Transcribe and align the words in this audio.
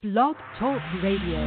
Blog 0.00 0.36
Talk 0.60 0.80
Radio. 1.02 1.42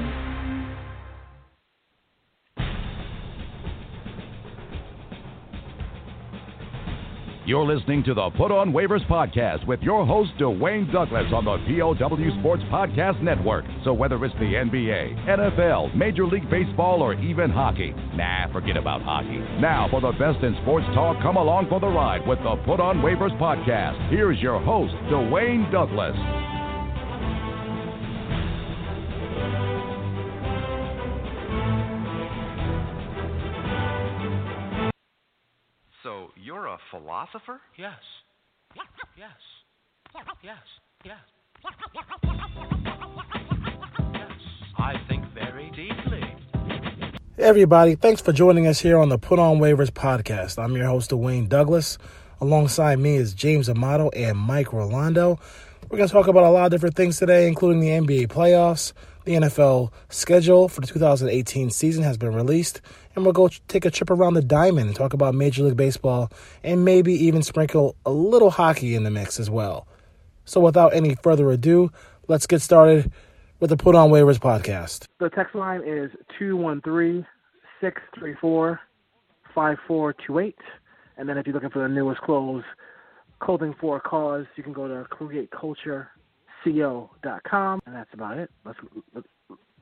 You're 7.46 7.64
listening 7.64 8.04
to 8.04 8.14
the 8.14 8.30
Put 8.32 8.52
on 8.52 8.74
Waivers 8.74 9.08
podcast 9.08 9.66
with 9.66 9.80
your 9.80 10.06
host, 10.06 10.32
Dwayne 10.38 10.92
Douglas, 10.92 11.32
on 11.34 11.46
the 11.46 11.60
POW 11.80 12.40
Sports 12.42 12.64
Podcast 12.64 13.24
Network. 13.24 13.64
So, 13.86 13.94
whether 13.94 14.22
it's 14.26 14.36
the 14.36 14.42
NBA, 14.42 15.30
NFL, 15.30 15.96
Major 15.96 16.28
League 16.28 16.50
Baseball, 16.50 17.02
or 17.02 17.14
even 17.14 17.50
hockey, 17.52 17.94
nah, 18.16 18.52
forget 18.52 18.76
about 18.76 19.02
hockey. 19.02 19.40
Now, 19.62 19.88
for 19.90 20.02
the 20.02 20.12
best 20.20 20.44
in 20.44 20.58
sports 20.64 20.88
talk, 20.94 21.22
come 21.22 21.38
along 21.38 21.70
for 21.70 21.80
the 21.80 21.88
ride 21.88 22.28
with 22.28 22.40
the 22.40 22.58
Put 22.66 22.82
on 22.82 22.98
Waivers 22.98 23.40
podcast. 23.40 24.10
Here's 24.10 24.42
your 24.42 24.60
host, 24.60 24.94
Dwayne 25.10 25.72
Douglas. 25.72 26.18
Philosopher? 36.92 37.62
Yes. 37.78 37.94
Yes. 38.76 38.86
Yes. 39.18 39.32
Yes. 40.44 40.58
Yes. 41.06 41.18
I 44.78 44.96
think 45.08 45.24
very 45.34 45.72
deeply. 45.72 46.22
Hey 47.38 47.44
everybody, 47.44 47.96
thanks 47.96 48.22
for 48.22 48.34
joining 48.34 48.68
us 48.68 48.82
here 48.82 48.98
on 48.98 49.08
the 49.08 49.18
Put 49.18 49.40
On 49.40 49.60
Waivers 49.60 49.90
podcast. 49.90 50.62
I'm 50.62 50.76
your 50.76 50.88
host, 50.88 51.12
Dwayne 51.12 51.48
Douglas. 51.48 51.98
Alongside 52.42 53.00
me 53.00 53.16
is 53.16 53.34
James 53.34 53.70
Amato 53.70 54.10
and 54.10 54.38
Mike 54.38 54.68
Rolondo. 54.68 55.40
We're 55.90 55.98
going 55.98 56.10
to 56.10 56.14
talk 56.14 56.28
about 56.28 56.44
a 56.44 56.50
lot 56.50 56.66
of 56.66 56.72
different 56.72 56.96
things 56.96 57.18
today, 57.18 57.48
including 57.48 57.80
the 57.80 57.88
NBA 57.88 58.28
playoffs, 58.28 58.92
the 59.24 59.34
NFL 59.34 59.92
schedule 60.10 60.68
for 60.68 60.82
the 60.82 60.88
2018 60.88 61.70
season 61.70 62.04
has 62.04 62.18
been 62.18 62.34
released, 62.34 62.82
and 63.16 63.26
we'll 63.26 63.34
go 63.34 63.50
take 63.68 63.86
a 63.86 63.92
trip 63.92 64.10
around 64.10 64.36
the 64.36 64.42
diamond 64.42 64.88
and 64.88 64.96
talk 64.96 65.14
about 65.14 65.36
Major 65.36 65.64
League 65.64 65.78
Baseball 65.78 66.32
and 66.64 66.86
maybe 66.86 67.14
even 67.14 67.44
sprinkle 67.44 67.96
a 68.06 68.12
little 68.12 68.52
hockey 68.52 68.96
in 68.96 69.04
the 69.04 69.12
mix 69.12 69.40
as 69.40 69.50
well. 69.50 69.88
So, 70.46 70.60
without 70.60 70.94
any 70.94 71.16
further 71.16 71.50
ado, 71.52 71.92
let's 72.28 72.46
get 72.48 72.62
started 72.62 73.12
with 73.60 73.70
the 73.70 73.78
Put 73.78 73.96
On 73.96 74.10
Waivers 74.10 74.40
podcast. 74.40 75.06
The 75.20 75.30
text 75.30 75.56
line 75.56 75.82
is 75.86 76.12
213 76.40 77.26
634 77.80 78.80
5428. 79.54 80.56
And 81.18 81.30
then 81.30 81.38
if 81.38 81.46
you're 81.46 81.54
looking 81.54 81.70
for 81.70 81.84
the 81.84 81.90
newest 81.90 82.22
clothes, 82.22 82.64
clothing 83.40 83.76
for 83.80 83.98
a 83.98 84.00
cause, 84.00 84.48
you 84.56 84.64
can 84.64 84.74
go 84.74 84.88
to 84.88 85.06
createcultureco.com. 85.10 87.82
And 87.86 87.96
that's 87.96 88.14
about 88.14 88.38
it. 88.38 88.50
Let's, 88.66 88.80
let's, 89.14 89.28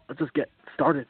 let's 0.07 0.19
just 0.19 0.33
get 0.33 0.49
started. 0.73 1.05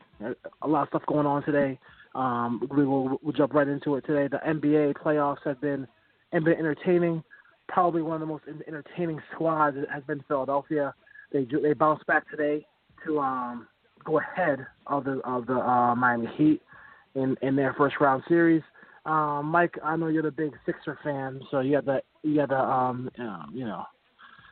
A 0.61 0.67
lot 0.67 0.83
of 0.83 0.89
stuff 0.89 1.05
going 1.07 1.25
on 1.25 1.43
today. 1.43 1.79
Um, 2.15 2.67
we 2.75 2.85
will 2.85 3.19
we'll 3.21 3.33
jump 3.33 3.53
right 3.53 3.67
into 3.67 3.95
it 3.95 4.05
today. 4.05 4.27
The 4.27 4.39
NBA 4.45 4.95
playoffs 4.95 5.43
have 5.45 5.61
been, 5.61 5.88
have 6.33 6.43
been 6.43 6.57
entertaining. 6.57 7.23
Probably 7.67 8.02
one 8.02 8.15
of 8.15 8.21
the 8.21 8.25
most 8.25 8.45
entertaining 8.67 9.21
squads 9.33 9.77
has 9.91 10.03
been 10.03 10.23
Philadelphia. 10.27 10.93
They 11.31 11.45
they 11.63 11.73
bounced 11.73 12.05
back 12.07 12.30
today 12.30 12.65
to 13.05 13.19
um, 13.19 13.67
go 14.03 14.19
ahead 14.19 14.65
of 14.87 15.03
the 15.03 15.21
of 15.23 15.45
the 15.45 15.53
uh, 15.53 15.95
Miami 15.95 16.27
Heat 16.35 16.61
in 17.15 17.35
in 17.41 17.55
their 17.55 17.73
first 17.73 17.95
round 17.99 18.23
series. 18.27 18.63
Um, 19.05 19.45
Mike, 19.45 19.75
I 19.83 19.95
know 19.95 20.07
you're 20.07 20.23
the 20.23 20.31
big 20.31 20.52
Sixer 20.65 20.97
fan, 21.03 21.41
so 21.52 21.59
you 21.59 21.73
got 21.73 21.85
the 21.85 22.02
you 22.23 22.35
got 22.37 22.49
the 22.49 22.59
um, 22.59 23.09
um 23.19 23.52
you 23.53 23.65
know 23.65 23.83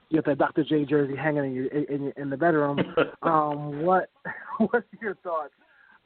you 0.09 0.21
got 0.21 0.29
the 0.29 0.35
Dr. 0.35 0.63
J 0.63 0.85
jersey 0.85 1.15
hanging 1.15 1.45
in 1.45 1.53
your 1.53 1.65
in, 1.67 2.13
in 2.15 2.29
the 2.29 2.37
bedroom. 2.37 2.79
um, 3.23 3.81
what 3.81 4.09
what's 4.59 4.87
your 5.01 5.15
thoughts 5.15 5.53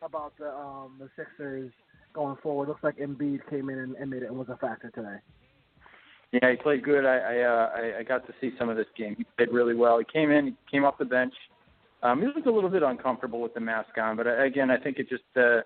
about 0.02 0.33
the 0.38 0.49
um 0.49 0.97
the 0.99 1.09
Sixers 1.16 1.71
going 2.13 2.38
forward? 2.41 2.67
Looks 2.67 2.83
like 2.83 2.97
Embiid 2.97 3.39
came 3.49 3.69
in 3.69 3.80
and, 3.80 3.95
and 3.95 4.09
made 4.09 4.23
it 4.23 4.27
and 4.27 4.38
was 4.38 4.49
a 4.49 4.57
factor 4.57 4.89
today. 4.89 5.17
Yeah, 6.31 6.51
he 6.51 6.57
played 6.57 6.84
good. 6.84 7.06
I 7.06 7.17
I, 7.17 7.39
uh, 7.41 7.69
I 7.75 8.00
I 8.00 8.03
got 8.03 8.25
to 8.28 8.34
see 8.39 8.51
some 8.57 8.69
of 8.69 8.78
this 8.78 8.88
game. 8.97 9.16
He 9.17 9.25
played 9.38 9.51
really 9.51 9.75
well. 9.75 10.00
He 10.00 10.06
came 10.06 10.31
in, 10.31 10.47
he 10.47 10.56
came 10.69 10.85
off 10.85 10.97
the 10.97 11.06
bench. 11.06 11.34
Um, 12.03 12.19
he 12.19 12.25
was 12.25 12.44
a 12.45 12.51
little 12.51 12.69
bit 12.69 12.84
uncomfortable 12.84 13.41
with 13.41 13.53
the 13.53 13.59
mask 13.59 13.97
on, 13.97 14.17
but 14.17 14.25
uh, 14.25 14.44
again, 14.44 14.72
I 14.72 14.78
think 14.78 14.97
it 14.97 15.07
just 15.07 15.23
uh, 15.38 15.62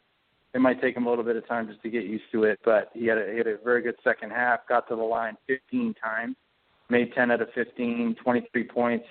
it 0.54 0.60
might 0.60 0.82
take 0.82 0.96
him 0.96 1.06
a 1.06 1.10
little 1.10 1.24
bit 1.24 1.36
of 1.36 1.48
time 1.48 1.68
just 1.68 1.82
to 1.84 1.90
get 1.90 2.06
used 2.06 2.26
to 2.32 2.44
it. 2.44 2.60
But 2.66 2.90
he 2.94 3.06
had 3.06 3.18
a, 3.18 3.32
he 3.32 3.38
had 3.38 3.48
a 3.48 3.58
very 3.64 3.82
good 3.82 3.96
second 4.04 4.32
half. 4.32 4.62
Got 4.68 4.88
to 4.90 4.96
the 4.96 5.02
line 5.02 5.38
15 5.48 5.94
times, 6.02 6.36
made 6.90 7.14
10 7.14 7.32
out 7.32 7.42
of 7.42 7.50
15, 7.54 8.16
23 8.22 8.64
points. 8.64 9.06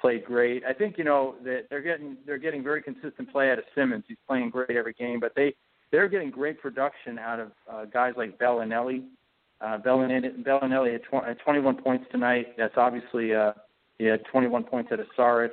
Played 0.00 0.24
great. 0.24 0.62
I 0.64 0.72
think 0.72 0.96
you 0.96 1.04
know 1.04 1.34
that 1.44 1.66
they're 1.70 1.82
getting 1.82 2.16
they're 2.24 2.38
getting 2.38 2.62
very 2.62 2.82
consistent 2.82 3.32
play 3.32 3.50
out 3.50 3.58
of 3.58 3.64
Simmons. 3.74 4.04
He's 4.06 4.16
playing 4.28 4.50
great 4.50 4.70
every 4.70 4.92
game, 4.92 5.18
but 5.18 5.32
they 5.34 5.54
they're 5.90 6.08
getting 6.08 6.30
great 6.30 6.60
production 6.60 7.18
out 7.18 7.40
of 7.40 7.52
uh, 7.70 7.84
guys 7.86 8.14
like 8.16 8.38
Bellinelli. 8.38 9.04
Uh, 9.60 9.78
Bellinelli, 9.78 10.44
Bellinelli 10.44 10.92
had, 10.92 11.02
tw- 11.02 11.26
had 11.26 11.38
21 11.40 11.76
points 11.82 12.04
tonight. 12.12 12.54
That's 12.56 12.74
obviously 12.76 13.34
uh, 13.34 13.52
he 13.98 14.04
had 14.04 14.24
21 14.26 14.64
points 14.64 14.90
at 14.92 15.00
a 15.00 15.06
Saric. 15.18 15.50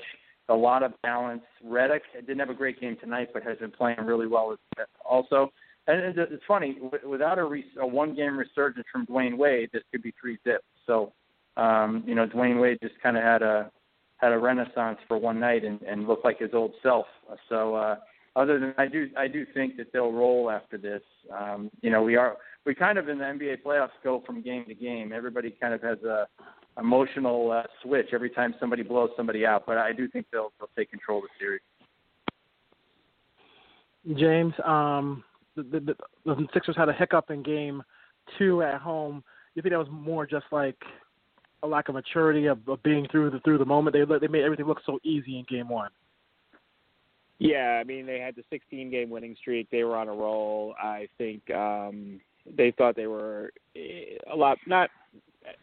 A 0.49 0.53
lot 0.53 0.83
of 0.83 0.93
balance. 1.01 1.41
Redick 1.65 2.01
didn't 2.19 2.39
have 2.39 2.51
a 2.51 2.53
great 2.53 2.79
game 2.79 2.97
tonight, 3.01 3.29
but 3.33 3.41
has 3.41 3.57
been 3.57 3.71
playing 3.71 3.97
really 4.01 4.27
well 4.27 4.55
also. 5.03 5.51
And 5.87 6.17
it's 6.17 6.43
funny, 6.47 6.77
without 7.07 7.37
a, 7.37 7.43
re- 7.43 7.65
a 7.79 7.85
one-game 7.85 8.37
resurgence 8.37 8.85
from 8.91 9.05
Dwyane 9.05 9.37
Wade, 9.37 9.69
this 9.71 9.83
could 9.91 10.01
be 10.01 10.13
three 10.19 10.37
zips. 10.43 10.65
So, 10.87 11.13
um, 11.57 12.03
you 12.07 12.15
know, 12.15 12.27
Dwyane 12.27 12.59
Wade 12.59 12.79
just 12.81 12.95
kind 13.01 13.17
of 13.17 13.23
had 13.23 13.43
a 13.43 13.71
had 14.17 14.31
a 14.31 14.37
renaissance 14.37 14.97
for 15.07 15.17
one 15.17 15.39
night 15.39 15.63
and, 15.63 15.81
and 15.81 16.07
looked 16.07 16.25
like 16.25 16.39
his 16.39 16.51
old 16.53 16.73
self. 16.81 17.05
So, 17.49 17.75
uh, 17.75 17.97
other 18.35 18.59
than 18.59 18.73
I 18.77 18.87
do, 18.87 19.09
I 19.17 19.27
do 19.27 19.45
think 19.53 19.77
that 19.77 19.93
they'll 19.93 20.11
roll 20.11 20.51
after 20.51 20.77
this. 20.77 21.01
Um, 21.33 21.71
you 21.81 21.89
know, 21.89 22.03
we 22.03 22.15
are 22.17 22.35
we 22.65 22.75
kind 22.75 22.97
of 22.97 23.07
in 23.07 23.17
the 23.17 23.23
NBA 23.23 23.63
playoffs 23.63 23.89
go 24.03 24.21
from 24.25 24.41
game 24.41 24.65
to 24.67 24.73
game. 24.73 25.13
Everybody 25.13 25.51
kind 25.51 25.73
of 25.73 25.81
has 25.81 25.99
a 26.03 26.27
emotional 26.77 27.51
uh, 27.51 27.63
switch 27.81 28.07
every 28.11 28.29
time 28.29 28.53
somebody 28.59 28.83
blows 28.83 29.09
somebody 29.15 29.45
out, 29.45 29.65
but 29.65 29.77
I 29.77 29.93
do 29.93 30.07
think 30.09 30.25
they'll 30.31 30.51
they'll 30.59 30.69
take 30.77 30.89
control 30.89 31.19
of 31.19 31.23
the 31.23 31.29
series. 31.39 31.61
James, 34.19 34.53
um, 34.63 35.23
the, 35.55 35.63
the, 35.63 35.95
the 36.25 36.47
Sixers 36.53 36.75
had 36.77 36.89
a 36.89 36.93
hiccup 36.93 37.31
in 37.31 37.41
game 37.41 37.81
two 38.37 38.61
at 38.61 38.81
home. 38.81 39.23
You 39.55 39.61
think 39.61 39.71
that 39.71 39.79
was 39.79 39.87
more 39.89 40.25
just 40.25 40.45
like 40.51 40.77
a 41.65 41.67
lack 41.67 41.89
of 41.89 41.95
maturity 41.95 42.45
of, 42.47 42.59
of 42.67 42.81
being 42.83 43.07
through 43.11 43.31
the 43.31 43.39
through 43.39 43.57
the 43.57 43.65
moment? 43.65 43.95
They 43.95 44.03
they 44.19 44.27
made 44.27 44.43
everything 44.43 44.65
look 44.65 44.81
so 44.85 44.99
easy 45.03 45.39
in 45.39 45.45
game 45.49 45.67
one. 45.67 45.91
Yeah, 47.39 47.79
I 47.81 47.83
mean 47.83 48.05
they 48.05 48.19
had 48.19 48.35
the 48.35 48.43
16 48.49 48.89
game 48.89 49.09
winning 49.09 49.35
streak. 49.39 49.69
They 49.69 49.83
were 49.83 49.97
on 49.97 50.07
a 50.07 50.13
roll. 50.13 50.73
I 50.81 51.07
think 51.17 51.49
um 51.51 52.21
they 52.55 52.71
thought 52.71 52.95
they 52.95 53.07
were 53.07 53.51
eh, 53.75 54.17
a 54.31 54.35
lot 54.35 54.57
not 54.67 54.89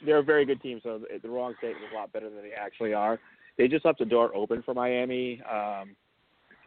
they're 0.04 0.18
a 0.18 0.22
very 0.22 0.44
good 0.44 0.60
team, 0.62 0.80
so 0.82 1.00
the 1.22 1.28
wrong 1.28 1.54
statement 1.58 1.84
is 1.84 1.90
a 1.92 1.96
lot 1.96 2.12
better 2.12 2.28
than 2.28 2.42
they 2.42 2.52
actually 2.52 2.92
are. 2.92 3.18
They 3.58 3.68
just 3.68 3.84
left 3.84 3.98
the 3.98 4.04
door 4.04 4.34
open 4.34 4.62
for 4.62 4.74
Miami. 4.74 5.40
Um 5.50 5.96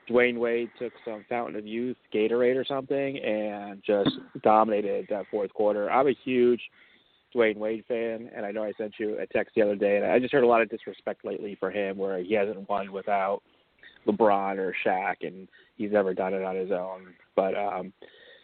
Dwyane 0.10 0.38
Wade 0.38 0.70
took 0.78 0.94
some 1.04 1.26
Fountain 1.28 1.56
of 1.56 1.66
Youth 1.66 1.98
Gatorade 2.14 2.56
or 2.56 2.66
something 2.66 3.18
and 3.18 3.82
just 3.84 4.12
dominated 4.44 5.08
that 5.10 5.26
fourth 5.32 5.52
quarter. 5.54 5.90
I'm 5.90 6.08
a 6.08 6.16
huge 6.24 6.62
Dwyane 7.36 7.58
Wade 7.58 7.84
fan, 7.88 8.30
and 8.36 8.46
I 8.46 8.52
know 8.52 8.64
I 8.64 8.72
sent 8.78 8.96
you 9.00 9.18
a 9.20 9.28
text 9.28 9.56
the 9.56 9.62
other 9.62 9.76
day, 9.76 9.98
and 9.98 10.06
I 10.06 10.20
just 10.20 10.32
heard 10.34 10.44
a 10.44 10.48
lot 10.48 10.62
of 10.62 10.70
disrespect 10.70 11.26
lately 11.26 11.56
for 11.60 11.70
him, 11.70 11.98
where 11.98 12.20
he 12.24 12.34
hasn't 12.34 12.68
won 12.70 12.92
without 12.92 13.42
LeBron 14.08 14.58
or 14.58 14.74
Shaq, 14.86 15.16
and 15.22 15.48
he's 15.76 15.92
never 15.92 16.14
done 16.14 16.34
it 16.34 16.44
on 16.44 16.56
his 16.56 16.72
own. 16.72 17.14
But 17.36 17.56
um 17.56 17.92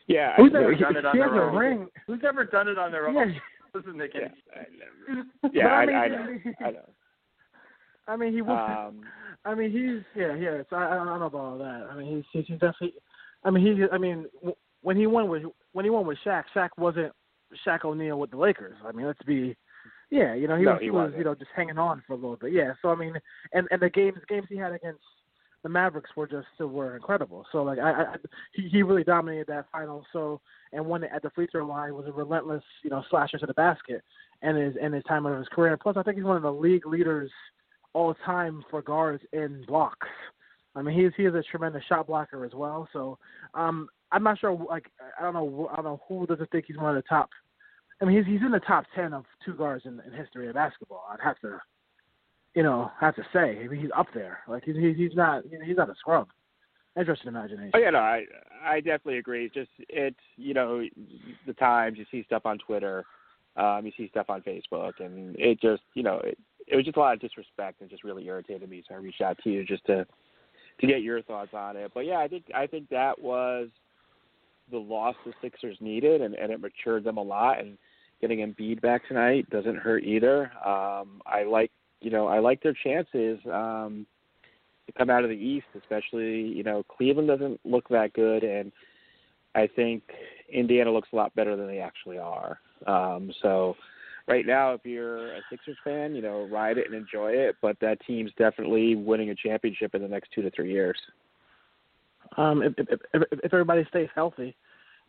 yeah, 0.08 0.34
Who's 0.36 0.52
I, 0.54 0.60
ever 0.60 0.76
done 0.76 0.98
it 0.98 1.06
on 1.06 1.18
their 1.18 1.50
own? 1.50 1.56
ring. 1.56 1.88
Who's 2.08 2.22
ever 2.28 2.44
done 2.44 2.68
it 2.68 2.78
on 2.78 2.92
their 2.92 3.08
own? 3.08 3.16
Yeah. 3.16 3.40
Doesn't 3.74 3.96
make 3.96 4.12
any 4.16 4.26
yeah. 4.26 4.60
I, 4.60 5.50
yeah, 5.54 5.68
I, 5.68 5.86
But 5.86 5.94
I, 5.96 6.08
know, 6.10 6.26
mean, 6.26 6.56
I 6.60 6.72
know. 6.72 6.90
I 8.08 8.18
mean, 8.18 8.34
he 8.34 8.42
was. 8.42 8.90
Um, 8.90 9.04
I 9.46 9.56
mean, 9.56 9.72
he's 9.72 10.04
yeah, 10.22 10.36
yeah. 10.36 10.62
So 10.70 10.76
I, 10.76 10.92
I 10.92 10.96
don't 10.96 11.20
know 11.20 11.26
about 11.26 11.38
all 11.38 11.58
that. 11.60 11.88
I 11.90 11.96
mean, 11.98 12.26
he's 12.34 12.46
he's 12.46 12.60
definitely. 12.60 12.94
I 13.46 13.50
mean, 13.50 13.66
he. 13.78 13.84
I 13.92 13.98
mean, 13.98 14.26
w- 14.40 14.56
when 14.82 14.98
he 14.98 15.08
won 15.08 15.30
with 15.30 15.44
when 15.72 15.86
he 15.86 15.90
won 15.90 16.06
with 16.06 16.18
Shaq, 16.26 16.44
Shaq 16.54 16.70
wasn't 16.78 17.14
Shaq 17.66 17.86
O'Neal 17.86 18.20
with 18.20 18.32
the 18.32 18.38
Lakers. 18.38 18.78
I 18.86 18.92
mean, 18.92 19.06
let's 19.06 19.22
be. 19.24 19.56
Yeah, 20.10 20.34
you 20.34 20.48
know, 20.48 20.58
he 20.58 20.66
No, 20.66 20.74
was 20.74 20.82
he 20.82 20.92
was 20.92 21.14
you 21.18 21.24
know 21.24 21.36
just 21.36 21.52
hanging 21.56 21.78
on 21.78 22.04
for 22.06 22.14
a 22.14 22.18
little 22.18 22.36
bit. 22.36 22.52
Yeah, 22.52 22.74
so 22.82 22.90
I 22.90 22.96
mean, 22.96 23.14
and 23.54 23.68
and 23.72 23.82
the 23.82 23.90
games 23.90 24.20
games 24.28 24.48
he 24.50 24.58
had 24.58 24.74
against 24.74 25.00
the 25.64 25.70
Mavericks 25.70 26.10
were 26.16 26.28
just 26.28 26.48
were 26.60 26.96
incredible. 26.96 27.46
So 27.52 27.64
like 27.64 27.80
I, 27.80 27.92
I 27.92 28.16
he 28.54 28.68
he 28.68 28.84
really 28.84 29.04
dominated 29.04 29.48
that 29.48 29.68
final. 29.72 30.06
So 30.12 30.42
and 30.74 30.86
it 31.04 31.10
at 31.14 31.22
the 31.22 31.30
free 31.32 31.48
throw 31.48 31.66
line 31.66 31.96
was 31.96 32.08
a 32.08 32.12
relentless 32.12 32.64
you 32.84 32.90
know 32.90 33.04
slasher 33.10 33.38
to 33.38 33.46
the 33.46 33.54
basket 33.54 34.04
and 34.42 34.58
his 34.58 34.76
and 34.82 34.94
his 34.94 35.04
time 35.06 35.26
of 35.26 35.38
his 35.38 35.48
career. 35.50 35.78
Plus, 35.78 35.98
I 35.98 36.04
think 36.04 36.18
he's 36.18 36.26
one 36.26 36.38
of 36.38 36.44
the 36.44 36.52
league 36.52 36.86
leaders 36.86 37.32
all 37.94 38.14
time 38.26 38.64
for 38.70 38.82
guards 38.82 39.24
in 39.34 39.64
blocks. 39.68 40.08
I 40.76 40.82
mean, 40.82 41.00
he's 41.00 41.12
he 41.18 41.26
is 41.26 41.36
a 41.36 41.44
tremendous 41.44 41.84
shot 41.86 42.08
blocker 42.08 42.46
as 42.46 42.54
well. 42.54 42.88
So 42.94 43.18
um, 43.54 43.88
I'm 44.12 44.24
not 44.24 44.40
sure. 44.40 44.52
Like 44.70 44.92
I 45.20 45.24
don't 45.24 45.34
know. 45.34 45.70
I 45.72 45.76
don't 45.78 45.86
know 45.86 46.02
who 46.08 46.26
doesn't 46.26 46.50
think 46.52 46.66
he's 46.68 46.78
one 46.78 46.96
of 46.96 47.04
the 47.04 47.08
top. 47.08 47.30
I 48.02 48.06
mean, 48.06 48.18
he's 48.18 48.26
he's 48.26 48.46
in 48.46 48.52
the 48.52 48.60
top 48.60 48.86
ten 48.96 49.14
of 49.14 49.26
two 49.46 49.54
guards 49.54 49.86
in, 49.86 50.02
in 50.06 50.14
history 50.14 50.48
of 50.48 50.56
basketball. 50.56 51.06
I'd 51.12 51.24
have 51.24 51.40
to 51.42 51.60
you 52.56 52.64
know, 52.64 52.92
have 53.00 53.16
to 53.16 53.24
say. 53.34 53.60
I 53.64 53.68
mean, 53.68 53.82
he's 53.82 53.90
up 53.96 54.08
there. 54.14 54.40
Like 54.48 54.64
he's 54.66 54.76
he's 54.76 55.16
not 55.16 55.44
he's 55.66 55.78
not 55.78 55.90
a 55.90 55.96
scrub. 56.00 56.28
Interesting 56.98 57.30
imagination. 57.30 57.72
Oh 57.74 57.80
yeah, 57.80 57.92
no, 57.92 58.00
I 58.00 58.24
I 58.64 58.78
definitely 58.78 59.20
agree. 59.20 59.46
It's 59.46 59.54
just 59.54 59.70
it's 59.90 60.20
you 60.36 60.54
know 60.54 60.84
the 61.48 61.54
times 61.54 61.98
you 61.98 62.06
see 62.12 62.24
stuff 62.26 62.46
on 62.46 62.58
Twitter, 62.58 63.06
um, 63.56 63.86
you 63.86 63.94
see 63.96 64.10
stuff 64.10 64.30
on 64.30 64.42
Facebook, 64.42 64.94
and 65.00 65.36
it 65.40 65.62
just 65.62 65.84
you 65.94 66.04
know 66.04 66.18
it, 66.18 66.38
it 66.68 66.76
was 66.76 66.84
just 66.84 66.98
a 66.98 67.00
lot 67.00 67.14
of 67.14 67.22
disrespect 67.22 67.80
and 67.80 67.90
just 67.90 68.04
really 68.04 68.26
irritated 68.26 68.70
me. 68.70 68.84
So 68.88 68.96
I 68.96 68.98
reached 68.98 69.22
out 69.22 69.38
to 69.44 69.50
you 69.50 69.64
just 69.64 69.86
to 69.86 70.06
to 70.82 70.88
get 70.88 71.02
your 71.02 71.22
thoughts 71.22 71.54
on 71.54 71.78
it. 71.78 71.92
But 71.94 72.06
yeah, 72.06 72.18
I 72.18 72.28
think 72.28 72.46
I 72.54 72.68
think 72.68 72.90
that 72.90 73.22
was 73.22 73.70
the 74.72 74.78
loss 74.78 75.16
the 75.26 75.34
Sixers 75.42 75.78
needed, 75.80 76.22
and, 76.22 76.36
and 76.36 76.52
it 76.52 76.60
matured 76.60 77.04
them 77.04 77.18
a 77.18 77.24
lot. 77.24 77.60
And 77.60 77.78
getting 78.22 78.40
Embiid 78.40 78.82
back 78.82 79.08
tonight 79.08 79.50
doesn't 79.50 79.78
hurt 79.78 80.04
either. 80.04 80.52
Um, 80.66 81.22
I 81.26 81.44
like 81.44 81.72
you 82.00 82.12
know 82.12 82.28
I 82.28 82.40
like 82.40 82.64
their 82.64 82.76
chances. 82.84 83.40
Um, 83.52 84.06
to 84.88 84.92
come 84.98 85.10
out 85.10 85.24
of 85.24 85.30
the 85.30 85.36
East, 85.36 85.68
especially 85.78 86.42
you 86.42 86.64
know 86.64 86.84
Cleveland 86.84 87.28
doesn't 87.28 87.60
look 87.66 87.88
that 87.90 88.14
good, 88.14 88.44
and 88.44 88.72
I 89.56 89.68
think 89.68 90.04
Indiana 90.52 90.92
looks 90.92 91.10
a 91.14 91.16
lot 91.16 91.36
better 91.36 91.56
than 91.56 91.68
they 91.68 91.80
actually 91.80 92.18
are. 92.18 92.60
Um, 92.88 93.32
so 93.42 93.76
right 94.28 94.46
now, 94.46 94.74
if 94.74 94.82
you're 94.84 95.34
a 95.36 95.42
Sixers 95.50 95.78
fan, 95.84 96.16
you 96.16 96.22
know 96.22 96.48
ride 96.52 96.78
it 96.78 96.88
and 96.88 96.96
enjoy 96.96 97.32
it, 97.32 97.56
but 97.62 97.78
that 97.82 98.00
team's 98.06 98.32
definitely 98.38 98.96
winning 98.96 99.30
a 99.30 99.36
championship 99.36 99.96
in 99.96 100.02
the 100.02 100.08
next 100.08 100.32
two 100.34 100.42
to 100.42 100.52
three 100.52 100.72
years. 100.72 100.98
Um, 102.38 102.62
if, 102.64 102.74
if, 102.78 103.00
if, 103.14 103.24
if 103.32 103.54
everybody 103.54 103.86
stays 103.90 104.10
healthy, 104.16 104.56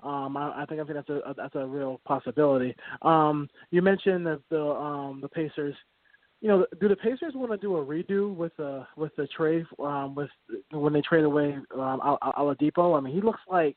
um, 0.03 0.37
I, 0.37 0.63
I 0.63 0.67
think 0.67 0.81
I 0.81 0.85
think 0.85 0.95
that's 0.95 1.09
a 1.09 1.35
that's 1.37 1.55
a 1.55 1.67
real 1.67 2.01
possibility. 2.05 2.75
Um, 3.03 3.49
you 3.71 3.83
mentioned 3.83 4.27
that 4.27 4.41
the 4.51 4.65
um, 4.65 5.21
the 5.21 5.29
Pacers 5.29 5.77
you 6.43 6.49
know, 6.49 6.67
do 6.81 6.89
the 6.89 6.97
Pacers 6.97 7.35
want 7.37 7.53
to 7.53 7.57
do 7.57 7.77
a 7.77 7.85
redo 7.87 8.35
with 8.35 8.55
the 8.57 8.85
with 8.97 9.15
the 9.17 9.29
trade 9.29 9.65
um, 9.79 10.17
with 10.17 10.29
when 10.73 10.93
they 10.93 11.01
trade 11.01 11.25
away 11.25 11.57
um, 11.75 12.01
Oladipo? 12.37 12.99
I 12.99 13.01
mean, 13.01 13.15
he 13.15 13.21
looks 13.21 13.41
like 13.49 13.77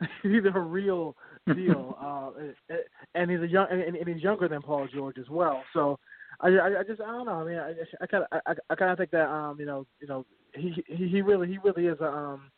he's 0.22 0.42
a 0.52 0.58
real 0.58 1.16
deal, 1.54 1.96
uh, 2.02 2.74
and 3.14 3.30
he's 3.30 3.40
a 3.40 3.46
young 3.46 3.68
and, 3.70 3.94
and 3.94 4.08
he's 4.08 4.22
younger 4.24 4.48
than 4.48 4.60
Paul 4.60 4.88
George 4.92 5.18
as 5.18 5.28
well. 5.30 5.62
So, 5.72 6.00
I, 6.40 6.48
I, 6.48 6.80
I 6.80 6.82
just 6.82 7.00
I 7.00 7.06
don't 7.06 7.26
know. 7.26 7.32
I 7.32 7.44
mean, 7.44 7.58
I 7.58 7.74
I 8.02 8.06
kind 8.06 8.24
of 8.24 8.40
I, 8.44 8.54
I 8.70 8.74
kind 8.74 8.90
of 8.90 8.98
think 8.98 9.12
that 9.12 9.28
um 9.28 9.60
you 9.60 9.66
know 9.66 9.86
you 10.00 10.08
know 10.08 10.26
he 10.52 10.74
he, 10.88 11.06
he 11.06 11.22
really 11.22 11.46
he 11.46 11.58
really 11.62 11.86
is 11.86 12.00
a 12.00 12.08
um 12.08 12.50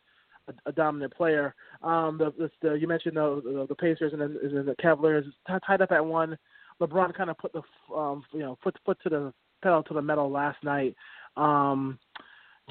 a, 0.47 0.69
a 0.69 0.71
dominant 0.71 1.13
player. 1.13 1.55
Um, 1.81 2.17
the, 2.17 2.33
the, 2.37 2.51
the 2.61 2.73
you 2.75 2.87
mentioned 2.87 3.17
the, 3.17 3.41
the 3.43 3.65
the 3.69 3.75
Pacers 3.75 4.13
and 4.13 4.21
then 4.21 4.65
the 4.65 4.75
Cavaliers 4.81 5.25
tied 5.65 5.81
up 5.81 5.91
at 5.91 6.05
one. 6.05 6.37
LeBron 6.81 7.15
kind 7.15 7.29
of 7.29 7.37
put 7.37 7.53
the 7.53 7.61
um, 7.93 8.23
you 8.31 8.39
know 8.39 8.57
foot 8.63 8.75
foot 8.85 8.97
to 9.03 9.09
the 9.09 9.33
pedal 9.63 9.83
to 9.83 9.93
the 9.93 10.01
metal 10.01 10.29
last 10.29 10.63
night. 10.63 10.95
Um, 11.35 11.99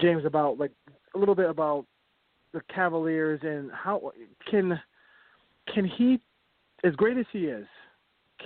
James 0.01 0.25
about 0.25 0.59
like 0.59 0.73
a 1.15 1.19
little 1.19 1.35
bit 1.35 1.49
about 1.49 1.87
the 2.53 2.61
Cavaliers 2.73 3.41
and 3.43 3.71
how 3.73 4.13
can 4.51 4.81
can 5.73 5.85
he 5.85 6.21
as 6.85 6.95
great 6.95 7.17
as 7.17 7.27
he 7.33 7.47
is, 7.47 7.67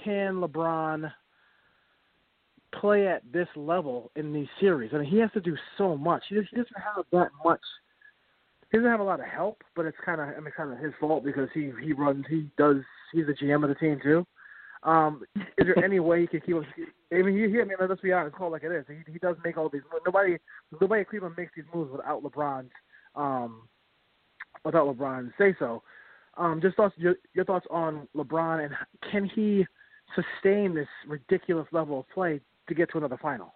can 0.05 0.37
LeBron 0.37 1.13
play 2.81 3.09
at 3.09 3.23
this 3.33 3.49
level 3.57 4.11
in 4.17 4.33
these 4.33 4.49
series? 4.61 4.93
I 4.95 4.99
mean, 4.99 5.11
he 5.11 5.19
has 5.19 5.31
to 5.33 5.41
do 5.41 5.57
so 5.77 5.97
much. 5.97 6.23
He 6.29 6.37
doesn't 6.37 6.57
have 6.77 7.05
that 7.13 7.31
much. 7.45 7.61
He 8.71 8.79
doesn't 8.79 8.91
have 8.91 9.01
a 9.01 9.05
lot 9.05 9.21
of 9.21 9.27
help, 9.27 9.63
but 9.75 9.87
it's 9.87 9.97
kind 10.05 10.21
of 10.21 10.29
I 10.29 10.41
mean, 10.41 10.53
kind 10.57 10.73
of 10.73 10.79
his 10.79 10.93
fault 11.01 11.25
because 11.25 11.49
he 11.53 11.73
he 11.83 11.93
runs, 11.93 12.25
he 12.29 12.51
does, 12.57 12.77
he's 13.13 13.27
the 13.27 13.33
GM 13.33 13.63
of 13.63 13.69
the 13.69 13.75
team 13.75 13.99
too. 14.03 14.27
Um, 14.83 15.23
is 15.37 15.67
there 15.67 15.85
any 15.85 16.01
way 16.01 16.23
he 16.23 16.27
can 16.27 16.41
keep? 16.41 16.57
Us 16.57 16.65
I 17.13 17.23
mean, 17.23 17.35
he, 17.37 17.51
he, 17.51 17.61
I 17.61 17.65
mean, 17.65 17.77
let's 17.81 18.01
be 18.01 18.13
honest, 18.13 18.37
call 18.37 18.51
like 18.51 18.63
it 18.63 18.73
is. 18.73 18.85
He, 18.89 19.13
he 19.13 19.19
does 19.19 19.37
make 19.45 19.59
all 19.59 19.69
these. 19.69 19.83
Nobody, 20.07 20.39
nobody 20.81 21.01
in 21.01 21.05
Cleveland 21.05 21.35
makes 21.37 21.53
these 21.55 21.67
moves 21.75 21.93
without 21.93 22.23
LeBron's, 22.23 22.71
um, 23.15 23.69
without 24.65 24.87
LeBron 24.87 25.33
say 25.37 25.55
so. 25.59 25.83
Um, 26.37 26.61
just 26.63 26.77
thoughts, 26.77 26.95
your, 26.97 27.17
your 27.35 27.45
thoughts 27.45 27.67
on 27.71 28.09
LeBron 28.17 28.65
and 28.65 28.75
can 29.11 29.25
he 29.25 29.67
sustain 30.15 30.75
this 30.75 30.89
ridiculous 31.07 31.67
level 31.73 32.01
of 32.01 32.09
play 32.09 32.41
to 32.69 32.75
get 32.75 32.91
to 32.93 32.99
another 32.99 33.19
final? 33.21 33.53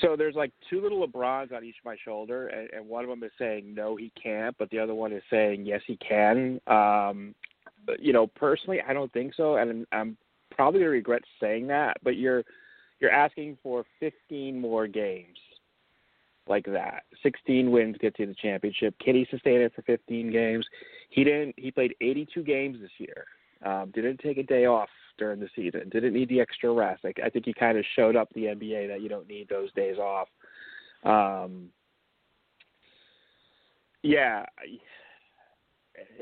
So 0.00 0.16
there's 0.16 0.34
like 0.34 0.52
two 0.70 0.80
little 0.80 1.06
LeBrons 1.06 1.52
on 1.52 1.64
each 1.64 1.76
of 1.78 1.84
my 1.84 1.96
shoulder, 2.04 2.48
and, 2.48 2.70
and 2.70 2.88
one 2.88 3.04
of 3.04 3.10
them 3.10 3.22
is 3.22 3.32
saying 3.38 3.74
no, 3.74 3.96
he 3.96 4.12
can't, 4.20 4.56
but 4.58 4.70
the 4.70 4.78
other 4.78 4.94
one 4.94 5.12
is 5.12 5.22
saying 5.30 5.66
yes, 5.66 5.80
he 5.86 5.96
can. 5.96 6.60
Um, 6.66 7.34
you 7.98 8.12
know, 8.12 8.26
personally, 8.26 8.80
I 8.86 8.92
don't 8.92 9.12
think 9.12 9.34
so, 9.34 9.56
and 9.56 9.86
I'm 9.92 10.16
probably 10.50 10.80
gonna 10.80 10.90
regret 10.90 11.22
saying 11.40 11.66
that. 11.68 11.96
But 12.02 12.16
you're 12.16 12.44
you're 13.00 13.10
asking 13.10 13.58
for 13.62 13.84
15 14.00 14.60
more 14.60 14.86
games 14.86 15.38
like 16.46 16.66
that. 16.66 17.04
16 17.22 17.70
wins 17.70 17.96
gets 18.00 18.18
you 18.18 18.26
the 18.26 18.34
championship. 18.34 18.94
Can 18.98 19.14
he 19.14 19.26
sustain 19.30 19.60
it 19.60 19.72
for 19.74 19.82
15 19.82 20.30
games? 20.30 20.66
He 21.10 21.24
didn't. 21.24 21.54
He 21.56 21.70
played 21.70 21.94
82 22.00 22.42
games 22.42 22.78
this 22.80 22.90
year. 22.98 23.26
Um, 23.64 23.90
didn't 23.94 24.18
take 24.18 24.38
a 24.38 24.42
day 24.42 24.66
off 24.66 24.88
during 25.18 25.40
the 25.40 25.48
season. 25.54 25.88
Didn't 25.90 26.14
need 26.14 26.28
the 26.28 26.40
extra 26.40 26.72
rest. 26.72 27.04
Like 27.04 27.18
I 27.24 27.28
think 27.28 27.44
he 27.44 27.52
kind 27.52 27.78
of 27.78 27.84
showed 27.96 28.16
up 28.16 28.28
the 28.34 28.44
NBA 28.44 28.88
that 28.88 29.00
you 29.00 29.08
don't 29.08 29.28
need 29.28 29.48
those 29.48 29.72
days 29.72 29.98
off. 29.98 30.28
Um, 31.04 31.68
yeah, 34.02 34.44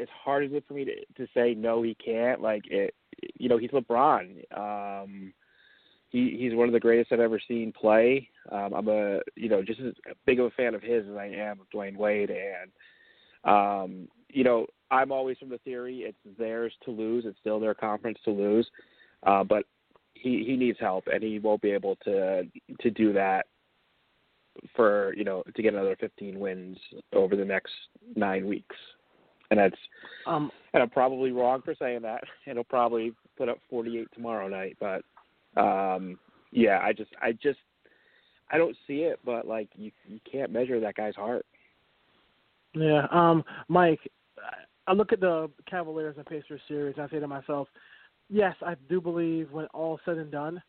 as 0.00 0.08
hard 0.24 0.44
as 0.44 0.52
it 0.52 0.64
for 0.66 0.74
me 0.74 0.84
to 0.84 0.94
to 1.16 1.26
say 1.34 1.54
no, 1.54 1.82
he 1.82 1.94
can't. 1.94 2.40
Like 2.40 2.64
it, 2.70 2.94
you 3.38 3.48
know, 3.48 3.58
he's 3.58 3.70
LeBron. 3.70 4.42
Um, 4.56 5.32
he 6.10 6.36
he's 6.38 6.54
one 6.54 6.68
of 6.68 6.72
the 6.72 6.80
greatest 6.80 7.12
I've 7.12 7.20
ever 7.20 7.40
seen 7.46 7.72
play. 7.72 8.28
Um, 8.50 8.74
I'm 8.74 8.88
a 8.88 9.20
you 9.34 9.48
know 9.48 9.62
just 9.62 9.80
as 9.80 9.94
big 10.26 10.40
of 10.40 10.46
a 10.46 10.50
fan 10.50 10.74
of 10.74 10.82
his 10.82 11.06
as 11.08 11.16
I 11.16 11.26
am 11.26 11.60
of 11.60 11.70
Dwyane 11.74 11.96
Wade, 11.96 12.30
and 12.30 12.70
um, 13.44 14.08
you 14.32 14.44
know 14.44 14.66
I'm 14.90 15.12
always 15.12 15.38
from 15.38 15.48
the 15.48 15.58
theory 15.58 16.00
it's 16.00 16.38
theirs 16.38 16.72
to 16.84 16.90
lose. 16.90 17.24
It's 17.26 17.38
still 17.40 17.60
their 17.60 17.74
conference 17.74 18.18
to 18.24 18.30
lose, 18.30 18.68
uh, 19.26 19.44
but 19.44 19.64
he 20.14 20.44
he 20.46 20.56
needs 20.56 20.78
help, 20.80 21.04
and 21.12 21.22
he 21.22 21.38
won't 21.38 21.62
be 21.62 21.70
able 21.70 21.96
to 22.04 22.44
to 22.80 22.90
do 22.90 23.12
that 23.12 23.46
for 24.76 25.14
you 25.16 25.24
know 25.24 25.42
to 25.54 25.62
get 25.62 25.74
another 25.74 25.96
15 25.98 26.38
wins 26.38 26.78
over 27.14 27.36
the 27.36 27.44
next 27.44 27.72
nine 28.14 28.46
weeks 28.46 28.76
and 29.52 29.60
that's 29.60 29.76
um, 30.26 30.50
and 30.72 30.82
I'm 30.82 30.88
probably 30.88 31.30
wrong 31.30 31.60
for 31.62 31.74
saying 31.78 32.02
that. 32.02 32.24
And 32.46 32.56
he'll 32.56 32.64
probably 32.64 33.12
put 33.36 33.48
up 33.48 33.58
48 33.70 34.08
tomorrow 34.14 34.48
night, 34.48 34.76
but 34.80 35.02
um, 35.60 36.18
yeah, 36.50 36.80
I 36.82 36.92
just 36.92 37.10
I 37.20 37.32
just 37.32 37.58
I 38.50 38.56
don't 38.58 38.76
see 38.86 39.02
it, 39.02 39.20
but 39.24 39.46
like 39.46 39.68
you 39.76 39.92
you 40.06 40.18
can't 40.30 40.50
measure 40.50 40.80
that 40.80 40.96
guy's 40.96 41.14
heart. 41.14 41.44
Yeah, 42.74 43.06
um, 43.10 43.44
Mike, 43.68 44.00
I 44.86 44.92
look 44.92 45.12
at 45.12 45.20
the 45.20 45.50
Cavaliers 45.68 46.16
and 46.16 46.26
Pacers 46.26 46.60
series, 46.66 46.94
and 46.96 47.06
I 47.06 47.08
say 47.08 47.20
to 47.20 47.28
myself, 47.28 47.68
yes, 48.28 48.54
I 48.64 48.74
do 48.88 49.00
believe 49.00 49.50
when 49.52 49.66
all 49.66 50.00
said 50.04 50.18
and 50.18 50.30
done, 50.30 50.62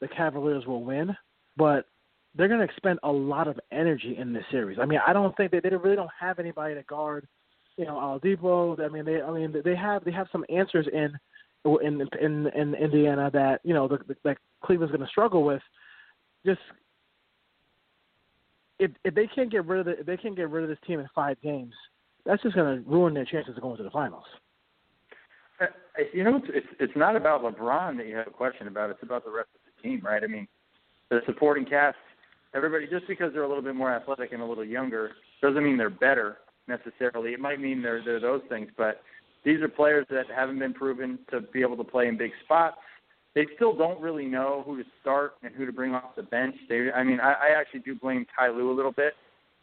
the 0.00 0.08
Cavaliers 0.08 0.66
will 0.66 0.82
win, 0.82 1.16
but 1.56 1.86
they're 2.34 2.48
going 2.48 2.60
to 2.60 2.64
expend 2.64 2.98
a 3.02 3.12
lot 3.12 3.46
of 3.46 3.60
energy 3.70 4.16
in 4.18 4.32
this 4.32 4.44
series. 4.50 4.78
I 4.80 4.86
mean, 4.86 5.00
I 5.06 5.12
don't 5.12 5.36
think 5.36 5.52
they 5.52 5.60
they 5.60 5.68
really 5.70 5.96
don't 5.96 6.10
have 6.18 6.38
anybody 6.38 6.74
to 6.74 6.82
guard 6.84 7.28
you 7.76 7.84
know 7.84 7.94
Oladipo. 7.94 8.80
I 8.80 8.88
mean, 8.88 9.04
they 9.04 9.20
I 9.20 9.30
mean 9.30 9.54
they 9.64 9.76
have 9.76 10.04
they 10.04 10.12
have 10.12 10.28
some 10.32 10.44
answers 10.48 10.86
in 10.92 11.12
in 11.64 12.06
in, 12.20 12.46
in 12.48 12.74
Indiana 12.74 13.30
that 13.32 13.60
you 13.64 13.74
know 13.74 13.88
the, 13.88 13.98
the, 14.08 14.16
that 14.24 14.38
Cleveland's 14.64 14.92
going 14.92 15.04
to 15.04 15.10
struggle 15.10 15.44
with. 15.44 15.62
Just 16.44 16.60
if 18.78 18.90
if 19.04 19.14
they 19.14 19.26
can't 19.26 19.50
get 19.50 19.64
rid 19.66 19.80
of 19.80 19.86
the, 19.86 20.00
if 20.00 20.06
they 20.06 20.16
can't 20.16 20.36
get 20.36 20.50
rid 20.50 20.64
of 20.64 20.68
this 20.70 20.78
team 20.86 21.00
in 21.00 21.08
five 21.14 21.40
games, 21.40 21.74
that's 22.24 22.42
just 22.42 22.54
going 22.54 22.82
to 22.82 22.90
ruin 22.90 23.14
their 23.14 23.24
chances 23.24 23.56
of 23.56 23.62
going 23.62 23.76
to 23.76 23.82
the 23.82 23.90
finals. 23.90 24.24
Uh, 25.60 25.66
you 26.12 26.24
know, 26.24 26.40
it's, 26.48 26.66
it's 26.80 26.92
not 26.96 27.16
about 27.16 27.42
LeBron 27.42 27.96
that 27.96 28.06
you 28.06 28.16
have 28.16 28.26
a 28.26 28.30
question 28.30 28.66
about. 28.68 28.90
It's 28.90 29.02
about 29.02 29.24
the 29.24 29.30
rest 29.30 29.48
of 29.54 29.60
the 29.64 29.88
team, 29.88 30.00
right? 30.04 30.22
I 30.22 30.26
mean, 30.26 30.48
the 31.10 31.20
supporting 31.26 31.64
cast. 31.64 31.96
Everybody, 32.54 32.86
just 32.86 33.06
because 33.08 33.32
they're 33.32 33.44
a 33.44 33.48
little 33.48 33.62
bit 33.62 33.74
more 33.74 33.92
athletic 33.92 34.32
and 34.32 34.42
a 34.42 34.44
little 34.44 34.64
younger, 34.64 35.12
doesn't 35.40 35.62
mean 35.62 35.76
they're 35.76 35.90
better 35.90 36.38
necessarily. 36.68 37.32
It 37.32 37.40
might 37.40 37.60
mean 37.60 37.82
they're, 37.82 38.02
they're 38.04 38.20
those 38.20 38.42
things, 38.48 38.70
but 38.76 39.02
these 39.44 39.60
are 39.60 39.68
players 39.68 40.06
that 40.10 40.26
haven't 40.34 40.58
been 40.58 40.74
proven 40.74 41.18
to 41.30 41.40
be 41.40 41.62
able 41.62 41.76
to 41.76 41.84
play 41.84 42.08
in 42.08 42.16
big 42.16 42.30
spots. 42.44 42.76
They 43.34 43.46
still 43.56 43.74
don't 43.74 44.00
really 44.00 44.26
know 44.26 44.62
who 44.66 44.76
to 44.76 44.84
start 45.00 45.34
and 45.42 45.54
who 45.54 45.64
to 45.64 45.72
bring 45.72 45.94
off 45.94 46.14
the 46.16 46.22
bench. 46.22 46.54
They, 46.68 46.90
I 46.94 47.02
mean, 47.02 47.18
I, 47.20 47.32
I 47.32 47.48
actually 47.56 47.80
do 47.80 47.94
blame 47.94 48.26
Ty 48.38 48.50
Lue 48.50 48.70
a 48.70 48.76
little 48.76 48.92
bit. 48.92 49.14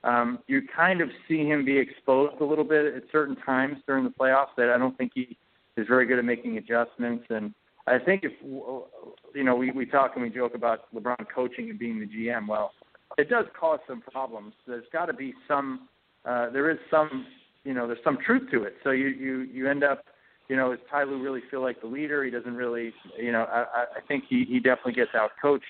Um, 0.04 0.40
you 0.48 0.62
kind 0.76 1.02
of 1.02 1.10
see 1.28 1.46
him 1.46 1.66
be 1.66 1.78
exposed 1.78 2.40
a 2.40 2.46
little 2.46 2.64
bit 2.64 2.94
at 2.94 3.04
certain 3.12 3.36
times 3.36 3.78
during 3.86 4.06
the 4.06 4.10
playoffs 4.10 4.56
that 4.58 4.70
I 4.70 4.78
don't 4.78 4.98
think 4.98 5.12
he 5.14 5.38
is 5.76 5.88
very 5.88 6.06
good 6.06 6.20
at 6.20 6.26
making 6.26 6.58
adjustments. 6.58 7.26
And 7.30 7.54
I 7.86 8.00
think 8.00 8.24
if 8.24 8.32
you 8.42 9.44
know, 9.44 9.56
we 9.56 9.72
we 9.72 9.86
talk 9.86 10.12
and 10.16 10.24
we 10.24 10.30
joke 10.30 10.56
about 10.56 10.94
LeBron 10.94 11.26
coaching 11.34 11.70
and 11.70 11.78
being 11.78 12.00
the 12.00 12.06
GM. 12.06 12.48
Well, 12.48 12.72
it 13.18 13.30
does 13.30 13.46
cause 13.60 13.80
some 13.88 14.02
problems. 14.02 14.54
There's 14.66 14.86
got 14.94 15.08
to 15.08 15.14
be 15.14 15.34
some 15.48 15.90
uh, 16.26 16.50
there 16.50 16.70
is 16.70 16.78
some, 16.92 17.26
you 17.64 17.74
know, 17.74 17.88
there's 17.88 18.04
some 18.04 18.18
truth 18.26 18.50
to 18.52 18.64
it. 18.64 18.76
So 18.84 18.92
you 18.92 19.08
you 19.08 19.40
you 19.42 19.70
end 19.70 19.84
up, 19.84 20.06
you 20.48 20.56
know, 20.56 20.72
does 20.72 20.80
Ty 20.90 21.04
Lue 21.04 21.22
really 21.22 21.42
feel 21.52 21.62
like 21.62 21.82
the 21.82 21.88
leader? 21.88 22.24
He 22.24 22.32
doesn't 22.32 22.56
really, 22.56 22.94
you 23.18 23.32
know, 23.32 23.44
I 23.52 23.86
I 23.98 24.02
think 24.08 24.26
he 24.30 24.46
he 24.46 24.60
definitely 24.60 24.94
gets 24.94 25.12
out 25.14 25.32
coached 25.42 25.66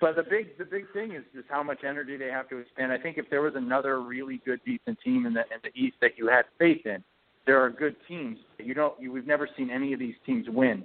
But 0.00 0.16
the 0.16 0.22
big 0.22 0.56
the 0.58 0.64
big 0.64 0.90
thing 0.92 1.12
is 1.12 1.22
just 1.34 1.48
how 1.48 1.62
much 1.62 1.84
energy 1.84 2.16
they 2.16 2.28
have 2.28 2.48
to 2.50 2.58
expend. 2.58 2.92
I 2.92 2.98
think 2.98 3.18
if 3.18 3.28
there 3.30 3.42
was 3.42 3.54
another 3.54 4.00
really 4.00 4.40
good 4.44 4.60
decent 4.64 4.98
team 5.04 5.26
in 5.26 5.34
the 5.34 5.40
in 5.40 5.60
the 5.62 5.70
East 5.74 5.96
that 6.00 6.12
you 6.16 6.28
had 6.28 6.44
faith 6.58 6.86
in, 6.86 7.02
there 7.46 7.60
are 7.60 7.70
good 7.70 7.96
teams. 8.08 8.38
You 8.58 8.74
don't 8.74 8.98
you, 9.00 9.12
we've 9.12 9.26
never 9.26 9.48
seen 9.56 9.70
any 9.70 9.92
of 9.92 9.98
these 9.98 10.14
teams 10.24 10.46
win. 10.48 10.84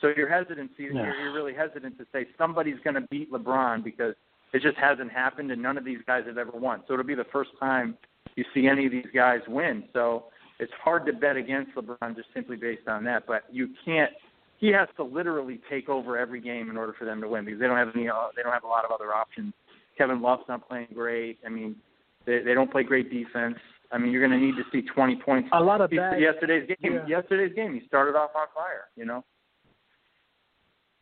So 0.00 0.12
your 0.16 0.28
hesitancy 0.28 0.84
Yeah. 0.84 1.04
you're, 1.04 1.14
you're 1.20 1.32
really 1.32 1.54
hesitant 1.54 1.98
to 1.98 2.06
say 2.12 2.26
somebody's 2.36 2.78
going 2.84 2.94
to 2.94 3.06
beat 3.10 3.32
LeBron 3.32 3.84
because 3.84 4.14
it 4.52 4.62
just 4.62 4.76
hasn't 4.76 5.10
happened 5.10 5.50
and 5.50 5.62
none 5.62 5.78
of 5.78 5.84
these 5.84 6.00
guys 6.06 6.24
have 6.26 6.38
ever 6.38 6.52
won. 6.52 6.82
So 6.86 6.94
it'll 6.94 7.06
be 7.06 7.14
the 7.14 7.24
first 7.32 7.50
time 7.58 7.96
you 8.36 8.44
see 8.54 8.66
any 8.66 8.86
of 8.86 8.92
these 8.92 9.06
guys 9.14 9.40
win. 9.48 9.84
So 9.92 10.24
it's 10.58 10.72
hard 10.82 11.06
to 11.06 11.12
bet 11.12 11.36
against 11.36 11.74
LeBron 11.74 12.16
just 12.16 12.28
simply 12.34 12.56
based 12.56 12.88
on 12.88 13.04
that. 13.04 13.26
But 13.26 13.44
you 13.50 13.70
can't. 13.84 14.12
He 14.62 14.68
has 14.68 14.86
to 14.96 15.02
literally 15.02 15.60
take 15.68 15.88
over 15.88 16.16
every 16.16 16.40
game 16.40 16.70
in 16.70 16.76
order 16.76 16.92
for 16.96 17.04
them 17.04 17.20
to 17.20 17.26
win 17.28 17.44
because 17.44 17.58
they 17.58 17.66
don't 17.66 17.76
have 17.76 17.88
any. 17.96 18.08
Uh, 18.08 18.28
they 18.36 18.42
don't 18.44 18.52
have 18.52 18.62
a 18.62 18.68
lot 18.68 18.84
of 18.84 18.92
other 18.92 19.12
options. 19.12 19.52
Kevin 19.98 20.22
Love's 20.22 20.44
not 20.48 20.68
playing 20.68 20.86
great. 20.94 21.40
I 21.44 21.48
mean, 21.48 21.74
they 22.26 22.38
they 22.44 22.54
don't 22.54 22.70
play 22.70 22.84
great 22.84 23.10
defense. 23.10 23.56
I 23.90 23.98
mean, 23.98 24.12
you're 24.12 24.26
going 24.26 24.38
to 24.40 24.46
need 24.46 24.54
to 24.56 24.62
see 24.70 24.86
20 24.88 25.16
points. 25.16 25.48
A 25.52 25.60
lot 25.60 25.80
of 25.80 25.90
He- 25.90 25.96
bad. 25.96 26.20
yesterday's 26.20 26.66
game. 26.80 26.94
yeah. 26.94 27.06
Yesterday's 27.08 27.54
game, 27.56 27.74
he 27.74 27.84
started 27.88 28.14
off 28.16 28.30
on 28.36 28.46
fire. 28.54 28.84
You 28.96 29.04
know. 29.04 29.24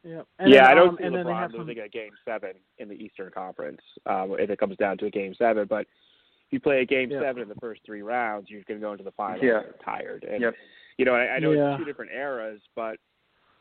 Yeah, 0.02 0.22
and 0.38 0.50
yeah, 0.50 0.62
then, 0.62 0.70
I 0.70 0.74
don't 0.74 0.88
um, 0.88 0.96
see 0.98 1.04
and 1.04 1.14
then 1.14 1.26
they 1.26 1.32
have 1.32 1.50
LeBron 1.50 1.56
some, 1.58 1.66
losing 1.66 1.82
a 1.82 1.88
game 1.88 2.12
seven 2.24 2.52
in 2.78 2.88
the 2.88 2.94
Eastern 2.94 3.30
Conference 3.30 3.80
um, 4.06 4.34
if 4.38 4.48
it 4.48 4.58
comes 4.58 4.76
down 4.78 4.96
to 4.98 5.04
a 5.06 5.10
game 5.10 5.34
seven. 5.36 5.66
But 5.68 5.82
if 5.82 6.52
you 6.52 6.60
play 6.60 6.80
a 6.80 6.86
game 6.86 7.10
Yeah. 7.10 7.20
seven 7.20 7.42
in 7.42 7.48
the 7.50 7.54
first 7.56 7.82
three 7.84 8.00
rounds, 8.00 8.48
you're 8.48 8.62
going 8.66 8.80
to 8.80 8.84
go 8.86 8.92
into 8.92 9.04
the 9.04 9.12
final 9.12 9.44
Yeah. 9.44 9.60
tired. 9.84 10.24
And 10.24 10.40
Yep. 10.40 10.54
you 10.96 11.04
know, 11.04 11.14
I, 11.14 11.34
I 11.34 11.38
know 11.38 11.52
Yeah. 11.52 11.72
it's 11.74 11.80
two 11.80 11.84
different 11.84 12.12
eras, 12.12 12.62
but 12.74 12.96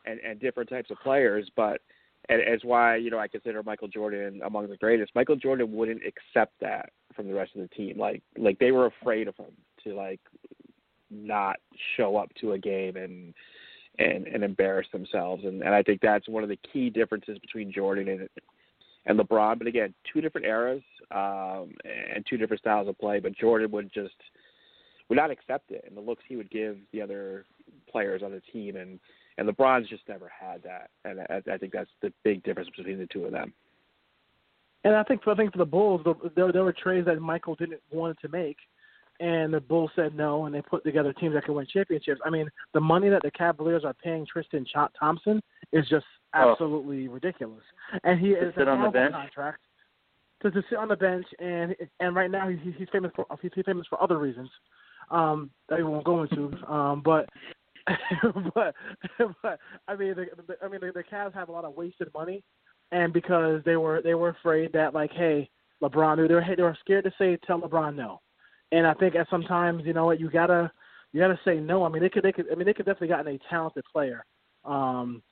and 0.06 0.20
and 0.20 0.40
different 0.40 0.68
types 0.68 0.90
of 0.90 0.98
players, 1.02 1.50
but 1.56 1.80
and 2.28 2.40
it's 2.40 2.64
why 2.64 2.96
you 2.96 3.10
know 3.10 3.18
I 3.18 3.28
consider 3.28 3.62
Michael 3.62 3.88
Jordan 3.88 4.40
among 4.44 4.68
the 4.68 4.76
greatest. 4.76 5.14
Michael 5.14 5.36
Jordan 5.36 5.72
wouldn't 5.72 6.02
accept 6.04 6.54
that 6.60 6.90
from 7.14 7.28
the 7.28 7.34
rest 7.34 7.52
of 7.54 7.62
the 7.62 7.68
team. 7.68 7.98
Like 7.98 8.22
like 8.38 8.58
they 8.58 8.72
were 8.72 8.86
afraid 8.86 9.28
of 9.28 9.36
him 9.36 9.52
to 9.84 9.94
like 9.94 10.20
not 11.10 11.56
show 11.96 12.16
up 12.16 12.30
to 12.40 12.52
a 12.52 12.58
game 12.58 12.96
and 12.96 13.34
and 13.98 14.26
and 14.26 14.44
embarrass 14.44 14.86
themselves. 14.92 15.44
And 15.44 15.62
and 15.62 15.74
I 15.74 15.82
think 15.82 16.00
that's 16.00 16.28
one 16.28 16.42
of 16.42 16.48
the 16.48 16.58
key 16.72 16.90
differences 16.90 17.38
between 17.38 17.72
Jordan 17.72 18.08
and 18.08 18.28
and 19.06 19.18
LeBron. 19.18 19.58
But 19.58 19.66
again, 19.66 19.94
two 20.12 20.20
different 20.20 20.46
eras 20.46 20.82
um, 21.10 21.74
and 21.84 22.24
two 22.28 22.36
different 22.36 22.60
styles 22.60 22.88
of 22.88 22.98
play. 22.98 23.20
But 23.20 23.36
Jordan 23.36 23.70
would 23.72 23.92
just 23.92 24.14
would 25.08 25.16
not 25.16 25.30
accept 25.30 25.70
it, 25.70 25.84
and 25.86 25.96
the 25.96 26.00
looks 26.00 26.22
he 26.28 26.36
would 26.36 26.50
give 26.50 26.78
the 26.92 27.02
other 27.02 27.44
players 27.90 28.22
on 28.22 28.30
the 28.30 28.42
team, 28.52 28.76
and 28.76 29.00
and 29.40 29.48
LeBron's 29.48 29.88
just 29.88 30.06
never 30.06 30.30
had 30.30 30.62
that. 30.62 30.90
And 31.04 31.20
I, 31.22 31.40
I 31.52 31.56
think 31.56 31.72
that's 31.72 31.90
the 32.02 32.12
big 32.22 32.42
difference 32.44 32.68
between 32.76 32.98
the 32.98 33.06
two 33.06 33.24
of 33.24 33.32
them. 33.32 33.52
And 34.84 34.94
I 34.94 35.02
think 35.02 35.24
for 35.24 35.32
I 35.32 35.36
think 35.36 35.50
for 35.52 35.58
the 35.58 35.64
Bulls, 35.64 36.02
the, 36.04 36.14
there 36.36 36.52
there 36.52 36.62
were 36.64 36.72
trades 36.72 37.06
that 37.06 37.18
Michael 37.20 37.54
didn't 37.54 37.80
want 37.90 38.18
to 38.20 38.28
make, 38.28 38.58
and 39.18 39.52
the 39.52 39.60
Bulls 39.60 39.90
said 39.96 40.14
no, 40.14 40.46
and 40.46 40.54
they 40.54 40.62
put 40.62 40.84
together 40.84 41.12
teams 41.14 41.34
that 41.34 41.44
can 41.44 41.54
win 41.54 41.66
championships. 41.66 42.20
I 42.24 42.30
mean, 42.30 42.48
the 42.72 42.80
money 42.80 43.08
that 43.08 43.22
the 43.22 43.30
Cavaliers 43.30 43.84
are 43.84 43.94
paying 43.94 44.26
Tristan 44.30 44.64
Ch- 44.64 44.92
Thompson 44.98 45.42
is 45.72 45.88
just 45.88 46.06
Oh. 46.32 46.52
absolutely 46.52 47.08
ridiculous, 47.08 47.64
and 48.04 48.20
he 48.20 48.28
is 48.30 48.54
sit 48.56 48.68
a 48.68 48.70
on 48.70 48.82
the 48.84 48.90
bench? 48.90 49.12
contract. 49.12 49.62
To, 50.42 50.50
to 50.50 50.62
sit 50.70 50.78
on 50.78 50.86
the 50.88 50.96
bench, 50.96 51.26
and 51.40 51.74
and 51.98 52.14
right 52.14 52.30
now 52.30 52.48
he's 52.48 52.74
he's 52.78 52.88
famous 52.92 53.10
for 53.16 53.26
he's 53.42 53.50
famous 53.66 53.86
for 53.88 54.00
other 54.02 54.18
reasons, 54.18 54.48
um, 55.10 55.50
that 55.68 55.78
we 55.78 55.84
won't 55.84 56.04
go 56.04 56.22
into. 56.22 56.56
Um, 56.72 57.02
but 57.04 57.28
but 58.54 58.74
but 59.42 59.58
I 59.88 59.96
mean 59.96 60.14
the, 60.14 60.26
the 60.46 60.56
I 60.62 60.68
mean 60.68 60.80
the, 60.80 60.92
the 60.92 61.04
Cavs 61.04 61.34
have 61.34 61.48
a 61.48 61.52
lot 61.52 61.64
of 61.64 61.74
wasted 61.74 62.08
money, 62.14 62.42
and 62.92 63.12
because 63.12 63.62
they 63.64 63.76
were 63.76 64.02
they 64.02 64.14
were 64.14 64.30
afraid 64.30 64.72
that 64.72 64.94
like 64.94 65.12
hey 65.12 65.48
LeBron 65.82 66.16
they 66.28 66.34
were 66.34 66.44
they 66.56 66.62
were 66.62 66.76
scared 66.80 67.04
to 67.04 67.12
say 67.18 67.38
tell 67.46 67.60
LeBron 67.60 67.96
no, 67.96 68.20
and 68.72 68.86
I 68.86 68.94
think 68.94 69.14
at 69.14 69.28
sometimes 69.30 69.84
you 69.84 69.92
know 69.92 70.06
what 70.06 70.20
you 70.20 70.30
gotta 70.30 70.70
you 71.12 71.20
gotta 71.20 71.38
say 71.44 71.60
no. 71.60 71.84
I 71.84 71.88
mean 71.88 72.02
they 72.02 72.08
could 72.08 72.22
they 72.22 72.32
could 72.32 72.46
I 72.50 72.54
mean 72.54 72.66
they 72.66 72.74
could 72.74 72.86
definitely 72.86 73.08
gotten 73.08 73.34
a 73.34 73.38
talented 73.48 73.84
player. 73.92 74.24
Um, 74.64 75.22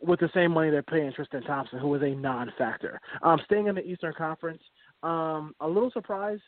with 0.00 0.20
the 0.20 0.30
same 0.34 0.52
money 0.52 0.70
they're 0.70 0.82
paying 0.82 1.12
Tristan 1.12 1.42
Thompson, 1.42 1.78
who 1.78 1.94
is 1.94 2.02
a 2.02 2.14
non-factor. 2.14 2.98
Um, 3.22 3.38
staying 3.44 3.66
in 3.66 3.74
the 3.74 3.84
Eastern 3.84 4.14
Conference, 4.16 4.62
um, 5.02 5.54
a 5.60 5.68
little 5.68 5.90
surprised, 5.90 6.42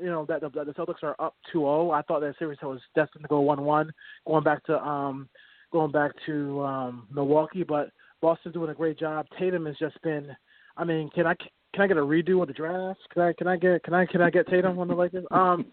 you 0.00 0.10
know, 0.10 0.24
that 0.26 0.40
the, 0.40 0.48
the 0.48 0.72
Celtics 0.72 1.02
are 1.02 1.16
up 1.18 1.34
2-0. 1.54 1.94
I 1.94 2.02
thought 2.02 2.20
that 2.20 2.34
series 2.38 2.58
was 2.62 2.80
destined 2.94 3.24
to 3.24 3.28
go 3.28 3.42
1-1, 3.42 3.90
going 4.26 4.44
back 4.44 4.64
to 4.64 4.78
um, 4.78 5.28
going 5.72 5.92
back 5.92 6.12
to 6.26 6.62
um, 6.62 7.06
Milwaukee, 7.12 7.62
but 7.62 7.90
Boston's 8.20 8.54
doing 8.54 8.70
a 8.70 8.74
great 8.74 8.98
job. 8.98 9.26
Tatum 9.38 9.66
has 9.66 9.76
just 9.78 10.00
been. 10.02 10.34
I 10.76 10.84
mean, 10.84 11.10
can 11.14 11.26
I 11.26 11.34
can 11.78 11.84
I 11.84 11.86
get 11.86 11.96
a 11.96 12.00
redo 12.00 12.42
of 12.42 12.48
the 12.48 12.54
draft? 12.54 12.98
Can 13.12 13.22
I 13.22 13.32
can 13.32 13.46
I 13.46 13.56
get 13.56 13.84
can 13.84 13.94
I 13.94 14.04
can 14.04 14.20
I 14.20 14.30
get 14.30 14.48
Tatum 14.48 14.80
on 14.80 14.88
the 14.88 14.96
Lakers? 14.96 15.24
Um, 15.30 15.64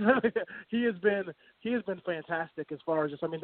he 0.68 0.82
has 0.82 0.96
been 0.96 1.26
he 1.60 1.72
has 1.74 1.82
been 1.84 2.00
fantastic 2.04 2.72
as 2.72 2.80
far 2.84 3.04
as 3.04 3.12
just 3.12 3.22
I 3.22 3.28
mean, 3.28 3.40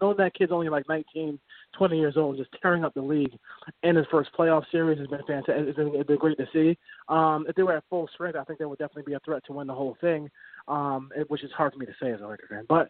knowing 0.00 0.16
that 0.18 0.34
kid's 0.34 0.52
only 0.52 0.68
like 0.68 0.88
19, 0.88 1.40
20 1.76 1.98
years 1.98 2.16
old, 2.16 2.36
just 2.36 2.50
tearing 2.62 2.84
up 2.84 2.94
the 2.94 3.02
league 3.02 3.36
in 3.82 3.96
his 3.96 4.06
first 4.08 4.30
playoff 4.38 4.62
series 4.70 5.00
has 5.00 5.08
been 5.08 5.18
fantastic. 5.26 5.66
It's 5.66 5.76
been, 5.76 5.90
it's 5.94 6.06
been 6.06 6.16
great 6.18 6.38
to 6.38 6.46
see. 6.52 6.78
Um, 7.08 7.44
if 7.48 7.56
they 7.56 7.64
were 7.64 7.76
at 7.76 7.84
full 7.90 8.08
strength, 8.14 8.36
I 8.38 8.44
think 8.44 8.60
they 8.60 8.64
would 8.64 8.78
definitely 8.78 9.10
be 9.10 9.14
a 9.14 9.20
threat 9.20 9.42
to 9.46 9.52
win 9.52 9.66
the 9.66 9.74
whole 9.74 9.96
thing, 10.00 10.30
um, 10.68 11.10
it- 11.16 11.28
which 11.28 11.42
is 11.42 11.50
hard 11.50 11.72
for 11.72 11.80
me 11.80 11.86
to 11.86 11.94
say 12.00 12.12
as 12.12 12.20
a 12.20 12.26
Lakers 12.26 12.50
fan, 12.50 12.66
but. 12.68 12.88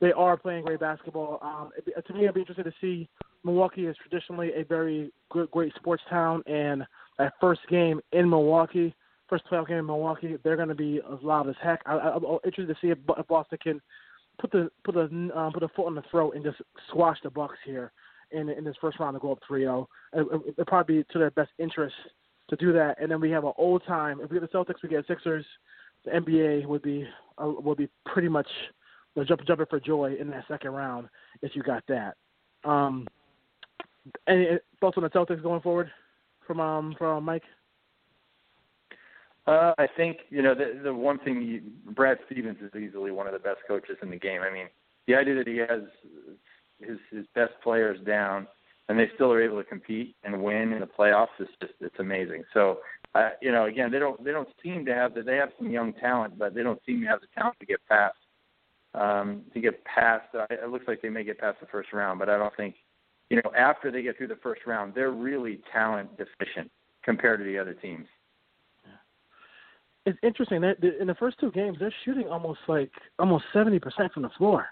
They 0.00 0.10
are 0.10 0.36
playing 0.36 0.64
great 0.64 0.80
basketball. 0.80 1.38
Um, 1.42 1.70
it'd 1.78 2.04
to 2.04 2.12
me, 2.12 2.26
I'd 2.26 2.34
be 2.34 2.40
interested 2.40 2.64
to 2.64 2.72
see. 2.80 3.08
Milwaukee 3.44 3.86
is 3.86 3.96
traditionally 3.98 4.50
a 4.56 4.64
very 4.64 5.12
great 5.30 5.72
sports 5.76 6.02
town, 6.10 6.42
and 6.46 6.84
that 7.18 7.34
first 7.40 7.60
game 7.68 8.00
in 8.12 8.28
Milwaukee, 8.28 8.94
first 9.28 9.44
playoff 9.50 9.68
game 9.68 9.78
in 9.78 9.86
Milwaukee, 9.86 10.36
they're 10.42 10.56
going 10.56 10.68
to 10.68 10.74
be 10.74 11.00
as 11.12 11.18
loud 11.22 11.48
as 11.48 11.54
heck. 11.62 11.80
I, 11.86 11.94
I, 11.94 12.14
I'm 12.16 12.24
interested 12.44 12.68
to 12.68 12.80
see 12.80 12.90
if, 12.90 12.98
Boston 13.28 13.58
can 13.62 13.80
put 14.40 14.50
the 14.50 14.70
put 14.84 14.96
a 14.96 15.02
um, 15.02 15.52
put 15.52 15.62
a 15.62 15.68
foot 15.68 15.86
on 15.86 15.94
the 15.94 16.02
throat 16.10 16.34
and 16.34 16.44
just 16.44 16.58
squash 16.88 17.18
the 17.22 17.30
Bucks 17.30 17.58
here 17.64 17.92
in 18.30 18.48
in 18.48 18.64
this 18.64 18.76
first 18.80 18.98
round 18.98 19.14
to 19.14 19.20
go 19.20 19.32
up 19.32 19.38
3-0. 19.48 19.86
It, 20.12 20.20
it, 20.20 20.42
it'd 20.48 20.66
probably 20.66 20.98
be 20.98 21.04
to 21.12 21.18
their 21.18 21.30
best 21.32 21.50
interest 21.58 21.94
to 22.50 22.56
do 22.56 22.72
that. 22.72 23.00
And 23.00 23.10
then 23.10 23.20
we 23.20 23.30
have 23.30 23.44
an 23.44 23.52
old 23.56 23.82
time. 23.86 24.20
If 24.20 24.30
we 24.30 24.38
get 24.38 24.50
the 24.50 24.56
Celtics, 24.56 24.82
we 24.82 24.88
get 24.88 25.06
Sixers. 25.06 25.44
The 26.04 26.10
NBA 26.12 26.66
would 26.66 26.82
be 26.82 27.06
uh, 27.38 27.52
would 27.58 27.78
be 27.78 27.88
pretty 28.06 28.28
much 28.28 28.48
you 29.14 29.24
jumping 29.24 29.46
jumping 29.46 29.66
for 29.68 29.80
joy 29.80 30.16
in 30.18 30.28
that 30.30 30.44
second 30.48 30.72
round 30.72 31.08
if 31.42 31.54
you 31.54 31.62
got 31.62 31.84
that. 31.88 32.16
Um, 32.64 33.06
any 34.26 34.58
thoughts 34.80 34.96
on 34.96 35.04
the 35.04 35.10
Celtics 35.10 35.42
going 35.42 35.60
forward 35.60 35.90
from 36.46 36.60
um 36.60 36.94
from 36.98 37.24
Mike? 37.24 37.42
Uh, 39.46 39.72
I 39.78 39.86
think 39.96 40.18
you 40.30 40.42
know 40.42 40.54
the 40.54 40.80
the 40.82 40.94
one 40.94 41.18
thing 41.18 41.42
you, 41.42 41.62
Brad 41.94 42.18
Stevens 42.26 42.58
is 42.62 42.80
easily 42.80 43.10
one 43.10 43.26
of 43.26 43.32
the 43.32 43.38
best 43.38 43.60
coaches 43.66 43.96
in 44.02 44.10
the 44.10 44.18
game. 44.18 44.40
I 44.42 44.52
mean, 44.52 44.66
the 45.06 45.14
idea 45.14 45.34
that 45.36 45.48
he 45.48 45.56
has 45.58 45.82
his 46.78 46.98
his 47.10 47.26
best 47.34 47.52
players 47.62 47.98
down 48.06 48.46
and 48.88 48.98
they 48.98 49.08
still 49.14 49.32
are 49.32 49.42
able 49.42 49.56
to 49.56 49.68
compete 49.68 50.14
and 50.24 50.42
win 50.42 50.72
in 50.72 50.80
the 50.80 50.86
playoffs 50.86 51.28
is 51.38 51.48
just 51.60 51.72
it's 51.80 51.98
amazing. 51.98 52.44
So, 52.52 52.78
uh, 53.14 53.30
you 53.40 53.52
know, 53.52 53.66
again, 53.66 53.90
they 53.90 53.98
don't 53.98 54.22
they 54.22 54.32
don't 54.32 54.48
seem 54.62 54.84
to 54.86 54.94
have 54.94 55.14
that 55.14 55.26
they 55.26 55.36
have 55.36 55.50
some 55.58 55.70
young 55.70 55.92
talent, 55.94 56.38
but 56.38 56.54
they 56.54 56.62
don't 56.62 56.80
seem 56.84 57.00
to 57.00 57.06
have 57.06 57.20
the 57.20 57.28
talent 57.34 57.56
to 57.60 57.66
get 57.66 57.80
past 57.88 58.16
um, 58.94 59.42
to 59.54 59.60
get 59.60 59.84
past. 59.84 60.26
Uh, 60.34 60.46
it 60.50 60.68
looks 60.68 60.86
like 60.86 61.00
they 61.02 61.08
may 61.08 61.24
get 61.24 61.38
past 61.38 61.58
the 61.60 61.66
first 61.66 61.92
round, 61.92 62.18
but 62.18 62.28
I 62.28 62.36
don't 62.36 62.54
think 62.56 62.74
you 63.30 63.36
know 63.36 63.52
after 63.56 63.90
they 63.90 64.02
get 64.02 64.16
through 64.16 64.28
the 64.28 64.38
first 64.42 64.62
round, 64.66 64.94
they're 64.94 65.10
really 65.10 65.60
talent 65.72 66.10
deficient 66.16 66.70
compared 67.04 67.40
to 67.40 67.44
the 67.44 67.58
other 67.58 67.74
teams. 67.74 68.06
It's 70.04 70.18
interesting 70.22 70.60
that 70.62 70.82
in 71.00 71.06
the 71.06 71.14
first 71.14 71.38
two 71.38 71.52
games 71.52 71.78
they're 71.78 71.94
shooting 72.04 72.28
almost 72.28 72.60
like 72.68 72.90
almost 73.18 73.44
seventy 73.52 73.78
percent 73.78 74.12
from 74.12 74.22
the 74.22 74.30
floor 74.36 74.66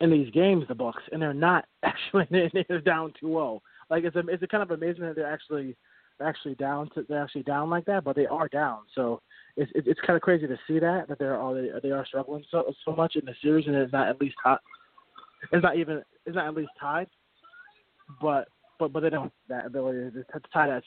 in 0.00 0.10
these 0.10 0.30
games, 0.30 0.64
the 0.68 0.74
Bucks, 0.74 1.02
and 1.12 1.20
they're 1.20 1.34
not 1.34 1.64
actually 1.82 2.26
they're 2.68 2.80
down 2.80 3.12
2-0. 3.22 3.60
Like 3.88 4.04
it's 4.04 4.16
it's 4.16 4.50
kind 4.50 4.62
of 4.62 4.70
amazing 4.70 5.04
that 5.04 5.16
they're 5.16 5.32
actually 5.32 5.76
actually 6.22 6.54
down 6.56 6.88
to 6.94 7.04
they're 7.08 7.22
actually 7.22 7.42
down 7.42 7.70
like 7.70 7.84
that, 7.86 8.04
but 8.04 8.16
they 8.16 8.26
are 8.26 8.48
down. 8.48 8.80
So 8.94 9.20
it's 9.56 9.70
it's, 9.74 10.00
kind 10.06 10.16
of 10.16 10.22
crazy 10.22 10.46
to 10.46 10.58
see 10.66 10.78
that 10.78 11.08
that 11.08 11.18
they're 11.18 11.38
all 11.40 11.54
they, 11.54 11.70
they 11.82 11.90
are 11.90 12.06
struggling 12.06 12.44
so 12.50 12.72
so 12.84 12.94
much 12.94 13.16
in 13.16 13.24
the 13.24 13.34
series, 13.42 13.66
and 13.66 13.74
it's 13.74 13.92
not 13.92 14.08
at 14.08 14.20
least 14.20 14.36
hot. 14.42 14.60
It's 15.52 15.62
not 15.62 15.76
even 15.76 16.02
it's 16.26 16.36
not 16.36 16.46
at 16.46 16.54
least 16.54 16.70
tied, 16.78 17.08
but 18.20 18.48
but 18.78 18.92
but 18.92 19.00
they 19.00 19.10
don't 19.10 19.24
have 19.24 19.32
that 19.48 19.66
ability 19.66 20.10
to, 20.10 20.24
to 20.24 20.48
tie 20.52 20.68
that. 20.68 20.82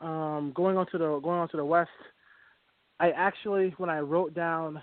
Um, 0.00 0.52
going 0.54 0.76
on 0.76 0.86
to 0.90 0.98
the 0.98 1.20
going 1.20 1.40
on 1.40 1.48
to 1.50 1.56
the 1.56 1.64
West, 1.64 1.90
I 3.00 3.10
actually 3.10 3.74
when 3.78 3.90
I 3.90 4.00
wrote 4.00 4.34
down 4.34 4.80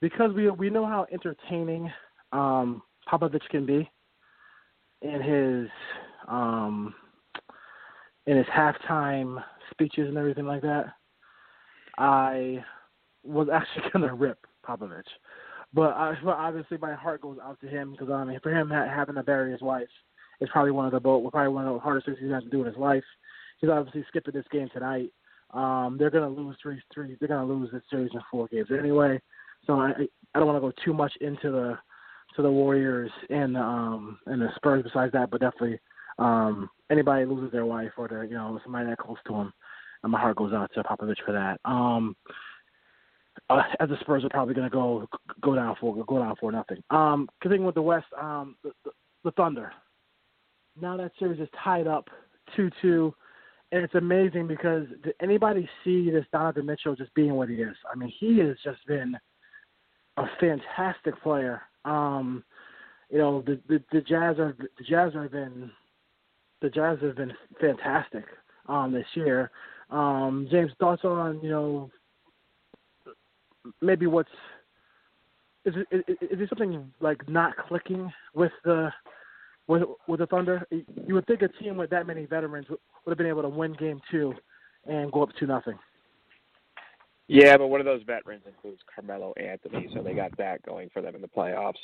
because 0.00 0.32
we 0.34 0.50
we 0.50 0.70
know 0.70 0.86
how 0.86 1.06
entertaining 1.12 1.90
um, 2.32 2.82
Popovich 3.10 3.46
can 3.50 3.66
be 3.66 3.90
in 5.02 5.20
his 5.22 5.68
um, 6.28 6.94
in 8.26 8.36
his 8.36 8.46
halftime 8.46 9.42
speeches 9.70 10.08
and 10.08 10.16
everything 10.16 10.46
like 10.46 10.62
that. 10.62 10.86
I 11.98 12.64
was 13.24 13.48
actually 13.52 13.88
gonna 13.92 14.14
rip 14.14 14.38
Popovich. 14.66 15.02
but, 15.74 15.90
uh, 15.90 16.14
but 16.24 16.36
obviously 16.36 16.78
my 16.78 16.94
heart 16.94 17.20
goes 17.20 17.38
out 17.42 17.60
to 17.60 17.66
him 17.66 17.92
because 17.92 18.10
I 18.10 18.24
mean, 18.24 18.40
for 18.42 18.54
him 18.54 18.70
having 18.70 19.14
to 19.16 19.22
bury 19.22 19.52
his 19.52 19.62
wife 19.62 19.88
is 20.40 20.48
probably 20.50 20.72
one 20.72 20.86
of 20.86 20.92
the 20.92 21.00
probably 21.00 21.48
one 21.48 21.66
of 21.66 21.74
the 21.74 21.80
hardest 21.80 22.06
things 22.06 22.18
he's 22.20 22.30
had 22.30 22.42
to 22.42 22.50
do 22.50 22.60
in 22.60 22.66
his 22.66 22.76
life. 22.76 23.04
He's 23.60 23.70
obviously 23.70 24.04
skipping 24.08 24.34
this 24.34 24.46
game 24.50 24.68
tonight. 24.72 25.12
Um, 25.52 25.96
they're 25.98 26.10
going 26.10 26.34
to 26.34 26.40
lose 26.40 26.56
three, 26.62 26.82
three. 26.92 27.16
They're 27.18 27.28
going 27.28 27.46
to 27.46 27.52
lose 27.52 27.70
this 27.72 27.82
series 27.90 28.10
in 28.14 28.20
four 28.30 28.48
games 28.48 28.68
anyway. 28.76 29.20
So 29.66 29.74
I, 29.74 29.90
I 30.34 30.38
don't 30.38 30.46
want 30.46 30.56
to 30.56 30.60
go 30.60 30.72
too 30.84 30.94
much 30.94 31.12
into 31.20 31.50
the 31.50 31.78
to 32.36 32.42
the 32.42 32.50
Warriors 32.50 33.10
and 33.28 33.56
um 33.56 34.18
and 34.26 34.40
the 34.40 34.48
Spurs. 34.56 34.82
Besides 34.82 35.12
that, 35.12 35.30
but 35.30 35.40
definitely 35.40 35.78
um 36.18 36.70
anybody 36.90 37.24
loses 37.24 37.52
their 37.52 37.66
wife 37.66 37.92
or 37.96 38.08
their 38.08 38.24
you 38.24 38.34
know 38.34 38.58
somebody 38.64 38.86
that 38.88 38.98
close 38.98 39.18
to 39.26 39.32
them, 39.32 39.52
and 40.02 40.10
my 40.10 40.18
heart 40.18 40.36
goes 40.36 40.52
out 40.52 40.70
to 40.74 40.82
Popovich 40.82 41.22
for 41.24 41.32
that. 41.32 41.60
Um, 41.70 42.16
uh, 43.58 43.62
as 43.80 43.88
the 43.88 43.96
Spurs 44.00 44.24
are 44.24 44.30
probably 44.30 44.54
going 44.54 44.68
to 44.68 44.74
go 44.74 45.08
go 45.40 45.54
down 45.54 45.76
for 45.80 46.04
go 46.04 46.18
down 46.18 46.34
for 46.40 46.52
nothing. 46.52 46.82
Um, 46.90 47.28
continuing 47.40 47.66
with 47.66 47.74
the 47.74 47.82
West, 47.82 48.06
um, 48.20 48.56
the, 48.62 48.72
the, 48.84 48.90
the 49.24 49.30
Thunder. 49.32 49.72
Now 50.80 50.96
that 50.96 51.12
series 51.18 51.40
is 51.40 51.48
tied 51.62 51.86
up 51.86 52.08
two 52.56 52.70
two 52.80 53.14
and 53.72 53.82
it's 53.82 53.94
amazing 53.94 54.46
because 54.46 54.86
did 55.02 55.14
anybody 55.20 55.68
see 55.82 56.10
this 56.10 56.26
Donovan 56.30 56.66
Mitchell 56.66 56.94
just 56.94 57.12
being 57.14 57.34
what 57.34 57.48
he 57.48 57.56
is? 57.56 57.74
I 57.90 57.96
mean, 57.96 58.12
he 58.20 58.38
has 58.40 58.56
just 58.62 58.86
been 58.86 59.16
a 60.18 60.24
fantastic 60.38 61.20
player. 61.22 61.62
Um, 61.86 62.44
you 63.10 63.18
know, 63.18 63.42
the, 63.46 63.58
the 63.68 63.82
the 63.90 64.02
Jazz 64.02 64.38
are 64.38 64.54
the 64.58 64.84
Jazz 64.84 65.14
have 65.14 65.32
been 65.32 65.70
the 66.60 66.68
Jazz 66.68 66.98
have 67.02 67.16
been 67.16 67.32
fantastic 67.60 68.24
um 68.68 68.92
this 68.92 69.06
year. 69.14 69.50
Um, 69.90 70.46
James, 70.50 70.72
thoughts 70.78 71.04
on 71.04 71.40
you 71.42 71.50
know 71.50 71.90
maybe 73.80 74.06
what's 74.06 74.30
is 75.64 75.74
it 75.90 76.04
is, 76.08 76.16
is 76.30 76.38
there 76.38 76.48
something 76.48 76.92
like 77.00 77.28
not 77.28 77.56
clicking 77.68 78.12
with 78.34 78.52
the 78.64 78.90
with 79.66 79.82
with 80.06 80.20
the 80.20 80.26
Thunder? 80.26 80.66
You 80.70 81.14
would 81.14 81.26
think 81.26 81.42
a 81.42 81.48
team 81.48 81.76
with 81.76 81.90
that 81.90 82.06
many 82.06 82.26
veterans 82.26 82.66
would 82.68 82.78
have 83.10 83.18
been 83.18 83.26
able 83.26 83.42
to 83.42 83.48
win 83.48 83.74
game 83.74 84.00
two 84.10 84.34
and 84.86 85.12
go 85.12 85.22
up 85.22 85.30
two 85.38 85.46
nothing. 85.46 85.78
Yeah, 87.28 87.56
but 87.56 87.68
one 87.68 87.80
of 87.80 87.86
those 87.86 88.02
veterans 88.02 88.42
includes 88.46 88.80
Carmelo 88.92 89.32
Anthony, 89.34 89.88
so 89.94 90.02
they 90.02 90.12
got 90.12 90.36
that 90.38 90.62
going 90.66 90.90
for 90.92 91.00
them 91.00 91.14
in 91.14 91.22
the 91.22 91.28
playoffs. 91.28 91.78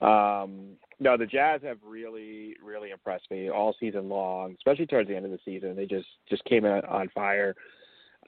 Um, 0.00 0.72
no, 1.00 1.16
the 1.16 1.26
Jazz 1.26 1.62
have 1.62 1.78
really, 1.86 2.56
really 2.62 2.90
impressed 2.90 3.30
me 3.30 3.48
all 3.48 3.74
season 3.78 4.08
long, 4.08 4.54
especially 4.58 4.86
towards 4.86 5.08
the 5.08 5.16
end 5.16 5.24
of 5.24 5.30
the 5.30 5.38
season. 5.44 5.76
They 5.76 5.86
just 5.86 6.08
just 6.28 6.44
came 6.44 6.64
out 6.64 6.84
on 6.84 7.08
fire. 7.14 7.54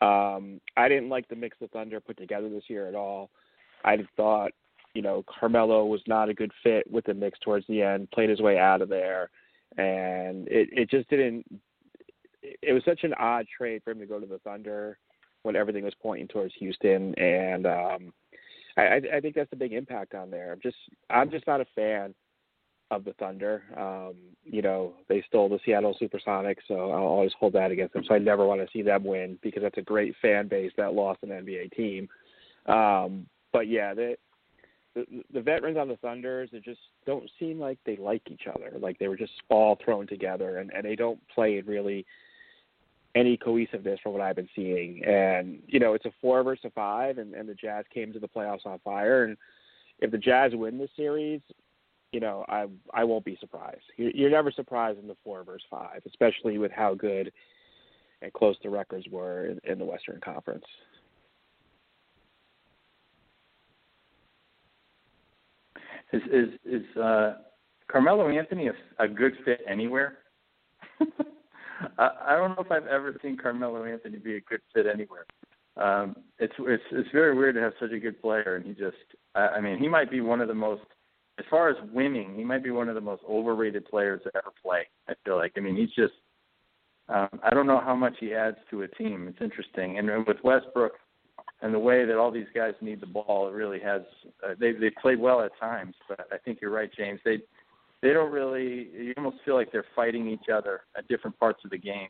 Um, 0.01 0.61
I 0.77 0.89
didn't 0.89 1.09
like 1.09 1.29
the 1.29 1.37
mix 1.37 1.57
the 1.61 1.69
Thunder 1.69 2.01
put 2.01 2.17
together 2.17 2.49
this 2.49 2.65
year 2.69 2.89
at 2.89 2.95
all. 2.95 3.31
I 3.85 3.99
thought, 4.17 4.53
you 4.95 5.03
know, 5.03 5.25
Carmelo 5.29 5.85
was 5.87 6.01
not 6.07 6.29
a 6.29 6.35
good 6.35 6.53
fit 6.63 6.91
with 6.91 7.05
the 7.05 7.15
mix 7.15 7.39
towards 7.41 7.67
the 7.67 7.83
end. 7.83 8.11
Played 8.11 8.31
his 8.31 8.41
way 8.41 8.59
out 8.59 8.83
of 8.83 8.89
there, 8.89 9.31
and 9.77 10.49
it 10.49 10.69
it 10.73 10.91
just 10.91 11.09
didn't 11.09 11.45
it 12.63 12.73
was 12.73 12.85
such 12.85 13.05
an 13.05 13.15
odd 13.15 13.47
trade 13.57 13.83
for 13.85 13.91
him 13.91 13.99
to 13.99 14.07
go 14.07 14.21
to 14.21 14.27
the 14.27 14.39
Thunder 14.39 14.99
when 15.43 15.57
everything 15.57 15.85
was 15.85 15.95
pointing 16.03 16.29
towards 16.29 16.55
Houston, 16.59 17.15
and 17.15 17.67
um, 17.67 18.13
I, 18.77 19.01
I 19.15 19.21
think 19.21 19.35
that's 19.35 19.53
a 19.53 19.57
big 19.57 19.73
impact 19.73 20.15
on 20.15 20.31
there. 20.31 20.53
I'm 20.53 20.61
just 20.61 20.77
I'm 21.11 21.31
just 21.31 21.47
not 21.47 21.61
a 21.61 21.67
fan 21.75 22.15
of 22.91 23.05
the 23.05 23.13
Thunder. 23.15 23.63
Um, 23.77 24.15
you 24.45 24.63
know, 24.63 24.95
they 25.09 25.25
stole 25.29 25.49
the 25.49 25.59
Seattle 25.65 25.97
SuperSonics, 26.01 26.59
so 26.69 26.91
I'll 26.91 27.03
always 27.03 27.33
hold 27.39 27.53
that 27.55 27.71
against 27.71 27.95
them. 27.95 28.05
So 28.07 28.15
I 28.15 28.19
never 28.19 28.47
want 28.47 28.61
to 28.61 28.69
see 28.73 28.83
them 28.83 29.05
win 29.05 29.39
because 29.43 29.63
that's 29.63 29.79
a 29.79 29.83
great 29.83 30.15
fan 30.23 30.49
base 30.49 30.73
that 30.77 30.95
lost 30.95 31.23
an 31.23 31.31
NBA 31.31 31.73
team. 31.73 32.09
Um, 32.67 33.27
but 33.53 33.69
yeah, 33.69 33.95
the, 33.95 34.17
the 34.95 35.05
the 35.33 35.41
veterans 35.41 35.79
on 35.79 35.89
the 35.89 35.97
Thunders, 35.97 36.51
it 36.53 36.65
just 36.65 36.81
don't 37.07 37.29
seem 37.39 37.59
like 37.59 37.79
they 37.85 37.97
like 37.97 38.23
each 38.31 38.47
other. 38.53 38.73
Like 38.79 38.99
they 38.99 39.09
were 39.09 39.17
just 39.17 39.33
all 39.49 39.79
thrown 39.85 40.07
together, 40.07 40.59
and 40.59 40.73
and 40.73 40.85
they 40.85 40.97
don't 40.97 41.21
play 41.35 41.59
in 41.59 41.67
really 41.67 42.07
any 43.17 43.37
cohesiveness 43.37 43.99
from 44.03 44.13
what 44.13 44.21
I've 44.21 44.37
been 44.37 44.49
seeing. 44.55 45.03
And 45.05 45.61
you 45.67 45.81
know, 45.81 45.95
it's 45.95 46.05
a 46.05 46.13
four 46.21 46.43
versus 46.45 46.67
a 46.67 46.71
five, 46.71 47.19
and, 47.19 47.35
and 47.35 47.49
the 47.49 47.55
Jazz 47.55 47.85
came 47.93 48.13
to 48.13 48.21
the 48.21 48.29
playoffs 48.29 48.67
on 48.67 48.79
fire. 48.81 49.25
And 49.25 49.37
if 50.01 50.11
the 50.11 50.19
Jazz 50.19 50.53
win 50.55 50.79
this 50.79 50.91
series, 50.97 51.41
you 52.13 52.21
know, 52.21 52.45
I 52.49 52.67
I 52.95 53.05
won't 53.05 53.25
be 53.25 53.37
surprised. 53.41 53.83
You're, 53.97 54.11
you're 54.11 54.31
never 54.31 54.51
surprised 54.51 54.99
in 54.99 55.07
the 55.07 55.17
four 55.25 55.45
versus 55.45 55.67
five, 55.71 56.03
especially 56.07 56.59
with 56.59 56.73
how 56.73 56.95
good 56.95 57.33
and 58.23 58.33
close 58.33 58.57
the 58.63 58.71
records 58.71 59.07
were 59.11 59.47
in, 59.47 59.61
in 59.65 59.79
the 59.79 59.85
Western 59.85 60.21
Conference. 60.21 60.65
Is 66.13 66.23
is 66.33 66.49
is 66.65 66.97
uh, 66.97 67.35
Carmelo 67.91 68.29
Anthony 68.29 68.69
a, 68.69 69.05
a 69.05 69.09
good 69.09 69.33
fit 69.45 69.61
anywhere? 69.69 70.19
I, 71.99 72.11
I 72.29 72.37
don't 72.37 72.51
know 72.51 72.65
if 72.65 72.71
I've 72.71 72.87
ever 72.87 73.17
seen 73.23 73.37
Carmelo 73.37 73.85
Anthony 73.85 74.19
be 74.19 74.37
a 74.37 74.41
good 74.41 74.61
fit 74.73 74.87
anywhere. 74.87 75.27
Um, 75.77 76.17
it's 76.39 76.55
it's 76.61 76.83
it's 76.93 77.11
very 77.13 77.37
weird 77.37 77.57
to 77.57 77.61
have 77.61 77.73
such 77.81 77.91
a 77.91 77.99
good 77.99 78.21
player, 78.23 78.57
and 78.57 78.65
he 78.65 78.73
just 78.73 78.97
I, 79.35 79.49
I 79.49 79.61
mean 79.61 79.79
he 79.79 79.89
might 79.89 80.11
be 80.11 80.21
one 80.21 80.41
of 80.41 80.49
the 80.49 80.55
most 80.55 80.83
as 81.39 81.45
far 81.51 81.69
as 81.69 81.77
winning, 81.93 82.35
he 82.35 82.45
might 82.45 82.65
be 82.65 82.71
one 82.71 82.89
of 82.89 82.95
the 82.95 83.01
most 83.01 83.23
overrated 83.29 83.85
players 83.87 84.23
to 84.25 84.31
ever 84.37 84.53
play. 84.63 84.89
I 85.09 85.15
feel 85.25 85.37
like 85.37 85.53
I 85.57 85.61
mean 85.61 85.77
he's 85.77 85.91
just 85.91 86.15
um, 87.09 87.29
I 87.45 87.51
don't 87.51 87.67
know 87.67 87.81
how 87.81 87.95
much 87.95 88.15
he 88.19 88.35
adds 88.35 88.57
to 88.71 88.83
a 88.83 88.89
team. 88.89 89.29
It's 89.29 89.41
interesting, 89.41 89.99
and, 89.99 90.27
with 90.27 90.39
Westbrook 90.43 90.93
and 91.63 91.73
the 91.73 91.79
way 91.79 92.05
that 92.05 92.17
all 92.17 92.31
these 92.31 92.49
guys 92.55 92.75
need 92.81 93.01
the 93.01 93.07
ball, 93.07 93.49
it 93.49 93.53
really 93.53 93.81
has. 93.81 94.03
Uh, 94.45 94.55
they 94.59 94.73
they 94.73 94.91
played 94.91 95.21
well 95.21 95.41
at 95.41 95.53
times, 95.61 95.95
but 96.09 96.27
I 96.33 96.39
think 96.39 96.59
you're 96.61 96.73
right, 96.73 96.91
James. 96.97 97.21
They 97.25 97.39
they 98.03 98.13
don't 98.13 98.33
really. 98.33 98.89
You 98.93 99.15
almost 99.17 99.37
feel 99.45 99.55
like 99.55 99.71
they're 99.71 99.87
fighting 99.95 100.29
each 100.29 100.49
other 100.53 100.81
at 100.97 101.07
different 101.09 101.39
parts 101.39 101.61
of 101.65 101.71
the 101.71 101.79
game. 101.79 102.09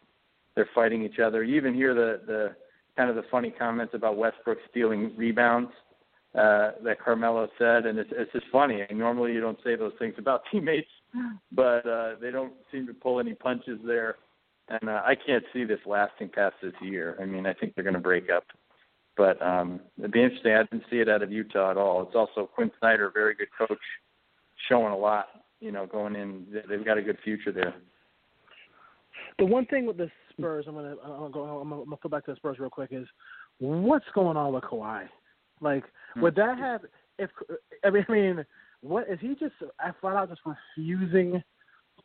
They're 0.55 0.69
fighting 0.75 1.03
each 1.03 1.19
other. 1.19 1.45
You 1.45 1.57
even 1.57 1.75
hear 1.75 1.95
the 1.95 2.21
the 2.27 2.57
kind 2.97 3.11
of 3.11 3.17
the 3.17 3.25
funny 3.31 3.51
comments 3.51 3.93
about 3.95 4.17
Westbrook 4.17 4.59
stealing 4.71 5.13
rebounds 5.17 5.71
uh, 6.37 6.73
that 6.85 7.01
Carmelo 7.03 7.49
said, 7.59 7.87
and 7.87 7.99
it's 7.99 8.11
it's 8.13 8.33
just 8.33 8.47
funny. 8.53 8.83
And 8.89 8.99
normally 8.99 9.33
you 9.33 9.41
don't 9.41 9.59
say 9.65 9.77
those 9.77 9.93
things 9.99 10.15
about 10.19 10.43
teammates, 10.53 10.89
but 11.53 11.87
uh, 11.87 12.15
they 12.21 12.31
don't 12.31 12.53
seem 12.71 12.87
to 12.87 12.95
pull 12.95 13.21
any 13.21 13.35
punches 13.35 13.79
there. 13.87 14.17
And 14.69 14.89
uh, 14.91 15.03
I 15.05 15.15
can't 15.15 15.45
see 15.53 15.65
this 15.65 15.79
lasting 15.87 16.31
past 16.31 16.57
this 16.61 16.73
year. 16.83 17.17
I 17.21 17.25
mean, 17.25 17.47
I 17.47 17.55
think 17.55 17.75
they're 17.75 17.85
going 17.85 17.95
to 17.95 18.01
break 18.01 18.31
up. 18.31 18.45
But 19.17 19.41
um, 19.41 19.81
it'd 19.97 20.11
be 20.11 20.23
interesting. 20.23 20.53
I 20.53 20.65
didn't 20.65 20.85
see 20.91 20.97
it 20.97 21.09
out 21.09 21.23
of 21.23 21.31
Utah 21.31 21.71
at 21.71 21.77
all. 21.77 22.03
It's 22.03 22.17
also 22.17 22.51
Quin 22.53 22.71
Snyder, 22.81 23.07
a 23.07 23.13
very 23.13 23.35
good 23.35 23.49
coach, 23.57 23.79
showing 24.69 24.93
a 24.93 24.97
lot 24.97 25.29
you 25.61 25.73
know, 25.73 25.87
going 25.87 26.17
in, 26.17 26.47
they've 26.69 26.85
got 26.85 26.99
a 26.99 27.03
good 27.03 27.19
future 27.25 27.53
there. 27.53 27.75
The 29.39 29.47
one 29.47 29.67
thing 29.67 29.87
with 29.87 29.97
the 29.97 30.11
Spurs, 30.31 30.67
I'm 30.69 30.75
gonna, 30.75 30.97
I'm 31.03 31.33
gonna, 31.33 31.59
I'm 31.59 31.71
gonna 31.71 31.97
go 32.03 32.09
back 32.09 32.25
to 32.27 32.33
the 32.33 32.37
Spurs 32.37 32.59
real 32.59 32.71
quick. 32.71 32.91
Is 32.93 33.07
what's 33.59 34.05
going 34.15 34.37
on 34.37 34.53
with 34.53 34.65
Kawhi? 34.65 35.07
Like, 35.61 35.85
hmm. 36.15 36.23
would 36.23 36.35
that 36.37 36.59
have? 36.59 36.83
If 37.19 37.31
I 37.85 37.91
mean, 37.91 38.05
I 38.09 38.13
mean, 38.13 38.47
what 38.81 39.09
is 39.09 39.19
he 39.21 39.29
just 39.29 39.55
I 39.81 39.91
flat 40.01 40.17
out 40.17 40.29
just 40.29 40.43
refusing 40.45 41.43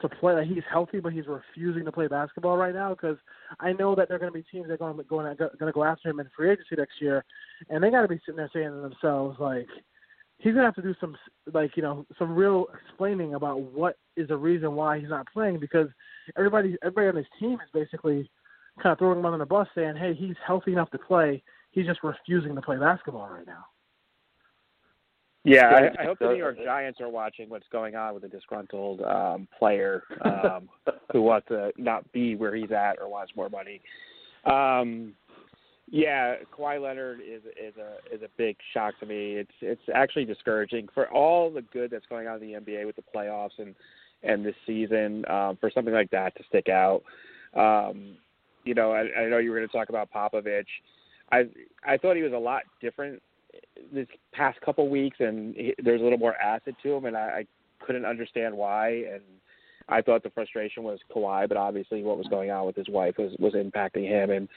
to 0.02 0.10
play? 0.10 0.34
Like 0.34 0.48
he's 0.48 0.64
healthy, 0.72 1.00
but 1.00 1.14
he's 1.14 1.28
refusing 1.28 1.86
to 1.86 1.92
play 1.92 2.08
basketball 2.08 2.58
right 2.58 2.74
now. 2.74 2.90
Because 2.90 3.18
I 3.60 3.74
know 3.74 3.96
that 3.96 4.08
there 4.08 4.18
are 4.18 4.20
going 4.20 4.32
to 4.32 4.38
be 4.38 4.46
teams 4.52 4.68
that 4.68 4.74
are 4.74 4.78
going 4.78 4.98
to 4.98 5.04
going 5.04 5.36
to 5.36 5.72
go 5.72 5.84
after 5.84 6.10
him 6.10 6.20
in 6.20 6.30
free 6.36 6.52
agency 6.52 6.76
next 6.78 7.02
year, 7.02 7.24
and 7.70 7.84
they 7.84 7.92
got 7.92 8.04
to 8.04 8.08
be 8.08 8.20
sitting 8.26 8.38
there 8.38 8.50
saying 8.54 8.70
to 8.70 8.82
themselves 8.82 9.38
like, 9.40 9.68
he's 10.42 10.54
gonna 10.54 10.66
have 10.66 10.76
to 10.76 10.82
do 10.82 10.96
some 11.00 11.16
like 11.54 11.78
you 11.78 11.84
know 11.84 12.06
some 12.18 12.36
real 12.36 12.66
explaining 12.86 13.36
about 13.36 13.62
what 13.62 13.98
is 14.18 14.28
the 14.28 14.38
reason 14.38 14.76
why 14.76 15.00
he's 15.00 15.10
not 15.10 15.28
playing 15.32 15.60
because 15.60 15.88
everybody 16.38 16.76
everybody 16.84 17.08
on 17.08 17.16
his 17.16 17.26
team 17.40 17.54
is 17.54 17.70
basically 17.74 18.30
kind 18.82 18.94
of 18.94 18.98
throwing 18.98 19.20
him 19.20 19.26
under 19.26 19.38
the 19.38 19.46
bus 19.46 19.68
saying 19.76 19.96
hey 19.96 20.14
he's 20.14 20.36
healthy 20.46 20.74
enough 20.74 20.90
to 20.90 20.98
play 20.98 21.42
he's 21.72 21.86
just 21.86 22.00
refusing 22.04 22.56
to 22.56 22.62
play 22.62 22.78
basketball 22.78 23.30
right 23.30 23.48
now. 23.48 23.66
Yeah, 25.44 25.90
I, 25.98 26.02
I 26.02 26.06
hope 26.06 26.20
the 26.20 26.28
New 26.28 26.36
York 26.36 26.58
Giants 26.64 27.02
are 27.02 27.10
watching 27.10 27.50
what's 27.50 27.66
going 27.72 27.96
on 27.96 28.14
with 28.14 28.24
a 28.26 28.28
disgruntled 28.28 29.02
um, 29.02 29.48
player 29.58 30.04
um, 30.24 30.70
who 31.12 31.24
wants 31.24 31.48
to 31.48 31.72
not 31.78 32.10
be 32.12 32.36
where 32.36 32.56
he's 32.56 32.72
at 32.72 33.00
or 33.02 33.10
wants 33.10 33.32
more 33.36 33.50
money. 33.50 33.82
Um, 34.46 35.14
yeah, 35.90 36.36
Kawhi 36.58 36.82
Leonard 36.82 37.22
is 37.22 37.42
is 37.44 37.74
a 37.78 38.16
is 38.16 38.22
a 38.22 38.30
big 38.38 38.56
shock 38.74 38.98
to 39.00 39.06
me. 39.06 39.34
It's 39.34 39.52
it's 39.62 39.82
actually 39.94 40.26
discouraging 40.26 40.88
for 40.94 41.12
all 41.12 41.50
the 41.50 41.64
good 41.64 41.90
that's 41.90 42.06
going 42.06 42.28
on 42.28 42.42
in 42.42 42.48
the 42.48 42.60
NBA 42.60 42.86
with 42.86 42.96
the 42.96 43.04
playoffs 43.14 43.58
and 43.58 43.74
and 44.24 44.46
this 44.46 44.56
season 44.68 45.26
um, 45.30 45.58
for 45.60 45.72
something 45.74 45.94
like 45.94 46.12
that 46.12 46.36
to 46.38 46.44
stick 46.48 46.70
out. 46.70 47.02
Um, 47.56 48.16
you 48.64 48.76
know, 48.76 48.92
I, 48.92 49.22
I 49.22 49.28
know 49.28 49.40
you 49.40 49.50
were 49.50 49.58
going 49.58 49.68
to 49.68 49.76
talk 49.76 49.90
about 49.90 50.10
Popovich. 50.12 50.64
I 51.32 51.44
I 51.86 51.98
thought 51.98 52.16
he 52.16 52.24
was 52.24 52.34
a 52.34 52.38
lot 52.38 52.64
different 52.82 53.22
this 53.94 54.08
past 54.34 54.60
couple 54.62 54.88
weeks, 54.90 55.18
and 55.20 55.56
he, 55.56 55.74
there's 55.84 56.02
a 56.02 56.04
little 56.04 56.20
more 56.20 56.36
acid 56.36 56.76
to 56.84 56.94
him, 56.94 57.06
and 57.06 57.18
I, 57.18 57.20
I 57.20 57.46
couldn't 57.86 58.06
understand 58.06 58.56
why. 58.56 58.90
And 59.12 59.22
I 59.90 60.02
thought 60.02 60.24
the 60.24 60.30
frustration 60.30 60.84
was 60.84 61.00
Kawhi, 61.14 61.48
but 61.48 61.58
obviously 61.58 62.04
what 62.04 62.18
was 62.18 62.28
going 62.28 62.52
on 62.52 62.66
with 62.66 62.76
his 62.76 62.90
wife 62.90 63.16
was 63.18 63.32
was 63.40 63.54
impacting 63.54 64.08
him. 64.08 64.30
And 64.30 64.48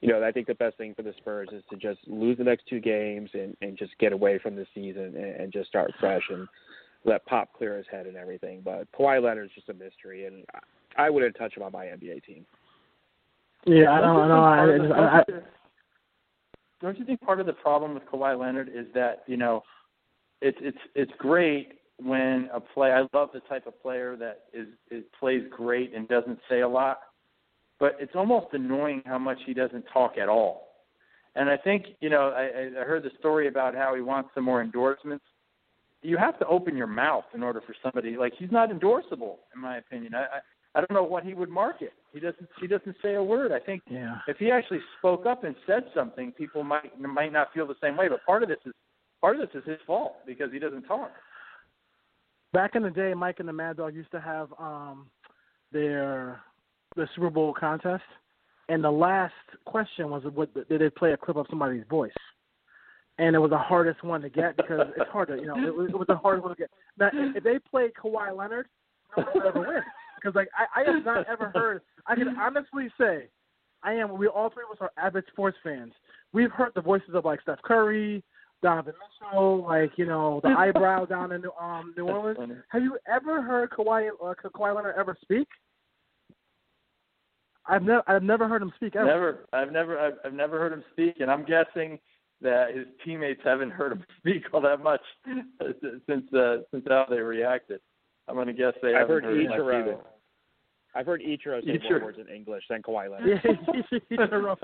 you 0.00 0.08
know, 0.08 0.22
I 0.22 0.32
think 0.32 0.46
the 0.46 0.54
best 0.54 0.76
thing 0.76 0.94
for 0.94 1.02
the 1.02 1.14
Spurs 1.18 1.48
is 1.52 1.62
to 1.70 1.76
just 1.76 2.00
lose 2.06 2.36
the 2.36 2.44
next 2.44 2.66
two 2.68 2.80
games 2.80 3.30
and, 3.32 3.56
and 3.62 3.78
just 3.78 3.96
get 3.98 4.12
away 4.12 4.38
from 4.38 4.56
the 4.56 4.66
season 4.74 5.14
and, 5.16 5.36
and 5.36 5.52
just 5.52 5.68
start 5.68 5.92
fresh 5.98 6.22
and 6.28 6.46
let 7.04 7.24
Pop 7.26 7.52
clear 7.56 7.76
his 7.76 7.86
head 7.90 8.06
and 8.06 8.16
everything. 8.16 8.60
But 8.64 8.90
Kawhi 8.92 9.22
Leonard's 9.22 9.54
just 9.54 9.68
a 9.68 9.74
mystery, 9.74 10.26
and 10.26 10.44
I 10.98 11.10
wouldn't 11.10 11.36
touch 11.36 11.56
him 11.56 11.62
on 11.62 11.72
my 11.72 11.86
NBA 11.86 12.24
team. 12.24 12.44
Yeah, 13.66 13.92
I 13.92 14.00
don't 14.00 14.28
know. 14.28 14.44
I, 14.44 14.98
I, 15.00 15.18
I, 15.20 15.22
don't 16.84 16.98
you 16.98 17.04
think 17.04 17.20
part 17.20 17.40
of 17.40 17.46
the 17.46 17.52
problem 17.52 17.94
with 17.94 18.04
Kawhi 18.04 18.38
Leonard 18.38 18.68
is 18.68 18.86
that 18.94 19.24
you 19.26 19.36
know, 19.36 19.62
it's 20.40 20.58
it's 20.60 20.78
it's 20.94 21.12
great 21.18 21.80
when 21.98 22.48
a 22.52 22.60
play. 22.60 22.92
I 22.92 23.06
love 23.16 23.30
the 23.32 23.40
type 23.48 23.66
of 23.66 23.80
player 23.80 24.16
that 24.16 24.44
is, 24.52 24.68
is 24.90 25.04
plays 25.18 25.42
great 25.50 25.94
and 25.94 26.06
doesn't 26.06 26.38
say 26.48 26.60
a 26.60 26.68
lot, 26.68 26.98
but 27.80 27.96
it's 28.00 28.14
almost 28.14 28.48
annoying 28.52 29.02
how 29.06 29.18
much 29.18 29.38
he 29.46 29.54
doesn't 29.54 29.84
talk 29.92 30.18
at 30.20 30.28
all. 30.28 30.68
And 31.34 31.48
I 31.48 31.56
think 31.56 31.86
you 32.00 32.10
know, 32.10 32.28
I, 32.28 32.80
I 32.80 32.84
heard 32.84 33.02
the 33.02 33.10
story 33.18 33.48
about 33.48 33.74
how 33.74 33.94
he 33.94 34.02
wants 34.02 34.30
some 34.34 34.44
more 34.44 34.62
endorsements. 34.62 35.24
You 36.02 36.18
have 36.18 36.38
to 36.40 36.46
open 36.46 36.76
your 36.76 36.86
mouth 36.86 37.24
in 37.34 37.42
order 37.42 37.62
for 37.62 37.74
somebody 37.82 38.18
like 38.18 38.34
he's 38.38 38.52
not 38.52 38.68
endorsable, 38.68 39.36
in 39.54 39.60
my 39.60 39.78
opinion. 39.78 40.14
I, 40.14 40.24
I 40.24 40.40
I 40.74 40.80
don't 40.80 40.92
know 40.92 41.04
what 41.04 41.24
he 41.24 41.34
would 41.34 41.50
market. 41.50 41.92
He 42.12 42.18
doesn't. 42.18 42.48
He 42.60 42.66
doesn't 42.66 42.96
say 43.00 43.14
a 43.14 43.22
word. 43.22 43.52
I 43.52 43.60
think 43.60 43.82
yeah. 43.88 44.16
if 44.26 44.38
he 44.38 44.50
actually 44.50 44.80
spoke 44.98 45.24
up 45.24 45.44
and 45.44 45.54
said 45.66 45.84
something, 45.94 46.32
people 46.32 46.64
might 46.64 46.98
might 47.00 47.32
not 47.32 47.52
feel 47.54 47.66
the 47.66 47.76
same 47.80 47.96
way. 47.96 48.08
But 48.08 48.24
part 48.26 48.42
of 48.42 48.48
this 48.48 48.58
is 48.66 48.72
part 49.20 49.38
of 49.38 49.48
this 49.48 49.62
is 49.62 49.68
his 49.68 49.78
fault 49.86 50.16
because 50.26 50.50
he 50.52 50.58
doesn't 50.58 50.82
talk. 50.82 51.12
Back 52.52 52.74
in 52.74 52.82
the 52.82 52.90
day, 52.90 53.14
Mike 53.14 53.36
and 53.38 53.48
the 53.48 53.52
Mad 53.52 53.76
Dog 53.76 53.94
used 53.94 54.10
to 54.10 54.20
have 54.20 54.48
um 54.58 55.06
their 55.70 56.40
the 56.96 57.08
Super 57.14 57.30
Bowl 57.30 57.54
contest, 57.54 58.04
and 58.68 58.82
the 58.82 58.90
last 58.90 59.32
question 59.66 60.10
was 60.10 60.24
what 60.34 60.52
did 60.68 60.80
they 60.80 60.90
play 60.90 61.12
a 61.12 61.16
clip 61.16 61.36
of 61.36 61.46
somebody's 61.50 61.84
voice, 61.88 62.10
and 63.18 63.36
it 63.36 63.38
was 63.38 63.50
the 63.50 63.58
hardest 63.58 64.02
one 64.02 64.22
to 64.22 64.28
get 64.28 64.56
because 64.56 64.88
it's 64.96 65.10
hard 65.10 65.28
to 65.28 65.36
you 65.36 65.46
know 65.46 65.56
it 65.56 65.74
was, 65.74 65.90
it 65.90 65.98
was 65.98 66.08
the 66.08 66.16
hardest 66.16 66.44
one 66.44 66.56
to 66.56 66.60
get. 66.60 66.70
Now 66.98 67.10
if 67.12 67.44
they 67.44 67.60
played 67.60 67.92
Kawhi 67.94 68.36
Leonard, 68.36 68.66
no 69.16 69.22
one 69.22 69.32
would 69.34 69.46
ever 69.46 69.60
win 69.60 69.82
because 70.24 70.34
like 70.34 70.48
I, 70.56 70.80
I 70.80 70.92
have 70.92 71.04
not 71.04 71.26
ever 71.28 71.50
heard. 71.54 71.82
I 72.06 72.14
can 72.14 72.28
honestly 72.38 72.88
say, 72.98 73.28
I 73.82 73.92
am. 73.94 74.16
We 74.16 74.26
all 74.26 74.50
three 74.50 74.64
of 74.64 74.76
us 74.76 74.78
are 74.80 74.90
avid 75.02 75.24
sports 75.30 75.56
fans. 75.62 75.92
We've 76.32 76.50
heard 76.50 76.72
the 76.74 76.80
voices 76.80 77.10
of 77.14 77.24
like 77.24 77.42
Steph 77.42 77.62
Curry, 77.62 78.22
Donovan 78.62 78.94
Mitchell, 79.22 79.64
like 79.64 79.92
you 79.96 80.06
know 80.06 80.40
the 80.42 80.50
eyebrow 80.50 81.04
down 81.06 81.32
in 81.32 81.42
um, 81.60 81.94
New 81.96 82.08
Orleans. 82.08 82.62
Have 82.68 82.82
you 82.82 82.98
ever 83.12 83.42
heard 83.42 83.70
Kawhi 83.70 84.08
uh, 84.08 84.34
Kawhi 84.48 84.74
Leonard 84.74 84.94
ever 84.98 85.16
speak? 85.20 85.48
I've 87.66 87.82
never 87.82 88.02
I've 88.06 88.22
never 88.22 88.48
heard 88.48 88.62
him 88.62 88.72
speak 88.76 88.96
ever. 88.96 89.06
Never. 89.06 89.46
I've 89.52 89.72
never 89.72 89.98
I've, 89.98 90.14
I've 90.24 90.34
never 90.34 90.58
heard 90.58 90.72
him 90.72 90.84
speak, 90.92 91.16
and 91.20 91.30
I'm 91.30 91.44
guessing 91.44 91.98
that 92.40 92.74
his 92.74 92.86
teammates 93.04 93.40
haven't 93.44 93.70
heard 93.70 93.92
him 93.92 94.04
speak 94.18 94.42
all 94.52 94.60
that 94.62 94.82
much 94.82 95.00
since 96.06 96.32
uh, 96.32 96.58
since 96.70 96.84
how 96.88 97.06
they 97.08 97.18
reacted. 97.18 97.80
I'm 98.26 98.36
going 98.36 98.46
to 98.46 98.54
guess 98.54 98.72
they 98.82 98.94
I've 98.94 99.08
haven't 99.08 99.24
heard, 99.24 99.24
heard 99.24 99.60
Ichiro. 99.60 99.82
either. 99.82 99.98
I've 100.94 101.06
heard 101.06 101.22
Ichiro 101.22 101.64
say 101.64 101.78
Ichiro. 101.78 101.90
more 101.90 102.04
words 102.04 102.18
in 102.20 102.34
English 102.34 102.64
than 102.70 102.82
Kawhi 102.82 103.10
Leonard. 103.10 103.40
Yeah, 103.44 103.52
Ichiro, 104.20 104.56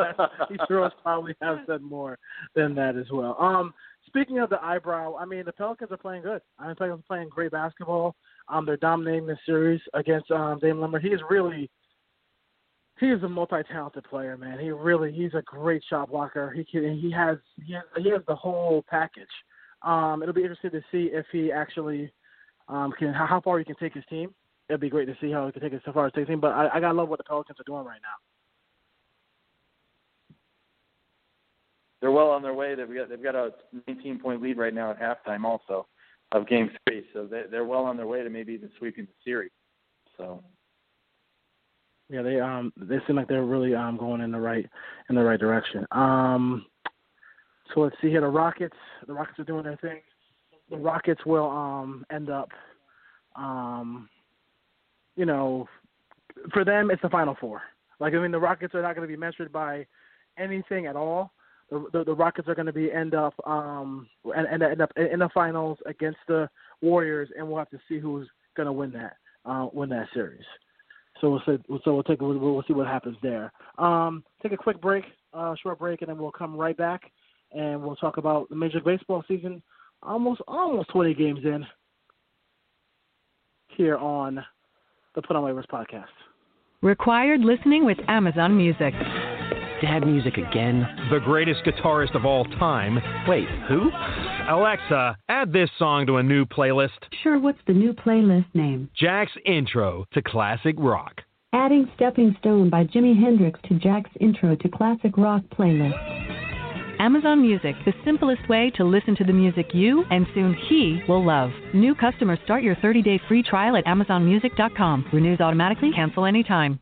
Ichiro's 0.51 0.93
probably 1.03 1.35
have 1.43 1.59
said 1.67 1.83
more 1.83 2.19
than 2.55 2.75
that 2.77 2.97
as 2.97 3.07
well. 3.13 3.37
Um, 3.39 3.75
speaking 4.07 4.39
of 4.39 4.51
the 4.51 4.63
eyebrow, 4.63 5.17
I 5.17 5.25
mean 5.25 5.45
the 5.45 5.53
Pelicans 5.53 5.91
are 5.91 5.97
playing 5.97 6.23
good. 6.23 6.41
I 6.59 6.69
mean, 6.69 6.77
Pelicans 6.77 7.01
are 7.01 7.15
playing 7.15 7.29
great 7.31 7.53
basketball. 7.53 8.15
Um, 8.49 8.65
they're 8.67 8.77
dominating 8.77 9.27
the 9.27 9.37
series 9.45 9.81
against 9.95 10.31
um 10.31 10.59
Dame 10.61 10.77
Lillard. 10.77 11.03
He 11.03 11.09
is 11.09 11.21
really 11.29 11.71
he 13.01 13.07
is 13.07 13.23
a 13.23 13.29
multi-talented 13.29 14.05
player, 14.05 14.37
man. 14.37 14.59
He 14.59 14.71
really 14.71 15.11
he's 15.11 15.35
a 15.35 15.43
great 15.43 15.83
shot 15.89 16.11
blocker. 16.11 16.53
He 16.53 16.65
can 16.65 16.99
he 16.99 17.11
has 17.11 17.39
he 17.67 17.73
has, 17.73 17.83
he 17.97 18.11
has 18.11 18.21
the 18.29 18.37
whole 18.37 18.85
package. 18.89 19.25
Um, 19.83 20.23
it'll 20.23 20.35
be 20.35 20.43
interesting 20.43 20.71
to 20.73 20.83
see 20.93 21.11
if 21.13 21.25
he 21.33 21.51
actually 21.51 22.13
um 22.69 22.93
can 22.99 23.13
how 23.13 23.41
far 23.43 23.59
he 23.59 23.65
can 23.65 23.77
take 23.77 23.95
his 23.95 24.05
team. 24.09 24.35
It'd 24.71 24.81
be 24.81 24.89
great 24.89 25.07
to 25.07 25.17
see 25.21 25.33
how 25.33 25.47
he 25.47 25.53
can 25.53 25.63
take 25.63 25.73
it 25.73 25.83
so 25.85 25.93
far 25.93 26.07
as 26.07 26.13
take 26.13 26.21
his 26.21 26.29
team. 26.29 26.41
But 26.41 26.53
I, 26.53 26.69
I 26.75 26.81
gotta 26.81 26.95
love 26.95 27.09
what 27.09 27.19
the 27.19 27.25
Pelicans 27.25 27.59
are 27.59 27.65
doing 27.65 27.85
right 27.85 28.01
now. 28.03 28.15
They're 32.01 32.13
well 32.13 32.31
on 32.31 32.41
their 32.41 32.55
way. 32.55 32.77
They've 32.77 32.87
got 32.87 33.09
they've 33.09 33.23
got 33.23 33.35
a 33.35 33.51
19 33.89 34.21
point 34.21 34.41
lead 34.41 34.57
right 34.57 34.73
now 34.73 34.93
at 34.93 35.01
halftime, 35.01 35.45
also 35.45 35.89
of 36.33 36.49
game 36.49 36.71
three. 36.87 37.05
So 37.13 37.27
they, 37.27 37.43
they're 37.51 37.65
well 37.65 37.85
on 37.85 37.97
their 37.97 38.07
way 38.07 38.23
to 38.23 38.31
maybe 38.31 38.53
even 38.53 38.71
sweeping 38.79 39.07
the 39.07 39.13
series. 39.25 39.51
So 40.17 40.43
Yeah, 42.09 42.23
they 42.23 42.39
um 42.39 42.73
they 42.77 42.99
seem 43.07 43.17
like 43.17 43.27
they're 43.27 43.45
really 43.45 43.75
um 43.75 43.97
going 43.97 44.21
in 44.21 44.31
the 44.31 44.39
right 44.39 44.67
in 45.09 45.17
the 45.17 45.25
right 45.25 45.41
direction. 45.41 45.85
Um 45.91 46.65
so 47.75 47.81
let's 47.81 47.97
see 48.01 48.09
here 48.09 48.21
the 48.21 48.29
Rockets 48.29 48.77
the 49.09 49.13
Rockets 49.13 49.41
are 49.41 49.45
doing 49.45 49.65
their 49.65 49.77
thing. 49.79 50.01
The 50.71 50.77
Rockets 50.77 51.27
will 51.27 51.51
um 51.51 52.07
end 52.13 52.31
up 52.31 52.51
um 53.35 54.09
you 55.17 55.27
know 55.27 55.69
for 56.53 56.65
them 56.65 56.91
it's 56.91 57.03
the 57.03 57.09
final 57.09 57.37
four. 57.41 57.63
Like 57.99 58.15
I 58.15 58.19
mean 58.19 58.31
the 58.31 58.39
Rockets 58.39 58.75
are 58.75 58.83
not 58.83 58.95
going 58.95 59.07
to 59.07 59.13
be 59.13 59.19
measured 59.19 59.53
by 59.53 59.87
anything 60.39 60.87
at 60.87 60.97
all. 60.97 61.33
The, 61.71 61.87
the, 61.93 62.05
the 62.05 62.15
Rockets 62.15 62.49
are 62.49 62.55
going 62.55 62.67
to 62.67 62.73
be 62.73 62.93
end 62.93 63.15
up 63.15 63.35
um 63.47 64.09
and, 64.37 64.47
and 64.47 64.63
end 64.63 64.81
up 64.81 64.93
in 64.97 65.21
the 65.21 65.29
finals 65.33 65.79
against 65.87 66.19
the 66.29 66.49
Warriors 66.83 67.29
and 67.37 67.47
we'll 67.47 67.59
have 67.59 67.71
to 67.71 67.81
see 67.89 67.99
who's 67.99 68.29
going 68.57 68.67
to 68.67 68.73
win 68.73 68.93
that 68.93 69.17
uh 69.45 69.69
win 69.73 69.89
that 69.91 70.09
series. 70.15 70.45
So 71.21 71.31
we'll 71.31 71.43
see, 71.47 71.63
so 71.85 71.95
we'll 71.95 72.03
take 72.03 72.21
we'll, 72.21 72.39
we'll 72.39 72.65
see 72.67 72.73
what 72.73 72.87
happens 72.87 73.17
there. 73.23 73.53
Um, 73.79 74.25
take 74.43 74.53
a 74.53 74.57
quick 74.57 74.81
break, 74.81 75.05
uh, 75.35 75.55
short 75.63 75.79
break, 75.79 76.01
and 76.01 76.09
then 76.09 76.19
we'll 76.19 76.33
come 76.33 76.57
right 76.57 76.77
back 76.77 77.03
and 77.53 77.83
we'll 77.83 77.97
talk 77.97 78.17
about 78.17 78.49
the 78.49 78.57
Major 78.57 78.79
League 78.79 78.99
Baseball 78.99 79.25
season. 79.29 79.63
Almost 80.03 80.41
almost 80.49 80.91
20 80.91 81.15
games 81.15 81.41
in 81.45 81.67
here 83.77 83.97
on 83.97 84.45
the 85.15 85.23
Put 85.23 85.37
on 85.37 85.43
Waivers 85.43 85.67
podcast. 85.67 86.05
Required 86.83 87.41
listening 87.41 87.85
with 87.85 87.99
Amazon 88.09 88.57
Music. 88.57 88.95
Dad 89.83 90.07
music 90.07 90.37
again? 90.37 90.87
The 91.11 91.21
greatest 91.21 91.61
guitarist 91.65 92.15
of 92.15 92.25
all 92.25 92.45
time. 92.45 92.99
Wait, 93.27 93.49
who? 93.69 93.91
Alexa, 94.49 95.17
add 95.29 95.53
this 95.53 95.71
song 95.79 96.07
to 96.07 96.19
a 96.19 96.23
new 96.23 96.45
playlist. 96.45 96.91
Sure, 97.23 97.39
what's 97.39 97.59
the 97.67 97.73
new 97.73 97.93
playlist 97.93 98.47
name? 98.55 98.91
Jack's 98.95 99.33
Intro 99.47 100.05
to 100.13 100.23
Classic 100.23 100.75
Rock. 100.79 101.23
Adding 101.53 101.91
Stepping 101.97 102.37
Stone 102.39 102.71
by 102.71 102.85
Jimi 102.85 103.19
Hendrix 103.19 103.59
to 103.69 103.75
Jack's 103.79 104.11
Intro 104.21 104.55
to 104.55 104.69
Classic 104.69 105.17
Rock 105.17 105.43
playlist. 105.59 106.40
Amazon 107.01 107.41
Music, 107.41 107.75
the 107.87 107.95
simplest 108.05 108.47
way 108.47 108.71
to 108.77 108.85
listen 108.85 109.17
to 109.17 109.25
the 109.25 109.33
music 109.33 109.69
you 109.73 110.05
and 110.11 110.27
soon 110.35 110.55
he 110.69 111.01
will 111.09 111.25
love. 111.25 111.51
New 111.73 111.95
customers 111.95 112.39
start 112.45 112.63
your 112.63 112.75
30-day 112.77 113.19
free 113.27 113.43
trial 113.43 113.75
at 113.75 113.87
amazonmusic.com. 113.87 115.07
Renews 115.11 115.41
automatically, 115.41 115.93
cancel 115.97 116.27
anytime. 116.27 116.79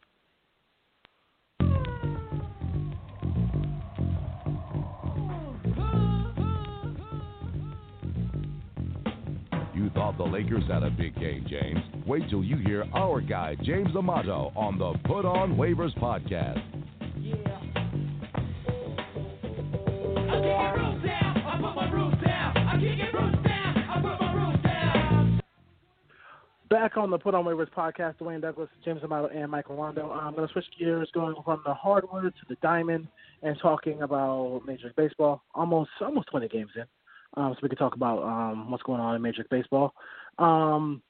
You 9.73 9.89
thought 9.95 10.19
the 10.19 10.25
Lakers 10.25 10.65
had 10.67 10.83
a 10.83 10.91
big 10.91 11.15
game, 11.21 11.47
James. 11.49 11.79
Wait 12.09 12.29
till 12.29 12.43
you 12.43 12.57
hear 12.57 12.85
our 12.93 13.21
guy, 13.21 13.55
James 13.63 13.95
Amato, 13.97 14.51
on 14.57 14.79
the 14.79 14.95
Put 15.07 15.25
On 15.25 15.57
Waivers 15.57 15.97
podcast. 16.01 16.61
Back 26.71 26.99
on 26.99 27.11
the 27.11 27.19
Put 27.19 27.35
on 27.35 27.45
Waivers 27.45 27.71
podcast, 27.71 28.19
Dwayne 28.19 28.43
Douglas, 28.43 28.69
James 28.85 29.01
Amato, 29.03 29.29
and 29.29 29.51
Michael 29.51 29.77
Rolondo. 29.77 30.15
I'm 30.15 30.35
going 30.35 30.47
to 30.47 30.53
switch 30.53 30.67
gears, 30.79 31.09
going 31.15 31.35
from 31.43 31.63
the 31.65 31.73
hardwood 31.73 32.35
to 32.35 32.47
the 32.49 32.57
diamond, 32.63 33.09
and 33.43 33.59
talking 33.61 34.03
about 34.03 34.61
Major 34.67 34.89
League 34.89 34.97
Baseball. 34.97 35.43
Almost 35.55 35.91
almost 36.03 36.29
20 36.31 36.49
games 36.49 36.71
in, 36.77 36.85
um, 37.35 37.55
so 37.55 37.61
we 37.63 37.71
can 37.71 37.79
talk 37.79 37.95
about 37.95 38.23
um, 38.23 38.71
what's 38.71 38.83
going 38.83 39.01
on 39.01 39.17
in 39.17 39.23
Major 39.23 39.39
League 39.39 39.51
Baseball. 39.51 39.95
Um, 40.39 41.01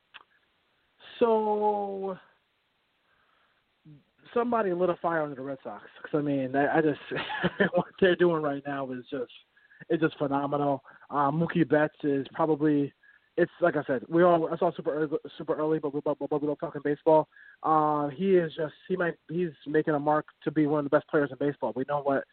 so 1.18 2.16
somebody 4.34 4.72
lit 4.72 4.90
a 4.90 4.96
fire 4.96 5.22
under 5.22 5.34
the 5.34 5.42
Red 5.42 5.58
Sox 5.62 5.84
because 6.02 6.18
I 6.18 6.22
mean 6.22 6.54
I, 6.54 6.78
I 6.78 6.80
just 6.80 7.00
what 7.74 7.86
they're 8.00 8.16
doing 8.16 8.42
right 8.42 8.62
now 8.66 8.90
is 8.92 9.04
just 9.10 9.32
it's 9.88 10.02
just 10.02 10.18
phenomenal. 10.18 10.82
Um, 11.10 11.40
Mookie 11.40 11.68
Betts 11.68 11.94
is 12.02 12.26
probably 12.32 12.92
it's 13.36 13.52
like 13.60 13.76
I 13.76 13.84
said 13.84 14.02
we 14.08 14.22
all 14.22 14.48
I 14.52 14.56
saw 14.58 14.72
super 14.74 14.92
early, 14.92 15.16
super 15.36 15.54
early, 15.54 15.78
but 15.78 15.94
we 15.94 16.00
but, 16.04 16.18
but 16.18 16.40
we 16.40 16.46
don't 16.46 16.58
talking 16.58 16.82
baseball. 16.84 17.28
Uh, 17.62 18.08
he 18.08 18.36
is 18.36 18.52
just 18.56 18.74
he 18.88 18.96
might 18.96 19.14
he's 19.30 19.52
making 19.66 19.94
a 19.94 19.98
mark 19.98 20.26
to 20.44 20.50
be 20.50 20.66
one 20.66 20.80
of 20.80 20.84
the 20.84 20.96
best 20.96 21.08
players 21.08 21.30
in 21.30 21.38
baseball. 21.38 21.72
We 21.74 21.84
know 21.88 22.00
what 22.02 22.24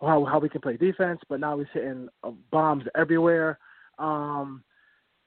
how 0.00 0.24
how 0.24 0.38
we 0.38 0.48
can 0.48 0.60
play 0.60 0.76
defense, 0.76 1.20
but 1.28 1.40
now 1.40 1.58
he's 1.58 1.68
hitting 1.72 2.08
uh, 2.22 2.32
bombs 2.50 2.84
everywhere. 2.96 3.58
Um, 3.98 4.64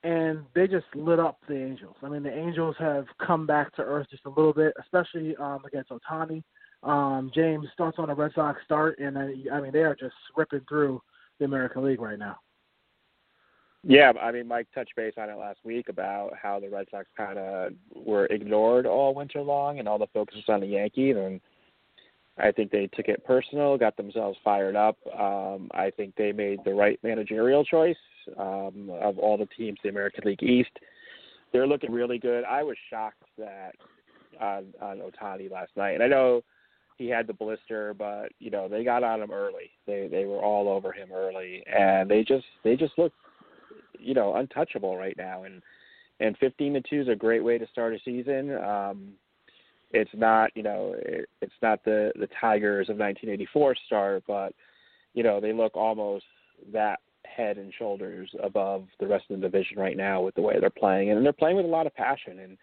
and 0.08 0.46
they 0.56 0.68
just 0.68 0.86
lit 0.96 1.20
up 1.20 1.38
the 1.50 1.56
Angels. 1.56 1.96
I 2.02 2.08
mean, 2.08 2.24
the 2.24 2.34
Angels 2.34 2.76
have 2.80 3.06
come 3.26 3.46
back 3.46 3.76
to 3.76 3.82
earth 3.82 4.08
just 4.10 4.26
a 4.26 4.30
little 4.30 4.54
bit, 4.54 4.74
especially 4.80 5.36
um, 5.36 5.60
against 5.66 5.90
Ohtani. 5.90 6.44
Um, 6.82 7.30
James, 7.36 7.68
starts 7.74 8.00
on 8.00 8.08
the 8.08 8.16
Red 8.16 8.32
Sox 8.34 8.62
start, 8.64 9.00
and 9.00 9.18
uh, 9.18 9.54
I 9.54 9.60
mean 9.60 9.74
they 9.74 9.84
are 9.84 9.96
just 9.96 10.16
ripping 10.38 10.62
through 10.70 11.02
the 11.40 11.46
American 11.46 11.84
League 11.84 12.00
right 12.00 12.18
now. 12.18 12.38
Yeah, 13.84 14.14
I 14.22 14.32
mean, 14.32 14.48
Mike 14.48 14.68
touched 14.74 14.96
base 14.96 15.14
on 15.18 15.30
it 15.30 15.38
last 15.38 15.60
week 15.66 15.90
about 15.90 16.32
how 16.42 16.60
the 16.60 16.70
Red 16.70 16.88
Sox 16.90 17.06
kind 17.18 17.38
of 17.38 17.74
were 17.94 18.28
ignored 18.28 18.86
all 18.86 19.14
winter 19.14 19.42
long, 19.42 19.80
and 19.80 19.90
all 19.90 19.98
the 19.98 20.08
focus 20.14 20.36
was 20.36 20.46
on 20.48 20.62
the 20.62 20.68
Yankees, 20.68 21.16
and 21.18 21.42
I 22.38 22.52
think 22.52 22.72
they 22.72 22.88
took 22.88 23.10
it 23.10 23.26
personal, 23.26 23.78
got 23.78 23.98
themselves 23.98 24.38
fired 24.42 24.76
up. 24.78 24.98
Um, 25.08 25.70
I 25.74 25.92
think 25.98 26.16
they 26.16 26.32
made 26.32 26.60
the 26.64 26.74
right 26.74 27.00
managerial 27.04 27.66
choice 27.66 27.98
um, 28.38 28.90
of 29.02 29.18
all 29.18 29.38
the 29.38 29.48
teams, 29.58 29.78
the 29.84 29.90
American 29.90 30.24
League 30.26 30.44
East. 30.44 30.72
They're 31.54 31.68
looking 31.68 31.92
really 31.92 32.20
good. 32.20 32.44
I 32.44 32.64
was 32.64 32.76
shocked 32.90 33.24
that 33.38 33.74
on 34.40 34.74
on 34.82 35.00
Ohtani 35.00 35.50
last 35.50 35.72
night, 35.76 35.94
and 35.94 36.04
I 36.04 36.08
know 36.08 36.44
he 36.98 37.08
had 37.08 37.28
the 37.28 37.34
blister, 37.34 37.94
but 37.94 38.32
you 38.40 38.50
know 38.50 38.68
they 38.68 38.84
got 38.84 39.04
on 39.04 39.22
him 39.22 39.32
early. 39.32 39.72
They 39.86 40.08
they 40.12 40.26
were 40.26 40.44
all 40.44 40.68
over 40.68 40.92
him 40.92 41.10
early, 41.14 41.64
and 41.68 42.10
they 42.10 42.24
just 42.24 42.46
they 42.64 42.76
just 42.76 42.98
look 42.98 43.14
you 44.00 44.14
know 44.14 44.36
untouchable 44.36 44.98
right 44.98 45.16
now. 45.18 45.44
And 45.44 45.62
and 46.20 46.38
15 46.40 46.74
to 46.74 46.82
two 46.82 47.02
is 47.02 47.08
a 47.08 47.16
great 47.16 47.44
way 47.44 47.58
to 47.58 47.68
start 47.68 47.94
a 47.94 48.00
season. 48.04 48.58
Um, 48.58 49.14
it's 49.92 50.12
not 50.14 50.52
you 50.56 50.64
know 50.64 50.96
it, 50.98 51.30
it's 51.42 51.54
not 51.62 51.84
the 51.86 52.12
the 52.16 52.28
Tigers 52.42 52.90
of 52.90 52.98
1984 52.98 53.76
start, 53.86 54.24
but 54.28 54.54
you 55.14 55.24
know 55.24 55.40
they 55.40 55.54
look 55.54 55.76
almost 55.76 56.26
that 56.74 57.00
head 57.38 57.58
and 57.58 57.74
shoulders 57.78 58.30
above 58.44 58.88
the 59.00 59.08
rest 59.08 59.26
of 59.30 59.40
the 59.40 59.48
division 59.48 59.78
right 59.78 59.96
now 59.96 60.22
with 60.22 60.36
the 60.36 60.42
way 60.42 60.60
they're 60.60 60.70
playing, 60.70 61.12
and 61.12 61.24
they're 61.24 61.32
playing 61.32 61.56
with 61.56 61.66
a 61.66 61.70
lot 61.70 61.88
of 61.88 61.96
passion 61.96 62.40
and 62.40 62.58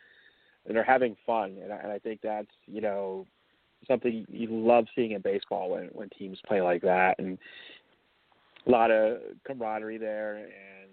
and 0.66 0.74
they're 0.74 0.82
having 0.82 1.14
fun, 1.26 1.56
and 1.62 1.72
I, 1.72 1.76
and 1.76 1.92
I 1.92 1.98
think 1.98 2.20
that's 2.22 2.48
you 2.66 2.80
know 2.80 3.26
something 3.86 4.26
you 4.30 4.48
love 4.50 4.86
seeing 4.94 5.12
in 5.12 5.20
baseball 5.20 5.70
when 5.70 5.90
when 5.92 6.08
teams 6.10 6.38
play 6.46 6.60
like 6.60 6.82
that, 6.82 7.16
and 7.18 7.38
a 8.66 8.70
lot 8.70 8.90
of 8.90 9.18
camaraderie 9.46 9.98
there, 9.98 10.36
and 10.36 10.90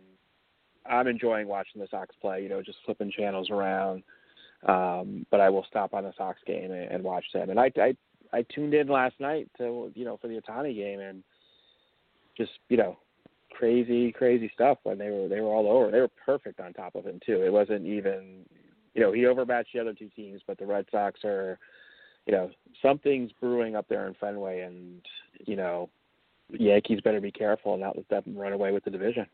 I'm 0.85 1.07
enjoying 1.07 1.47
watching 1.47 1.81
the 1.81 1.87
Sox 1.89 2.13
play. 2.21 2.43
You 2.43 2.49
know, 2.49 2.61
just 2.61 2.79
flipping 2.85 3.11
channels 3.11 3.49
around. 3.49 4.03
Um, 4.67 5.25
but 5.31 5.39
I 5.39 5.49
will 5.49 5.65
stop 5.67 5.93
on 5.93 6.03
the 6.03 6.13
Sox 6.17 6.39
game 6.45 6.71
and, 6.71 6.91
and 6.91 7.03
watch 7.03 7.25
them. 7.33 7.49
And 7.49 7.59
I, 7.59 7.71
I 7.77 7.95
I 8.33 8.45
tuned 8.53 8.73
in 8.73 8.87
last 8.87 9.15
night 9.19 9.49
to 9.57 9.91
you 9.95 10.05
know 10.05 10.17
for 10.17 10.27
the 10.27 10.39
Ohtani 10.39 10.75
game 10.75 10.99
and 10.99 11.23
just 12.37 12.51
you 12.69 12.77
know 12.77 12.97
crazy 13.61 14.11
crazy 14.11 14.49
stuff 14.55 14.79
when 14.81 14.97
they 14.97 15.11
were 15.11 15.27
they 15.27 15.39
were 15.39 15.53
all 15.53 15.67
over. 15.67 15.91
They 15.91 15.99
were 15.99 16.09
perfect 16.25 16.59
on 16.59 16.73
top 16.73 16.95
of 16.95 17.05
him 17.05 17.19
too. 17.23 17.43
It 17.43 17.53
wasn't 17.53 17.85
even 17.85 18.43
you 18.95 19.01
know 19.01 19.11
he 19.11 19.27
overmatched 19.27 19.69
the 19.73 19.79
other 19.79 19.93
two 19.93 20.09
teams, 20.15 20.41
but 20.47 20.57
the 20.57 20.65
Red 20.65 20.85
Sox 20.91 21.23
are 21.23 21.59
you 22.25 22.33
know 22.33 22.49
something's 22.81 23.31
brewing 23.39 23.75
up 23.75 23.85
there 23.87 24.07
in 24.07 24.15
Fenway, 24.15 24.61
and 24.61 25.05
you 25.45 25.55
know 25.55 25.89
Yankees 26.49 27.01
better 27.03 27.21
be 27.21 27.31
careful 27.31 27.73
and 27.73 27.83
not 27.83 27.95
let 27.95 28.09
them 28.09 28.35
run 28.35 28.51
away 28.51 28.71
with 28.71 28.83
the 28.83 28.89
division. 28.89 29.27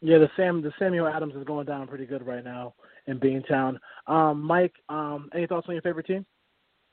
Yeah, 0.00 0.16
the 0.16 0.30
Sam 0.34 0.62
the 0.62 0.72
Samuel 0.78 1.06
Adams 1.06 1.34
is 1.36 1.44
going 1.44 1.66
down 1.66 1.88
pretty 1.88 2.06
good 2.06 2.26
right 2.26 2.42
now 2.42 2.72
in 3.08 3.20
Beantown. 3.20 3.76
Um, 4.06 4.40
Mike, 4.40 4.72
um, 4.88 5.28
any 5.34 5.46
thoughts 5.46 5.66
on 5.68 5.74
your 5.74 5.82
favorite 5.82 6.06
team, 6.06 6.24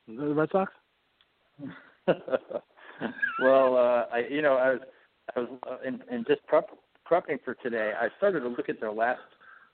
the 0.06 0.34
Red 0.34 0.50
Sox? 0.52 0.74
well, 3.42 3.78
uh, 3.78 4.06
I 4.14 4.26
you 4.30 4.42
know 4.42 4.56
I 4.56 4.72
was 4.72 4.80
I 5.36 5.40
was 5.40 5.50
uh, 5.70 5.78
in, 5.88 6.02
in 6.12 6.26
just 6.28 6.46
prep, 6.48 6.70
prepping 7.10 7.40
for 7.44 7.56
today. 7.56 7.94
I 8.00 8.08
started 8.18 8.42
to 8.42 8.48
look 8.48 8.70
at 8.70 8.80
their 8.80 8.92
last 8.92 9.20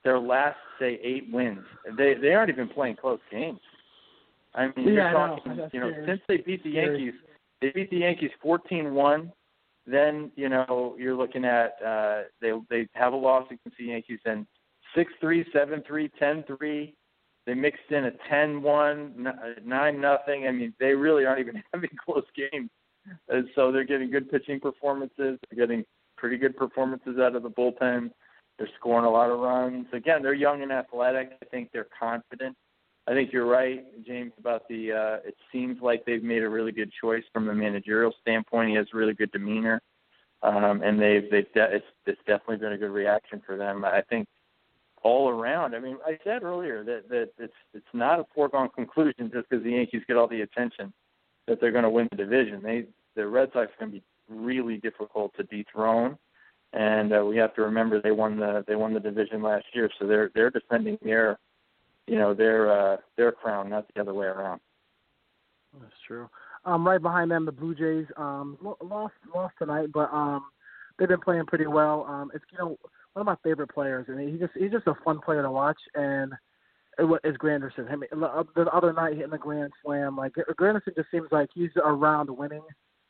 their 0.03 0.19
last 0.19 0.57
say 0.79 0.99
eight 1.03 1.27
wins. 1.31 1.65
They 1.97 2.13
they 2.13 2.33
aren't 2.33 2.49
even 2.49 2.69
playing 2.69 2.97
close 2.97 3.19
games. 3.31 3.59
I 4.53 4.67
mean, 4.75 4.87
yeah, 4.87 4.93
you're 4.93 5.11
talking, 5.11 5.57
know. 5.57 5.69
you 5.73 5.79
know, 5.79 5.89
Scary. 5.91 6.05
since 6.07 6.21
they 6.27 6.37
beat 6.37 6.63
the 6.63 6.71
Scary. 6.71 7.03
Yankees, 7.03 7.21
they 7.61 7.71
beat 7.71 7.89
the 7.89 7.97
Yankees 7.97 8.31
fourteen 8.41 8.93
one. 8.93 9.31
Then 9.87 10.31
you 10.35 10.49
know 10.49 10.95
you're 10.97 11.15
looking 11.15 11.45
at 11.45 11.75
uh, 11.85 12.21
they 12.41 12.51
they 12.69 12.87
have 12.93 13.13
a 13.13 13.17
loss 13.17 13.45
against 13.47 13.77
the 13.77 13.85
Yankees, 13.85 14.19
and 14.25 14.45
six 14.95 15.11
three, 15.19 15.45
seven 15.51 15.83
three, 15.85 16.09
ten 16.19 16.43
three. 16.43 16.95
They 17.45 17.53
mixed 17.53 17.91
in 17.91 18.05
a 18.05 18.11
ten 18.29 18.61
one, 18.61 19.27
nine 19.63 20.01
nothing. 20.01 20.47
I 20.47 20.51
mean, 20.51 20.73
they 20.79 20.93
really 20.93 21.25
aren't 21.25 21.41
even 21.41 21.61
having 21.73 21.91
close 22.03 22.25
games, 22.35 22.69
and 23.29 23.47
so 23.55 23.71
they're 23.71 23.83
getting 23.83 24.11
good 24.11 24.29
pitching 24.29 24.59
performances. 24.59 25.39
They're 25.49 25.67
getting 25.67 25.85
pretty 26.17 26.37
good 26.37 26.55
performances 26.55 27.17
out 27.19 27.35
of 27.35 27.43
the 27.43 27.49
bullpen. 27.49 28.11
They're 28.57 28.69
scoring 28.79 29.05
a 29.05 29.09
lot 29.09 29.29
of 29.29 29.39
runs. 29.39 29.87
Again, 29.93 30.21
they're 30.21 30.33
young 30.33 30.61
and 30.61 30.71
athletic. 30.71 31.31
I 31.41 31.45
think 31.45 31.69
they're 31.73 31.87
confident. 31.97 32.55
I 33.07 33.13
think 33.13 33.31
you're 33.31 33.45
right, 33.45 33.83
James, 34.05 34.31
about 34.39 34.67
the. 34.67 34.91
Uh, 34.91 35.27
it 35.27 35.35
seems 35.51 35.79
like 35.81 36.05
they've 36.05 36.23
made 36.23 36.41
a 36.41 36.49
really 36.49 36.71
good 36.71 36.91
choice 36.99 37.23
from 37.33 37.49
a 37.49 37.53
managerial 37.53 38.13
standpoint. 38.21 38.69
He 38.69 38.75
has 38.75 38.87
really 38.93 39.13
good 39.13 39.31
demeanor, 39.31 39.81
um, 40.41 40.81
and 40.81 40.99
they've 40.99 41.29
they've 41.29 41.51
de- 41.53 41.75
it's 41.75 41.85
it's 42.07 42.19
definitely 42.25 42.57
been 42.57 42.71
a 42.71 42.77
good 42.77 42.89
reaction 42.89 43.43
for 43.45 43.57
them. 43.57 43.85
I 43.85 44.01
think 44.09 44.27
all 45.03 45.29
around. 45.29 45.75
I 45.75 45.79
mean, 45.79 45.97
I 46.03 46.17
said 46.23 46.41
earlier 46.41 46.83
that 46.83 47.07
that 47.09 47.29
it's 47.37 47.53
it's 47.75 47.85
not 47.93 48.19
a 48.19 48.25
foregone 48.33 48.69
conclusion 48.69 49.29
just 49.31 49.49
because 49.49 49.63
the 49.63 49.73
Yankees 49.73 50.01
get 50.07 50.17
all 50.17 50.27
the 50.27 50.41
attention 50.41 50.91
that 51.47 51.59
they're 51.61 51.71
going 51.71 51.83
to 51.83 51.89
win 51.89 52.07
the 52.11 52.17
division. 52.17 52.61
They 52.61 52.85
the 53.15 53.27
Red 53.27 53.49
Sox 53.53 53.71
are 53.71 53.85
going 53.85 53.91
to 53.91 53.97
be 53.99 54.03
really 54.29 54.77
difficult 54.77 55.33
to 55.37 55.43
dethrone, 55.43 56.17
and 56.73 57.13
uh, 57.13 57.23
we 57.25 57.37
have 57.37 57.53
to 57.55 57.61
remember 57.61 58.01
they 58.01 58.11
won 58.11 58.37
the 58.37 58.63
they 58.67 58.75
won 58.75 58.93
the 58.93 58.99
division 58.99 59.41
last 59.41 59.65
year, 59.73 59.89
so 59.99 60.07
they're 60.07 60.31
they're 60.33 60.49
defending 60.49 60.97
their 61.01 61.39
you 62.07 62.17
know 62.17 62.33
their 62.33 62.71
uh, 62.71 62.97
their 63.17 63.31
crown, 63.31 63.69
not 63.69 63.85
the 63.93 64.01
other 64.01 64.13
way 64.13 64.27
around. 64.27 64.59
That's 65.79 65.93
true. 66.07 66.29
Um, 66.65 66.87
right 66.87 67.01
behind 67.01 67.29
them, 67.29 67.45
the 67.45 67.51
Blue 67.51 67.75
Jays 67.75 68.07
um, 68.17 68.57
lo- 68.61 68.77
lost 68.83 69.13
lost 69.33 69.53
tonight, 69.59 69.89
but 69.93 70.11
um, 70.11 70.45
they've 70.97 71.07
been 71.07 71.19
playing 71.19 71.45
pretty 71.45 71.67
well. 71.67 72.05
Um, 72.07 72.31
it's 72.33 72.45
you 72.51 72.57
know 72.57 72.77
one 73.13 73.21
of 73.21 73.25
my 73.25 73.35
favorite 73.43 73.69
players, 73.69 74.05
and 74.09 74.19
he 74.19 74.37
just 74.37 74.53
he's 74.57 74.71
just 74.71 74.87
a 74.87 74.95
fun 75.03 75.19
player 75.19 75.41
to 75.41 75.51
watch. 75.51 75.79
And 75.93 76.33
is 76.99 77.37
Granderson. 77.37 77.91
I 77.91 77.95
mean, 77.95 78.09
the 78.11 78.45
the 78.55 78.71
other 78.71 78.93
night 78.93 79.15
hitting 79.15 79.31
the 79.31 79.37
grand 79.37 79.71
slam, 79.83 80.17
like 80.17 80.33
Granderson 80.59 80.95
just 80.95 81.11
seems 81.11 81.27
like 81.31 81.49
he's 81.53 81.71
around 81.83 82.29
winning 82.29 82.63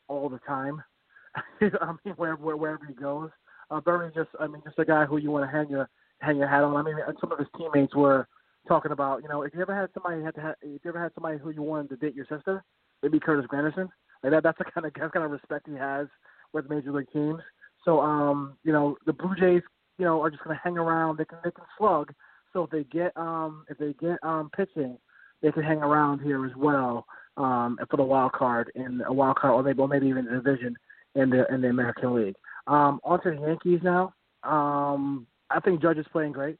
all 0.08 0.28
the 0.28 0.40
time. 0.46 0.82
I 1.60 1.94
mean, 2.04 2.14
wherever 2.16 2.56
wherever 2.56 2.84
he 2.86 2.94
goes, 2.94 3.30
uh, 3.70 3.80
Bernie's 3.80 4.14
just 4.14 4.30
I 4.40 4.46
mean 4.46 4.62
just 4.64 4.78
a 4.78 4.84
guy 4.84 5.04
who 5.04 5.18
you 5.18 5.30
want 5.30 5.50
to 5.50 5.56
hang 5.56 5.68
your 5.68 5.88
hang 6.20 6.38
your 6.38 6.48
hat 6.48 6.64
on. 6.64 6.76
I 6.76 6.82
mean, 6.82 6.96
some 7.20 7.32
of 7.32 7.38
his 7.38 7.48
teammates 7.56 7.94
were 7.94 8.26
talking 8.66 8.92
about, 8.92 9.22
you 9.22 9.28
know, 9.28 9.42
if 9.42 9.54
you 9.54 9.60
ever 9.60 9.74
had 9.74 9.90
somebody 9.94 10.22
had 10.22 10.34
to 10.34 10.40
ha- 10.40 10.54
if 10.62 10.84
you 10.84 10.90
ever 10.90 11.02
had 11.02 11.12
somebody 11.14 11.38
who 11.38 11.50
you 11.50 11.62
wanted 11.62 11.90
to 11.90 11.96
date 11.96 12.14
your 12.14 12.26
sister, 12.26 12.64
it'd 13.02 13.12
be 13.12 13.20
Curtis 13.20 13.46
Granderson. 13.52 13.88
Like 14.22 14.32
that, 14.32 14.42
that's 14.42 14.58
the 14.58 14.64
kind 14.74 14.86
of 14.86 14.92
that's 14.98 15.12
kind 15.12 15.24
of 15.24 15.30
respect 15.30 15.68
he 15.68 15.74
has 15.76 16.08
with 16.52 16.70
major 16.70 16.92
league 16.92 17.10
teams. 17.12 17.40
So, 17.84 18.00
um, 18.00 18.56
you 18.64 18.72
know, 18.72 18.96
the 19.06 19.12
Blue 19.12 19.34
Jays, 19.38 19.62
you 19.98 20.04
know, 20.04 20.20
are 20.22 20.30
just 20.30 20.42
going 20.42 20.56
to 20.56 20.60
hang 20.62 20.78
around. 20.78 21.18
They 21.18 21.24
can 21.24 21.38
they 21.44 21.50
can 21.50 21.64
slug. 21.78 22.12
So 22.56 22.64
if 22.64 22.70
they 22.70 22.84
get 22.84 23.14
um 23.16 23.66
if 23.68 23.76
they 23.76 23.92
get 24.00 24.16
um 24.22 24.50
pitching, 24.56 24.96
they 25.42 25.52
can 25.52 25.62
hang 25.62 25.82
around 25.82 26.20
here 26.20 26.46
as 26.46 26.56
well 26.56 27.04
um 27.36 27.78
for 27.90 27.98
the 27.98 28.02
wild 28.02 28.32
card 28.32 28.72
in 28.74 29.02
a 29.06 29.12
wild 29.12 29.36
card 29.36 29.52
or 29.52 29.62
maybe 29.62 29.78
or 29.78 29.86
maybe 29.86 30.06
even 30.06 30.24
the 30.24 30.30
division 30.30 30.74
in 31.16 31.28
the 31.28 31.46
in 31.52 31.60
the 31.60 31.68
American 31.68 32.14
League. 32.14 32.36
Um, 32.66 32.98
on 33.04 33.22
to 33.22 33.32
the 33.32 33.46
Yankees 33.46 33.80
now. 33.82 34.14
Um, 34.42 35.26
I 35.50 35.60
think 35.60 35.82
Judge 35.82 35.98
is 35.98 36.06
playing 36.10 36.32
great. 36.32 36.58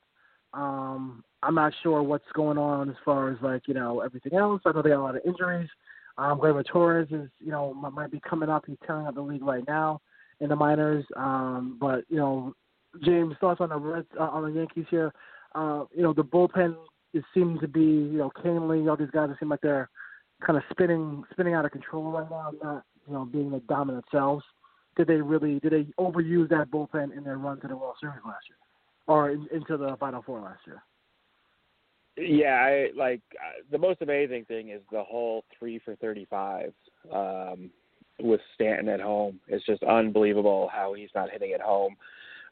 Um, 0.52 1.24
I'm 1.42 1.54
not 1.54 1.72
sure 1.82 2.02
what's 2.02 2.30
going 2.34 2.58
on 2.58 2.90
as 2.90 2.96
far 3.02 3.32
as 3.32 3.38
like 3.40 3.62
you 3.66 3.72
know 3.72 4.00
everything 4.00 4.34
else. 4.34 4.60
I 4.66 4.72
know 4.72 4.82
they 4.82 4.90
got 4.90 5.00
a 5.00 5.02
lot 5.02 5.16
of 5.16 5.22
injuries. 5.24 5.70
Um, 6.18 6.38
Torres 6.70 7.08
is 7.10 7.30
you 7.40 7.52
know 7.52 7.72
might, 7.72 7.94
might 7.94 8.10
be 8.10 8.20
coming 8.20 8.50
up. 8.50 8.64
He's 8.66 8.76
tearing 8.86 9.06
up 9.06 9.14
the 9.14 9.22
league 9.22 9.42
right 9.42 9.66
now 9.66 10.02
in 10.40 10.50
the 10.50 10.56
minors. 10.56 11.06
Um, 11.16 11.78
but 11.80 12.04
you 12.10 12.18
know, 12.18 12.52
James 13.02 13.34
thoughts 13.40 13.62
on 13.62 13.70
the 13.70 13.78
Reds 13.78 14.06
uh, 14.20 14.24
on 14.24 14.42
the 14.42 14.60
Yankees 14.60 14.84
here. 14.90 15.10
Uh, 15.56 15.84
you 15.94 16.02
know 16.02 16.12
the 16.12 16.22
bullpen 16.22 16.76
is 17.14 17.24
seeming 17.32 17.58
to 17.60 17.68
be 17.68 17.80
you 17.80 18.18
know 18.18 18.30
Kahnle. 18.36 18.88
All 18.88 18.96
these 18.96 19.10
guys 19.10 19.30
seem 19.40 19.48
like 19.48 19.62
they're 19.62 19.88
kind 20.46 20.58
of 20.58 20.62
spinning 20.70 21.24
spinning 21.32 21.54
out 21.54 21.64
of 21.64 21.72
control 21.72 22.10
right 22.12 22.30
now, 22.30 22.50
not 22.62 22.84
you 23.06 23.14
know 23.14 23.24
being 23.24 23.50
the 23.50 23.60
dominant 23.60 24.04
selves. 24.10 24.44
Did 24.96 25.08
they 25.08 25.14
really 25.14 25.58
did 25.60 25.72
they 25.72 25.86
overuse 25.98 26.50
that 26.50 26.70
bullpen 26.70 27.16
in 27.16 27.24
their 27.24 27.38
run 27.38 27.60
to 27.60 27.68
the 27.68 27.76
World 27.76 27.96
Series 28.00 28.20
last 28.26 28.44
year, 28.48 28.58
or 29.06 29.30
in, 29.30 29.48
into 29.50 29.78
the 29.78 29.96
Final 29.98 30.22
Four 30.22 30.40
last 30.40 30.60
year? 30.66 30.82
Yeah, 32.18 32.54
I 32.54 32.90
like 32.96 33.22
uh, 33.34 33.62
the 33.70 33.78
most 33.78 34.02
amazing 34.02 34.44
thing 34.46 34.70
is 34.70 34.80
the 34.90 35.02
whole 35.02 35.44
three 35.58 35.78
for 35.84 35.96
thirty-five 35.96 36.72
um, 37.12 37.70
with 38.20 38.40
Stanton 38.54 38.88
at 38.88 39.00
home. 39.00 39.40
It's 39.48 39.64
just 39.66 39.82
unbelievable 39.82 40.70
how 40.72 40.94
he's 40.94 41.10
not 41.14 41.30
hitting 41.30 41.52
at 41.52 41.60
home. 41.60 41.96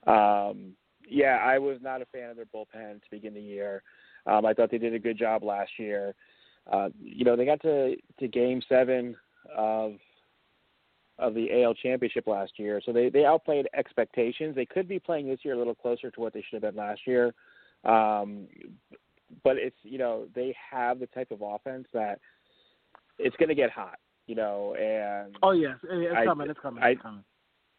Um, 0.06 0.74
yeah, 1.08 1.38
I 1.42 1.58
was 1.58 1.78
not 1.82 2.02
a 2.02 2.06
fan 2.06 2.30
of 2.30 2.36
their 2.36 2.46
bullpen 2.46 3.02
to 3.02 3.10
begin 3.10 3.34
the 3.34 3.40
year. 3.40 3.82
Um, 4.26 4.46
I 4.46 4.54
thought 4.54 4.70
they 4.70 4.78
did 4.78 4.94
a 4.94 4.98
good 4.98 5.18
job 5.18 5.42
last 5.42 5.72
year. 5.78 6.14
Uh, 6.70 6.88
you 7.00 7.24
know, 7.24 7.36
they 7.36 7.44
got 7.44 7.60
to 7.62 7.96
to 8.18 8.28
Game 8.28 8.62
Seven 8.68 9.16
of 9.54 9.94
of 11.18 11.34
the 11.34 11.62
AL 11.62 11.74
Championship 11.74 12.26
last 12.26 12.52
year, 12.58 12.80
so 12.84 12.92
they 12.92 13.08
they 13.10 13.24
outplayed 13.24 13.68
expectations. 13.74 14.54
They 14.54 14.66
could 14.66 14.88
be 14.88 14.98
playing 14.98 15.28
this 15.28 15.40
year 15.44 15.54
a 15.54 15.58
little 15.58 15.74
closer 15.74 16.10
to 16.10 16.20
what 16.20 16.32
they 16.32 16.40
should 16.42 16.62
have 16.62 16.74
been 16.74 16.82
last 16.82 17.02
year. 17.06 17.34
Um, 17.84 18.46
but 19.42 19.56
it's 19.56 19.76
you 19.82 19.98
know 19.98 20.26
they 20.34 20.54
have 20.70 20.98
the 21.00 21.06
type 21.08 21.30
of 21.30 21.42
offense 21.42 21.86
that 21.92 22.18
it's 23.18 23.36
going 23.36 23.48
to 23.50 23.54
get 23.54 23.70
hot, 23.70 23.98
you 24.26 24.34
know, 24.34 24.74
and 24.74 25.36
Oh 25.42 25.52
yes, 25.52 25.76
it's 25.84 26.16
I- 26.16 26.24
coming. 26.24 26.48
It's 26.50 26.60
coming. 26.60 26.82
I- 26.82 26.90
It's 26.90 27.02
coming. 27.02 27.24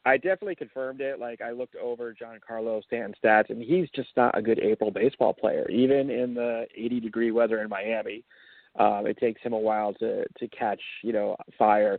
I 0.05 0.17
definitely 0.17 0.55
confirmed 0.55 1.01
it. 1.01 1.19
Like 1.19 1.41
I 1.41 1.51
looked 1.51 1.75
over 1.75 2.13
Giancarlo 2.13 2.83
Stanton's 2.83 3.15
stats, 3.23 3.49
and 3.49 3.61
he's 3.61 3.89
just 3.95 4.09
not 4.15 4.37
a 4.37 4.41
good 4.41 4.59
April 4.59 4.91
baseball 4.91 5.33
player. 5.33 5.67
Even 5.69 6.09
in 6.09 6.33
the 6.33 6.67
80 6.75 6.99
degree 6.99 7.31
weather 7.31 7.61
in 7.61 7.69
Miami, 7.69 8.23
um, 8.77 9.07
it 9.07 9.17
takes 9.17 9.41
him 9.41 9.53
a 9.53 9.59
while 9.59 9.93
to 9.95 10.25
to 10.37 10.47
catch 10.49 10.81
you 11.01 11.13
know 11.13 11.35
fire. 11.57 11.97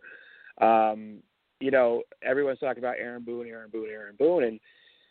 Um, 0.61 1.19
you 1.61 1.71
know, 1.71 2.03
everyone's 2.23 2.61
talking 2.61 2.83
about 2.83 2.97
Aaron 2.99 3.25
Boone, 3.25 3.47
Aaron 3.49 3.71
Boone, 3.71 3.89
Aaron 3.91 4.15
Boone, 4.19 4.45
and 4.45 4.61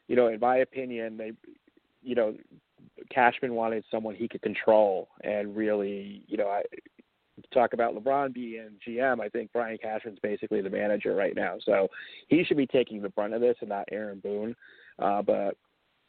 you 0.08 0.15
know, 0.15 0.27
in 0.27 0.39
my 0.39 0.58
opinion, 0.58 1.17
they, 1.17 1.31
you 2.03 2.15
know, 2.15 2.36
Cashman 3.12 3.55
wanted 3.55 3.84
someone 3.89 4.15
he 4.15 4.27
could 4.27 4.41
control 4.41 5.10
and 5.23 5.55
really, 5.55 6.23
you 6.27 6.38
know, 6.38 6.47
I 6.47 6.62
talk 7.56 7.74
about 7.74 7.96
LeBron 7.96 8.34
being 8.34 8.72
GM. 8.88 9.20
I 9.20 9.30
think 9.30 9.52
Brian 9.52 9.78
Cashman's 9.78 10.20
basically 10.22 10.62
the 10.62 10.70
manager 10.70 11.15
right 11.15 11.36
now, 11.36 11.56
so 11.65 11.88
he 12.28 12.44
should 12.44 12.58
be 12.58 12.68
taking 12.68 13.02
the 13.02 13.10
brunt 13.10 13.34
of 13.34 13.41
this 13.41 13.58
and 13.62 13.70
not 13.70 13.89
Aaron 13.91 14.20
Boone. 14.20 14.56
Uh, 15.00 15.22
but 15.22 15.58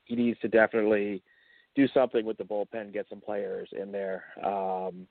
he 0.05 0.15
needs 0.15 0.39
to 0.41 0.49
definitely 0.49 1.23
do 1.75 1.87
something 1.89 2.25
with 2.25 2.39
the 2.39 2.45
bullpen, 2.45 2.93
get 2.93 3.07
some 3.09 3.21
players 3.21 3.69
in 3.73 3.93
there. 3.93 4.25
Um, 4.45 5.07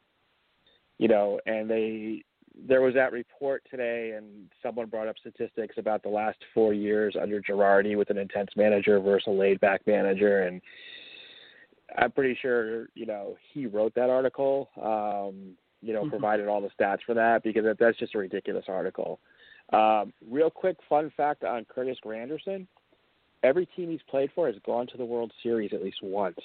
you 0.97 1.07
know, 1.07 1.39
and 1.45 1.69
they 1.69 2.23
there 2.67 2.81
was 2.81 2.93
that 2.93 3.11
report 3.11 3.63
today, 3.69 4.13
and 4.15 4.49
someone 4.63 4.87
brought 4.87 5.07
up 5.07 5.17
statistics 5.19 5.75
about 5.77 6.03
the 6.03 6.09
last 6.09 6.37
four 6.53 6.73
years 6.73 7.15
under 7.21 7.41
Girardi 7.41 7.97
with 7.97 8.09
an 8.09 8.17
intense 8.17 8.51
manager 8.55 8.99
versus 8.99 9.27
a 9.27 9.31
laid 9.31 9.59
back 9.59 9.81
manager, 9.85 10.43
and 10.43 10.61
I'm 11.97 12.11
pretty 12.11 12.37
sure 12.41 12.87
you 12.95 13.05
know 13.05 13.35
he 13.53 13.65
wrote 13.65 13.93
that 13.95 14.09
article. 14.09 14.69
Um, 14.81 15.57
you 15.85 15.93
know, 15.93 16.03
Mhm. 16.03 16.09
provided 16.09 16.47
all 16.47 16.61
the 16.61 16.69
stats 16.69 17.03
for 17.03 17.13
that 17.13 17.43
because 17.43 17.63
that, 17.63 17.77
that's 17.77 17.97
just 17.97 18.15
a 18.15 18.17
ridiculous 18.17 18.65
article. 18.67 19.19
Um, 19.71 20.13
real 20.29 20.49
quick 20.49 20.81
fun 20.89 21.11
fact 21.11 21.43
on 21.43 21.65
Curtis 21.65 21.99
Granderson: 22.03 22.67
every 23.43 23.67
team 23.67 23.91
he's 23.91 24.01
played 24.03 24.31
for 24.31 24.47
has 24.47 24.57
gone 24.59 24.87
to 24.87 24.97
the 24.97 25.05
World 25.05 25.31
Series 25.43 25.73
at 25.73 25.83
least 25.83 26.01
once. 26.01 26.39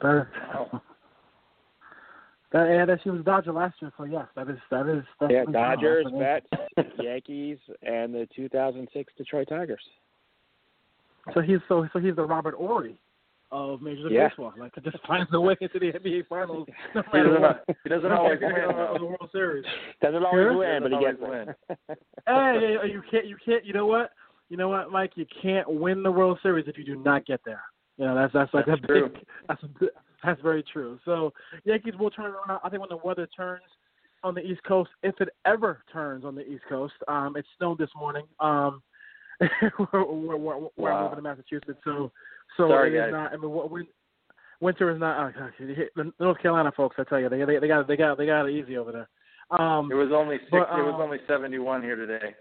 That, 0.00 0.28
that, 2.52 2.68
yeah, 2.68 2.84
that 2.84 3.02
she 3.02 3.10
was 3.10 3.24
Dodger 3.24 3.52
last 3.52 3.80
year. 3.82 3.92
So 3.96 4.04
yes, 4.04 4.26
that 4.36 4.48
is 4.48 4.58
that 4.70 4.88
is 4.88 5.04
Yeah. 5.28 5.44
Dodgers, 5.46 6.06
Mets, 6.12 6.46
Yankees, 6.98 7.58
and 7.82 8.14
the 8.14 8.26
2006 8.36 9.12
Detroit 9.16 9.48
Tigers. 9.48 9.82
So 11.34 11.40
he's 11.40 11.60
so 11.66 11.88
so 11.92 11.98
he's 11.98 12.14
the 12.14 12.24
Robert 12.24 12.54
Horry 12.54 12.98
of 13.52 13.80
Major 13.82 14.02
League 14.04 14.12
Yeah. 14.12 14.28
Baseball. 14.28 14.52
Like 14.58 14.72
just 14.84 14.98
finds 15.06 15.28
a 15.32 15.40
way 15.40 15.56
into 15.60 15.78
the 15.78 15.92
NBA 15.92 16.26
Finals 16.28 16.66
no 16.94 17.02
He 17.12 17.18
doesn't, 17.22 17.40
what. 17.40 17.64
he 17.84 17.88
doesn't 17.88 18.12
always 18.12 18.40
win. 18.40 18.52
Of 18.54 18.98
the 19.00 19.06
World 19.06 19.28
Series. 19.32 19.64
Doesn't 20.02 20.24
always 20.24 20.42
Sure. 20.42 20.56
win, 20.56 20.82
but 20.82 20.92
he 20.92 20.98
gets 20.98 21.18
always 21.22 21.48
it. 21.48 21.98
Hey, 22.26 22.58
hey, 22.60 22.76
hey, 22.82 22.92
you 22.92 23.02
can't 23.10 23.26
you 23.26 23.36
can't 23.44 23.64
you 23.64 23.72
know 23.72 23.86
what? 23.86 24.10
You 24.48 24.56
know 24.56 24.68
what, 24.68 24.90
Mike? 24.90 25.12
You 25.16 25.26
can't 25.42 25.68
win 25.68 26.02
the 26.02 26.10
World 26.10 26.38
Series 26.42 26.66
if 26.68 26.76
you 26.76 26.84
do 26.84 26.96
not 26.96 27.24
get 27.26 27.40
there. 27.44 27.62
You 27.98 28.04
know 28.06 28.14
that's 28.14 28.32
that's 28.32 28.52
like 28.52 28.66
That's 28.66 28.80
a 28.82 28.86
true. 28.86 29.08
big 29.08 29.24
that's 29.48 29.62
that's 30.24 30.40
very 30.42 30.62
true. 30.72 30.98
So 31.04 31.32
Yankees 31.64 31.94
will 31.98 32.10
turn 32.10 32.32
around. 32.32 32.60
I 32.64 32.68
think 32.68 32.80
when 32.80 32.88
the 32.90 32.98
weather 33.04 33.26
turns 33.36 33.62
on 34.24 34.34
the 34.34 34.40
East 34.40 34.62
Coast, 34.64 34.90
if 35.02 35.14
it 35.20 35.28
ever 35.46 35.82
turns 35.92 36.24
on 36.24 36.34
the 36.34 36.44
East 36.46 36.64
Coast, 36.68 36.94
um, 37.06 37.36
it 37.36 37.44
snowed 37.56 37.78
this 37.78 37.90
morning. 37.96 38.24
Um, 38.40 38.82
where, 39.38 40.02
where, 40.02 40.36
where, 40.36 40.56
where 40.76 40.92
I 40.92 41.02
Wow. 41.02 41.08
live 41.10 41.18
in 41.18 41.24
Massachusetts, 41.24 41.78
so 41.84 42.10
so 42.56 42.68
Sorry, 42.68 42.96
it 42.96 43.06
is 43.06 43.12
not. 43.12 43.32
I 43.32 43.36
mean, 43.36 43.50
what, 43.50 43.70
win, 43.70 43.86
winter 44.60 44.90
is 44.90 45.00
not. 45.00 45.34
Uh, 45.36 45.50
the 45.94 46.12
North 46.18 46.40
Carolina 46.40 46.72
folks, 46.76 46.96
I 46.98 47.04
tell 47.04 47.20
you, 47.20 47.28
they 47.28 47.44
they, 47.44 47.58
they 47.58 47.68
got 47.68 47.86
they 47.86 47.96
got 47.96 48.18
they 48.18 48.26
got 48.26 48.46
it 48.46 48.52
easy 48.52 48.76
over 48.76 48.92
there. 48.92 49.08
Um, 49.58 49.90
It 49.90 49.94
was 49.94 50.10
only 50.12 50.38
six. 50.38 50.50
But, 50.50 50.78
it 50.78 50.82
was 50.82 50.94
um, 50.94 51.02
only 51.02 51.18
seventy-one 51.26 51.82
here 51.82 51.96
today. 51.96 52.34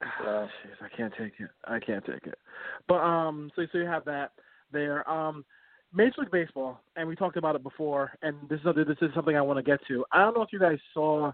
So 0.22 0.46
I 0.80 0.96
can't 0.96 1.12
take 1.18 1.32
it. 1.40 1.50
I 1.64 1.80
can't 1.80 2.04
take 2.04 2.24
it. 2.24 2.38
But 2.86 2.98
um, 2.98 3.50
so 3.56 3.62
so 3.72 3.78
you 3.78 3.86
have 3.86 4.04
that 4.04 4.30
there. 4.72 5.08
Um, 5.10 5.44
Major 5.92 6.20
League 6.20 6.30
Baseball, 6.30 6.80
and 6.96 7.08
we 7.08 7.16
talked 7.16 7.36
about 7.36 7.56
it 7.56 7.62
before, 7.62 8.12
and 8.22 8.36
this 8.48 8.60
is 8.60 8.74
this 8.86 8.96
is 9.02 9.10
something 9.14 9.36
I 9.36 9.40
want 9.40 9.56
to 9.58 9.62
get 9.62 9.80
to. 9.88 10.04
I 10.12 10.20
don't 10.20 10.36
know 10.36 10.42
if 10.42 10.52
you 10.52 10.60
guys 10.60 10.78
saw 10.94 11.32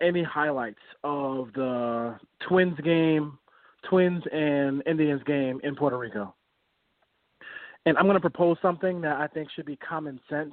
any 0.00 0.22
highlights 0.22 0.78
of 1.04 1.52
the 1.54 2.18
Twins 2.48 2.78
game, 2.80 3.38
Twins 3.88 4.22
and 4.32 4.82
Indians 4.86 5.22
game 5.24 5.60
in 5.62 5.74
Puerto 5.74 5.96
Rico. 5.96 6.34
And 7.88 7.96
I'm 7.96 8.04
going 8.04 8.16
to 8.16 8.20
propose 8.20 8.58
something 8.60 9.00
that 9.00 9.16
I 9.16 9.26
think 9.28 9.48
should 9.50 9.64
be 9.64 9.76
common 9.76 10.20
sense 10.28 10.52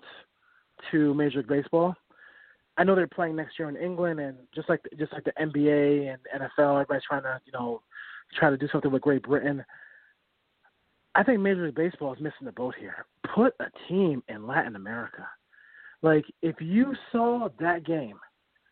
to 0.89 1.13
Major 1.13 1.39
League 1.39 1.49
Baseball. 1.49 1.93
I 2.77 2.85
know 2.85 2.95
they're 2.95 3.07
playing 3.07 3.35
next 3.35 3.59
year 3.59 3.67
in 3.67 3.75
England, 3.75 4.21
and 4.21 4.37
just 4.53 4.69
like 4.69 4.79
just 4.97 5.11
like 5.11 5.25
the 5.25 5.33
NBA 5.37 6.13
and 6.13 6.41
NFL, 6.41 6.75
everybody's 6.75 7.03
trying 7.05 7.23
to 7.23 7.41
you 7.45 7.51
know 7.51 7.81
try 8.39 8.49
to 8.49 8.55
do 8.55 8.69
something 8.71 8.89
with 8.89 9.01
Great 9.01 9.23
Britain. 9.23 9.65
I 11.13 11.23
think 11.23 11.41
Major 11.41 11.65
League 11.65 11.75
Baseball 11.75 12.13
is 12.13 12.21
missing 12.21 12.45
the 12.45 12.53
boat 12.53 12.75
here. 12.79 13.05
Put 13.35 13.53
a 13.59 13.65
team 13.89 14.23
in 14.29 14.47
Latin 14.47 14.77
America. 14.77 15.27
Like 16.01 16.23
if 16.41 16.55
you 16.61 16.93
saw 17.11 17.49
that 17.59 17.85
game, 17.85 18.17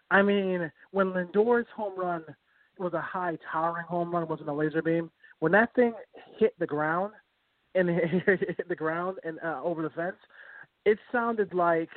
I 0.10 0.22
mean, 0.22 0.72
when 0.92 1.12
Lindor's 1.12 1.68
home 1.76 2.00
run 2.00 2.24
was 2.78 2.94
a 2.94 3.02
high 3.02 3.38
towering 3.52 3.88
home 3.88 4.14
run, 4.14 4.26
wasn't 4.30 4.48
a 4.48 4.54
laser 4.54 4.82
beam. 4.82 5.12
When 5.40 5.52
that 5.52 5.76
thing 5.76 5.94
hit 6.40 6.58
the 6.60 6.66
ground 6.66 7.12
and 7.76 7.90
it 7.90 8.24
hit 8.26 8.68
the 8.70 8.76
ground 8.76 9.18
and 9.24 9.40
uh, 9.44 9.62
over 9.64 9.82
the 9.82 9.90
fence, 9.90 10.16
it 10.86 10.98
sounded 11.12 11.54
like 11.54 11.90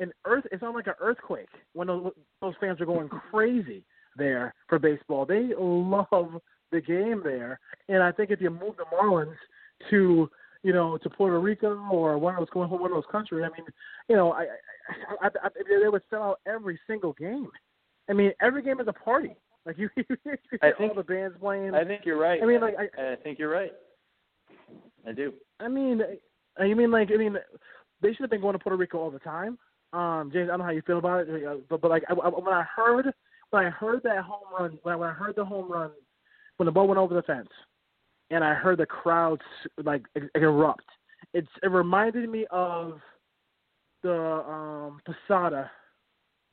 an 0.00 0.12
earth. 0.24 0.44
It 0.52 0.60
sounded 0.60 0.76
like 0.78 0.86
an 0.86 0.94
earthquake 1.00 1.48
when 1.72 1.88
those, 1.88 2.12
those 2.40 2.54
fans 2.60 2.80
are 2.80 2.86
going 2.86 3.08
crazy 3.30 3.84
there 4.16 4.54
for 4.68 4.78
baseball. 4.78 5.26
They 5.26 5.50
love 5.58 6.40
the 6.70 6.80
game 6.80 7.20
there, 7.24 7.58
and 7.88 8.02
I 8.02 8.12
think 8.12 8.30
if 8.30 8.40
you 8.40 8.50
move 8.50 8.76
the 8.76 8.84
Marlins 8.94 9.34
to 9.90 10.30
you 10.62 10.72
know 10.72 10.98
to 10.98 11.10
Puerto 11.10 11.40
Rico 11.40 11.76
or 11.90 12.18
one 12.18 12.34
of 12.34 12.40
those 12.40 12.50
going 12.50 12.68
home 12.68 12.80
one 12.80 12.90
of 12.92 12.96
those 12.96 13.10
countries, 13.10 13.44
I 13.44 13.56
mean, 13.56 13.66
you 14.08 14.16
know, 14.16 14.32
I, 14.32 14.42
I, 15.22 15.26
I, 15.26 15.30
I 15.44 15.48
they 15.82 15.88
would 15.88 16.02
sell 16.10 16.22
out 16.22 16.40
every 16.46 16.78
single 16.86 17.12
game. 17.14 17.48
I 18.08 18.12
mean, 18.12 18.32
every 18.40 18.62
game 18.62 18.80
is 18.80 18.88
a 18.88 18.92
party. 18.92 19.36
Like 19.66 19.78
you, 19.78 19.88
you 19.96 20.04
I 20.62 20.68
all 20.68 20.72
think- 20.78 20.94
the 20.96 21.02
bands 21.02 21.36
playing. 21.40 21.74
I 21.74 21.84
think 21.84 22.02
you're 22.04 22.18
right. 22.18 22.40
I 22.42 22.46
mean, 22.46 22.60
like 22.60 22.74
I, 22.78 23.12
I 23.12 23.16
think 23.16 23.38
you're 23.38 23.50
right. 23.50 23.72
I 25.06 25.12
do. 25.12 25.32
I 25.60 25.68
mean, 25.68 26.02
I 26.58 26.74
mean, 26.74 26.90
like, 26.90 27.10
I 27.12 27.16
mean, 27.16 27.36
they 28.02 28.08
should 28.10 28.20
have 28.20 28.30
been 28.30 28.40
going 28.40 28.54
to 28.54 28.58
Puerto 28.58 28.76
Rico 28.76 28.98
all 28.98 29.10
the 29.10 29.18
time. 29.18 29.58
Um, 29.92 30.30
James, 30.32 30.48
I 30.48 30.52
don't 30.52 30.58
know 30.58 30.64
how 30.64 30.70
you 30.70 30.82
feel 30.82 30.98
about 30.98 31.26
it, 31.26 31.46
uh, 31.46 31.56
but 31.68 31.80
but 31.80 31.90
like 31.90 32.04
I, 32.08 32.12
I, 32.12 32.28
when 32.28 32.52
I 32.52 32.62
heard 32.62 33.12
when 33.50 33.64
I 33.64 33.70
heard 33.70 34.02
that 34.02 34.22
home 34.22 34.40
run, 34.58 34.78
when 34.82 34.94
I, 34.94 34.96
when 34.96 35.08
I 35.08 35.12
heard 35.12 35.36
the 35.36 35.44
home 35.44 35.70
run, 35.70 35.90
when 36.58 36.66
the 36.66 36.72
ball 36.72 36.86
went 36.86 36.98
over 36.98 37.14
the 37.14 37.22
fence, 37.22 37.48
and 38.30 38.44
I 38.44 38.52
heard 38.52 38.78
the 38.78 38.86
crowds 38.86 39.42
like 39.82 40.04
erupt, 40.34 40.84
it's 41.32 41.48
it 41.62 41.70
reminded 41.70 42.28
me 42.28 42.46
of 42.50 43.00
the 44.02 44.14
um 44.14 45.00
Posada. 45.06 45.70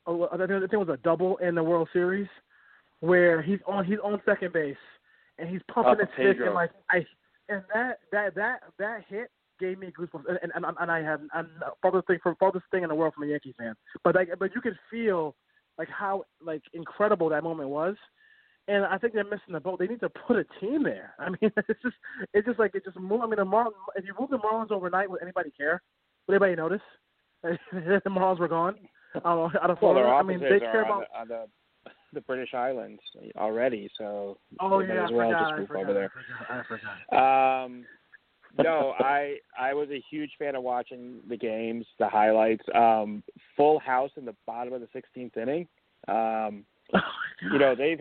oh, 0.06 0.28
I 0.32 0.38
think 0.38 0.50
it 0.50 0.76
was 0.76 0.88
a 0.88 0.98
double 0.98 1.36
in 1.38 1.54
the 1.54 1.62
World 1.62 1.88
Series, 1.92 2.28
where 3.00 3.42
he's 3.42 3.60
on 3.66 3.84
he's 3.84 3.98
on 4.02 4.20
second 4.24 4.54
base 4.54 4.76
and 5.38 5.48
he's 5.48 5.60
pumping 5.72 5.96
his 5.98 6.08
of 6.08 6.14
fist 6.16 6.40
and 6.44 6.54
like 6.54 6.70
I 6.90 7.04
and 7.48 7.62
that 7.72 7.98
that 8.12 8.34
that 8.34 8.60
that 8.78 9.04
hit 9.08 9.30
gave 9.58 9.78
me 9.78 9.92
goosebumps 9.98 10.28
and 10.28 10.38
and, 10.42 10.64
and, 10.64 10.76
and 10.80 10.90
I 10.90 11.02
have 11.02 11.20
the 11.32 11.66
farthest 11.82 12.06
thing 12.06 12.18
from 12.22 12.36
farthest 12.36 12.64
thing 12.70 12.82
in 12.82 12.88
the 12.88 12.94
world 12.94 13.14
from 13.14 13.24
a 13.24 13.28
Yankees 13.28 13.54
fan, 13.58 13.74
but 14.04 14.14
like 14.14 14.28
but 14.38 14.54
you 14.54 14.60
could 14.60 14.78
feel 14.90 15.34
like 15.78 15.88
how 15.88 16.24
like 16.44 16.62
incredible 16.72 17.28
that 17.30 17.42
moment 17.44 17.68
was. 17.70 17.96
And 18.68 18.84
I 18.84 18.98
think 18.98 19.12
they're 19.12 19.22
missing 19.22 19.52
the 19.52 19.60
boat. 19.60 19.78
They 19.78 19.86
need 19.86 20.00
to 20.00 20.08
put 20.08 20.36
a 20.36 20.44
team 20.60 20.82
there. 20.82 21.14
I 21.20 21.28
mean, 21.30 21.38
it's 21.68 21.80
just, 21.82 21.94
it's 22.34 22.46
just 22.48 22.58
like 22.58 22.74
it 22.74 22.84
just 22.84 22.98
move. 22.98 23.20
I 23.20 23.26
mean, 23.26 23.36
the 23.36 23.44
Marlins. 23.44 23.70
If 23.94 24.04
you 24.04 24.12
move 24.18 24.30
the 24.30 24.38
Marlins 24.38 24.72
overnight, 24.72 25.08
would 25.08 25.22
anybody 25.22 25.52
care? 25.56 25.80
Would 26.26 26.34
anybody 26.34 26.56
notice? 26.56 26.80
the 27.42 28.00
Marlins 28.08 28.40
were 28.40 28.48
gone. 28.48 28.74
Um, 29.24 29.52
out 29.62 29.70
of 29.70 29.78
Well, 29.80 29.92
Florida. 29.92 30.06
their 30.06 30.14
I 30.14 30.22
mean, 30.22 30.40
they 30.40 30.46
are 30.46 30.58
care 30.58 30.84
on, 30.84 30.90
about. 30.90 31.04
the, 31.12 31.18
on 31.20 31.28
the 31.28 31.46
the 32.16 32.20
British 32.22 32.54
Islands 32.54 33.00
already, 33.36 33.88
so 33.96 34.38
Oh 34.58 34.80
yeah, 34.80 35.04
as 35.04 35.12
well 35.12 35.30
forgot. 35.30 35.50
just 35.50 35.60
move 35.60 35.80
over 35.80 35.94
there. 35.94 36.10
I 36.48 36.62
forgot. 36.66 36.90
I 37.10 37.12
forgot. 37.12 37.64
Um, 37.64 37.84
no, 38.58 38.94
I 38.98 39.36
I 39.58 39.74
was 39.74 39.88
a 39.90 40.02
huge 40.10 40.30
fan 40.38 40.56
of 40.56 40.62
watching 40.62 41.20
the 41.28 41.36
games, 41.36 41.86
the 41.98 42.08
highlights. 42.08 42.64
Um, 42.74 43.22
full 43.56 43.78
house 43.78 44.10
in 44.16 44.24
the 44.24 44.34
bottom 44.46 44.72
of 44.72 44.80
the 44.80 44.88
16th 44.88 45.36
inning. 45.36 45.68
Um, 46.08 46.64
you 47.52 47.58
know 47.58 47.74
they've 47.76 48.00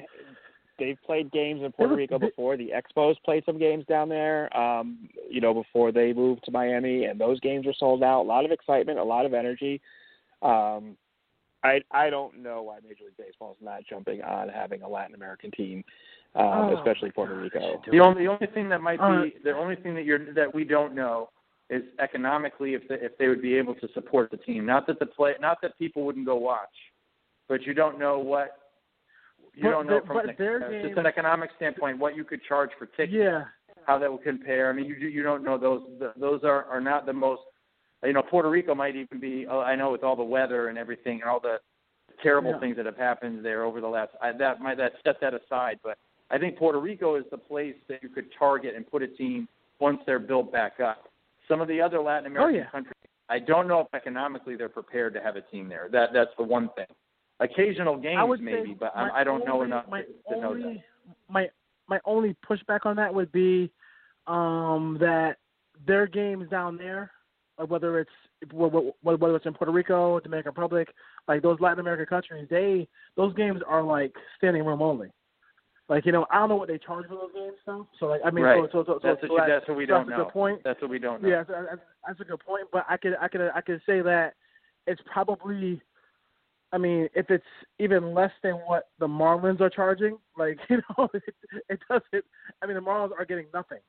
they've 0.80 0.98
played 1.06 1.32
games 1.32 1.62
in 1.64 1.72
Puerto 1.72 1.96
Rico 1.96 2.18
before. 2.18 2.58
The 2.58 2.72
Expos 2.72 3.16
played 3.24 3.44
some 3.46 3.60
games 3.60 3.86
down 3.88 4.10
there. 4.10 4.56
Um, 4.58 5.10
you 5.30 5.42
know 5.42 5.54
before 5.54 5.92
they 5.92 6.14
moved 6.14 6.46
to 6.46 6.52
Miami, 6.52 7.06
and 7.06 7.20
those 7.20 7.40
games 7.42 7.66
were 7.66 7.76
sold 7.78 8.02
out. 8.02 8.22
A 8.22 8.28
lot 8.28 8.46
of 8.46 8.52
excitement, 8.52 8.98
a 8.98 9.04
lot 9.04 9.26
of 9.26 9.34
energy. 9.34 9.82
Um, 10.42 10.96
I 11.66 11.82
I 11.92 12.10
don't 12.10 12.42
know 12.44 12.62
why 12.64 12.78
Major 12.84 13.06
League 13.06 13.18
Baseball 13.18 13.52
is 13.60 13.66
not 13.66 13.82
jumping 13.90 14.22
on 14.22 14.50
having 14.50 14.82
a 14.84 14.88
Latin 14.90 15.16
American 15.16 15.52
team, 15.52 15.84
um, 16.36 16.46
Oh, 16.46 16.78
especially 16.78 17.12
Puerto 17.12 17.36
Rico. 17.36 17.82
The 17.92 18.00
only 18.00 18.24
the 18.26 18.30
only 18.32 18.48
thing 18.54 18.70
that 18.70 18.82
might 18.82 19.00
be 19.00 19.04
Uh, 19.04 19.40
the 19.44 19.56
only 19.56 19.76
thing 19.78 19.96
that 19.96 20.06
you're 20.06 20.34
that 20.34 20.54
we 20.54 20.64
don't 20.64 20.94
know 20.94 21.30
is 21.70 21.82
economically 22.00 22.76
if 22.76 22.88
they, 22.88 22.96
if 22.96 23.18
they 23.18 23.28
would 23.28 23.42
be 23.42 23.56
able 23.56 23.74
to 23.76 23.88
support 23.94 24.30
the 24.30 24.38
team. 24.38 24.66
Not 24.68 24.86
that 24.88 25.00
the 25.00 25.08
play, 25.08 25.34
not 25.42 25.58
that 25.64 25.76
people 25.80 26.04
wouldn't 26.06 26.26
go 26.28 26.36
watch, 26.36 26.76
but 27.50 27.64
you 27.64 27.74
don't 27.74 27.98
know 27.98 28.20
what 28.20 28.50
you 29.56 29.64
But 29.64 29.70
don't 29.72 29.88
know 29.88 30.00
the- 30.02 30.06
from 30.06 30.16
but 30.18 30.30
an, 30.30 30.36
their 30.38 30.64
uh, 30.64 30.70
game- 30.70 30.88
just 30.88 30.98
an 31.00 31.06
economic 31.08 31.50
standpoint 31.56 31.98
what 31.98 32.16
you 32.16 32.24
could 32.24 32.44
charge 32.44 32.70
for 32.78 32.86
tickets. 32.86 33.14
Yeah. 33.14 33.46
How 33.88 33.98
that 34.00 34.12
would 34.12 34.24
compare. 34.24 34.70
I 34.70 34.74
mean, 34.74 34.86
you 34.86 34.96
you 34.96 35.24
don't 35.24 35.44
know 35.44 35.58
those 35.58 35.82
those 36.18 36.44
are 36.44 36.66
are 36.66 36.82
not 36.82 37.06
the 37.06 37.14
most. 37.14 37.42
You 38.06 38.14
know, 38.14 38.22
Puerto 38.22 38.50
Rico 38.50 38.76
might 38.76 38.96
even 38.96 39.20
be. 39.20 39.46
oh, 39.50 39.60
I 39.62 39.76
know 39.76 39.92
with 39.92 40.04
all 40.04 40.16
the 40.16 40.24
weather 40.24 40.70
and 40.70 40.78
everything 40.78 41.22
and 41.22 41.30
all 41.30 41.40
the 41.40 41.58
terrible 42.24 42.52
Yeah. 42.52 42.60
things 42.60 42.76
that 42.78 42.86
have 42.86 42.98
happened 42.98 43.44
there 43.44 43.64
over 43.64 43.82
the 43.82 43.88
last. 43.88 44.12
I, 44.22 44.32
that 44.34 44.62
might 44.62 44.78
that 44.78 44.94
set 45.04 45.20
that 45.22 45.34
aside, 45.34 45.80
but 45.84 45.98
I 46.32 46.38
think 46.38 46.58
Puerto 46.58 46.80
Rico 46.80 47.16
is 47.16 47.26
the 47.32 47.38
place 47.38 47.76
that 47.90 48.02
you 48.02 48.10
could 48.10 48.26
target 48.38 48.76
and 48.76 48.90
put 48.90 49.02
a 49.04 49.08
team 49.08 49.48
once 49.80 50.00
they're 50.06 50.20
built 50.20 50.52
back 50.52 50.80
up. 50.80 51.10
Some 51.48 51.62
of 51.62 51.68
the 51.68 51.82
other 51.82 52.00
Latin 52.02 52.28
American 52.28 52.56
Oh, 52.56 52.64
yeah. 52.64 52.70
countries, 52.72 52.94
I 53.30 53.40
don't 53.40 53.68
know 53.68 53.82
if 53.82 53.88
economically 53.94 54.56
they're 54.56 54.70
prepared 54.70 55.14
to 55.16 55.22
have 55.22 55.36
a 55.36 55.42
team 55.42 55.68
there. 55.68 55.90
That 55.92 56.10
that's 56.14 56.32
the 56.38 56.44
one 56.44 56.70
thing. 56.76 56.86
Occasional 57.42 57.98
games 57.98 58.40
maybe, 58.42 58.74
but 58.80 58.94
I, 58.96 59.10
I 59.22 59.24
don't 59.26 59.46
know 59.46 59.64
enough 59.64 59.86
to, 59.90 60.34
to 60.36 60.42
know 60.42 60.54
that. 60.58 60.78
My 61.30 61.50
my 61.88 62.00
only 62.06 62.36
pushback 62.48 62.86
on 62.86 62.96
that 62.96 63.14
would 63.14 63.32
be 63.32 63.70
um, 64.26 64.98
that 65.02 65.38
their 65.86 66.08
games 66.08 66.50
down 66.50 66.78
there, 66.78 67.12
like 67.58 67.70
whether 67.70 68.00
it's 68.00 68.12
whether 68.54 68.92
whether 69.02 69.36
it's 69.36 69.46
in 69.46 69.54
Puerto 69.54 69.72
Rico, 69.72 70.20
Dominican 70.20 70.50
Republic, 70.50 70.90
like 71.28 71.42
those 71.42 71.60
Latin 71.60 71.80
American 71.80 72.06
countries, 72.06 72.48
they 72.50 72.88
those 73.16 73.34
games 73.36 73.62
are 73.68 73.84
like 73.84 74.14
standing 74.38 74.66
room 74.66 74.82
only. 74.82 75.12
Like 75.88 76.06
you 76.06 76.12
know, 76.12 76.26
I 76.32 76.40
don't 76.40 76.50
know 76.50 76.56
what 76.56 76.68
they 76.68 76.80
charge 76.80 77.08
for 77.08 77.16
those 77.16 77.34
games 77.34 77.58
though. 77.66 77.88
So 78.00 78.08
like 78.08 78.22
I 78.26 78.32
mean, 78.32 78.44
right. 78.44 78.70
so 78.72 78.84
so 78.84 79.00
so, 79.00 79.00
that's 79.04 79.22
so, 79.22 79.34
what, 79.34 79.48
that's 79.48 79.68
what 79.68 79.78
we 79.78 79.86
don't 79.86 80.08
that's 80.08 80.18
know. 80.18 80.24
a 80.24 80.26
good 80.26 80.34
point. 80.34 80.62
That's 80.64 80.82
what 80.82 80.90
we 80.90 81.00
don't 81.00 81.22
know. 81.22 81.30
Yeah, 81.30 81.44
that's, 81.44 81.50
that's- 81.50 81.78
that's 82.08 82.20
a 82.22 82.26
good 82.26 82.40
point. 82.40 82.68
But 82.72 82.86
I 82.90 82.98
could 82.98 83.14
I 83.22 83.28
could 83.28 83.42
I 83.54 83.62
could 83.62 83.82
say 83.86 84.02
that 84.02 84.34
it's 84.88 85.02
probably, 85.12 85.82
I 86.72 86.78
mean, 86.78 87.08
if 87.16 87.30
it's 87.30 87.44
even 87.80 88.14
less 88.14 88.32
than 88.44 88.54
what 88.54 88.90
the 89.00 89.08
Marlins 89.08 89.62
are 89.62 89.70
charging, 89.70 90.18
like 90.38 90.58
you 90.70 90.82
know, 90.98 91.08
it, 91.14 91.24
it 91.70 91.80
doesn't. 91.90 92.26
I 92.62 92.66
mean, 92.66 92.76
the 92.76 92.82
Marlins 92.82 93.12
are 93.18 93.26
getting 93.26 93.48
nothing. 93.54 93.80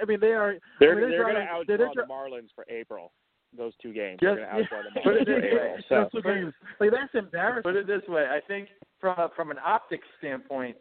I 0.00 0.04
mean, 0.06 0.20
they 0.20 0.32
are. 0.32 0.56
They're 0.80 0.92
I 0.92 1.00
mean, 1.00 1.10
they're 1.10 1.22
going 1.22 1.34
to 1.34 1.40
driving- 1.42 1.48
outdraw 1.48 1.66
they're 1.66 1.78
the 1.78 1.92
dri- 1.94 2.04
Marlins 2.10 2.48
for 2.54 2.64
April. 2.68 3.12
Those 3.56 3.72
two 3.82 3.92
games. 3.92 4.18
Just- 4.20 4.36
they're 4.36 4.46
going 4.46 4.64
to 4.66 4.74
outdraw 4.74 4.82
the 4.94 5.00
Marlins 5.00 5.24
for 5.24 5.24
this 5.24 5.44
April. 5.44 5.76
So 5.88 5.94
Those 5.94 6.10
two 6.12 6.22
games. 6.22 6.54
Like 6.80 6.90
that's 6.92 7.14
embarrassing. 7.14 7.62
Put 7.62 7.76
it 7.76 7.86
this 7.86 8.02
way, 8.08 8.26
I 8.26 8.40
think 8.46 8.68
from 9.00 9.18
a, 9.18 9.28
from 9.34 9.50
an 9.50 9.58
optics 9.64 10.06
standpoint, 10.18 10.76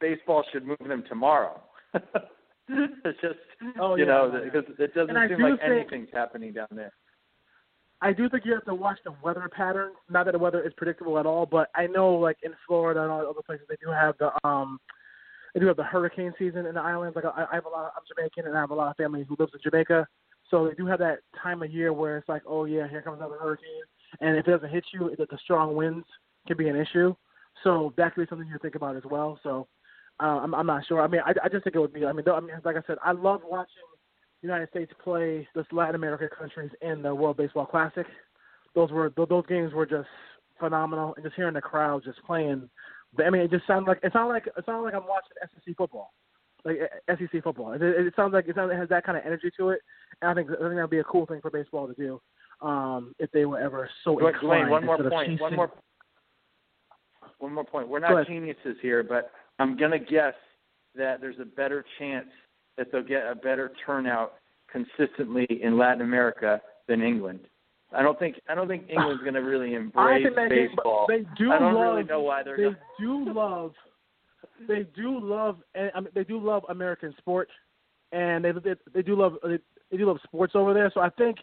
baseball 0.00 0.44
should 0.52 0.64
move 0.66 0.78
them 0.86 1.04
tomorrow. 1.08 1.60
it's 2.68 3.20
just 3.20 3.38
Oh, 3.80 3.96
you 3.96 4.04
yeah, 4.04 4.10
know 4.10 4.32
yeah. 4.32 4.50
because 4.50 4.64
it 4.78 4.94
doesn't 4.94 5.14
And 5.16 5.30
seem 5.30 5.38
do 5.38 5.50
like 5.50 5.60
think- 5.60 5.70
anything's 5.72 6.08
happening 6.12 6.52
down 6.52 6.68
there. 6.70 6.92
I 8.00 8.12
do 8.12 8.28
think 8.28 8.44
you 8.44 8.52
have 8.54 8.64
to 8.64 8.74
watch 8.74 8.98
the 9.04 9.14
weather 9.22 9.48
patterns. 9.54 9.94
Not 10.10 10.24
that 10.24 10.32
the 10.32 10.38
weather 10.38 10.60
is 10.66 10.72
predictable 10.76 11.18
at 11.20 11.26
all, 11.26 11.46
but 11.46 11.68
I 11.76 11.86
know 11.86 12.12
like 12.14 12.36
in 12.42 12.52
Florida 12.66 13.02
and 13.02 13.12
all 13.12 13.20
other 13.20 13.42
places 13.46 13.66
they 13.68 13.76
do 13.84 13.92
have 13.92 14.16
the 14.18 14.30
um 14.46 14.80
they 15.54 15.60
do 15.60 15.66
have 15.66 15.76
the 15.76 15.82
hurricane 15.84 16.32
season 16.38 16.66
in 16.66 16.74
the 16.74 16.80
islands. 16.80 17.16
Like 17.16 17.24
I, 17.24 17.46
I 17.50 17.54
have 17.54 17.66
a 17.66 17.68
lot. 17.68 17.86
Of, 17.86 17.92
I'm 17.96 18.02
Jamaican 18.16 18.46
and 18.46 18.56
I 18.56 18.60
have 18.60 18.70
a 18.70 18.74
lot 18.74 18.90
of 18.90 18.96
family 18.96 19.24
who 19.28 19.36
lives 19.38 19.52
in 19.54 19.60
Jamaica, 19.62 20.06
so 20.50 20.66
they 20.68 20.74
do 20.74 20.86
have 20.86 20.98
that 21.00 21.20
time 21.42 21.62
of 21.62 21.70
year 21.72 21.92
where 21.92 22.18
it's 22.18 22.28
like, 22.28 22.42
oh 22.46 22.64
yeah, 22.64 22.88
here 22.88 23.02
comes 23.02 23.18
another 23.18 23.38
hurricane, 23.40 23.82
and 24.20 24.36
if 24.36 24.46
it 24.46 24.50
doesn't 24.50 24.70
hit 24.70 24.84
you, 24.92 25.14
the, 25.18 25.26
the 25.26 25.38
strong 25.42 25.74
winds 25.74 26.06
can 26.46 26.56
be 26.56 26.68
an 26.68 26.76
issue. 26.76 27.14
So 27.64 27.92
that 27.96 28.14
could 28.14 28.22
be 28.22 28.26
something 28.28 28.48
you 28.48 28.58
think 28.60 28.74
about 28.74 28.96
as 28.96 29.02
well. 29.04 29.38
So 29.42 29.68
uh, 30.20 30.40
I'm, 30.42 30.54
I'm 30.54 30.66
not 30.66 30.86
sure. 30.86 31.00
I 31.02 31.06
mean, 31.06 31.20
I, 31.24 31.32
I 31.44 31.48
just 31.48 31.64
think 31.64 31.76
it 31.76 31.80
would 31.80 31.92
be. 31.92 32.04
I 32.04 32.12
mean, 32.12 32.24
though- 32.24 32.34
I 32.36 32.40
mean, 32.40 32.56
like 32.64 32.76
I 32.76 32.82
said, 32.86 32.96
I 33.04 33.12
love 33.12 33.40
watching 33.48 33.82
the 34.40 34.46
United 34.48 34.70
States 34.70 34.92
play 35.02 35.46
this 35.54 35.66
Latin 35.70 35.94
American 35.94 36.28
countries 36.36 36.70
in 36.80 37.02
the 37.02 37.14
World 37.14 37.36
Baseball 37.36 37.66
Classic. 37.66 38.06
Those 38.74 38.90
were 38.90 39.12
those 39.16 39.46
games 39.46 39.72
were 39.72 39.86
just 39.86 40.08
phenomenal, 40.58 41.14
and 41.14 41.24
just 41.24 41.36
hearing 41.36 41.54
the 41.54 41.60
crowd 41.60 42.02
just 42.04 42.22
playing. 42.24 42.68
I 43.18 43.30
mean, 43.30 43.42
it 43.42 43.50
just 43.50 43.66
sounds 43.66 43.86
like 43.86 44.00
it 44.02 44.12
sounded 44.12 44.32
like 44.32 44.46
it 44.46 44.64
sounded 44.64 44.82
like 44.82 44.94
I'm 44.94 45.06
watching 45.06 45.36
SEC 45.42 45.76
football, 45.76 46.12
like 46.64 46.78
uh, 47.08 47.16
SEC 47.16 47.42
football. 47.42 47.72
It, 47.72 47.82
it 47.82 48.14
sounds 48.16 48.32
like 48.32 48.48
it 48.48 48.54
sounds 48.54 48.72
it 48.72 48.76
has 48.76 48.88
that 48.88 49.04
kind 49.04 49.18
of 49.18 49.24
energy 49.26 49.50
to 49.58 49.70
it, 49.70 49.80
and 50.20 50.30
I 50.30 50.34
think 50.34 50.50
I 50.50 50.62
think 50.62 50.74
that'd 50.76 50.90
be 50.90 50.98
a 50.98 51.04
cool 51.04 51.26
thing 51.26 51.40
for 51.40 51.50
baseball 51.50 51.86
to 51.86 51.94
do. 51.94 52.20
Um, 52.66 53.14
if 53.18 53.30
they 53.32 53.44
were 53.44 53.58
ever 53.58 53.90
so 54.04 54.16
Dwayne, 54.16 54.34
inclined 54.34 54.68
Dwayne, 54.68 54.70
one 54.70 54.86
more 54.86 54.96
point. 54.96 55.12
One 55.12 55.26
chasing- 55.38 55.56
more. 55.56 55.72
One 57.38 57.54
more 57.54 57.64
point. 57.64 57.88
We're 57.88 57.98
not 57.98 58.26
geniuses 58.26 58.76
here, 58.80 59.02
but 59.02 59.32
I'm 59.58 59.76
gonna 59.76 59.98
guess 59.98 60.34
that 60.94 61.20
there's 61.20 61.40
a 61.40 61.44
better 61.44 61.84
chance 61.98 62.28
that 62.78 62.92
they'll 62.92 63.02
get 63.02 63.26
a 63.26 63.34
better 63.34 63.72
turnout 63.84 64.34
consistently 64.70 65.46
in 65.62 65.76
Latin 65.76 66.02
America 66.02 66.60
than 66.88 67.02
England. 67.02 67.40
I 67.94 68.02
don't 68.02 68.18
think 68.18 68.36
I 68.48 68.54
don't 68.54 68.68
think 68.68 68.88
England's 68.88 69.22
gonna 69.24 69.42
really 69.42 69.74
embrace 69.82 70.26
baseball. 70.48 71.06
they 71.08 71.24
do 71.36 71.52
I 71.52 71.58
don't 71.58 71.74
love. 71.74 71.94
really 71.94 72.04
know 72.04 72.20
why 72.22 72.42
they're 72.42 72.56
they 72.56 72.62
not. 72.64 72.78
do 72.98 73.32
love. 73.32 73.72
They 74.68 74.86
do 74.94 75.18
love. 75.20 75.58
and 75.74 75.90
I 75.94 76.00
mean, 76.00 76.10
they 76.14 76.24
do 76.24 76.38
love 76.40 76.64
American 76.68 77.14
sport, 77.18 77.48
and 78.12 78.44
they 78.44 78.52
they, 78.52 78.74
they 78.94 79.02
do 79.02 79.16
love 79.16 79.34
they, 79.42 79.58
they 79.90 79.96
do 79.96 80.06
love 80.06 80.18
sports 80.24 80.54
over 80.54 80.72
there. 80.74 80.90
So 80.94 81.00
I 81.00 81.10
think 81.10 81.36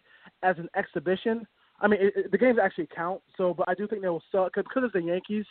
as 0.44 0.58
an 0.58 0.70
exhibition, 0.76 1.46
I 1.82 1.88
mean, 1.88 2.00
it, 2.02 2.14
it, 2.16 2.32
the 2.32 2.38
games 2.38 2.58
actually 2.62 2.88
count. 2.96 3.22
So, 3.38 3.54
but 3.54 3.68
I 3.70 3.74
do 3.76 3.88
think 3.88 4.02
they 4.02 4.10
will 4.10 4.24
sell 4.32 4.50
because 4.54 4.84
it's 4.84 4.94
the 4.94 5.02
Yankees 5.02 5.46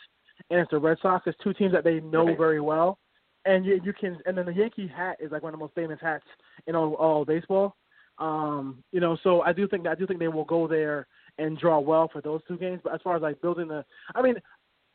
and 0.49 0.59
it's 0.59 0.71
the 0.71 0.79
Red 0.79 0.97
Sox. 1.01 1.25
It's 1.27 1.37
two 1.43 1.53
teams 1.53 1.73
that 1.73 1.83
they 1.83 1.99
know 1.99 2.25
Right. 2.27 2.37
very 2.37 2.61
well, 2.61 2.97
and 3.45 3.65
you 3.65 3.79
you 3.83 3.93
can 3.93 4.17
and 4.25 4.37
then 4.37 4.45
the 4.45 4.53
Yankee 4.53 4.87
hat 4.87 5.17
is 5.19 5.31
like 5.31 5.43
one 5.43 5.53
of 5.53 5.59
the 5.59 5.63
most 5.63 5.75
famous 5.75 5.99
hats 6.01 6.25
in 6.67 6.75
all, 6.75 6.93
all 6.95 7.25
baseball. 7.25 7.75
Um, 8.19 8.83
you 8.91 8.99
know, 8.99 9.17
so 9.23 9.41
I 9.41 9.53
do 9.53 9.67
think 9.67 9.87
I 9.87 9.95
do 9.95 10.05
think 10.05 10.19
they 10.19 10.27
will 10.27 10.45
go 10.45 10.67
there 10.67 11.07
and 11.37 11.57
draw 11.57 11.79
well 11.79 12.09
for 12.11 12.21
those 12.21 12.41
two 12.47 12.57
games. 12.57 12.81
But 12.83 12.93
as 12.93 13.01
far 13.01 13.15
as 13.15 13.21
like 13.21 13.41
building 13.41 13.67
the, 13.69 13.85
I 14.13 14.21
mean, 14.21 14.35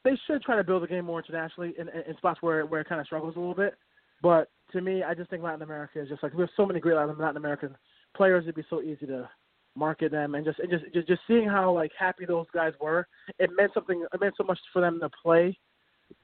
they 0.05 0.13
should 0.27 0.43
try 0.43 0.57
to 0.57 0.65
build 0.65 0.83
the 0.83 0.87
game 0.87 1.07
more 1.07 1.21
internationally 1.21 1.73
in, 1.79 1.89
in, 1.89 2.03
in 2.09 2.17
spots 2.19 2.43
where 2.43 2.67
where 2.67 2.83
it 2.83 2.89
kind 2.89 3.01
of 3.01 3.07
struggles 3.07 3.37
a 3.37 3.39
little 3.39 3.55
bit. 3.55 3.75
But 4.23 4.49
to 4.73 4.81
me, 4.81 5.03
I 5.03 5.15
just 5.15 5.31
think 5.31 5.43
Latin 5.43 5.63
America 5.63 6.01
is 6.03 6.09
just 6.09 6.23
like 6.23 6.35
we 6.35 6.43
have 6.43 6.51
so 6.57 6.67
many 6.67 6.81
great 6.81 6.97
Latin 6.97 7.37
American 7.37 7.75
players. 8.17 8.45
It'd 8.45 8.55
be 8.55 8.65
so 8.69 8.83
easy 8.83 9.07
to 9.07 9.29
market 9.77 10.13
them 10.13 10.35
and 10.35 10.45
just 10.45 10.59
and 10.59 10.71
just 10.71 10.85
just 10.93 11.09
just 11.09 11.21
seeing 11.27 11.49
how 11.49 11.73
like 11.73 11.93
happy 11.99 12.27
those 12.27 12.47
guys 12.53 12.73
were. 12.81 13.07
It 13.39 13.51
meant 13.57 13.73
something. 13.75 14.05
It 14.13 14.21
meant 14.21 14.35
so 14.37 14.45
much 14.45 14.59
for 14.73 14.81
them 14.83 15.01
to 15.01 15.09
play. 15.23 15.59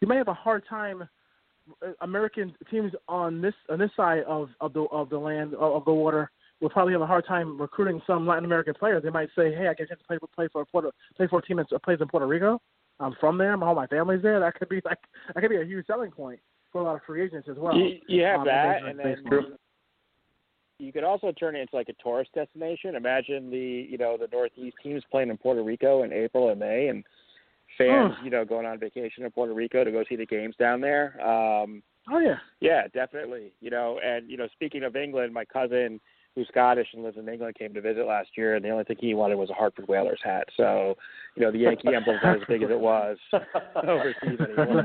You 0.00 0.08
may 0.08 0.16
have 0.16 0.28
a 0.28 0.34
hard 0.34 0.64
time. 0.68 1.08
uh, 1.84 1.92
American 2.02 2.54
teams 2.70 2.92
on 3.08 3.40
this 3.40 3.54
on 3.68 3.78
this 3.78 3.90
side 3.96 4.22
of 4.26 4.50
of 4.60 4.72
the 4.72 4.82
of 4.92 5.08
the 5.08 5.18
land 5.18 5.54
of 5.54 5.84
the 5.84 5.92
water 5.92 6.30
will 6.60 6.70
probably 6.70 6.92
have 6.92 7.02
a 7.02 7.06
hard 7.06 7.26
time 7.26 7.60
recruiting 7.60 8.00
some 8.06 8.26
Latin 8.26 8.44
American 8.44 8.74
players. 8.74 9.02
They 9.02 9.10
might 9.10 9.30
say, 9.36 9.54
"Hey, 9.54 9.68
I 9.68 9.74
get 9.74 9.84
a 9.84 9.86
chance 9.88 10.00
to 10.00 10.06
play 10.06 10.18
play 10.34 10.48
for 10.52 10.64
Puerto 10.64 10.90
play 11.16 11.26
for 11.26 11.38
a 11.38 11.42
team 11.42 11.56
that 11.56 11.82
plays 11.82 11.98
in 12.00 12.08
Puerto 12.08 12.26
Rico. 12.26 12.60
I'm 12.98 13.14
from 13.18 13.38
there. 13.38 13.56
My 13.56 13.66
all 13.66 13.74
my 13.74 13.86
family's 13.86 14.22
there. 14.22 14.40
That 14.40 14.54
could 14.54 14.68
be 14.68 14.80
like 14.84 14.98
that 15.34 15.40
could 15.40 15.50
be 15.50 15.60
a 15.60 15.64
huge 15.64 15.86
selling 15.86 16.10
point 16.10 16.40
for 16.70 16.80
a 16.80 16.84
lot 16.84 16.96
of 16.96 17.02
free 17.06 17.22
agents 17.22 17.48
as 17.50 17.56
well. 17.56 17.76
You, 17.76 17.98
you 18.06 18.22
have 18.22 18.40
um, 18.40 18.46
that, 18.46 18.82
and 18.84 18.98
then 18.98 19.56
you 20.78 20.92
could 20.92 21.04
also 21.04 21.30
turn 21.32 21.56
it 21.56 21.60
into 21.60 21.76
like 21.76 21.88
a 21.88 22.02
tourist 22.02 22.32
destination. 22.34 22.94
Imagine 22.94 23.50
the 23.50 23.86
you 23.88 23.98
know 23.98 24.16
the 24.18 24.28
Northeast 24.32 24.76
teams 24.82 25.02
playing 25.10 25.30
in 25.30 25.36
Puerto 25.36 25.62
Rico 25.62 26.02
in 26.02 26.12
April 26.12 26.50
and 26.50 26.60
May, 26.60 26.88
and 26.88 27.04
fans 27.78 28.14
Oh. 28.18 28.24
you 28.24 28.30
know 28.30 28.44
going 28.44 28.66
on 28.66 28.78
vacation 28.78 29.24
to 29.24 29.30
Puerto 29.30 29.54
Rico 29.54 29.84
to 29.84 29.90
go 29.90 30.04
see 30.08 30.16
the 30.16 30.26
games 30.26 30.56
down 30.56 30.80
there. 30.80 31.20
Um, 31.26 31.82
Oh 32.10 32.18
yeah. 32.18 32.38
yeah, 32.60 32.88
definitely. 32.88 33.52
You 33.60 33.70
know, 33.70 34.00
and 34.02 34.28
you 34.28 34.36
know, 34.36 34.48
speaking 34.52 34.84
of 34.84 34.96
England, 34.96 35.32
my 35.32 35.44
cousin 35.44 36.00
who's 36.34 36.46
Scottish 36.48 36.88
and 36.94 37.02
lives 37.02 37.16
in 37.18 37.28
England 37.28 37.56
came 37.56 37.74
to 37.74 37.80
visit 37.80 38.06
last 38.06 38.28
year, 38.36 38.54
and 38.54 38.64
the 38.64 38.70
only 38.70 38.84
thing 38.84 38.96
he 39.00 39.14
wanted 39.14 39.36
was 39.36 39.50
a 39.50 39.54
Hartford 39.54 39.88
Whalers 39.88 40.20
hat. 40.22 40.44
So, 40.56 40.96
you 41.36 41.42
know, 41.42 41.50
the 41.50 41.58
Yankee 41.58 41.88
emblem's 41.94 42.20
not 42.22 42.36
as 42.36 42.42
big 42.48 42.62
as 42.62 42.70
it 42.70 42.78
was 42.78 43.16
overseas 43.76 44.38
anymore. 44.40 44.84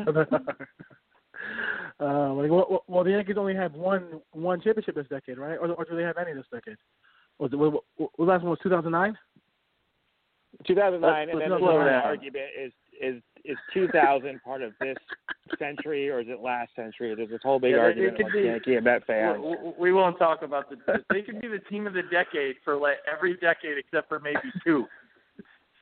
uh, 2.00 2.34
like, 2.34 2.50
well, 2.52 2.84
well, 2.88 3.04
the 3.04 3.12
Yankees 3.12 3.36
only 3.38 3.56
have 3.56 3.74
one 3.74 4.22
one 4.32 4.60
championship 4.62 4.96
this 4.96 5.08
decade, 5.08 5.38
right? 5.38 5.56
Or, 5.58 5.72
or 5.74 5.86
do 5.86 5.96
they 5.96 6.04
have 6.04 6.18
any 6.18 6.34
this 6.34 6.46
decade? 6.52 6.78
Was 7.38 7.52
it, 7.54 7.58
was, 7.58 7.74
was 7.98 8.10
the 8.18 8.24
last 8.24 8.42
one 8.42 8.50
was 8.52 8.60
2009? 8.64 9.16
2009, 10.66 11.30
and 11.30 11.38
Let's- 11.38 11.44
then 11.44 11.50
the 11.52 11.58
slow 11.60 11.80
other 11.82 11.90
down. 11.90 12.04
argument 12.04 12.46
is 12.60 12.72
is 13.02 13.22
is 13.48 13.58
2000 13.74 14.42
part 14.44 14.62
of 14.62 14.74
this 14.80 14.98
century 15.60 16.10
or 16.10 16.20
is 16.22 16.28
it 16.30 16.40
last 16.42 16.72
century? 16.76 17.14
There's 17.16 17.30
this 17.30 17.42
whole 17.44 17.60
big 17.60 17.72
Yeah, 17.72 17.78
it- 17.78 17.80
it 17.80 17.86
argument 17.86 18.18
could 18.18 18.22
amongst 18.26 18.36
be- 18.38 18.44
Yankee 18.46 18.76
and 18.76 18.84
Met 18.86 19.06
fans. 19.06 19.40
We, 19.42 19.56
we- 19.56 19.74
we 19.80 19.94
won't 19.94 20.18
talk 20.18 20.42
about 20.42 20.70
the. 20.70 20.78
They 21.12 21.22
could 21.22 21.40
be 21.42 21.48
the 21.48 21.60
team 21.70 21.88
of 21.88 21.94
the 21.94 22.04
decade 22.04 22.56
for 22.64 22.76
like 22.76 22.98
every 23.12 23.36
decade 23.38 23.78
except 23.78 24.10
for 24.10 24.20
maybe 24.20 24.40
two. 24.64 24.86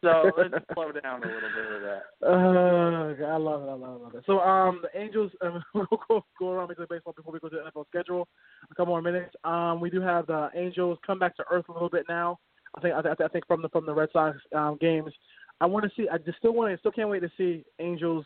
So 0.01 0.29
let's 0.37 0.53
slow 0.73 0.91
down 0.91 1.23
a 1.23 1.27
little 1.27 1.39
bit 1.55 1.71
with 1.71 1.81
that. 1.83 2.03
Uh, 2.21 3.25
I 3.25 3.37
love 3.37 3.61
it. 3.63 3.69
I 3.69 3.71
love 3.71 3.79
it. 3.79 3.85
I 3.85 4.03
love 4.03 4.15
it. 4.15 4.23
So, 4.25 4.39
um, 4.41 4.81
the 4.81 4.99
Angels. 4.99 5.31
Um, 5.41 5.63
we'll 5.73 5.87
go, 6.09 6.25
go 6.37 6.49
around 6.51 6.67
Major 6.67 6.81
League 6.81 6.89
Baseball 6.89 7.13
before 7.15 7.31
we 7.31 7.39
go 7.39 7.47
to 7.47 7.55
the 7.55 7.71
NFL 7.79 7.85
schedule. 7.87 8.27
A 8.69 8.75
couple 8.75 8.87
more 8.93 9.01
minutes. 9.01 9.33
Um, 9.45 9.79
we 9.79 9.89
do 9.89 10.01
have 10.01 10.27
the 10.27 10.49
Angels 10.55 10.97
come 11.07 11.19
back 11.19 11.37
to 11.37 11.45
earth 11.49 11.69
a 11.69 11.71
little 11.71 11.87
bit 11.89 12.05
now. 12.09 12.37
I 12.75 12.81
think. 12.81 12.95
I, 12.95 13.01
th- 13.01 13.15
I 13.23 13.27
think 13.29 13.47
from 13.47 13.61
the 13.61 13.69
from 13.69 13.85
the 13.85 13.93
Red 13.93 14.09
Sox 14.11 14.37
um, 14.53 14.77
games. 14.81 15.13
I 15.61 15.65
want 15.65 15.85
to 15.85 15.91
see. 15.95 16.07
I 16.09 16.17
just 16.17 16.37
still 16.37 16.53
want 16.53 16.73
to. 16.73 16.79
Still 16.79 16.91
can't 16.91 17.09
wait 17.09 17.21
to 17.21 17.31
see 17.37 17.63
Angels, 17.79 18.25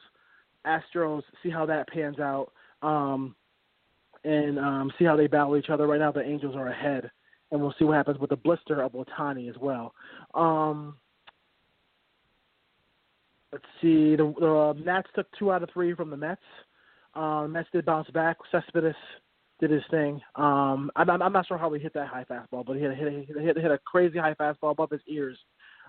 Astros. 0.65 1.21
See 1.43 1.49
how 1.49 1.65
that 1.65 1.87
pans 1.89 2.19
out. 2.19 2.51
Um, 2.81 3.35
and 4.23 4.59
um, 4.59 4.91
see 4.97 5.05
how 5.05 5.15
they 5.15 5.27
battle 5.27 5.57
each 5.57 5.69
other. 5.69 5.87
Right 5.87 5.99
now, 5.99 6.11
the 6.11 6.23
Angels 6.23 6.55
are 6.55 6.67
ahead 6.67 7.09
and 7.51 7.61
we'll 7.61 7.73
see 7.79 7.85
what 7.85 7.95
happens 7.95 8.19
with 8.19 8.29
the 8.29 8.35
blister 8.35 8.81
of 8.81 8.93
Ohtani 8.93 9.49
as 9.49 9.55
well. 9.59 9.93
Um, 10.33 10.95
let's 13.51 13.65
see. 13.81 14.15
The, 14.15 14.33
the 14.39 14.83
Nats 14.83 15.07
took 15.15 15.27
two 15.37 15.51
out 15.51 15.63
of 15.63 15.69
three 15.73 15.93
from 15.95 16.09
the 16.09 16.17
Mets. 16.17 16.41
Um, 17.13 17.53
Mets 17.53 17.69
did 17.71 17.85
bounce 17.85 18.09
back. 18.09 18.37
Cespedes 18.51 18.95
did 19.59 19.71
his 19.71 19.83
thing. 19.89 20.21
Um, 20.35 20.91
I'm, 20.95 21.09
I'm 21.09 21.33
not 21.33 21.47
sure 21.47 21.57
how 21.57 21.71
he 21.71 21.81
hit 21.81 21.93
that 21.93 22.07
high 22.07 22.25
fastball, 22.29 22.65
but 22.65 22.73
he 22.73 22.81
hit, 22.81 22.95
hit, 22.95 23.27
hit, 23.27 23.57
hit 23.57 23.71
a 23.71 23.79
crazy 23.85 24.19
high 24.19 24.35
fastball 24.35 24.71
above 24.71 24.91
his 24.91 25.01
ears. 25.07 25.37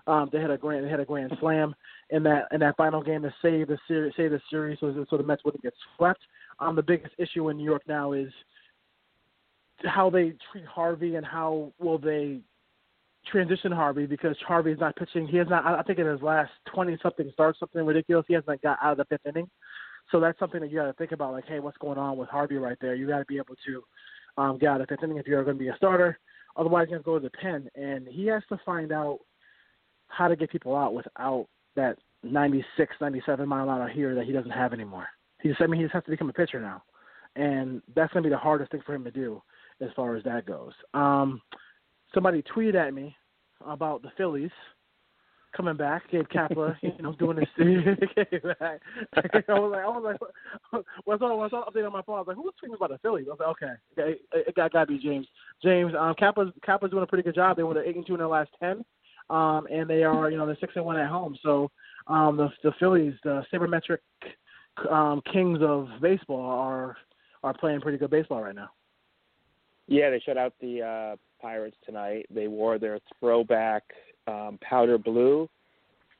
Um, 0.07 0.29
they 0.31 0.39
had 0.39 0.51
a 0.51 0.57
grand 0.57 0.85
they 0.85 0.89
had 0.89 0.99
a 0.99 1.05
grand 1.05 1.35
slam 1.39 1.75
in 2.09 2.23
that 2.23 2.47
in 2.51 2.59
that 2.61 2.77
final 2.77 3.01
game 3.01 3.21
to 3.23 3.33
save 3.41 3.67
the 3.67 3.77
series 3.87 4.13
save 4.17 4.31
the 4.31 4.41
series 4.49 4.77
so, 4.79 5.05
so 5.09 5.17
the 5.17 5.23
Mets 5.23 5.43
wouldn't 5.43 5.63
get 5.63 5.73
swept. 5.97 6.21
Um, 6.59 6.75
the 6.75 6.83
biggest 6.83 7.13
issue 7.17 7.49
in 7.49 7.57
New 7.57 7.63
York 7.63 7.83
now 7.87 8.13
is 8.13 8.31
how 9.85 10.09
they 10.09 10.33
treat 10.51 10.65
Harvey 10.65 11.15
and 11.15 11.25
how 11.25 11.71
will 11.79 11.97
they 11.97 12.39
transition 13.31 13.71
Harvey 13.71 14.05
because 14.05 14.35
Harvey 14.47 14.71
is 14.71 14.79
not 14.79 14.95
pitching. 14.95 15.27
He 15.27 15.37
has 15.37 15.47
not. 15.49 15.65
I 15.65 15.81
think 15.83 15.99
in 15.99 16.07
his 16.07 16.21
last 16.21 16.51
twenty 16.73 16.97
something 17.01 17.29
starts, 17.33 17.59
something 17.59 17.85
ridiculous. 17.85 18.25
He 18.27 18.33
hasn't 18.33 18.61
got 18.61 18.77
out 18.81 18.93
of 18.93 18.97
the 18.97 19.05
fifth 19.05 19.25
inning. 19.25 19.49
So 20.11 20.19
that's 20.19 20.39
something 20.39 20.61
that 20.61 20.71
you 20.71 20.77
got 20.77 20.85
to 20.85 20.93
think 20.93 21.11
about. 21.11 21.33
Like, 21.33 21.45
hey, 21.45 21.59
what's 21.59 21.77
going 21.77 21.97
on 21.97 22.17
with 22.17 22.29
Harvey 22.29 22.55
right 22.55 22.77
there? 22.81 22.95
You 22.95 23.07
got 23.07 23.19
to 23.19 23.25
be 23.25 23.37
able 23.37 23.55
to 23.65 24.41
um, 24.41 24.57
get 24.57 24.69
out 24.69 24.81
of 24.81 24.87
the 24.87 24.95
fifth 24.95 25.03
inning 25.03 25.17
if 25.17 25.27
you're 25.27 25.43
going 25.43 25.57
to 25.57 25.63
be 25.63 25.69
a 25.69 25.75
starter. 25.77 26.17
Otherwise, 26.55 26.87
you're 26.89 26.99
going 26.99 27.19
to 27.19 27.27
go 27.27 27.29
to 27.29 27.31
the 27.31 27.41
pen, 27.41 27.69
and 27.75 28.07
he 28.07 28.25
has 28.25 28.41
to 28.49 28.59
find 28.65 28.91
out 28.91 29.19
how 30.09 30.27
to 30.27 30.35
get 30.35 30.51
people 30.51 30.75
out 30.75 30.93
without 30.93 31.47
that 31.75 31.97
96, 32.23 32.95
97 32.99 33.47
mile 33.47 33.63
an 33.63 33.69
hour 33.69 33.87
here 33.87 34.15
that 34.15 34.25
he 34.25 34.31
doesn't 34.31 34.51
have 34.51 34.73
anymore. 34.73 35.07
He 35.41 35.49
just, 35.49 35.61
I 35.61 35.67
mean, 35.67 35.79
he 35.79 35.85
just 35.85 35.93
has 35.93 36.03
to 36.03 36.11
become 36.11 36.29
a 36.29 36.33
pitcher 36.33 36.59
now, 36.59 36.83
and 37.35 37.81
that's 37.95 38.11
going 38.11 38.23
to 38.23 38.29
be 38.29 38.33
the 38.33 38.37
hardest 38.37 38.71
thing 38.71 38.81
for 38.85 38.93
him 38.93 39.05
to 39.05 39.11
do 39.11 39.41
as 39.81 39.89
far 39.95 40.15
as 40.15 40.23
that 40.25 40.45
goes. 40.45 40.73
Um, 40.93 41.41
somebody 42.13 42.43
tweeted 42.43 42.75
at 42.75 42.93
me 42.93 43.15
about 43.65 44.01
the 44.01 44.11
Phillies 44.17 44.51
coming 45.55 45.77
back. 45.77 46.09
Gabe 46.11 46.25
Kapler, 46.27 46.75
you 46.81 46.93
know, 47.01 47.13
doing 47.13 47.37
this 47.37 47.47
thing. 47.57 47.83
I 48.61 48.71
was 49.13 49.21
like, 49.33 49.49
I 49.49 49.53
was 49.53 50.03
like, 50.03 50.81
what's 51.05 51.21
up? 51.21 51.37
What's 51.37 51.53
up? 51.53 51.73
Update 51.73 51.85
on 51.85 51.93
my 51.93 52.01
phone. 52.01 52.15
I 52.15 52.19
was 52.19 52.27
like, 52.27 52.37
who's 52.37 52.53
tweeting 52.61 52.75
about 52.75 52.89
the 52.89 52.97
Phillies? 52.99 53.27
I 53.27 53.31
was 53.31 53.39
like, 53.39 53.49
okay, 53.49 53.73
okay, 53.97 54.19
it 54.33 54.55
got 54.55 54.73
got 54.73 54.81
to 54.81 54.87
be 54.87 54.99
James. 54.99 55.27
James, 55.63 55.93
um, 55.97 56.13
Kapler's 56.15 56.91
doing 56.91 57.03
a 57.03 57.07
pretty 57.07 57.23
good 57.23 57.35
job. 57.35 57.57
They 57.57 57.63
went 57.63 57.79
eight 57.79 57.95
and 57.95 58.05
two 58.05 58.13
in 58.13 58.19
their 58.19 58.27
last 58.27 58.49
ten, 58.59 58.83
um, 59.29 59.67
and 59.71 59.89
they 59.89 60.03
are, 60.03 60.29
you 60.29 60.37
know, 60.37 60.45
they're 60.45 60.57
six 60.59 60.73
and 60.75 60.85
one 60.85 60.97
at 60.97 61.09
home. 61.09 61.37
So, 61.43 61.71
um, 62.07 62.37
the 62.37 62.49
the 62.63 62.71
Phillies, 62.79 63.13
the 63.23 63.43
sabermetric 63.53 63.99
um, 64.89 65.21
kings 65.31 65.59
of 65.61 65.87
baseball, 66.01 66.41
are 66.41 66.97
are 67.43 67.53
playing 67.53 67.81
pretty 67.81 67.97
good 67.97 68.11
baseball 68.11 68.41
right 68.41 68.55
now. 68.55 68.69
Yeah, 69.87 70.09
they 70.09 70.21
shut 70.25 70.37
out 70.37 70.53
the 70.61 70.81
uh, 70.81 71.15
Pirates 71.41 71.77
tonight. 71.85 72.25
They 72.29 72.47
wore 72.47 72.77
their 72.77 72.99
throwback 73.19 73.83
um, 74.27 74.59
powder 74.61 74.97
blue 74.97 75.49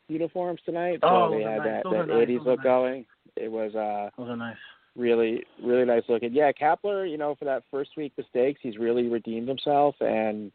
uniforms 0.10 0.60
tonight. 0.66 1.00
So 1.02 1.08
oh, 1.08 1.32
they 1.32 1.44
had 1.44 1.58
nice. 1.60 1.84
that, 1.84 1.92
that 1.92 2.08
nice. 2.08 2.28
80s 2.28 2.38
those 2.38 2.48
look 2.48 2.58
nice. 2.58 2.64
going. 2.64 3.06
It 3.36 3.52
was 3.52 3.76
uh, 3.76 4.10
Those 4.18 4.30
are 4.30 4.36
nice. 4.36 4.56
really, 4.96 5.44
really 5.64 5.86
nice 5.86 6.04
looking. 6.10 6.34
Yeah, 6.34 6.52
Kapler, 6.52 7.10
you 7.10 7.18
know, 7.18 7.36
for 7.36 7.46
that 7.46 7.64
first 7.72 7.92
week 7.96 8.14
mistakes, 8.18 8.60
he's 8.62 8.78
really 8.78 9.08
redeemed 9.08 9.48
himself 9.48 9.96
and 10.02 10.52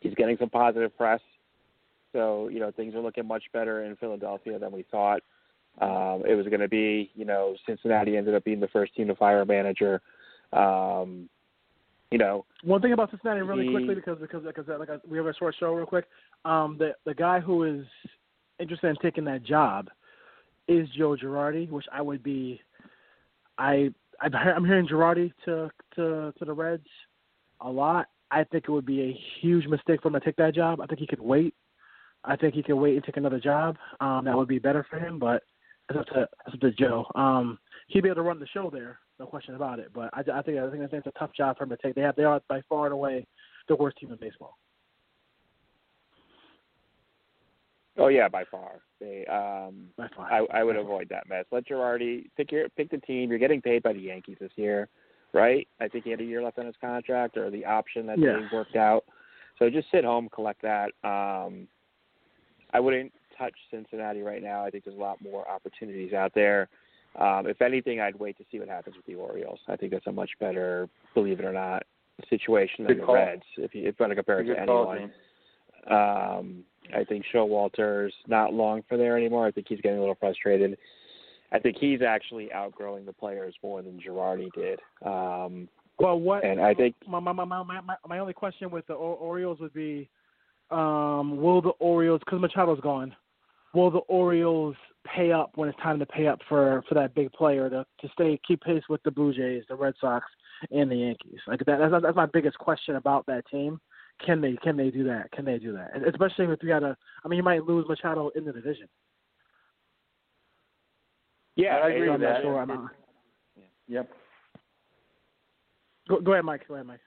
he's 0.00 0.14
getting 0.14 0.36
some 0.38 0.50
positive 0.50 0.96
press. 0.96 1.20
So, 2.12 2.48
you 2.48 2.60
know, 2.60 2.70
things 2.70 2.94
are 2.94 3.00
looking 3.00 3.26
much 3.26 3.44
better 3.52 3.84
in 3.84 3.96
Philadelphia 3.96 4.58
than 4.58 4.72
we 4.72 4.84
thought. 4.90 5.22
Um, 5.80 6.22
it 6.26 6.34
was 6.34 6.46
going 6.46 6.60
to 6.60 6.68
be, 6.68 7.10
you 7.14 7.24
know, 7.24 7.54
Cincinnati 7.66 8.16
ended 8.16 8.34
up 8.34 8.44
being 8.44 8.60
the 8.60 8.68
first 8.68 8.94
team 8.94 9.06
to 9.08 9.14
fire 9.14 9.42
a 9.42 9.46
manager. 9.46 10.00
Um, 10.52 11.28
you 12.10 12.18
know, 12.18 12.46
One 12.64 12.80
thing 12.80 12.92
about 12.92 13.10
Cincinnati, 13.10 13.42
really 13.42 13.66
The- 13.66 13.72
quickly, 13.72 13.94
because 13.94 14.18
because 14.18 14.42
because 14.44 14.66
like 14.78 14.88
we 15.06 15.18
have 15.18 15.26
a 15.26 15.34
short 15.34 15.54
show, 15.60 15.74
real 15.74 15.86
quick. 15.86 16.06
Um, 16.44 16.76
the 16.78 16.94
the 17.04 17.14
guy 17.14 17.38
who 17.38 17.64
is 17.64 17.84
interested 18.58 18.88
in 18.88 18.96
taking 18.96 19.24
that 19.24 19.44
job 19.44 19.88
is 20.68 20.88
Joe 20.96 21.16
Girardi, 21.16 21.68
which 21.70 21.86
I 21.92 22.00
would 22.00 22.22
be. 22.22 22.60
I 23.58 23.92
I've, 24.20 24.34
I'm 24.34 24.64
hearing 24.64 24.88
Girardi 24.88 25.32
to 25.44 25.70
to 25.96 26.32
to 26.38 26.44
the 26.44 26.52
Reds 26.52 26.86
a 27.60 27.70
lot. 27.70 28.08
I 28.30 28.44
think 28.44 28.64
it 28.64 28.70
would 28.70 28.86
be 28.86 29.02
a 29.02 29.20
huge 29.40 29.66
mistake 29.66 30.02
for 30.02 30.08
him 30.08 30.14
to 30.14 30.20
take 30.20 30.36
that 30.36 30.54
job. 30.54 30.80
I 30.80 30.86
think 30.86 31.00
he 31.00 31.06
could 31.06 31.20
wait. 31.20 31.54
I 32.28 32.36
think 32.36 32.54
he 32.54 32.62
could 32.62 32.76
wait 32.76 32.94
and 32.94 33.02
take 33.04 33.16
another 33.16 33.40
job. 33.40 33.76
Um, 34.00 34.24
that 34.26 34.36
would 34.36 34.48
be 34.48 34.58
better 34.58 34.86
for 34.88 34.98
him, 34.98 35.18
but 35.18 35.42
it's 35.88 35.98
up 35.98 36.06
to 36.08 36.28
it's 36.46 36.54
up 36.54 36.60
to 36.60 36.70
Joe. 36.72 37.06
Um, 37.14 37.58
he'd 37.88 38.02
be 38.02 38.08
able 38.08 38.16
to 38.16 38.22
run 38.22 38.38
the 38.38 38.46
show 38.46 38.70
there, 38.70 38.98
no 39.18 39.26
question 39.26 39.54
about 39.54 39.78
it. 39.80 39.90
But 39.94 40.10
I, 40.12 40.20
I 40.20 40.42
think 40.42 40.58
I 40.58 40.70
think 40.70 40.84
it's 40.92 41.06
a 41.06 41.18
tough 41.18 41.32
job 41.34 41.56
for 41.56 41.64
him 41.64 41.70
to 41.70 41.76
take. 41.82 41.94
They 41.94 42.02
have 42.02 42.14
they 42.16 42.24
are 42.24 42.40
by 42.48 42.60
far 42.68 42.84
and 42.84 42.92
away 42.92 43.26
the 43.68 43.76
worst 43.76 43.96
team 43.98 44.12
in 44.12 44.18
baseball. 44.18 44.58
oh 47.98 48.08
yeah, 48.08 48.28
by 48.28 48.44
far. 48.50 48.80
They, 49.00 49.24
um, 49.26 49.88
By 49.96 50.08
far. 50.16 50.32
I, 50.32 50.60
I 50.60 50.64
would 50.64 50.76
avoid 50.76 51.08
that 51.10 51.28
mess. 51.28 51.44
Let 51.52 51.66
Girardi 51.66 52.24
pick 52.36 52.52
your 52.52 52.68
pick 52.70 52.90
the 52.90 52.98
team. 52.98 53.30
You're 53.30 53.38
getting 53.38 53.62
paid 53.62 53.82
by 53.82 53.92
the 53.92 54.00
Yankees 54.00 54.36
this 54.40 54.52
year, 54.56 54.88
right? 55.32 55.66
I 55.80 55.88
think 55.88 56.04
he 56.04 56.10
had 56.10 56.20
a 56.20 56.24
year 56.24 56.42
left 56.42 56.58
on 56.58 56.66
his 56.66 56.74
contract, 56.80 57.36
or 57.36 57.50
the 57.50 57.64
option 57.64 58.06
that 58.06 58.18
Yeah. 58.18 58.34
they 58.38 58.56
worked 58.56 58.76
out. 58.76 59.04
So 59.58 59.68
just 59.70 59.90
sit 59.90 60.04
home, 60.04 60.28
collect 60.32 60.62
that. 60.62 60.90
Um, 61.04 61.66
I 62.72 62.80
wouldn't 62.80 63.12
touch 63.36 63.54
Cincinnati 63.70 64.22
right 64.22 64.42
now. 64.42 64.64
I 64.64 64.70
think 64.70 64.84
there's 64.84 64.96
a 64.96 65.00
lot 65.00 65.20
more 65.22 65.48
opportunities 65.48 66.12
out 66.12 66.32
there. 66.34 66.68
Um, 67.18 67.46
if 67.46 67.62
anything, 67.62 68.00
I'd 68.00 68.16
wait 68.18 68.36
to 68.38 68.44
see 68.50 68.58
what 68.58 68.68
happens 68.68 68.96
with 68.96 69.06
the 69.06 69.14
Orioles. 69.14 69.58
I 69.68 69.76
think 69.76 69.92
that's 69.92 70.06
a 70.06 70.12
much 70.12 70.30
better, 70.38 70.88
believe 71.14 71.40
it 71.40 71.44
or 71.44 71.52
not, 71.52 71.84
situation 72.28 72.84
than 72.84 72.94
Good 72.94 73.02
the 73.02 73.06
call. 73.06 73.14
Reds. 73.14 73.42
If 73.56 73.74
you 73.74 73.82
if 73.88 73.94
you 73.98 74.04
want 74.04 74.10
to 74.10 74.16
compare 74.16 74.40
it 74.40 74.44
to 74.44 74.66
call, 74.66 74.90
anyone. 74.92 74.98
James. 74.98 75.12
Um, 75.90 76.64
I 76.94 77.04
think 77.04 77.24
Showalter's 77.32 78.12
not 78.26 78.52
long 78.52 78.82
for 78.88 78.96
there 78.98 79.16
anymore. 79.16 79.46
I 79.46 79.50
think 79.50 79.66
he's 79.68 79.80
getting 79.80 79.98
a 79.98 80.00
little 80.00 80.16
frustrated. 80.16 80.76
I 81.52 81.58
think 81.58 81.76
he's 81.78 82.02
actually 82.02 82.52
outgrowing 82.52 83.06
the 83.06 83.12
players 83.12 83.54
more 83.62 83.80
than 83.82 83.98
Girardi 84.00 84.52
did. 84.52 84.80
Um, 85.04 85.68
Well, 85.98 86.20
what? 86.20 86.44
and 86.44 86.60
I 86.60 86.74
think 86.74 86.94
my 87.06 87.20
my 87.20 87.32
my 87.32 87.44
my 87.44 87.62
my, 87.62 87.96
my 88.06 88.18
only 88.18 88.34
question 88.34 88.70
with 88.70 88.86
the 88.86 88.94
O- 88.94 89.18
Orioles 89.20 89.58
would 89.60 89.72
be, 89.72 90.08
um, 90.70 91.40
will 91.40 91.62
the 91.62 91.70
Orioles 91.80 92.20
because 92.24 92.40
Machado's 92.40 92.80
gone, 92.80 93.14
will 93.74 93.90
the 93.90 93.98
Orioles 93.98 94.76
pay 95.14 95.32
up 95.32 95.52
when 95.54 95.68
it's 95.68 95.78
time 95.78 95.98
to 95.98 96.06
pay 96.06 96.26
up 96.26 96.40
for 96.48 96.82
for 96.88 96.94
that 96.94 97.14
big 97.14 97.32
player 97.32 97.70
to 97.70 97.84
to 98.00 98.08
stay 98.12 98.38
keep 98.46 98.60
pace 98.62 98.82
with 98.88 99.02
the 99.02 99.10
Blue 99.10 99.32
Jays, 99.32 99.64
the 99.68 99.76
Red 99.76 99.94
Sox, 100.00 100.26
and 100.70 100.90
the 100.90 100.96
Yankees? 100.96 101.40
Like 101.46 101.60
that, 101.66 101.78
that's 101.78 102.02
that's 102.02 102.16
my 102.16 102.26
biggest 102.26 102.58
question 102.58 102.96
about 102.96 103.26
that 103.26 103.44
team. 103.50 103.80
Can 104.24 104.40
they 104.40 104.56
can 104.62 104.76
they 104.76 104.90
do 104.90 105.04
that? 105.04 105.30
Can 105.32 105.44
they 105.44 105.58
do 105.58 105.72
that? 105.72 105.94
And 105.94 106.04
especially 106.04 106.46
if 106.46 106.62
you 106.62 106.68
got 106.68 106.80
to, 106.80 106.96
I 107.24 107.28
mean, 107.28 107.36
you 107.36 107.42
might 107.42 107.64
lose 107.64 107.86
Machado 107.88 108.30
in 108.34 108.44
the 108.44 108.52
division. 108.52 108.88
yeah, 111.56 111.76
I 111.76 111.88
agree 111.90 112.10
with 112.10 112.20
that. 112.20 112.42
sure. 112.42 112.62
It- 112.62 112.66
not. 112.66 112.90
Yep. 113.88 114.10
Go, 116.08 116.20
go 116.20 116.32
ahead, 116.32 116.44
Mike. 116.44 116.66
Go 116.66 116.74
ahead, 116.74 116.86
Mike. 116.86 117.00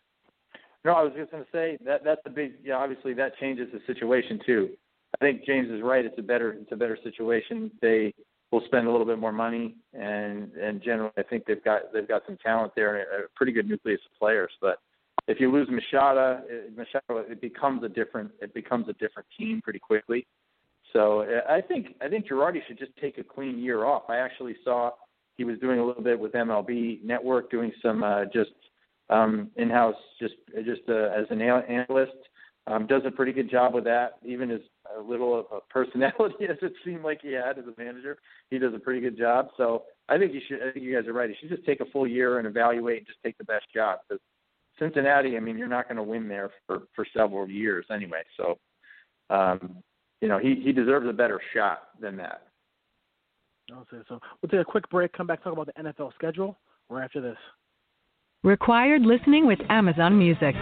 No, 0.83 0.93
I 0.93 1.03
was 1.03 1.13
just 1.15 1.31
going 1.31 1.43
to 1.43 1.49
say 1.51 1.77
that 1.85 2.03
that's 2.03 2.21
a 2.25 2.29
big. 2.29 2.53
Yeah, 2.63 2.75
obviously 2.75 3.13
that 3.13 3.37
changes 3.37 3.67
the 3.71 3.79
situation 3.85 4.39
too. 4.45 4.69
I 5.19 5.25
think 5.25 5.45
James 5.45 5.69
is 5.69 5.81
right. 5.83 6.03
It's 6.05 6.17
a 6.17 6.23
better 6.23 6.53
it's 6.53 6.71
a 6.71 6.75
better 6.75 6.97
situation. 7.03 7.71
They 7.81 8.13
will 8.51 8.61
spend 8.65 8.87
a 8.87 8.91
little 8.91 9.05
bit 9.05 9.19
more 9.19 9.31
money, 9.31 9.75
and 9.93 10.51
and 10.53 10.81
generally 10.81 11.11
I 11.17 11.23
think 11.23 11.45
they've 11.45 11.63
got 11.63 11.93
they've 11.93 12.07
got 12.07 12.23
some 12.25 12.37
talent 12.43 12.73
there 12.75 12.95
and 12.95 13.25
a 13.25 13.27
pretty 13.35 13.51
good 13.51 13.67
nucleus 13.67 13.99
of 14.11 14.17
players. 14.17 14.51
But 14.59 14.79
if 15.27 15.39
you 15.39 15.51
lose 15.51 15.67
Machado, 15.69 16.41
it- 16.49 16.75
Machado, 16.75 17.17
it 17.29 17.41
becomes 17.41 17.83
a 17.83 17.89
different 17.89 18.31
it 18.41 18.53
becomes 18.53 18.89
a 18.89 18.93
different 18.93 19.27
team 19.37 19.61
pretty 19.63 19.79
quickly. 19.79 20.25
So 20.93 21.25
I 21.47 21.61
think 21.61 21.95
I 22.01 22.09
think 22.09 22.27
Girardi 22.27 22.59
should 22.67 22.79
just 22.79 22.95
take 22.99 23.17
a 23.17 23.23
clean 23.23 23.59
year 23.59 23.85
off. 23.85 24.03
I 24.09 24.17
actually 24.17 24.55
saw 24.63 24.91
he 25.37 25.43
was 25.43 25.57
doing 25.59 25.79
a 25.79 25.85
little 25.85 26.03
bit 26.03 26.19
with 26.19 26.33
MLB 26.33 27.03
Network, 27.03 27.49
doing 27.49 27.71
some 27.81 28.03
uh, 28.03 28.25
just 28.25 28.51
um, 29.09 29.49
in-house, 29.55 29.95
just 30.19 30.35
just 30.65 30.81
uh, 30.89 31.09
as 31.15 31.25
an 31.29 31.41
analyst. 31.41 32.13
Um, 32.67 32.85
does 32.85 33.01
a 33.05 33.11
pretty 33.11 33.31
good 33.33 33.49
job 33.49 33.73
with 33.73 33.85
that, 33.85 34.19
even 34.23 34.51
as 34.51 34.59
a 34.95 35.01
little 35.01 35.39
of 35.39 35.45
a 35.51 35.59
personality 35.73 36.45
as 36.49 36.57
it 36.61 36.73
seemed 36.85 37.03
like 37.03 37.19
he 37.21 37.33
had 37.33 37.57
as 37.57 37.65
a 37.65 37.81
manager. 37.81 38.19
He 38.51 38.59
does 38.59 38.73
a 38.75 38.79
pretty 38.79 39.01
good 39.01 39.17
job. 39.17 39.47
So 39.57 39.83
I 40.09 40.17
think 40.17 40.33
you 40.33 40.41
should. 40.47 40.61
I 40.61 40.71
think 40.71 40.85
you 40.85 40.95
guys 40.95 41.07
are 41.07 41.13
right. 41.13 41.29
You 41.29 41.35
should 41.39 41.49
just 41.49 41.65
take 41.65 41.79
a 41.79 41.85
full 41.85 42.07
year 42.07 42.37
and 42.37 42.47
evaluate 42.47 42.99
and 42.99 43.07
just 43.07 43.19
take 43.23 43.37
the 43.37 43.43
best 43.43 43.65
job. 43.73 43.99
Because 44.07 44.21
Cincinnati, 44.77 45.37
I 45.37 45.39
mean, 45.39 45.57
you're 45.57 45.67
not 45.67 45.87
going 45.87 45.97
to 45.97 46.03
win 46.03 46.27
there 46.27 46.51
for 46.67 46.83
for 46.95 47.05
several 47.15 47.49
years 47.49 47.85
anyway. 47.91 48.21
So, 48.37 48.57
um, 49.29 49.77
you 50.21 50.27
know, 50.27 50.37
he 50.37 50.61
he 50.63 50.71
deserves 50.71 51.07
a 51.09 51.13
better 51.13 51.41
shot 51.53 51.89
than 51.99 52.15
that. 52.17 52.43
Say 53.89 53.97
so. 54.07 54.19
We'll 54.41 54.49
take 54.49 54.59
a 54.59 54.65
quick 54.65 54.89
break. 54.89 55.13
Come 55.13 55.27
back 55.27 55.43
talk 55.43 55.53
about 55.53 55.67
the 55.67 55.83
NFL 55.83 56.13
schedule. 56.15 56.57
Right 56.89 57.05
after 57.05 57.21
this. 57.21 57.37
Required 58.43 59.03
listening 59.03 59.45
with 59.45 59.59
Amazon 59.69 60.17
Music. 60.17 60.55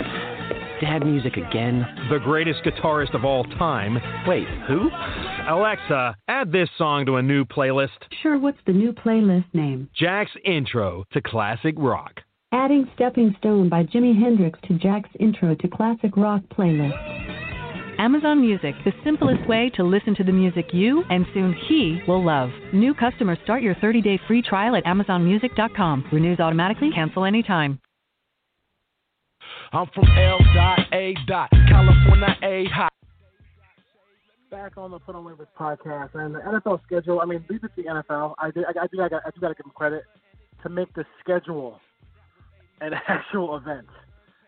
Dad 0.82 1.06
music 1.06 1.38
again? 1.38 1.88
The 2.10 2.20
greatest 2.20 2.60
guitarist 2.66 3.16
of 3.16 3.24
all 3.24 3.46
time. 3.46 3.98
Wait, 4.28 4.46
who? 4.68 4.90
Alexa, 5.48 6.14
add 6.28 6.52
this 6.52 6.68
song 6.78 7.06
to 7.06 7.16
a 7.16 7.22
new 7.22 7.46
playlist. 7.46 7.88
Sure, 8.22 8.38
what's 8.38 8.58
the 8.68 8.74
new 8.74 8.92
playlist 8.92 9.46
name? 9.54 9.88
Jack's 9.96 10.32
intro 10.44 11.06
to 11.14 11.22
classic 11.22 11.76
rock. 11.78 12.20
Adding 12.52 12.86
Stepping 12.96 13.34
Stone 13.38 13.70
by 13.70 13.84
Jimi 13.84 14.14
Hendrix 14.14 14.60
to 14.68 14.78
Jack's 14.78 15.12
Intro 15.18 15.56
to 15.56 15.68
Classic 15.70 16.18
Rock 16.18 16.42
playlist. 16.52 17.49
Amazon 18.00 18.40
Music, 18.40 18.74
the 18.86 18.94
simplest 19.04 19.46
way 19.50 19.70
to 19.76 19.84
listen 19.84 20.16
to 20.16 20.24
the 20.24 20.32
music 20.32 20.68
you 20.72 21.04
and 21.10 21.26
soon 21.34 21.54
he 21.68 22.02
will 22.08 22.24
love. 22.24 22.50
New 22.74 22.94
customers 22.94 23.38
start 23.44 23.62
your 23.62 23.76
30-day 23.76 24.22
free 24.26 24.42
trial 24.42 24.78
at 24.78 24.86
amazonmusic.com. 24.86 26.06
Renews 26.12 26.40
automatically, 26.40 26.92
cancel 26.96 27.26
anytime. 27.26 27.78
I'm 29.74 29.88
from 29.94 30.06
L 30.18 30.40
dot 30.56 30.80
A 30.94 31.14
dot 31.28 31.50
California 31.68 32.36
A 32.42 32.66
hot. 32.74 32.92
Back 34.50 34.78
on 34.78 34.92
the 34.92 35.00
Put 35.00 35.16
on 35.16 35.26
Waivers 35.26 35.48
podcast 35.60 36.16
and 36.16 36.34
the 36.34 36.40
NFL 36.40 36.82
schedule. 36.88 37.20
I 37.20 37.26
mean, 37.26 37.44
leave 37.50 37.64
it 37.64 37.72
to 37.76 37.84
the 37.84 37.90
NFL. 37.90 38.34
I 38.40 38.50
did. 38.50 38.64
I, 38.64 38.84
I 38.84 38.88
do. 38.88 39.02
I, 39.02 39.10
got, 39.10 39.22
I 39.26 39.30
do 39.30 39.42
got 39.42 39.50
to 39.50 39.56
give 39.56 39.66
them 39.66 39.74
credit 39.76 40.04
to 40.64 40.70
make 40.70 40.92
the 40.96 41.06
schedule 41.20 41.80
an 42.82 42.94
actual 43.08 43.58
event. 43.58 43.86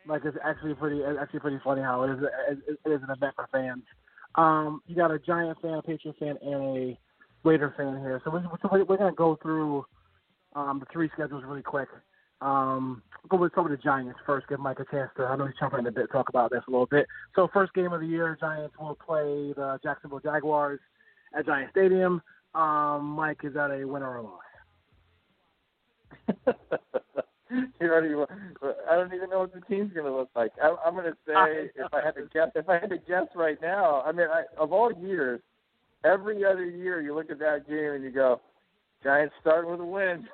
Like 0.08 0.24
it's 0.26 0.38
actually 0.44 0.74
pretty. 0.74 1.02
Actually 1.04 1.40
pretty 1.40 1.60
funny 1.64 1.82
how 1.82 2.04
it 2.04 2.12
is. 2.12 2.24
It 2.86 2.90
is 2.90 3.02
an 3.04 3.10
event 3.10 3.36
for 3.36 3.48
fans. 3.52 3.84
Um, 4.36 4.82
you 4.88 4.96
got 4.96 5.12
a 5.12 5.20
Giant 5.20 5.58
fan, 5.62 5.74
a 5.74 5.82
Patriot 5.82 6.16
fan, 6.20 6.38
and 6.42 6.78
a 6.78 7.00
Raider 7.44 7.74
fan 7.78 8.00
here. 8.00 8.22
So 8.24 8.32
we're, 8.32 8.44
so 8.62 8.70
we're 8.72 8.98
gonna 8.98 9.12
go 9.14 9.38
through 9.42 9.86
um, 10.56 10.80
the 10.80 10.86
three 10.92 11.10
schedules 11.14 11.44
really 11.46 11.62
quick. 11.62 11.90
Um, 12.42 13.04
go 13.30 13.38
with 13.38 13.54
some 13.54 13.66
of 13.66 13.72
the 13.72 13.78
Giants 13.78 14.20
first. 14.26 14.48
Give 14.48 14.60
Mike 14.60 14.80
a 14.80 14.86
chance 14.86 15.12
to. 15.18 15.26
I 15.26 15.36
know 15.36 15.46
he's 15.46 15.56
chomping 15.62 15.88
a 15.88 15.92
bit. 15.92 16.12
Talk 16.12 16.30
about 16.30 16.52
this 16.52 16.64
a 16.68 16.72
little 16.72 16.88
bit. 16.88 17.06
So 17.36 17.48
first 17.54 17.74
game 17.74 17.94
of 17.94 18.02
the 18.02 18.08
year, 18.08 18.38
Giants 18.40 18.76
will 18.80 18.96
play 18.96 19.54
the 19.56 19.80
Jacksonville 19.84 20.20
Jaguars 20.20 20.80
at 21.38 21.46
Giant 21.46 21.72
Stadium. 21.72 22.22
Um, 22.56 23.06
Mike, 23.06 23.40
is 23.44 23.54
that 23.54 23.72
a 23.72 23.86
win 23.86 24.02
or 24.04 24.18
a 24.18 24.24
loss? 24.24 24.42
you 27.80 27.88
already. 27.90 28.14
I 28.90 28.96
don't 28.96 29.14
even 29.14 29.30
know 29.30 29.40
what 29.40 29.54
the 29.54 29.62
team's 29.62 29.94
going 29.94 30.06
to 30.06 30.16
look 30.16 30.30
like. 30.36 30.52
I, 30.62 30.76
I'm 30.86 30.94
going 30.94 31.06
to 31.06 31.18
say 31.28 31.70
if 31.76 31.94
I 31.94 32.02
had 32.04 32.16
to 32.16 32.28
guess, 32.34 32.50
if 32.56 32.70
I 32.70 32.80
had 32.80 32.90
to 32.90 32.98
guess 32.98 33.28
right 33.36 33.58
now, 33.62 34.02
I 34.02 34.12
mean, 34.12 34.28
I, 34.32 34.44
of 34.58 34.72
all 34.72 34.92
years, 35.02 35.42
every 36.06 36.46
other 36.46 36.66
year 36.66 37.02
you 37.02 37.16
look 37.16 37.30
at 37.30 37.40
that 37.40 37.68
game 37.68 37.94
and 37.94 38.04
you 38.04 38.12
go, 38.12 38.42
Giants 39.04 39.34
start 39.42 39.70
with 39.70 39.80
a 39.80 39.86
win. 39.86 40.28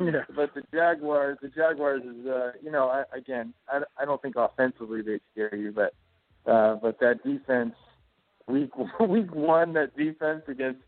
yeah. 0.00 0.22
But 0.34 0.54
the 0.54 0.62
Jaguars, 0.72 1.38
the 1.42 1.48
Jaguars 1.48 2.02
is, 2.02 2.26
uh, 2.26 2.52
you 2.62 2.70
know, 2.70 2.88
I, 2.88 3.04
again, 3.16 3.52
I, 3.68 3.80
I 4.00 4.04
don't 4.04 4.20
think 4.20 4.36
offensively 4.36 5.02
they 5.02 5.20
scare 5.32 5.54
you, 5.54 5.72
but 5.72 5.94
uh, 6.50 6.76
but 6.76 6.98
that 7.00 7.22
defense, 7.24 7.74
week 8.48 8.70
week 9.08 9.34
one, 9.34 9.72
that 9.74 9.96
defense 9.96 10.42
against 10.48 10.82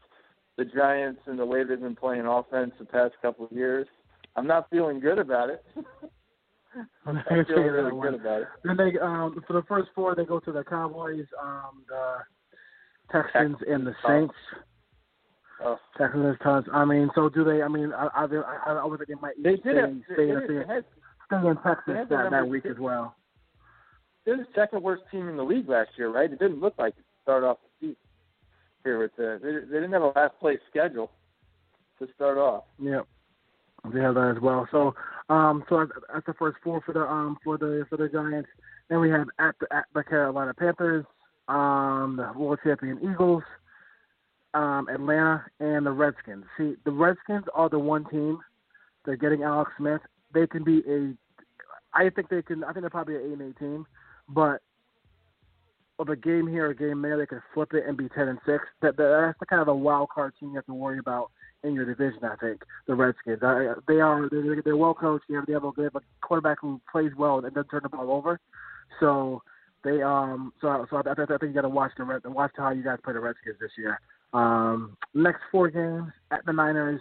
the 0.56 0.64
Giants 0.64 1.20
and 1.26 1.38
the 1.38 1.46
way 1.46 1.64
they've 1.64 1.80
been 1.80 1.96
playing 1.96 2.26
offense 2.26 2.72
the 2.78 2.84
past 2.84 3.14
couple 3.22 3.46
of 3.46 3.52
years, 3.52 3.86
I'm 4.36 4.46
not 4.46 4.68
feeling 4.70 5.00
good 5.00 5.18
about 5.18 5.50
it. 5.50 5.64
I'm 7.06 7.22
feeling 7.46 7.64
really 7.64 8.00
good 8.00 8.20
about 8.20 8.42
it. 8.42 8.48
Then 8.64 8.76
they, 8.76 8.98
um, 8.98 9.42
for 9.46 9.52
the 9.52 9.62
first 9.68 9.90
four, 9.94 10.14
they 10.14 10.24
go 10.24 10.40
to 10.40 10.52
the 10.52 10.64
Cowboys, 10.64 11.26
um, 11.40 11.84
the 11.88 12.16
Texans, 13.12 13.56
and 13.68 13.86
the 13.86 13.94
Saints. 14.06 14.34
Oh. 15.64 15.78
Texans 15.96 16.24
and 16.26 16.36
Tons. 16.42 16.66
I 16.72 16.84
mean, 16.84 17.10
so 17.14 17.28
do 17.28 17.44
they? 17.44 17.62
I 17.62 17.68
mean, 17.68 17.92
I 17.92 18.08
I, 18.12 18.24
I, 18.66 18.72
I 18.72 18.84
would 18.84 18.98
think 18.98 19.08
they 19.08 19.14
might 19.22 19.40
They 19.42 19.56
stay, 19.60 19.72
did 19.72 19.76
have, 19.76 19.90
stay, 20.12 20.14
they, 20.16 20.22
in, 20.30 20.34
they, 20.34 20.44
stay, 20.44 20.54
they 20.54 20.74
had, 20.74 20.84
stay 21.26 21.48
in 21.48 21.56
Texas 21.56 21.84
they 21.86 21.94
had 21.94 22.08
the 22.08 22.16
that, 22.16 22.30
that 22.32 22.48
week 22.48 22.64
six. 22.64 22.74
as 22.74 22.80
well. 22.80 23.14
they're 24.26 24.36
the 24.36 24.46
second 24.54 24.82
worst 24.82 25.04
team 25.12 25.28
in 25.28 25.36
the 25.36 25.44
league 25.44 25.68
last 25.68 25.90
year, 25.96 26.10
right? 26.10 26.30
It 26.30 26.40
didn't 26.40 26.60
look 26.60 26.74
like 26.76 26.94
it 26.94 27.02
to 27.02 27.22
start 27.22 27.44
off 27.44 27.58
the 27.62 27.86
season 27.86 27.96
here 28.82 28.98
with 28.98 29.12
the 29.16 29.38
they, 29.40 29.52
they 29.52 29.80
didn't 29.80 29.92
have 29.92 30.02
a 30.02 30.12
last 30.16 30.38
place 30.40 30.58
schedule 30.68 31.12
to 32.00 32.08
start 32.16 32.36
off. 32.36 32.64
Yep. 32.80 33.06
They 33.92 34.00
have 34.00 34.14
that 34.14 34.34
as 34.36 34.42
well. 34.42 34.66
So, 34.70 34.94
um, 35.28 35.64
so 35.68 35.86
that's, 36.12 36.26
the 36.26 36.34
first 36.34 36.56
four 36.64 36.80
for 36.86 36.92
the 36.92 37.02
um 37.02 37.36
for 37.44 37.58
the 37.58 37.84
for 37.90 37.96
the 37.96 38.08
Giants. 38.08 38.48
Then 38.88 39.00
we 39.00 39.10
have 39.10 39.26
at 39.38 39.54
the 39.60 39.66
at 39.74 39.84
the 39.94 40.02
Carolina 40.02 40.54
Panthers, 40.54 41.04
um, 41.48 42.16
the 42.16 42.38
world 42.38 42.60
champion 42.64 42.98
Eagles, 42.98 43.42
um, 44.54 44.88
Atlanta, 44.88 45.44
and 45.60 45.84
the 45.84 45.90
Redskins. 45.90 46.44
See, 46.56 46.74
the 46.84 46.92
Redskins 46.92 47.44
are 47.54 47.68
the 47.68 47.78
one 47.78 48.04
team. 48.06 48.38
They're 49.04 49.16
getting 49.16 49.42
Alex 49.42 49.70
Smith. 49.76 50.00
They 50.32 50.46
can 50.46 50.64
be 50.64 50.82
a. 50.88 51.12
I 51.92 52.10
think 52.10 52.28
they 52.28 52.42
can. 52.42 52.64
I 52.64 52.72
think 52.72 52.82
they're 52.82 52.90
probably 52.90 53.16
an 53.16 53.22
eight 53.26 53.32
and 53.32 53.42
eight 53.42 53.58
team, 53.58 53.86
but 54.28 54.62
of 55.98 56.08
a 56.08 56.16
game 56.16 56.46
here, 56.46 56.70
a 56.70 56.74
game 56.74 57.02
there, 57.02 57.16
they 57.16 57.26
can 57.26 57.42
flip 57.52 57.72
it 57.74 57.84
and 57.86 57.96
be 57.96 58.08
ten 58.08 58.28
and 58.28 58.38
six. 58.46 58.64
That 58.82 58.96
that's 58.96 59.38
the 59.38 59.46
kind 59.46 59.62
of 59.62 59.68
a 59.68 59.74
wild 59.74 60.08
card 60.08 60.32
team 60.40 60.50
you 60.50 60.56
have 60.56 60.66
to 60.66 60.74
worry 60.74 60.98
about 60.98 61.30
in 61.64 61.74
your 61.74 61.84
division. 61.84 62.24
I 62.24 62.36
think 62.36 62.62
the 62.86 62.94
Redskins. 62.94 63.40
I, 63.42 63.74
they 63.88 64.00
are 64.00 64.28
they're, 64.30 64.62
they're 64.62 64.76
well 64.76 64.94
coached. 64.94 65.24
They 65.28 65.34
have, 65.34 65.46
they 65.46 65.54
have 65.54 65.64
a 65.64 65.68
a 65.68 66.00
quarterback 66.20 66.58
who 66.60 66.80
plays 66.90 67.12
well 67.16 67.38
and 67.38 67.54
doesn't 67.54 67.68
turn 67.68 67.80
the 67.82 67.88
ball 67.88 68.10
over. 68.10 68.38
So 69.00 69.42
they 69.82 70.02
um 70.02 70.52
so 70.60 70.86
so 70.90 70.96
I, 70.96 71.00
I 71.00 71.14
think 71.14 71.42
you 71.42 71.52
got 71.52 71.62
to 71.62 71.68
watch 71.68 71.92
the 71.96 72.20
watch 72.30 72.52
how 72.56 72.70
you 72.70 72.84
guys 72.84 72.98
play 73.02 73.14
the 73.14 73.20
Redskins 73.20 73.56
this 73.60 73.72
year. 73.76 74.00
Um, 74.32 74.96
next 75.14 75.40
four 75.50 75.70
games 75.70 76.12
at 76.30 76.44
the 76.44 76.52
Niners, 76.52 77.00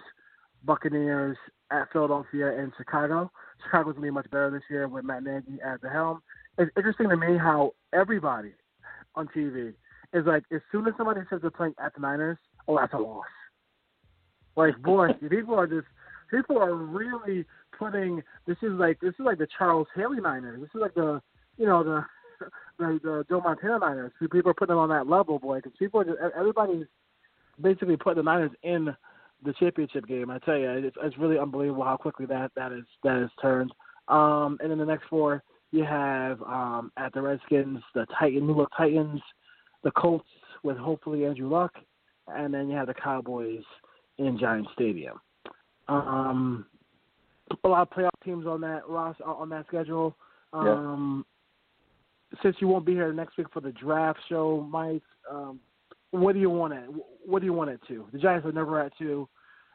Buccaneers, 0.63 1.37
at 1.71 1.91
Philadelphia, 1.91 2.57
and 2.59 2.71
Chicago. 2.77 3.31
Chicago's 3.63 3.95
gonna 3.95 4.07
be 4.07 4.11
much 4.11 4.29
better 4.29 4.51
this 4.51 4.63
year 4.69 4.87
with 4.87 5.03
Matt 5.05 5.23
Nagy 5.23 5.59
at 5.65 5.81
the 5.81 5.89
helm. 5.89 6.21
It's 6.57 6.71
interesting 6.77 7.09
to 7.09 7.17
me 7.17 7.37
how 7.37 7.73
everybody 7.93 8.53
on 9.15 9.27
TV 9.35 9.73
is 10.13 10.25
like, 10.25 10.43
as 10.53 10.61
soon 10.71 10.87
as 10.87 10.93
somebody 10.97 11.21
says 11.29 11.39
they're 11.41 11.49
playing 11.49 11.73
at 11.83 11.93
the 11.95 12.01
Niners, 12.01 12.37
oh, 12.67 12.77
that's 12.77 12.93
a 12.93 12.97
loss. 12.97 13.25
Like, 14.55 14.81
boy, 14.81 15.09
people 15.29 15.55
are 15.55 15.67
just 15.67 15.87
people 16.29 16.57
are 16.57 16.75
really 16.75 17.45
putting 17.77 18.21
this 18.47 18.57
is 18.61 18.71
like 18.71 18.99
this 18.99 19.13
is 19.19 19.25
like 19.25 19.37
the 19.37 19.47
Charles 19.57 19.87
Haley 19.95 20.21
Niners. 20.21 20.59
This 20.61 20.69
is 20.75 20.81
like 20.81 20.93
the 20.93 21.21
you 21.57 21.65
know 21.65 21.83
the 21.83 22.05
the, 22.79 22.99
the 23.03 23.25
Joe 23.29 23.41
Montana 23.41 23.79
Niners. 23.79 24.11
People 24.19 24.51
are 24.51 24.53
putting 24.53 24.75
them 24.75 24.79
on 24.79 24.89
that 24.89 25.07
level, 25.07 25.39
boy, 25.39 25.57
because 25.57 25.73
people 25.77 26.01
are 26.01 26.05
just 26.05 26.17
everybody's 26.37 26.85
basically 27.61 27.97
putting 27.97 28.23
the 28.23 28.31
Niners 28.31 28.51
in 28.63 28.95
the 29.43 29.53
championship 29.53 30.07
game. 30.07 30.29
I 30.29 30.39
tell 30.39 30.57
you, 30.57 30.69
it's, 30.69 30.97
it's 31.01 31.17
really 31.17 31.37
unbelievable 31.37 31.83
how 31.83 31.97
quickly 31.97 32.25
that 32.27 32.51
that 32.55 32.71
is 32.71 32.85
that 33.03 33.21
is 33.21 33.29
turned. 33.41 33.71
Um, 34.07 34.57
and 34.61 34.71
then 34.71 34.77
the 34.77 34.85
next 34.85 35.05
four, 35.09 35.43
you 35.71 35.83
have 35.83 36.41
um, 36.43 36.91
at 36.97 37.13
the 37.13 37.21
Redskins, 37.21 37.79
the 37.95 38.05
Titan, 38.17 38.47
New 38.47 38.55
York 38.55 38.69
Titans, 38.75 39.21
the 39.83 39.91
Colts 39.91 40.27
with 40.63 40.77
hopefully 40.77 41.25
Andrew 41.25 41.49
Luck, 41.49 41.73
and 42.27 42.53
then 42.53 42.69
you 42.69 42.75
have 42.75 42.87
the 42.87 42.93
Cowboys 42.93 43.63
in 44.17 44.37
Giant 44.37 44.67
Stadium. 44.73 45.19
Um, 45.87 46.65
a 47.63 47.67
lot 47.67 47.81
of 47.81 47.89
playoff 47.89 48.09
teams 48.23 48.45
on 48.47 48.61
that 48.61 48.87
Ross 48.87 49.15
on 49.25 49.49
that 49.49 49.65
schedule. 49.67 50.15
Um, 50.53 51.25
Since 52.41 52.57
you 52.59 52.67
won't 52.67 52.85
be 52.85 52.93
here 52.93 53.13
next 53.13 53.37
week 53.37 53.47
for 53.53 53.59
the 53.59 53.71
draft 53.71 54.19
show, 54.27 54.67
Mike, 54.69 55.03
um, 55.29 55.59
what 56.11 56.33
do 56.33 56.39
you 56.39 56.49
want 56.49 56.73
it? 56.73 56.85
What 57.25 57.39
do 57.39 57.45
you 57.45 57.53
want 57.53 57.69
it 57.69 57.79
to? 57.87 58.07
The 58.11 58.17
Giants 58.19 58.45
are 58.47 58.51
never 58.51 58.79
at 58.79 58.97
two. 58.97 59.27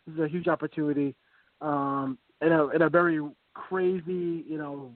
This 0.06 0.14
is 0.14 0.20
a 0.20 0.28
huge 0.28 0.48
opportunity, 0.48 1.14
um, 1.60 2.18
in 2.40 2.52
a 2.52 2.68
in 2.68 2.82
a 2.82 2.88
very 2.88 3.20
crazy, 3.54 4.44
you 4.48 4.56
know, 4.56 4.92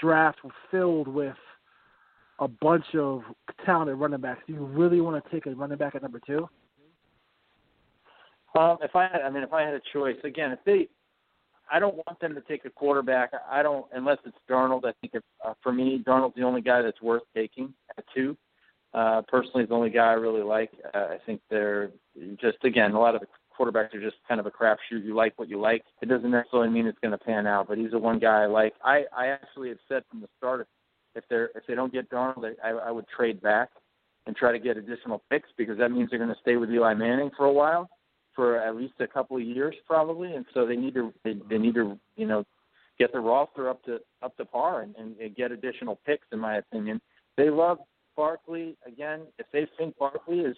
draft 0.00 0.38
filled 0.70 1.08
with 1.08 1.36
a 2.40 2.48
bunch 2.48 2.84
of 2.94 3.22
talented 3.64 3.96
running 3.96 4.20
backs. 4.20 4.42
Do 4.46 4.52
you 4.52 4.64
really 4.64 5.00
want 5.00 5.22
to 5.24 5.30
take 5.30 5.46
a 5.46 5.54
running 5.54 5.78
back 5.78 5.94
at 5.94 6.02
number 6.02 6.20
two? 6.26 6.48
Um, 8.56 8.78
if 8.82 8.94
I 8.94 9.08
had, 9.08 9.22
I 9.22 9.30
mean, 9.30 9.42
if 9.42 9.52
I 9.52 9.62
had 9.62 9.74
a 9.74 9.80
choice, 9.92 10.16
again, 10.22 10.52
if 10.52 10.60
they, 10.64 10.88
I 11.70 11.78
don't 11.78 11.96
want 11.96 12.20
them 12.20 12.34
to 12.34 12.40
take 12.42 12.64
a 12.64 12.70
quarterback. 12.70 13.32
I 13.50 13.62
don't, 13.62 13.86
unless 13.92 14.18
it's 14.24 14.36
Darnold. 14.48 14.84
I 14.84 14.92
think 15.00 15.14
if, 15.14 15.22
uh, 15.44 15.54
for 15.62 15.72
me, 15.72 16.02
Darnold's 16.06 16.36
the 16.36 16.42
only 16.42 16.60
guy 16.60 16.82
that's 16.82 17.00
worth 17.02 17.22
taking 17.34 17.72
at 17.96 18.04
two. 18.14 18.36
Uh, 18.92 19.22
personally, 19.26 19.64
the 19.66 19.74
only 19.74 19.90
guy 19.90 20.06
I 20.06 20.12
really 20.12 20.42
like. 20.42 20.70
Uh, 20.94 20.98
I 20.98 21.18
think 21.26 21.40
they're 21.50 21.90
just, 22.40 22.58
again, 22.62 22.92
a 22.92 23.00
lot 23.00 23.16
of 23.16 23.22
the 23.22 23.26
quarterbacks 23.58 23.94
are 23.94 24.00
just 24.00 24.16
kind 24.28 24.38
of 24.38 24.46
a 24.46 24.50
crapshoot. 24.50 25.04
You 25.04 25.16
like 25.16 25.36
what 25.36 25.48
you 25.48 25.60
like. 25.60 25.82
It 26.00 26.08
doesn't 26.08 26.30
necessarily 26.30 26.70
mean 26.70 26.86
it's 26.86 26.98
going 27.00 27.12
to 27.12 27.18
pan 27.18 27.46
out, 27.46 27.66
but 27.66 27.78
he's 27.78 27.90
the 27.90 27.98
one 27.98 28.20
guy 28.20 28.42
I 28.42 28.46
like. 28.46 28.74
I, 28.84 29.04
I 29.16 29.28
actually 29.28 29.70
have 29.70 29.78
said 29.88 30.04
from 30.10 30.20
the 30.20 30.28
start, 30.38 30.60
if, 30.60 30.66
if 31.16 31.24
they're 31.28 31.50
if 31.54 31.64
they 31.66 31.74
don't 31.74 31.92
get 31.92 32.10
Darnold, 32.10 32.54
I, 32.62 32.70
I 32.70 32.90
would 32.90 33.06
trade 33.08 33.40
back 33.40 33.70
and 34.26 34.36
try 34.36 34.52
to 34.52 34.58
get 34.58 34.76
additional 34.76 35.22
picks 35.30 35.48
because 35.56 35.78
that 35.78 35.90
means 35.90 36.10
they're 36.10 36.18
going 36.18 36.34
to 36.34 36.40
stay 36.40 36.56
with 36.56 36.70
Eli 36.70 36.94
Manning 36.94 37.30
for 37.36 37.46
a 37.46 37.52
while 37.52 37.88
for 38.34 38.58
at 38.58 38.76
least 38.76 38.94
a 39.00 39.06
couple 39.06 39.36
of 39.36 39.42
years 39.42 39.74
probably, 39.86 40.34
and 40.34 40.44
so 40.54 40.66
they 40.66 40.76
need 40.76 40.94
to 40.94 41.12
they, 41.24 41.34
they 41.48 41.58
need 41.58 41.74
to 41.74 41.98
you 42.16 42.26
know 42.26 42.44
get 42.98 43.12
the 43.12 43.20
roster 43.20 43.68
up 43.68 43.82
to 43.84 43.98
up 44.22 44.36
to 44.36 44.44
par 44.44 44.82
and, 44.82 44.94
and, 44.96 45.16
and 45.18 45.34
get 45.36 45.52
additional 45.52 45.98
picks. 46.06 46.26
In 46.32 46.38
my 46.38 46.56
opinion, 46.56 47.00
they 47.36 47.50
love 47.50 47.78
Barkley 48.16 48.76
again. 48.86 49.22
If 49.38 49.46
they 49.52 49.66
think 49.78 49.96
Barkley 49.98 50.40
is 50.40 50.56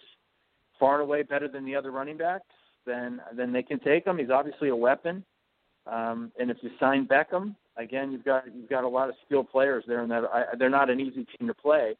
far 0.79 0.95
and 0.95 1.03
away 1.03 1.23
better 1.23 1.47
than 1.47 1.65
the 1.65 1.75
other 1.75 1.91
running 1.91 2.17
backs, 2.17 2.45
then 2.85 3.21
then 3.35 3.51
they 3.51 3.63
can 3.63 3.79
take 3.79 4.05
him. 4.05 4.17
He's 4.17 4.29
obviously 4.29 4.69
a 4.69 4.75
weapon. 4.75 5.23
Um, 5.85 6.31
and 6.37 6.51
if 6.51 6.57
you 6.61 6.69
sign 6.79 7.07
Beckham, 7.07 7.55
again, 7.77 8.11
you've 8.11 8.25
got 8.25 8.43
you've 8.53 8.69
got 8.69 8.83
a 8.83 8.87
lot 8.87 9.09
of 9.09 9.15
skilled 9.25 9.49
players 9.49 9.83
there, 9.87 10.01
and 10.01 10.11
that 10.11 10.23
I, 10.25 10.43
they're 10.57 10.69
not 10.69 10.89
an 10.89 10.99
easy 10.99 11.25
team 11.37 11.47
to 11.47 11.53
play 11.53 11.95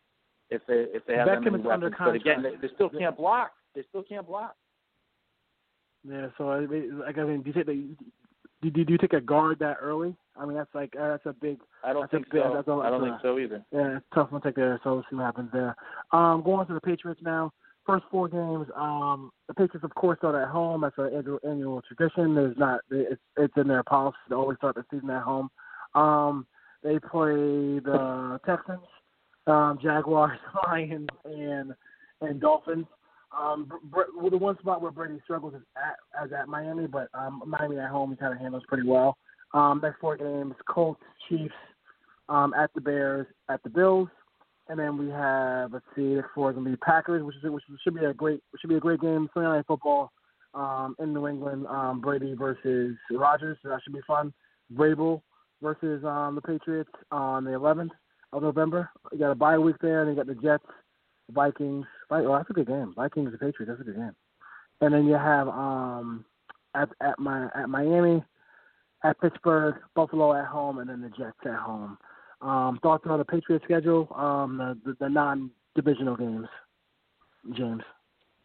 if 0.49 0.61
they 0.67 0.85
if 0.93 1.05
they 1.05 1.15
have 1.15 1.27
that 1.27 1.39
Beckham 1.39 1.51
many 1.51 1.63
is 1.63 1.69
under 1.71 1.89
weapons. 1.89 1.95
But 1.99 2.15
again, 2.15 2.43
they, 2.43 2.67
they 2.67 2.73
still 2.73 2.89
can't 2.89 3.15
block. 3.15 3.51
They 3.75 3.83
still 3.89 4.03
can't 4.03 4.27
block. 4.27 4.55
Yeah, 6.03 6.27
so 6.37 6.51
I 6.51 6.65
mean, 6.65 6.99
like 6.99 7.17
I 7.17 7.23
mean, 7.23 7.41
do 7.41 7.47
you 7.47 7.53
think 7.53 7.67
they 7.67 7.83
do, 8.61 8.71
do, 8.71 8.85
do 8.85 8.91
you 8.93 8.97
take 8.97 9.13
a 9.13 9.21
guard 9.21 9.59
that 9.59 9.77
early? 9.81 10.15
I 10.35 10.45
mean, 10.45 10.57
that's 10.57 10.73
like 10.73 10.95
uh, 10.99 11.09
that's 11.09 11.25
a 11.25 11.33
big. 11.33 11.59
I 11.83 11.93
don't 11.93 12.09
think 12.09 12.31
big, 12.31 12.41
so. 12.41 12.53
That's 12.53 12.67
a, 12.67 12.71
I 12.71 12.89
don't 12.89 13.01
that's 13.01 13.11
think 13.11 13.21
so 13.21 13.39
either. 13.39 13.63
Yeah, 13.71 13.97
it's 13.97 14.05
tough 14.13 14.31
one 14.31 14.41
to 14.41 14.47
take 14.47 14.55
there. 14.55 14.79
So 14.83 14.95
we'll 14.95 15.05
see 15.09 15.15
what 15.15 15.25
happens 15.25 15.49
there. 15.53 15.75
Um, 16.11 16.41
going 16.43 16.59
on 16.59 16.67
to 16.67 16.73
the 16.73 16.81
Patriots 16.81 17.21
now. 17.23 17.51
First 17.85 18.05
four 18.11 18.27
games. 18.27 18.67
Um, 18.75 19.31
the 19.47 19.53
Patriots, 19.53 19.85
of 19.85 19.95
course, 19.95 20.17
start 20.17 20.35
at 20.35 20.49
home. 20.49 20.81
That's 20.81 20.97
an 20.97 21.11
annual, 21.15 21.39
annual 21.47 21.81
tradition. 21.81 22.35
There's 22.35 22.57
not. 22.57 22.81
It's 22.89 23.21
it's 23.37 23.53
in 23.57 23.67
their 23.67 23.83
policy 23.83 24.17
to 24.29 24.35
always 24.35 24.57
start 24.57 24.75
the 24.75 24.85
season 24.91 25.09
at 25.09 25.23
home. 25.23 25.49
Um, 25.95 26.45
they 26.83 26.99
play 26.99 27.79
the 27.79 28.39
Texans, 28.45 28.79
um, 29.45 29.79
Jaguars, 29.81 30.37
Lions, 30.67 31.09
and 31.25 31.73
and 32.21 32.41
Dolphins. 32.41 32.85
Um, 33.31 33.65
Br- 33.65 34.01
Br- 34.21 34.29
the 34.29 34.37
one 34.37 34.57
spot 34.59 34.81
where 34.81 34.91
Brady 34.91 35.19
struggles 35.23 35.53
is 35.53 35.61
at 35.75 35.97
as 36.21 36.31
at 36.31 36.47
Miami, 36.47 36.87
but 36.87 37.09
um, 37.13 37.43
Miami 37.45 37.77
at 37.79 37.89
home 37.89 38.11
he 38.11 38.17
kind 38.17 38.33
of 38.33 38.39
handles 38.39 38.63
pretty 38.67 38.87
well. 38.87 39.17
Um, 39.53 39.79
next 39.81 39.99
four 39.99 40.17
games: 40.17 40.53
Colts, 40.69 41.01
Chiefs, 41.27 41.53
um, 42.29 42.53
at 42.53 42.73
the 42.73 42.81
Bears, 42.81 43.27
at 43.49 43.61
the 43.63 43.69
Bills, 43.69 44.09
and 44.69 44.79
then 44.79 44.97
we 44.97 45.09
have 45.09 45.73
let's 45.73 45.85
see, 45.95 46.15
next 46.15 46.29
four 46.33 46.51
is 46.51 46.55
gonna 46.55 46.69
be 46.69 46.77
Packers, 46.77 47.23
which 47.23 47.35
is 47.37 47.51
which 47.51 47.63
should 47.83 47.95
be 47.95 48.05
a 48.05 48.13
great 48.13 48.41
should 48.59 48.69
be 48.69 48.77
a 48.77 48.81
great 48.81 49.01
game. 49.01 49.29
Sunday 49.33 49.49
night 49.49 49.65
football 49.67 50.11
um, 50.53 50.95
in 50.99 51.13
New 51.13 51.27
England. 51.27 51.67
Um, 51.67 52.01
Brady 52.01 52.33
versus 52.33 52.95
Rodgers, 53.11 53.57
so 53.61 53.69
that 53.69 53.81
should 53.83 53.93
be 53.93 54.01
fun. 54.07 54.33
Vrabel 54.73 55.21
versus 55.61 56.03
um, 56.03 56.35
the 56.35 56.41
Patriots 56.41 56.91
on 57.11 57.43
the 57.43 57.51
11th 57.51 57.91
of 58.33 58.43
November. 58.43 58.89
You 59.11 59.19
got 59.19 59.31
a 59.31 59.35
bye 59.35 59.57
week 59.57 59.77
there, 59.81 60.01
and 60.01 60.09
you 60.09 60.15
got 60.15 60.27
the 60.27 60.41
Jets, 60.41 60.65
Vikings. 61.31 61.85
Oh, 62.09 62.37
that's 62.37 62.49
a 62.49 62.53
good 62.53 62.67
game. 62.67 62.93
Vikings 62.95 63.29
and 63.31 63.39
Patriots. 63.39 63.69
That's 63.69 63.81
a 63.81 63.83
good 63.83 63.95
game. 63.95 64.15
And 64.81 64.93
then 64.93 65.05
you 65.05 65.13
have 65.13 65.47
um, 65.47 66.25
at 66.75 66.89
at 67.01 67.19
my 67.19 67.47
at 67.55 67.69
Miami, 67.69 68.23
at 69.03 69.19
Pittsburgh, 69.19 69.75
Buffalo 69.95 70.33
at 70.33 70.45
home, 70.45 70.79
and 70.79 70.89
then 70.89 71.01
the 71.01 71.09
Jets 71.09 71.37
at 71.45 71.55
home. 71.55 71.97
Um, 72.41 72.79
thoughts 72.83 73.03
on 73.07 73.17
the 73.17 73.25
Patriots 73.25 73.65
schedule? 73.65 74.07
Um, 74.15 74.57
the, 74.57 74.77
the, 74.85 74.97
the 74.99 75.09
non-divisional 75.09 76.17
games, 76.17 76.47
James. 77.55 77.81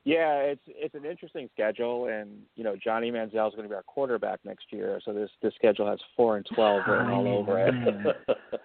Yeah, 0.04 0.38
it's 0.38 0.62
it's 0.66 0.96
an 0.96 1.04
interesting 1.04 1.48
schedule, 1.52 2.06
and 2.06 2.30
you 2.56 2.64
know 2.64 2.74
Johnny 2.82 3.12
Manziel 3.12 3.46
is 3.46 3.54
going 3.54 3.62
to 3.62 3.68
be 3.68 3.74
our 3.74 3.84
quarterback 3.84 4.40
next 4.44 4.64
year, 4.70 5.00
so 5.04 5.12
this 5.12 5.30
this 5.42 5.54
schedule 5.54 5.86
has 5.86 6.00
four 6.16 6.36
and 6.36 6.46
twelve 6.52 6.82
written 6.88 7.10
all 7.10 7.28
over 7.28 7.60
it. 7.60 7.74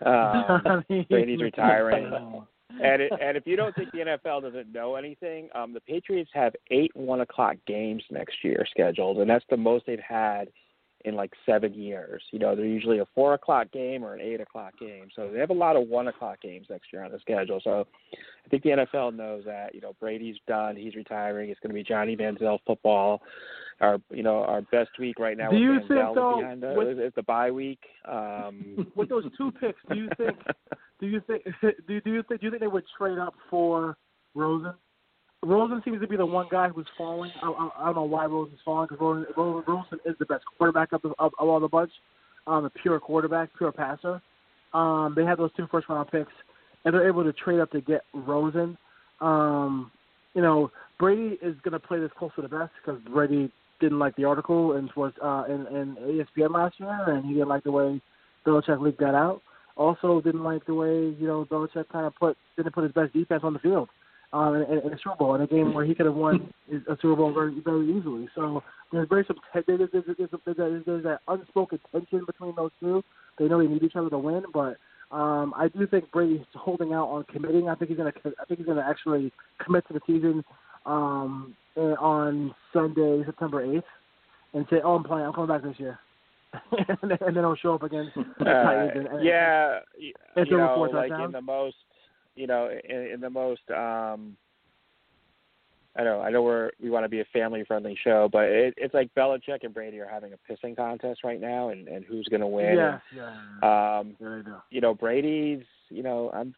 um, 0.08 0.84
Brady's 1.10 1.39
retiring, 1.41 2.41
and 2.70 3.01
it, 3.01 3.11
and 3.22 3.38
if 3.38 3.47
you 3.47 3.55
don't 3.55 3.76
think 3.76 3.91
the 3.91 3.99
NFL 3.99 4.41
doesn't 4.41 4.72
know 4.72 4.95
anything, 4.95 5.49
um, 5.55 5.74
the 5.74 5.80
Patriots 5.82 6.30
have 6.34 6.53
eight 6.70 6.91
one 6.95 7.22
o'clock 7.22 7.55
games 7.65 8.03
next 8.11 8.43
year 8.43 8.65
scheduled, 8.70 9.20
and 9.20 9.30
that's 9.30 9.45
the 9.49 9.57
most 9.57 9.86
they've 9.86 9.99
had 9.99 10.49
in 11.06 11.16
like 11.16 11.32
seven 11.45 11.74
years. 11.74 12.22
You 12.32 12.39
know, 12.39 12.56
they're 12.56 12.66
usually 12.66 13.00
a 13.00 13.06
four 13.14 13.34
o'clock 13.34 13.72
game 13.72 14.04
or 14.04 14.14
an 14.14 14.22
eight 14.22 14.41
o'clock 14.41 14.74
game, 14.80 15.10
so 15.16 15.30
they 15.32 15.39
have 15.39 15.50
a 15.52 15.54
lot 15.54 15.76
of 15.76 15.88
one 15.88 16.08
o'clock 16.08 16.41
games 16.41 16.68
next 16.70 16.91
year 16.91 17.04
on 17.04 17.12
the 17.12 17.20
schedule. 17.20 17.60
So 17.64 17.88
I 18.14 18.50
think 18.50 18.64
the 18.64 18.70
NFL 18.70 19.16
knows 19.16 19.43
that. 19.45 19.76
You 19.76 19.82
know, 19.82 19.93
Brady's 20.00 20.38
done; 20.48 20.76
he's 20.76 20.95
retiring. 20.95 21.50
It's 21.50 21.60
going 21.60 21.70
to 21.70 21.76
be 21.76 21.84
Johnny 21.84 22.16
Manziel 22.16 22.60
football. 22.66 23.22
Our, 23.80 24.00
you 24.10 24.24
know, 24.24 24.38
our 24.43 24.62
best 24.64 24.89
week 25.00 25.20
right 25.20 25.38
now 25.38 25.52
Do 25.52 25.56
with 25.58 25.64
you 25.64 25.70
Manziel 25.70 25.88
think, 26.06 26.16
though, 26.16 26.38
behind 26.38 26.64
us 26.64 26.78
with- 26.78 27.00
is 27.00 27.14
the 27.16 27.22
bye 27.22 27.52
week. 27.52 27.80
Um, 28.10 28.88
With 28.95 29.10
those 29.10 29.26
two 29.38 29.52
picks, 29.52 29.80
do 29.89 29.95
you 29.95 30.10
think? 30.18 30.36
Do 31.00 31.06
you 31.06 31.22
think? 31.28 31.43
Do, 31.88 32.02
do 32.02 32.12
you 32.12 32.24
think? 32.24 32.41
Do 32.41 32.45
you 32.48 32.50
think 32.50 32.62
they 32.62 32.68
would 32.68 32.86
trade 32.98 33.20
up 33.20 33.36
for 33.52 33.95
Rosen? 34.34 34.74
Rosen 35.43 35.81
seems 35.85 36.01
to 36.01 36.07
be 36.07 36.17
the 36.17 36.25
one 36.25 36.47
guy 36.49 36.69
who's 36.69 36.88
falling. 36.97 37.31
I, 37.41 37.47
I, 37.47 37.69
I 37.79 37.85
don't 37.85 37.95
know 37.95 38.03
why 38.03 38.25
Rosen's 38.25 38.59
falling 38.65 38.88
because 38.89 39.25
Rosen, 39.35 39.63
Rosen, 39.67 39.99
is 40.05 40.15
the 40.19 40.25
best 40.25 40.43
quarterback 40.57 40.91
of, 40.93 41.05
of, 41.05 41.13
of 41.19 41.31
all 41.38 41.59
the 41.59 41.67
bunch, 41.67 41.91
um, 42.47 42.65
a 42.65 42.69
pure 42.69 42.99
quarterback, 42.99 43.49
pure 43.57 43.71
passer. 43.71 44.21
Um, 44.73 45.13
they 45.15 45.23
have 45.23 45.38
those 45.38 45.51
two 45.55 45.67
first 45.71 45.88
round 45.89 46.09
picks, 46.09 46.31
and 46.85 46.93
they're 46.93 47.07
able 47.07 47.23
to 47.23 47.33
trade 47.33 47.59
up 47.59 47.71
to 47.71 47.81
get 47.81 48.01
Rosen. 48.13 48.77
Um, 49.21 49.91
you 50.33 50.41
know, 50.41 50.71
Brady 50.99 51.38
is 51.41 51.55
going 51.63 51.73
to 51.73 51.79
play 51.79 51.99
this 51.99 52.11
close 52.17 52.31
to 52.35 52.41
the 52.41 52.47
vest 52.47 52.71
because 52.83 52.99
Brady 53.11 53.51
didn't 53.79 53.99
like 53.99 54.15
the 54.15 54.23
article 54.23 54.73
and 54.73 54.89
was 54.95 55.13
uh, 55.23 55.43
in, 55.47 55.67
in 55.75 55.95
ESPN 55.95 56.51
last 56.51 56.79
year, 56.79 57.09
and 57.09 57.25
he 57.25 57.33
didn't 57.33 57.47
like 57.47 57.63
the 57.63 57.71
way 57.71 58.01
Belichick 58.45 58.81
leaked 58.81 58.99
that 58.99 59.13
out. 59.15 59.41
Also, 59.75 60.19
didn't 60.21 60.43
like 60.43 60.65
the 60.65 60.73
way 60.73 61.15
you 61.19 61.27
know 61.27 61.45
Belichick 61.45 61.88
kind 61.89 62.07
of 62.07 62.15
put 62.15 62.35
didn't 62.55 62.73
put 62.73 62.83
his 62.83 62.93
best 62.93 63.13
defense 63.13 63.41
on 63.43 63.53
the 63.53 63.59
field 63.59 63.88
um, 64.34 64.55
in, 64.55 64.61
in, 64.63 64.80
in 64.88 64.93
a 64.93 64.97
Super 64.97 65.15
Bowl 65.17 65.36
in 65.36 65.41
a 65.41 65.47
game 65.47 65.73
where 65.73 65.86
he 65.86 65.95
could 65.95 66.05
have 66.05 66.15
won 66.15 66.53
a 66.71 66.97
Super 67.01 67.15
Bowl 67.15 67.34
very 67.34 67.59
very 67.63 67.97
easily. 67.97 68.28
So 68.36 68.63
there's 68.91 69.07
very 69.09 69.25
some 69.25 69.38
there's, 69.53 69.65
there's, 69.91 70.05
there's, 70.05 70.30
there's, 70.45 70.86
there's 70.86 71.03
that 71.03 71.19
unspoken 71.28 71.80
tension 71.91 72.23
between 72.25 72.55
those 72.55 72.71
two. 72.80 73.03
They 73.38 73.47
know 73.47 73.59
they 73.59 73.67
need 73.67 73.84
each 73.84 73.95
other 73.95 74.09
to 74.09 74.17
win, 74.17 74.43
but 74.53 74.78
um, 75.11 75.53
I 75.55 75.69
do 75.69 75.88
think 75.88 76.11
Brady's 76.11 76.45
holding 76.53 76.93
out 76.93 77.07
on 77.07 77.23
committing. 77.25 77.69
I 77.69 77.75
think 77.75 77.89
he's 77.89 77.97
gonna 77.97 78.13
I 78.39 78.45
think 78.45 78.59
he's 78.59 78.67
gonna 78.67 78.86
actually 78.88 79.32
commit 79.63 79.88
to 79.88 79.93
the 79.93 80.01
season 80.05 80.43
um, 80.86 81.55
eh, 81.78 81.95
on 81.99 82.53
Sunday, 82.73 83.23
September 83.25 83.63
eighth, 83.63 83.86
and 84.53 84.65
say, 84.69 84.78
"Oh, 84.84 84.95
I'm 84.95 85.03
playing. 85.03 85.25
I'm 85.25 85.34
coming 85.34 85.49
back 85.49 85.63
this 85.63 85.80
year." 85.80 85.99
and, 86.53 86.88
then, 87.03 87.17
and 87.21 87.36
then 87.36 87.43
he'll 87.43 87.55
show 87.55 87.75
up 87.75 87.84
again. 87.84 88.11
the 88.15 88.49
Uh, 88.49 88.63
Titans. 88.63 88.91
And, 88.95 89.07
and, 89.07 89.25
yeah, 89.25 89.80
and 90.36 90.47
you 90.47 90.57
know, 90.57 90.89
like 90.93 91.11
in 91.11 91.32
the 91.32 91.41
most, 91.41 91.75
you 92.38 92.47
know, 92.47 92.69
in, 92.88 92.97
in 93.13 93.19
the 93.19 93.29
most, 93.29 93.69
um, 93.71 94.38
I 95.97 96.03
know, 96.03 96.21
I 96.21 96.29
know 96.29 96.43
we're 96.43 96.69
we 96.81 96.91
want 96.91 97.05
to 97.05 97.09
be 97.09 97.21
a 97.21 97.25
family 97.33 97.63
friendly 97.67 97.97
show, 98.03 98.29
but 98.31 98.45
it, 98.45 98.75
it's 98.77 98.93
like 98.93 99.13
Belichick 99.15 99.63
and 99.63 99.73
Brady 99.73 99.99
are 99.99 100.07
having 100.07 100.31
a 100.31 100.38
pissing 100.51 100.75
contest 100.75 101.21
right 101.23 101.41
now, 101.41 101.69
and 101.69 101.88
and 101.88 102.05
who's 102.05 102.27
going 102.29 102.41
to 102.41 102.47
win. 102.47 102.75
yeah, 102.75 102.99
And, 103.11 103.19
yeah, 103.63 103.97
um, 103.99 104.15
yeah, 104.19 104.41
they 104.45 104.51
you 104.69 104.81
know, 104.81 104.93
Brady's, 104.93 105.65
you 105.89 106.03
know, 106.03 106.29
I'm. 106.33 106.53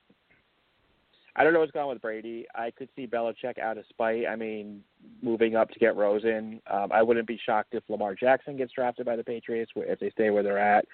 I 1.36 1.43
don't 1.43 1.53
know 1.53 1.59
what's 1.59 1.71
going 1.71 1.84
on 1.84 1.89
with 1.89 2.01
Brady. 2.01 2.45
I 2.53 2.69
could 2.71 2.89
see 2.97 3.07
Belichick 3.07 3.59
out 3.59 3.77
of 3.77 3.86
spite. 3.88 4.25
I 4.27 4.36
mean, 4.36 4.84
moving 5.21 5.55
up 5.55 5.69
to 5.69 5.80
get 5.80 5.95
Rosen. 5.95 6.59
Um, 6.69 6.91
I 6.91 7.01
wouldn't 7.01 7.27
be 7.27 7.39
shocked 7.45 7.75
if 7.75 7.84
Lamar 7.88 8.13
Jackson 8.13 8.57
gets 8.57 8.73
drafted 8.73 9.05
by 9.05 9.15
the 9.15 9.23
Patriots 9.23 9.71
if 9.73 9.99
they 9.99 10.09
stay 10.09 10.32
where 10.32 10.43
they're 10.43 10.57
at. 10.57 10.86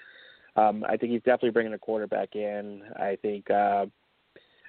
Um, 0.54 0.84
I 0.88 0.96
think 0.96 1.12
he's 1.12 1.22
definitely 1.22 1.50
bringing 1.50 1.72
a 1.74 1.78
quarterback 1.78 2.36
in. 2.36 2.82
I 2.96 3.18
think 3.20 3.50
uh, 3.50 3.86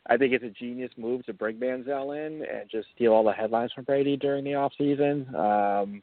I 0.09 0.17
think 0.17 0.33
it's 0.33 0.43
a 0.43 0.49
genius 0.49 0.91
move 0.97 1.25
to 1.25 1.33
bring 1.33 1.57
Manziel 1.57 2.15
in 2.17 2.43
and 2.43 2.69
just 2.71 2.87
steal 2.95 3.13
all 3.13 3.23
the 3.23 3.31
headlines 3.31 3.71
from 3.73 3.83
Brady 3.83 4.17
during 4.17 4.43
the 4.43 4.55
off 4.55 4.71
season. 4.77 5.27
Um, 5.35 6.01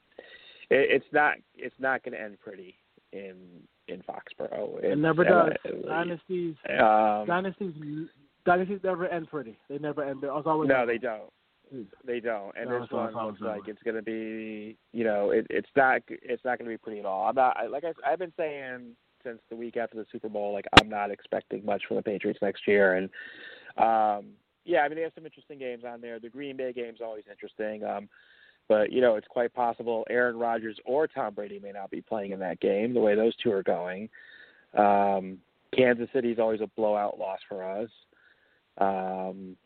it, 0.70 0.88
it's 0.90 1.06
not 1.12 1.36
it's 1.56 1.74
not 1.78 2.02
going 2.02 2.12
to 2.14 2.20
end 2.20 2.38
pretty 2.40 2.76
in 3.12 3.34
in 3.88 4.02
Foxborough. 4.02 4.78
It 4.78 4.84
It's- 4.84 4.98
never 4.98 5.26
uh, 5.26 5.48
does. 5.48 5.84
Dynasties, 5.86 6.54
um, 6.70 7.26
dynasties, 7.26 7.74
dynasties 8.46 8.80
never 8.82 9.06
end 9.08 9.28
pretty. 9.30 9.58
They 9.68 9.78
never 9.78 10.04
end. 10.04 10.20
There's 10.22 10.42
always 10.46 10.68
No, 10.68 10.86
they 10.86 10.98
don't. 10.98 11.30
They 12.06 12.20
don't. 12.20 12.54
And 12.56 12.68
No, 12.70 12.76
this 12.78 12.84
it's 12.84 12.92
one 12.92 13.14
looks 13.14 13.40
like 13.40 13.68
it's 13.68 13.82
going 13.82 13.96
to 13.96 14.02
be, 14.02 14.76
you 14.92 15.02
know, 15.02 15.30
it, 15.30 15.46
it's 15.50 15.68
not 15.74 16.02
it's 16.08 16.44
not 16.44 16.58
going 16.58 16.70
to 16.70 16.74
be 16.74 16.78
pretty 16.78 17.00
at 17.00 17.06
all. 17.06 17.26
I'm 17.28 17.34
not 17.34 17.56
I, 17.56 17.66
like 17.66 17.84
I, 17.84 17.92
I've 18.06 18.18
been 18.18 18.32
saying 18.36 18.94
since 19.24 19.38
the 19.48 19.56
week 19.56 19.76
after 19.76 19.96
the 19.96 20.06
Super 20.12 20.28
Bowl, 20.28 20.52
like 20.52 20.66
I'm 20.80 20.88
not 20.88 21.10
expecting 21.10 21.64
much 21.64 21.82
from 21.88 21.96
the 21.96 22.02
Patriots 22.02 22.40
next 22.42 22.68
year. 22.68 22.94
And 22.94 23.08
um, 23.76 24.32
yeah, 24.64 24.80
I 24.80 24.88
mean 24.88 24.96
they 24.96 25.02
have 25.02 25.12
some 25.14 25.26
interesting 25.26 25.58
games 25.58 25.84
on 25.86 26.00
there. 26.00 26.18
The 26.18 26.28
Green 26.28 26.56
Bay 26.56 26.72
game's 26.72 27.00
always 27.02 27.24
interesting. 27.30 27.84
Um, 27.84 28.08
but 28.68 28.90
you 28.92 29.00
know, 29.00 29.16
it's 29.16 29.26
quite 29.28 29.52
possible 29.52 30.06
Aaron 30.08 30.38
Rodgers 30.38 30.78
or 30.84 31.06
Tom 31.06 31.34
Brady 31.34 31.58
may 31.58 31.72
not 31.72 31.90
be 31.90 32.00
playing 32.00 32.32
in 32.32 32.40
that 32.40 32.60
game. 32.60 32.94
The 32.94 33.00
way 33.00 33.14
those 33.14 33.34
two 33.36 33.52
are 33.52 33.62
going, 33.62 34.08
um, 34.76 35.38
Kansas 35.76 36.08
is 36.14 36.38
always 36.38 36.60
a 36.60 36.70
blowout 36.76 37.18
loss 37.18 37.40
for 37.48 37.62
us. 37.62 37.90
Um, 38.78 39.56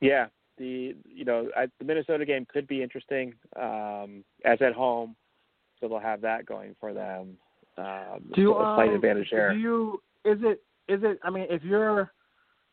yeah, 0.00 0.26
the 0.58 0.96
you 1.04 1.24
know 1.24 1.48
I, 1.56 1.66
the 1.78 1.84
Minnesota 1.84 2.24
game 2.24 2.46
could 2.52 2.66
be 2.66 2.82
interesting 2.82 3.34
um, 3.56 4.24
as 4.44 4.60
at 4.60 4.72
home, 4.72 5.14
so 5.80 5.88
they'll 5.88 5.98
have 5.98 6.20
that 6.22 6.46
going 6.46 6.74
for 6.80 6.92
them. 6.92 7.36
Um, 7.76 8.32
Do 8.34 8.54
slight 8.54 8.88
um, 8.88 8.94
advantage 8.94 9.28
there. 9.30 9.52
Do 9.52 9.58
you? 9.58 10.02
Is 10.24 10.38
it? 10.42 10.62
Is 10.88 11.00
it? 11.04 11.20
I 11.22 11.30
mean, 11.30 11.46
if 11.48 11.62
you're 11.62 12.10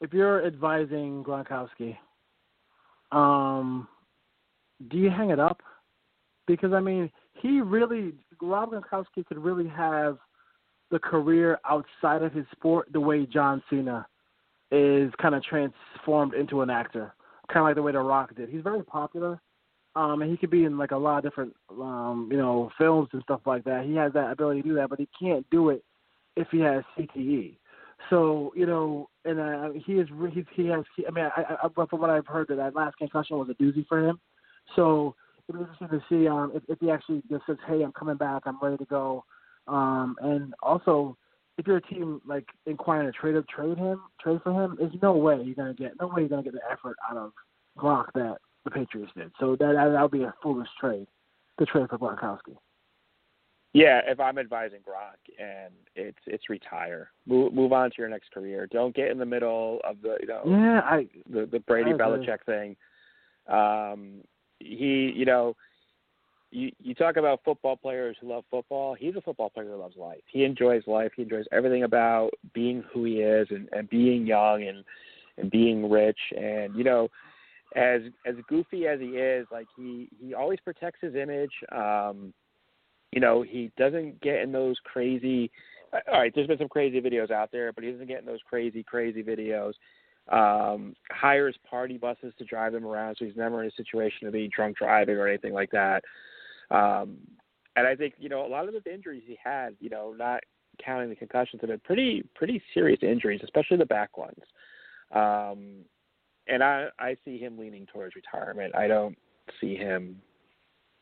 if 0.02 0.14
you're 0.14 0.46
advising 0.46 1.24
Gronkowski, 1.24 1.98
um, 3.12 3.88
do 4.90 4.98
you 4.98 5.10
hang 5.10 5.30
it 5.30 5.40
up? 5.40 5.62
Because 6.48 6.74
I 6.74 6.80
mean, 6.80 7.10
he 7.34 7.62
really 7.62 8.14
Rob 8.42 8.72
Gronkowski 8.72 9.26
could 9.26 9.38
really 9.38 9.68
have 9.68 10.18
the 10.92 11.00
career 11.00 11.60
outside 11.70 12.22
of 12.22 12.32
his 12.34 12.46
sport 12.52 12.88
the 12.94 13.00
way 13.00 13.26
John 13.26 13.64
Cena 13.70 14.06
is 14.72 15.12
kind 15.22 15.36
of 15.36 15.44
transformed 15.44 16.34
into 16.34 16.62
an 16.62 16.70
actor, 16.70 17.14
kind 17.52 17.60
of 17.62 17.66
like 17.66 17.76
the 17.76 17.82
way 17.82 17.92
The 17.92 18.00
Rock 18.00 18.36
did. 18.36 18.50
He's 18.50 18.62
very 18.62 18.84
popular, 18.84 19.40
um, 19.96 20.22
and 20.22 20.30
he 20.30 20.38
could 20.38 20.50
be 20.50 20.66
in 20.66 20.78
like 20.78 20.92
a 20.92 20.98
lot 20.98 21.20
of 21.20 21.24
different, 21.24 21.54
um, 21.72 22.28
you 22.32 22.38
know, 22.38 22.72
films 22.78 23.10
and 23.14 23.22
stuff 23.24 23.42
like 23.46 23.64
that. 23.64 23.86
He 23.86 23.96
has 23.96 24.14
that 24.14 24.32
ability 24.32 24.62
to 24.62 24.68
do 24.68 24.76
that, 24.76 24.90
but 24.90 25.00
he 25.00 25.08
can't 25.20 25.46
do 25.50 25.70
it 25.70 25.84
if 26.36 26.48
he 26.52 26.60
has 26.60 26.84
CTE. 26.98 27.56
So 28.10 28.54
you 28.56 28.66
know, 28.66 29.10
and 29.24 29.40
uh, 29.40 29.70
he 29.86 29.94
is 29.94 30.08
he's, 30.32 30.46
he 30.54 30.68
has. 30.68 30.84
He, 30.96 31.08
I 31.08 31.12
mean, 31.12 31.26
I, 31.36 31.56
I, 31.64 31.86
from 31.88 32.00
what 32.00 32.10
I've 32.10 32.28
heard, 32.28 32.48
that 32.50 32.58
that 32.58 32.76
last 32.76 32.98
concussion 32.98 33.38
was 33.38 33.50
a 33.50 33.62
doozy 33.62 33.86
for 33.88 34.06
him. 34.08 34.20
So 34.76 35.16
it'll 35.48 35.64
be 35.64 35.70
interesting 35.70 36.00
to 36.00 36.06
see 36.10 36.28
um, 36.28 36.52
if, 36.54 36.64
if 36.68 36.80
he 36.80 36.92
actually 36.92 37.24
just 37.30 37.46
says, 37.48 37.58
"Hey, 37.68 37.84
I'm 37.84 37.94
coming 37.94 38.18
back. 38.18 38.44
I'm 38.46 38.60
ready 38.62 38.78
to 38.78 38.86
go." 38.86 39.24
Um, 39.68 40.16
and 40.22 40.54
also, 40.62 41.18
if 41.58 41.66
you're 41.66 41.78
a 41.78 41.82
team 41.82 42.22
like 42.28 42.46
inquiring 42.66 43.12
to 43.12 43.18
trade 43.18 43.42
trade 43.48 43.78
him, 43.78 44.02
trade 44.22 44.40
for 44.44 44.52
him, 44.52 44.76
there's 44.78 44.94
no 45.02 45.14
way 45.14 45.42
you're 45.44 45.56
gonna 45.56 45.74
get 45.74 45.94
no 46.00 46.08
way 46.08 46.22
you're 46.22 46.30
gonna 46.30 46.44
get 46.44 46.54
the 46.54 46.62
effort 46.72 46.98
out 47.10 47.18
of 47.18 47.32
Gronk 47.78 48.06
that 48.14 48.38
the 48.66 48.72
Patriots 48.72 49.12
did. 49.16 49.32
So 49.40 49.56
that 49.56 49.74
that 49.74 50.02
would 50.02 50.12
be 50.12 50.24
a 50.24 50.34
foolish 50.44 50.70
trade 50.80 51.08
to 51.60 51.66
trade 51.66 51.90
for 51.90 51.98
Gronkowski. 51.98 52.58
Yeah, 53.76 54.00
if 54.08 54.22
I'm 54.22 54.38
advising 54.38 54.80
Gronk 54.80 55.36
and 55.38 55.74
it's 55.98 56.18
it's 56.26 56.50
retire, 56.50 57.10
move 57.28 57.54
move 57.54 57.74
on 57.74 57.90
to 57.90 57.96
your 57.98 58.08
next 58.08 58.32
career. 58.32 58.68
Don't 58.72 58.96
get 58.96 59.12
in 59.12 59.18
the 59.18 59.26
middle 59.26 59.82
of 59.84 59.98
the 60.02 60.16
you 60.22 60.28
know 60.28 60.44
yeah 60.46 60.80
I 60.80 61.08
the 61.30 61.46
the 61.46 61.60
Brady. 61.60 61.92
Belichick 61.92 62.46
thing. 62.46 62.78
Um, 63.48 64.22
he 64.60 65.12
you 65.14 65.26
know 65.26 65.58
you 66.52 66.72
you 66.80 66.96
talk 66.96 67.18
about 67.18 67.42
football 67.44 67.76
players 67.76 68.16
who 68.22 68.30
love 68.30 68.46
football. 68.50 68.94
He's 68.94 69.18
a 69.18 69.22
football 69.22 69.50
player 69.50 69.68
who 69.68 69.76
loves 69.76 69.98
life. 69.98 70.22
He 70.32 70.46
enjoys 70.46 70.84
life. 70.88 71.12
He 71.14 71.24
enjoys 71.24 71.46
everything 71.52 71.84
about 71.84 72.30
being 72.54 72.82
who 72.94 73.04
he 73.04 73.16
is 73.16 73.50
and 73.50 73.68
and 73.74 73.90
being 73.90 74.26
young 74.26 74.64
and 74.64 74.86
and 75.38 75.52
being 75.52 75.90
rich 75.90 76.20
and 76.38 76.74
you 76.78 76.86
know 76.86 77.10
as 77.76 78.04
as 78.26 78.36
goofy 78.48 78.88
as 78.88 79.02
he 79.02 79.18
is, 79.18 79.46
like 79.52 79.68
he 79.76 80.08
he 80.22 80.34
always 80.34 80.62
protects 80.62 81.02
his 81.02 81.14
image. 81.16 81.52
Um, 81.74 82.34
you 83.16 83.22
know, 83.22 83.42
he 83.42 83.72
doesn't 83.78 84.22
get 84.22 84.42
in 84.42 84.52
those 84.52 84.76
crazy. 84.84 85.50
All 86.12 86.20
right, 86.20 86.32
there's 86.36 86.48
been 86.48 86.58
some 86.58 86.68
crazy 86.68 87.00
videos 87.00 87.32
out 87.32 87.50
there, 87.52 87.72
but 87.72 87.84
he 87.84 87.92
doesn't 87.92 88.08
get 88.08 88.20
in 88.20 88.26
those 88.26 88.42
crazy, 88.48 88.84
crazy 88.84 89.24
videos. 89.24 89.74
Um, 90.28 90.96
hires 91.12 91.56
party 91.68 91.98
buses 91.98 92.34
to 92.38 92.44
drive 92.44 92.74
them 92.74 92.86
around, 92.86 93.16
so 93.18 93.26
he's 93.26 93.38
never 93.38 93.64
in 93.64 93.70
a 93.70 93.72
situation 93.72 94.28
of 94.28 94.34
being 94.34 94.50
drunk 94.54 94.78
driving 94.78 95.16
or 95.16 95.30
anything 95.30 95.54
like 95.54 95.72
that. 95.72 96.04
Um, 96.70 97.20
and 97.78 97.88
I 97.88 97.96
think 97.96 98.16
you 98.18 98.28
know 98.28 98.46
a 98.46 98.50
lot 98.50 98.68
of 98.68 98.74
the 98.74 98.94
injuries 98.94 99.24
he 99.26 99.38
had, 99.42 99.76
you 99.80 99.90
know, 99.90 100.14
not 100.18 100.42
counting 100.84 101.10
the 101.10 101.16
concussions, 101.16 101.62
have 101.62 101.70
been 101.70 101.80
pretty 101.80 102.28
pretty 102.36 102.62
serious 102.74 103.00
injuries, 103.02 103.42
especially 103.44 103.78
the 103.78 103.86
back 103.86 104.18
ones. 104.18 104.44
Um, 105.14 105.86
and 106.48 106.62
I 106.62 106.88
I 107.00 107.16
see 107.24 107.38
him 107.38 107.58
leaning 107.58 107.86
towards 107.86 108.16
retirement. 108.16 108.76
I 108.76 108.88
don't 108.88 109.18
see 109.62 109.76
him 109.76 110.22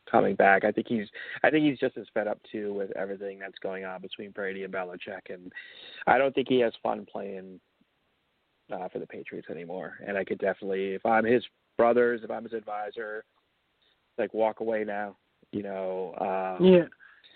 coming 0.09 0.35
back. 0.35 0.63
I 0.63 0.71
think 0.71 0.87
he's 0.87 1.07
I 1.43 1.49
think 1.49 1.65
he's 1.65 1.79
just 1.79 1.97
as 1.97 2.05
fed 2.13 2.27
up 2.27 2.39
too 2.51 2.73
with 2.73 2.95
everything 2.95 3.39
that's 3.39 3.57
going 3.61 3.85
on 3.85 4.01
between 4.01 4.31
Brady 4.31 4.63
and 4.63 4.73
Belichick, 4.73 5.29
and 5.29 5.51
I 6.07 6.17
don't 6.17 6.33
think 6.33 6.47
he 6.49 6.59
has 6.59 6.73
fun 6.81 7.05
playing 7.11 7.59
uh, 8.71 8.87
for 8.89 8.99
the 8.99 9.07
Patriots 9.07 9.49
anymore. 9.49 9.99
And 10.05 10.17
I 10.17 10.23
could 10.23 10.39
definitely, 10.39 10.93
if 10.93 11.05
I'm 11.05 11.25
his 11.25 11.43
brothers, 11.77 12.21
if 12.23 12.31
I'm 12.31 12.43
his 12.43 12.53
advisor, 12.53 13.23
like 14.17 14.33
walk 14.33 14.59
away 14.59 14.83
now. 14.83 15.15
You 15.51 15.63
know. 15.63 16.15
Um, 16.19 16.65
yeah, 16.65 16.85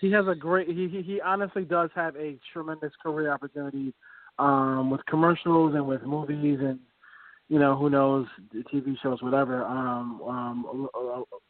he 0.00 0.10
has 0.12 0.26
a 0.28 0.34
great. 0.34 0.68
He 0.68 0.88
he, 0.88 1.02
he 1.02 1.20
honestly 1.20 1.64
does 1.64 1.90
have 1.94 2.16
a 2.16 2.36
tremendous 2.52 2.92
career 3.02 3.32
opportunity 3.32 3.94
um, 4.38 4.90
with 4.90 5.04
commercials 5.06 5.74
and 5.74 5.86
with 5.86 6.02
movies 6.02 6.58
and 6.60 6.78
you 7.48 7.58
know, 7.58 7.76
who 7.76 7.88
knows, 7.88 8.26
TV 8.72 8.96
shows, 9.02 9.22
whatever, 9.22 9.64
um, 9.64 10.20
um, 10.22 10.88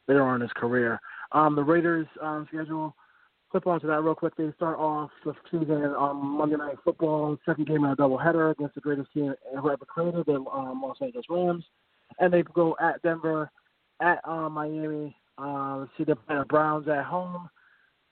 later 0.06 0.22
on 0.22 0.36
in 0.36 0.40
his 0.42 0.52
career. 0.54 1.00
Um, 1.32 1.56
the 1.56 1.62
Raiders 1.62 2.06
um, 2.22 2.46
schedule, 2.48 2.94
flip 3.50 3.66
on 3.66 3.80
to 3.80 3.86
that 3.88 4.02
real 4.02 4.14
quick. 4.14 4.36
They 4.36 4.52
start 4.56 4.78
off 4.78 5.10
the 5.24 5.34
season 5.50 5.72
on 5.72 6.24
Monday 6.24 6.56
Night 6.56 6.76
Football, 6.84 7.36
second 7.44 7.66
game 7.66 7.84
in 7.84 7.90
a 7.90 7.96
doubleheader 7.96 8.52
against 8.52 8.76
the 8.76 8.80
greatest 8.80 9.12
team 9.12 9.34
ever 9.56 9.76
created, 9.78 10.26
the 10.26 10.36
um, 10.52 10.82
Los 10.82 10.98
Angeles 11.00 11.26
Rams. 11.28 11.64
And 12.20 12.32
they 12.32 12.42
go 12.42 12.76
at 12.80 13.02
Denver, 13.02 13.50
at 14.00 14.20
um, 14.24 14.52
Miami, 14.52 15.16
uh, 15.36 15.86
see 15.96 16.04
the 16.04 16.16
Browns 16.48 16.88
at 16.88 17.04
home. 17.04 17.48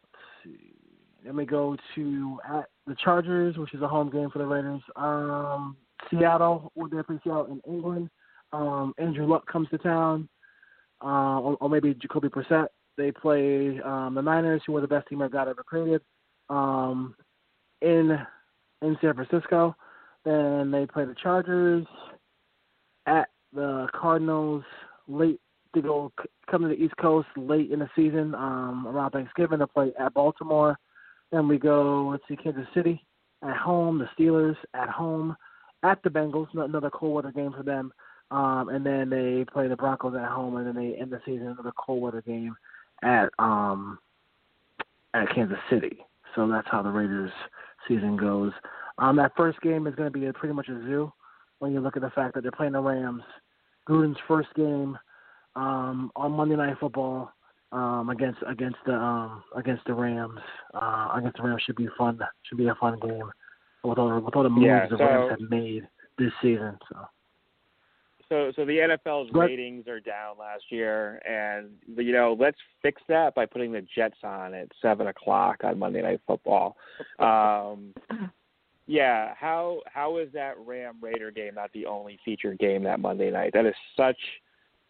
Let's 0.03 0.59
see. 0.59 0.73
Then 1.25 1.37
we 1.37 1.47
go 1.47 1.77
to 1.95 2.39
at 2.49 2.67
the 2.87 2.97
Chargers, 3.03 3.57
which 3.57 3.75
is 3.75 3.83
a 3.83 3.89
home 3.89 4.11
game 4.11 4.31
for 4.31 4.39
the 4.39 4.47
Raiders. 4.47 4.83
Um, 4.97 5.77
Seattle, 6.11 6.73
they 6.77 7.03
play 7.03 7.19
Seattle 7.25 7.47
in 7.47 7.61
England. 7.71 8.11
Um, 8.53 8.95
Andrew 8.99 9.27
Luck 9.27 9.47
comes 9.47 9.69
to 9.71 9.79
town, 9.79 10.29
uh, 11.03 11.41
or, 11.41 11.57
or 11.61 11.69
maybe 11.69 11.95
Jacoby 11.95 12.29
Brissett. 12.29 12.69
They 12.97 13.13
play 13.13 13.81
um, 13.85 14.15
the 14.15 14.23
Niners, 14.23 14.63
who 14.67 14.73
were 14.73 14.81
the 14.81 14.89
best 14.89 15.09
team 15.09 15.21
I've 15.21 15.33
got 15.33 15.49
ever 15.49 15.63
created, 15.63 16.01
um, 16.49 17.15
in 17.83 18.19
in 18.83 18.97
San 19.01 19.15
Francisco. 19.15 19.75
Then 20.25 20.71
they 20.71 20.87
play 20.87 21.05
the 21.05 21.15
Chargers 21.23 21.87
at 23.07 23.29
the 23.53 23.89
Cardinals 23.95 24.65
late 25.09 25.41
to 25.75 25.83
go 25.83 26.13
come 26.51 26.63
to 26.63 26.69
the 26.69 26.75
East 26.75 26.97
Coast 26.97 27.29
late 27.37 27.71
in 27.71 27.81
the 27.81 27.91
season 27.95 28.35
um, 28.35 28.87
around 28.89 29.11
Thanksgiving 29.11 29.59
to 29.59 29.67
play 29.67 29.93
at 29.99 30.15
Baltimore. 30.15 30.79
Then 31.31 31.49
we 31.49 31.59
go 31.59 32.09
let's 32.11 32.23
see 32.29 32.37
Kansas 32.37 32.67
City 32.75 33.05
at 33.43 33.57
home, 33.57 33.99
the 33.99 34.09
Steelers 34.19 34.57
at 34.75 34.89
home 34.89 35.37
at 35.83 36.03
the 36.03 36.11
Bengals, 36.11 36.49
another 36.53 36.91
cold 36.91 37.15
weather 37.15 37.33
game 37.33 37.53
for 37.57 37.63
them. 37.63 37.93
Um, 38.31 38.71
and 38.71 38.85
then 38.85 39.09
they 39.09 39.45
play 39.53 39.69
the 39.69 39.77
Broncos 39.77 40.15
at 40.17 40.29
home, 40.29 40.57
and 40.57 40.67
then 40.67 40.75
they 40.75 40.99
end 40.99 41.13
the 41.13 41.21
season 41.25 41.47
another 41.47 41.73
cold 41.77 42.03
weather 42.03 42.23
game 42.23 42.57
at 43.03 43.29
um, 43.39 43.99
at 45.15 45.33
Kansas 45.33 45.59
City. 45.71 45.99
So 46.35 46.49
that's 46.49 46.67
how 46.71 46.83
the 46.83 46.91
Raiders 46.91 47.31
season 47.87 48.17
goes. 48.17 48.53
Um, 48.99 49.17
that 49.17 49.33
first 49.37 49.61
game 49.61 49.87
is 49.87 49.95
going 49.95 50.13
to 50.13 50.19
be 50.19 50.27
a, 50.27 50.33
pretty 50.33 50.55
much 50.55 50.69
a 50.69 50.81
zoo 50.81 51.13
when 51.61 51.73
you 51.73 51.81
look 51.81 51.97
at 51.97 52.03
the 52.03 52.11
fact 52.11 52.35
that 52.35 52.43
they're 52.43 52.51
playing 52.51 52.73
the 52.73 52.81
Rams. 52.81 53.23
Gruden's 53.89 54.19
first 54.27 54.49
game 54.57 54.99
um, 55.55 56.11
on 56.17 56.33
Monday 56.33 56.57
Night 56.57 56.77
Football 56.81 57.31
um, 57.71 58.11
against 58.11 58.41
against 58.49 58.79
the 58.87 58.95
um, 58.95 59.45
against 59.55 59.85
the 59.87 59.95
Rams. 59.95 60.41
Uh, 60.75 61.11
against 61.15 61.37
the 61.37 61.45
Rams 61.45 61.63
should 61.65 61.77
be 61.77 61.89
fun. 61.97 62.19
Should 62.43 62.59
be 62.59 62.67
a 62.67 62.75
fun 62.75 62.99
game 62.99 63.31
with 63.89 63.99
all 63.99 64.21
with 64.21 64.35
all 64.37 64.43
the 64.43 64.49
moves 64.51 64.67
Yeah, 64.67 64.87
the 64.89 64.97
Rams 64.97 65.31
have 65.41 65.51
made 65.51 65.87
this 66.19 66.33
season. 66.43 66.79
So 66.91 67.09
So, 68.29 68.53
so 68.57 68.65
the 68.65 68.79
NFL's 68.81 69.31
But- 69.31 69.41
ratings 69.41 69.87
are 69.87 70.01
down 70.01 70.37
last 70.39 70.65
year, 70.71 71.21
and 71.29 71.71
you 71.97 72.13
know, 72.13 72.37
let's 72.39 72.59
fix 72.83 73.01
that 73.09 73.35
by 73.37 73.47
putting 73.47 73.71
the 73.73 73.83
Jets 73.95 74.19
on 74.25 74.53
at 74.55 74.69
seven 74.83 75.07
o'clock 75.07 75.63
on 75.63 75.79
Monday 75.79 76.03
Night 76.03 76.21
Football. 76.27 76.77
Um, 77.21 77.95
yeah, 78.89 79.35
how 79.35 79.81
how 79.87 80.19
is 80.19 80.29
that 80.33 80.55
Ram 80.65 80.97
Raider 81.01 81.31
game 81.31 81.55
not 81.55 81.73
the 81.73 81.87
only 81.87 82.19
featured 82.25 82.59
game 82.59 82.83
that 82.85 83.01
Monday 83.01 83.31
night? 83.31 83.51
That 83.53 83.67
is 83.67 83.75
such 83.97 84.19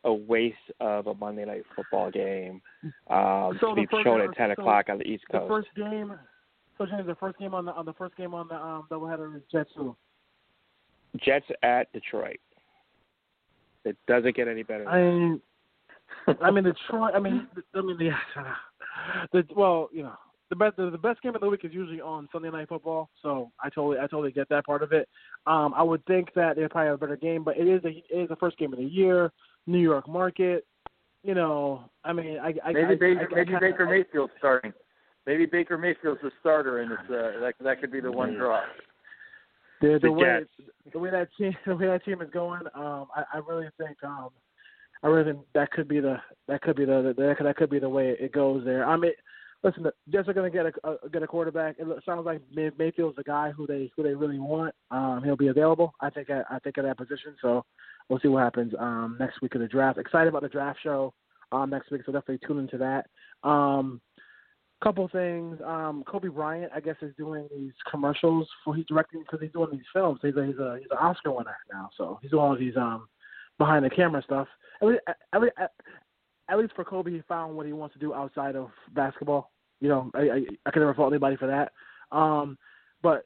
a 0.05 0.13
waste 0.13 0.57
of 0.81 1.07
a 1.07 1.15
Monday 1.15 1.45
Night 1.47 1.65
Football 1.75 2.11
game 2.11 2.61
um, 3.09 3.57
So 3.61 3.75
to 3.75 3.75
be 3.75 3.87
shown 4.05 4.21
at 4.21 4.35
ten 4.37 4.49
so 4.55 4.61
o'clock 4.63 4.87
on 4.89 4.99
the 4.99 5.05
East 5.05 5.25
the 5.31 5.39
Coast. 5.39 5.49
first 5.49 5.69
game, 5.77 6.15
so 6.79 6.87
James, 6.87 7.07
the 7.07 7.15
first 7.15 7.39
game 7.39 7.55
on 7.55 7.65
the 7.65 7.73
on 7.73 7.87
the 7.87 7.93
first 7.95 8.17
game 8.17 8.35
on 8.35 8.49
the 8.49 8.55
um, 8.55 8.87
doubleheader 8.91 9.35
is 9.37 9.43
Jets 9.51 9.71
who? 9.77 9.97
Jets 11.25 11.47
at 11.63 11.93
Detroit. 11.93 12.41
It 13.85 13.97
doesn't 14.09 14.37
get 14.37 14.49
any 14.49 14.63
better. 14.63 14.85
Than 14.85 14.93
I 14.93 15.01
mean, 15.01 15.41
I 16.43 16.51
mean 16.51 16.65
Detroit. 16.65 17.13
I 17.15 17.19
mean, 17.19 17.47
I 17.75 17.81
mean 17.81 17.97
the, 17.99 18.11
the 19.33 19.45
well, 19.55 19.89
you 19.93 20.03
know, 20.03 20.15
the 20.51 20.57
best 20.57 20.77
the, 20.77 20.91
the 20.91 20.99
best 20.99 21.23
game 21.23 21.35
of 21.35 21.41
the 21.41 21.49
week 21.49 21.65
is 21.65 21.73
usually 21.73 22.01
on 22.01 22.29
Sunday 22.33 22.51
Night 22.51 22.69
Football. 22.69 23.09
So 23.23 23.51
I 23.61 23.69
totally 23.71 23.99
I 23.99 24.03
totally 24.03 24.33
get 24.33 24.49
that 24.49 24.67
part 24.67 24.83
of 24.83 24.93
it. 24.93 25.09
Um, 25.47 25.73
I 25.75 25.83
would 25.83 26.05
think 26.07 26.35
that 26.35 26.57
they 26.57 26.67
probably 26.69 26.89
have 26.89 26.97
a 26.97 26.99
better 26.99 27.17
game, 27.17 27.45
but 27.45 27.57
it 27.57 27.69
is 27.69 27.85
a, 27.85 27.89
it 27.89 28.23
is 28.23 28.29
the 28.29 28.37
first 28.37 28.59
game 28.59 28.73
of 28.73 28.79
the 28.79 28.85
year. 28.85 29.33
New 29.67 29.81
York 29.81 30.09
market. 30.09 30.67
You 31.23 31.35
know, 31.35 31.91
I 32.05 32.13
mean, 32.13 32.39
I, 32.39 32.55
I 32.65 32.73
Maybe 32.73 32.85
I, 32.85 32.95
Baker, 32.95 33.21
I, 33.21 33.25
I, 33.25 33.35
maybe 33.35 33.55
I, 33.57 33.59
Baker 33.59 33.87
Mayfield's 33.87 34.33
starting. 34.39 34.73
Maybe 35.27 35.47
Baker 35.47 35.77
Mayfield's 35.77 36.21
the 36.23 36.31
starter, 36.41 36.81
and 36.81 36.93
it's 36.93 37.03
uh, 37.11 37.41
that 37.41 37.55
that 37.61 37.81
could 37.81 37.91
be 37.91 38.01
the 38.01 38.13
one 38.13 38.35
draw. 38.35 38.63
The, 39.81 39.89
The 39.89 39.99
the 40.03 40.13
way 40.13 40.45
the 40.93 40.99
way 40.99 41.11
that 41.11 41.29
team 41.37 41.55
the 41.67 41.77
way 41.77 41.87
that 41.87 42.05
team 42.05 42.23
is 42.23 42.31
going, 42.31 42.63
um, 42.75 43.09
I, 43.15 43.25
I 43.35 43.39
really 43.47 43.69
think 43.79 43.97
um, 44.05 44.31
I 45.03 45.09
really 45.09 45.33
think 45.33 45.45
that 45.55 45.71
could 45.73 45.89
be 45.89 46.01
the 46.01 46.17
that 46.49 46.63
could 46.63 46.77
be 46.77 46.85
the, 46.85 47.15
the 47.17 47.23
that, 47.23 47.37
could, 47.37 47.47
that 47.47 47.57
could 47.57 47.71
be 47.71 47.79
the 47.79 47.89
way 47.89 48.17
it 48.19 48.33
goes 48.33 48.65
there. 48.65 48.87
I 48.87 48.97
mean, 48.97 49.13
listen, 49.63 49.83
the 49.83 49.93
Jets 50.11 50.29
are 50.29 50.33
going 50.33 50.51
to 50.51 50.57
get 50.57 50.67
a, 50.67 50.89
a 50.89 51.09
get 51.11 51.23
a 51.23 51.27
quarterback. 51.27 51.77
It 51.79 51.87
sounds 52.05 52.25
like 52.25 52.41
May, 52.55 52.71
Mayfield's 52.79 53.17
the 53.17 53.25
guy 53.25 53.51
who 53.51 53.67
they 53.67 53.91
who 53.97 54.03
they 54.03 54.15
really 54.15 54.39
want. 54.39 54.75
Um, 54.91 55.23
he'll 55.25 55.37
be 55.37 55.49
available. 55.49 55.93
I 56.01 56.11
think 56.11 56.31
at, 56.31 56.45
I 56.51 56.59
think 56.61 56.79
at 56.79 56.85
that 56.85 56.99
position. 56.99 57.35
So 57.43 57.65
we'll 58.09 58.21
see 58.21 58.29
what 58.29 58.45
happens 58.45 58.73
um, 58.79 59.17
next 59.19 59.43
week 59.43 59.55
of 59.57 59.61
the 59.61 59.69
draft. 59.69 59.99
Excited 59.99 60.29
about 60.29 60.43
the 60.43 60.49
draft 60.49 60.79
show 60.83 61.13
um, 61.53 61.71
next 61.71 61.91
week, 61.91 62.03
so 62.07 62.13
definitely 62.13 62.47
tune 62.47 62.61
into 62.61 62.79
that. 62.79 63.07
Um, 63.49 64.01
couple 64.83 65.09
things. 65.09 65.59
Um, 65.65 66.05
Kobe 66.07 66.29
Bryant, 66.29 66.71
I 66.75 66.81
guess, 66.81 66.97
is 67.03 67.15
doing 67.17 67.49
these 67.55 67.73
commercials 67.91 68.49
for 68.65 68.75
he's 68.75 68.87
directing 68.87 69.21
because 69.21 69.41
he's 69.41 69.53
doing 69.53 69.71
these 69.73 69.81
films. 69.93 70.21
He's 70.23 70.37
a 70.37 70.45
he's 70.45 70.59
a 70.59 70.77
he's 70.79 70.91
an 70.91 70.99
Oscar 71.01 71.33
winner 71.33 71.57
now, 71.73 71.91
so 71.97 72.19
he's 72.21 72.31
doing 72.31 72.43
all 72.43 72.57
these 72.57 72.77
um 72.77 73.09
behind 73.59 73.85
the 73.85 73.91
camera 73.91 74.23
stuff. 74.23 74.49
At 74.83 74.89
least, 74.89 75.01
at, 75.33 75.41
least, 75.41 75.55
at 76.51 76.59
least 76.59 76.75
for 76.75 76.85
Kobe, 76.85 77.11
he 77.11 77.23
found 77.27 77.57
what 77.57 77.67
he 77.67 77.73
wants 77.73 77.95
to 77.95 77.99
do 77.99 78.13
outside 78.13 78.55
of 78.55 78.69
basketball. 78.95 79.51
You 79.81 79.89
know, 79.89 80.11
I 80.15 80.21
I, 80.21 80.45
I 80.67 80.71
can 80.71 80.83
never 80.83 80.95
fault 80.95 81.13
anybody 81.13 81.37
for 81.37 81.47
that. 81.47 81.73
Um, 82.17 82.59
but 83.03 83.25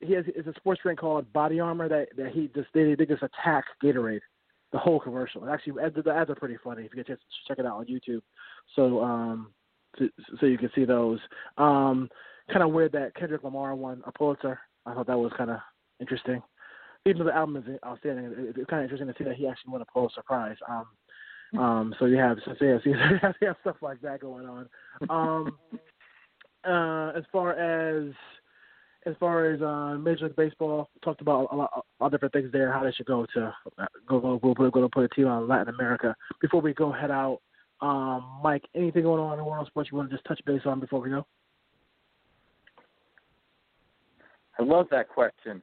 he 0.00 0.12
has 0.14 0.24
it's 0.28 0.46
a 0.48 0.54
sports 0.54 0.80
drink 0.82 1.00
called 1.00 1.32
Body 1.32 1.60
Armor 1.60 1.88
that 1.88 2.08
that 2.16 2.30
he 2.32 2.50
just 2.54 2.68
they 2.72 2.94
they 2.94 3.04
just 3.04 3.22
attack 3.22 3.64
Gatorade. 3.82 4.20
the 4.72 4.78
whole 4.78 5.00
commercial. 5.00 5.48
Actually, 5.48 5.74
the 5.94 6.10
ads 6.10 6.30
are 6.30 6.34
pretty 6.34 6.56
funny. 6.62 6.84
If 6.84 6.92
you 6.92 6.96
get 6.96 7.06
a 7.06 7.08
chance 7.08 7.20
to 7.20 7.48
check 7.48 7.58
it 7.58 7.66
out 7.66 7.78
on 7.78 7.86
YouTube, 7.86 8.20
so 8.76 9.02
um, 9.02 9.48
so, 9.98 10.08
so 10.40 10.46
you 10.46 10.58
can 10.58 10.70
see 10.74 10.84
those. 10.84 11.18
Um, 11.56 12.08
kind 12.50 12.62
of 12.62 12.72
weird 12.72 12.92
that 12.92 13.14
Kendrick 13.14 13.44
Lamar 13.44 13.74
won 13.74 14.02
a 14.06 14.12
Pulitzer. 14.12 14.58
I 14.86 14.94
thought 14.94 15.06
that 15.06 15.18
was 15.18 15.32
kind 15.36 15.50
of 15.50 15.58
interesting. 16.00 16.42
Even 17.06 17.18
though 17.18 17.24
the 17.26 17.36
album 17.36 17.56
is 17.56 17.78
outstanding, 17.86 18.24
it, 18.26 18.56
it's 18.56 18.70
kind 18.70 18.82
of 18.82 18.84
interesting 18.84 19.08
to 19.08 19.14
see 19.18 19.24
that 19.24 19.36
he 19.36 19.46
actually 19.46 19.72
won 19.72 19.82
a 19.82 19.86
Pulitzer 19.86 20.22
Prize. 20.24 20.56
Um, 20.68 20.86
um, 21.60 21.94
so 21.98 22.04
you 22.04 22.16
have 22.16 22.38
so 22.44 22.52
you 22.60 22.94
have, 22.94 23.34
you 23.40 23.48
have 23.48 23.56
stuff 23.60 23.76
like 23.80 24.00
that 24.02 24.20
going 24.20 24.46
on. 24.46 24.68
Um, 25.08 25.58
uh, 26.68 27.16
as 27.16 27.24
far 27.32 27.52
as 27.52 28.12
as 29.06 29.14
far 29.18 29.50
as 29.50 29.62
uh, 29.62 29.96
Major 29.98 30.26
League 30.26 30.36
Baseball, 30.36 30.90
talked 31.02 31.20
about 31.20 31.48
a 31.52 31.56
lot, 31.56 31.70
a 31.74 31.80
lot 32.02 32.06
of 32.06 32.12
different 32.12 32.34
things 32.34 32.52
there, 32.52 32.72
how 32.72 32.82
they 32.82 32.92
should 32.92 33.06
go 33.06 33.26
to 33.34 33.54
go 34.06 34.20
go 34.20 34.38
go, 34.38 34.54
go, 34.54 34.70
go 34.70 34.80
to 34.82 34.88
put 34.88 35.04
a 35.04 35.08
team 35.08 35.28
on 35.28 35.48
Latin 35.48 35.74
America. 35.74 36.14
Before 36.40 36.60
we 36.60 36.74
go 36.74 36.92
head 36.92 37.10
out, 37.10 37.40
um, 37.80 38.40
Mike, 38.42 38.64
anything 38.74 39.02
going 39.02 39.20
on 39.20 39.32
in 39.32 39.38
the 39.38 39.44
world 39.44 39.62
of 39.62 39.68
sports 39.68 39.90
you 39.90 39.98
want 39.98 40.10
to 40.10 40.16
just 40.16 40.26
touch 40.26 40.40
base 40.44 40.62
on 40.64 40.80
before 40.80 41.00
we 41.00 41.10
go? 41.10 41.26
I 44.58 44.64
love 44.64 44.86
that 44.90 45.08
question. 45.08 45.62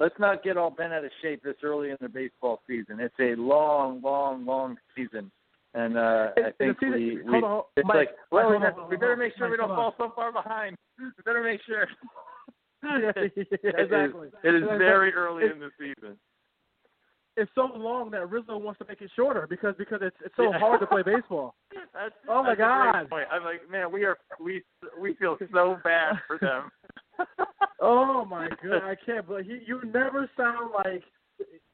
Let's 0.00 0.14
not 0.18 0.42
get 0.42 0.56
all 0.56 0.70
bent 0.70 0.92
out 0.92 1.04
of 1.04 1.10
shape 1.22 1.42
this 1.42 1.54
early 1.62 1.90
in 1.90 1.96
the 2.00 2.08
baseball 2.08 2.60
season. 2.66 3.00
It's 3.00 3.14
a 3.20 3.40
long, 3.40 4.00
long, 4.02 4.44
long 4.44 4.76
season. 4.96 5.30
And 5.74 5.96
uh, 5.96 6.28
I 6.36 6.50
think 6.58 6.78
season, 6.80 6.92
we, 6.92 7.22
we 7.22 7.38
on, 7.38 7.62
it's 7.76 7.86
Mike, 7.86 7.96
like, 7.96 8.08
well, 8.30 8.50
Mike, 8.50 8.60
we, 8.60 8.66
hold 8.66 8.78
on, 8.84 8.90
we 8.90 8.96
better 8.96 9.12
on, 9.12 9.18
make 9.18 9.32
sure 9.36 9.48
Mike, 9.48 9.52
we 9.52 9.56
don't 9.58 9.76
fall 9.76 9.94
so 9.98 10.12
far 10.14 10.32
behind. 10.32 10.76
We 10.98 11.06
better 11.24 11.42
make 11.42 11.60
sure. 11.66 11.86
yeah, 12.82 13.12
exactly. 13.22 13.28
It 13.32 13.40
is, 13.40 14.32
it 14.42 14.54
is 14.54 14.62
Exactly. 14.62 14.78
very 14.78 15.14
early 15.14 15.44
It's- 15.44 15.54
in 15.54 15.60
the 15.60 15.70
season. 15.78 16.16
It's 17.38 17.50
so 17.54 17.68
long 17.76 18.10
that 18.12 18.30
Rizzo 18.30 18.56
wants 18.56 18.78
to 18.78 18.86
make 18.88 19.02
it 19.02 19.10
shorter 19.14 19.46
because 19.48 19.74
because 19.76 19.98
it's 20.02 20.16
it's 20.24 20.34
so 20.36 20.50
Yeah. 20.50 20.58
hard 20.58 20.80
to 20.80 20.86
play 20.86 21.02
baseball. 21.06 21.54
That's, 21.92 22.14
Oh 22.28 22.42
my 22.42 22.50
that's 22.54 22.60
God. 22.60 23.08
I'm 23.30 23.44
like, 23.44 23.68
man, 23.70 23.92
we 23.92 24.04
are 24.04 24.16
we 24.40 24.62
we 24.98 25.14
feel 25.14 25.36
so 25.52 25.78
bad 25.84 26.14
for 26.26 26.38
them. 26.38 26.70
oh 27.80 28.24
my 28.24 28.48
god, 28.64 28.82
I 28.84 28.96
can't 29.04 29.26
But 29.28 29.44
he, 29.44 29.60
you 29.66 29.80
never 29.92 30.28
sound 30.36 30.70
like 30.72 31.02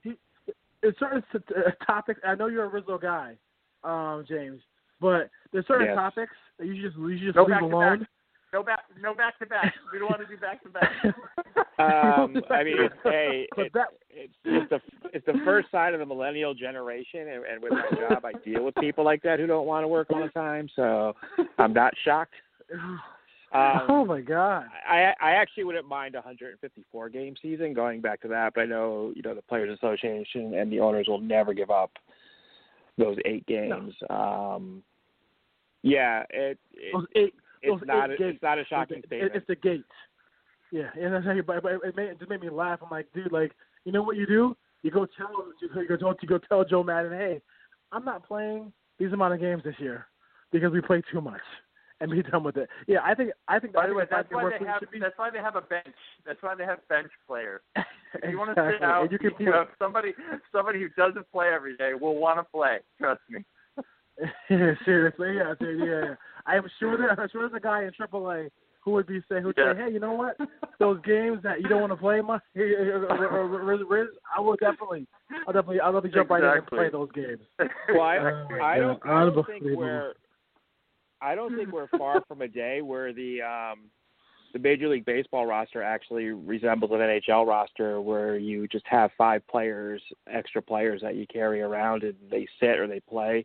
he. 0.02 0.14
In 0.82 0.92
certain 0.98 1.22
t- 1.30 1.38
uh, 1.56 1.70
topics, 1.86 2.20
I 2.26 2.34
know 2.34 2.48
you're 2.48 2.64
a 2.64 2.68
Rizzo 2.68 2.98
guy, 2.98 3.36
um, 3.84 4.24
James, 4.28 4.60
but 5.00 5.30
there's 5.52 5.64
certain 5.68 5.86
Yes. 5.86 5.94
topics 5.96 6.32
that 6.58 6.66
you 6.66 6.74
just 6.82 6.96
you 6.96 7.18
just 7.20 7.36
No 7.36 7.42
leave 7.42 7.50
back 7.50 7.60
to 7.60 7.66
alone. 7.66 7.98
back. 8.00 8.08
No 8.52 8.62
back, 8.64 8.80
no 9.00 9.14
back 9.14 9.38
to 9.38 9.46
back. 9.46 9.72
We 9.92 10.00
don't 10.00 10.10
want 10.10 10.22
to 10.22 10.26
do 10.26 10.36
back 10.40 10.60
to 10.64 10.68
back. 10.70 10.90
Um, 11.78 12.36
I 12.50 12.62
mean, 12.62 12.76
hey, 13.02 13.48
But 13.56 13.72
that- 13.72 13.88
it's 14.12 14.32
it's 14.44 14.70
the 14.70 14.80
it's 15.12 15.26
the 15.26 15.40
first 15.44 15.70
sign 15.70 15.94
of 15.94 16.00
the 16.00 16.06
millennial 16.06 16.54
generation, 16.54 17.28
and, 17.28 17.44
and 17.44 17.62
with 17.62 17.72
my 17.72 18.08
job, 18.08 18.24
I 18.24 18.32
deal 18.44 18.64
with 18.64 18.74
people 18.76 19.04
like 19.04 19.22
that 19.22 19.38
who 19.38 19.46
don't 19.46 19.66
want 19.66 19.84
to 19.84 19.88
work 19.88 20.08
all 20.10 20.20
the 20.20 20.28
time. 20.28 20.68
So 20.76 21.14
I'm 21.58 21.72
not 21.72 21.94
shocked. 22.04 22.34
Um, 23.54 23.82
oh 23.90 24.04
my 24.06 24.22
god. 24.22 24.64
I 24.88 25.12
I 25.20 25.32
actually 25.32 25.64
wouldn't 25.64 25.86
mind 25.86 26.14
a 26.14 26.20
154 26.20 27.10
game 27.10 27.34
season 27.42 27.74
going 27.74 28.00
back 28.00 28.22
to 28.22 28.28
that, 28.28 28.54
but 28.54 28.62
I 28.62 28.64
know 28.64 29.12
you 29.14 29.20
know 29.20 29.34
the 29.34 29.42
Players 29.42 29.78
Association 29.78 30.54
and 30.54 30.72
the 30.72 30.80
owners 30.80 31.06
will 31.06 31.20
never 31.20 31.52
give 31.52 31.70
up 31.70 31.90
those 32.96 33.18
eight 33.26 33.46
games. 33.46 33.92
Um, 34.08 34.82
yeah, 35.82 36.22
it, 36.30 36.58
it 37.14 37.34
it's 37.62 37.82
not 37.86 38.10
a, 38.10 38.14
it's 38.18 38.42
not 38.42 38.58
a 38.58 38.64
shocking 38.64 38.98
It- 38.98 39.06
statement. 39.06 39.32
It's 39.34 39.46
the 39.46 39.56
gates. 39.56 39.84
Yeah, 40.70 40.88
and 40.98 41.12
that's 41.12 41.26
how 41.26 41.32
you, 41.32 41.42
but 41.42 41.62
it, 41.62 41.94
made, 41.94 42.08
it 42.08 42.18
just 42.18 42.30
made 42.30 42.40
me 42.40 42.48
laugh. 42.48 42.78
I'm 42.82 42.88
like, 42.90 43.06
dude, 43.12 43.30
like, 43.30 43.52
you 43.84 43.92
know 43.92 44.02
what 44.02 44.16
you 44.16 44.26
do? 44.26 44.56
You 44.82 44.90
go 44.90 45.06
tell 45.06 45.30
you 45.60 45.68
go, 45.72 45.80
you 45.80 45.96
go, 45.98 46.14
you 46.20 46.28
go 46.28 46.38
tell 46.38 46.64
Joe 46.64 46.82
Maddon, 46.82 47.12
hey, 47.12 47.40
I'm 47.92 48.04
not 48.04 48.26
playing 48.26 48.72
these 48.98 49.12
amount 49.12 49.34
of 49.34 49.40
games 49.40 49.62
this 49.64 49.76
year 49.78 50.06
because 50.50 50.72
we 50.72 50.80
play 50.80 51.02
too 51.12 51.20
much, 51.20 51.40
and 52.00 52.10
be 52.10 52.22
done 52.22 52.42
with 52.42 52.56
it. 52.56 52.68
Yeah, 52.86 52.98
I 53.04 53.14
think 53.14 53.30
I 53.48 53.58
think 53.58 53.74
By 53.74 53.86
the 53.86 53.94
way, 53.94 54.04
that's 54.10 54.28
why 54.30 54.50
they 54.50 54.66
have 54.66 54.82
be. 54.92 54.98
that's 54.98 55.16
why 55.16 55.30
they 55.30 55.38
have 55.38 55.56
a 55.56 55.60
bench. 55.60 55.86
That's 56.26 56.42
why 56.42 56.54
they 56.54 56.64
have 56.64 56.86
bench 56.88 57.10
players. 57.26 57.60
If 57.76 58.30
you 58.30 58.38
want 58.38 58.54
to 58.54 58.72
sit 58.72 58.82
out, 58.82 59.02
And 59.02 59.12
you 59.12 59.18
can 59.18 59.30
you 59.38 59.46
know, 59.46 59.66
somebody 59.78 60.14
somebody 60.50 60.80
who 60.80 60.88
doesn't 60.90 61.30
play 61.32 61.48
every 61.54 61.76
day 61.76 61.92
will 61.98 62.16
want 62.16 62.38
to 62.38 62.44
play. 62.44 62.78
Trust 62.98 63.20
me. 63.30 63.44
yeah, 64.50 64.74
seriously, 64.84 65.36
yeah, 65.36 65.54
dude, 65.58 65.80
yeah, 65.80 65.86
yeah. 65.86 66.14
I 66.44 66.56
am 66.56 66.64
sure 66.78 66.98
that 66.98 67.18
I'm 67.18 67.28
sure 67.30 67.48
there's 67.48 67.56
a 67.56 67.60
guy 67.60 67.84
in 67.84 67.90
AAA 67.92 68.50
who 68.84 68.90
would 68.92 69.06
be 69.06 69.20
say 69.28 69.40
who'd 69.40 69.56
Yeah. 69.56 69.74
say, 69.74 69.84
hey, 69.84 69.92
you 69.92 70.00
know 70.00 70.12
what? 70.12 70.36
Those 70.78 71.00
games 71.02 71.42
that 71.42 71.62
you 71.62 71.68
don't 71.68 71.80
want 71.80 71.92
to 71.92 71.96
play, 71.96 72.20
much, 72.20 72.42
Riz, 72.54 73.80
Riz, 73.88 74.08
I 74.36 74.40
will 74.40 74.56
definitely, 74.56 75.06
I'll 75.46 75.52
definitely, 75.52 75.80
I'll 75.80 75.92
definitely 75.92 76.18
jump 76.18 76.30
right 76.30 76.42
in 76.42 76.50
and 76.50 76.66
play 76.66 76.90
those 76.90 77.10
games. 77.12 77.40
Well, 77.88 78.02
I, 78.02 78.18
my 78.50 78.60
I 78.60 78.78
don't, 78.78 79.00
God. 79.00 79.10
I 79.10 79.30
don't 79.30 79.46
think 79.46 79.62
we're, 79.76 80.14
I 81.20 81.34
don't 81.34 81.56
think 81.56 81.72
we're 81.72 81.88
far 81.98 82.22
from 82.26 82.42
a 82.42 82.48
day 82.48 82.82
where 82.82 83.12
the 83.12 83.42
um, 83.42 83.90
the 84.52 84.58
Major 84.58 84.88
League 84.88 85.04
Baseball 85.04 85.46
roster 85.46 85.82
actually 85.82 86.26
resembles 86.26 86.90
an 86.92 86.98
NHL 86.98 87.46
roster, 87.46 88.00
where 88.00 88.36
you 88.36 88.66
just 88.68 88.86
have 88.86 89.10
five 89.16 89.46
players, 89.46 90.02
extra 90.30 90.60
players 90.60 91.00
that 91.02 91.14
you 91.16 91.26
carry 91.26 91.62
around, 91.62 92.02
and 92.02 92.14
they 92.30 92.46
sit 92.60 92.78
or 92.78 92.86
they 92.86 93.00
play. 93.00 93.44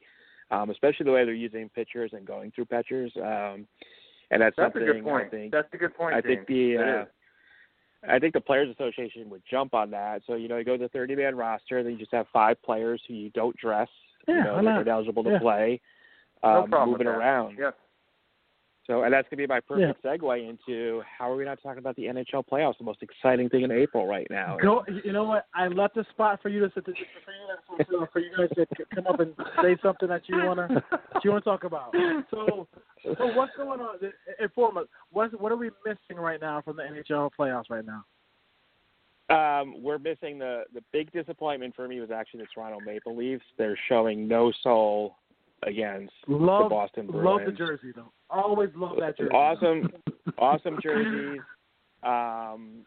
Um, 0.49 0.69
especially 0.69 1.03
the 1.05 1.11
way 1.11 1.25
they're 1.25 1.33
using 1.33 1.69
pitchers 1.69 2.11
and 2.13 2.25
going 2.25 2.51
through 2.51 2.65
pitchers, 2.65 3.11
um, 3.17 3.67
and 4.31 4.41
that's, 4.41 4.55
That's 4.57 4.75
a 4.75 4.79
good 4.79 5.03
point. 5.03 5.27
I 5.27 5.29
think. 5.29 5.51
That's 5.51 5.67
a 5.73 5.77
good 5.77 5.95
point. 5.95 6.15
I 6.15 6.21
think 6.21 6.47
the 6.47 6.75
James. 6.75 6.81
Uh. 6.89 7.05
I 8.09 8.19
think 8.19 8.33
the 8.33 8.41
Players 8.41 8.69
Association 8.69 9.29
would 9.31 9.41
jump 9.49 9.73
on 9.73 9.89
that. 9.91 10.21
So 10.27 10.35
you 10.35 10.47
know, 10.47 10.57
you 10.57 10.63
go 10.63 10.77
to 10.77 10.83
the 10.83 10.89
30 10.89 11.15
man 11.15 11.35
roster, 11.35 11.81
then 11.83 11.93
you 11.93 11.97
just 11.97 12.13
have 12.13 12.27
five 12.31 12.61
players 12.61 13.01
who 13.07 13.13
you 13.15 13.29
don't 13.31 13.55
dress. 13.57 13.89
Yeah, 14.27 14.35
you 14.35 14.43
know, 14.43 14.53
they're 14.55 14.63
not? 14.83 14.87
eligible 14.87 15.23
to 15.23 15.31
Yeah. 15.31 15.39
play. 15.39 15.81
No 16.43 16.63
Um, 16.63 16.69
problem 16.69 16.91
moving 16.91 17.07
around. 17.07 17.57
Yeah. 17.57 17.71
So, 18.87 19.03
and 19.03 19.13
that's 19.13 19.27
going 19.27 19.37
to 19.37 19.43
be 19.43 19.47
my 19.47 19.59
perfect 19.59 20.01
segue 20.01 20.49
into 20.49 21.03
how 21.05 21.29
are 21.29 21.35
we 21.35 21.43
not 21.43 21.61
talking 21.61 21.79
about 21.79 21.97
the 21.97 22.03
NHL 22.03 22.43
playoffs, 22.49 22.77
the 22.77 22.85
most 22.85 23.03
exciting 23.03 23.49
thing 23.49 23.63
in 23.63 23.71
April 23.71 24.07
right 24.07 24.25
now? 24.29 24.57
Go, 24.61 24.85
you 25.03 25.11
know 25.11 25.25
what? 25.25 25.45
I 25.53 25.67
left 25.67 25.97
a 25.97 26.05
spot 26.11 26.39
for 26.41 26.47
you 26.47 26.61
to, 26.61 26.69
to, 26.69 26.81
to 26.81 26.93
for 26.93 27.31
you 27.77 27.99
to, 27.99 28.07
for 28.13 28.19
you 28.19 28.29
guys 28.37 28.47
to 28.55 28.85
come 28.95 29.07
up 29.07 29.19
and 29.19 29.33
say 29.61 29.75
something 29.83 30.07
that 30.07 30.21
you 30.27 30.37
wanna 30.37 30.83
you 31.21 31.31
wanna 31.31 31.41
talk 31.41 31.65
about. 31.65 31.93
So, 32.31 32.67
so 33.03 33.25
what's 33.35 33.55
going 33.57 33.81
on? 33.81 33.95
Inform 34.39 34.77
us. 34.77 34.85
What 35.11 35.39
what 35.39 35.51
are 35.51 35.57
we 35.57 35.69
missing 35.85 36.21
right 36.21 36.39
now 36.39 36.61
from 36.61 36.77
the 36.77 36.83
NHL 36.83 37.29
playoffs 37.37 37.69
right 37.69 37.85
now? 37.85 38.05
Um, 39.29 39.83
we're 39.83 39.99
missing 39.99 40.39
the 40.39 40.63
the 40.73 40.81
big 40.93 41.11
disappointment 41.11 41.75
for 41.75 41.87
me 41.89 41.99
was 41.99 42.11
actually 42.11 42.41
the 42.41 42.47
Toronto 42.53 42.79
Maple 42.85 43.15
Leafs. 43.15 43.43
They're 43.57 43.77
showing 43.89 44.27
no 44.29 44.53
soul 44.63 45.17
against 45.63 46.13
Love 46.27 46.65
the 46.65 46.69
Boston 46.69 47.07
Bruins. 47.07 47.25
love 47.25 47.41
the 47.45 47.51
jersey 47.51 47.91
though. 47.95 48.11
Always 48.29 48.69
love 48.75 48.97
that 48.99 49.17
jersey. 49.17 49.31
Awesome, 49.31 49.91
awesome 50.37 50.77
jerseys. 50.81 51.41
Um, 52.03 52.85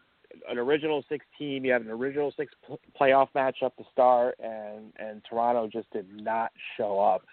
an 0.49 0.57
original 0.57 1.03
six 1.09 1.25
team. 1.37 1.65
You 1.65 1.73
have 1.73 1.81
an 1.81 1.89
original 1.89 2.33
six 2.37 2.53
pl- 2.65 2.79
playoff 2.99 3.27
matchup 3.35 3.75
to 3.75 3.83
start, 3.91 4.35
and 4.41 4.93
and 4.97 5.21
Toronto 5.29 5.67
just 5.71 5.89
did 5.91 6.07
not 6.13 6.51
show 6.77 6.99
up. 6.99 7.25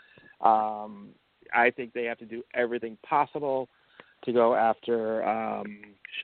Um, 0.47 1.11
I 1.55 1.70
think 1.70 1.93
they 1.93 2.05
have 2.05 2.18
to 2.18 2.26
do 2.26 2.43
everything 2.55 2.99
possible 3.09 3.68
to 4.24 4.32
go 4.32 4.55
after. 4.55 5.26
Um, 5.26 5.78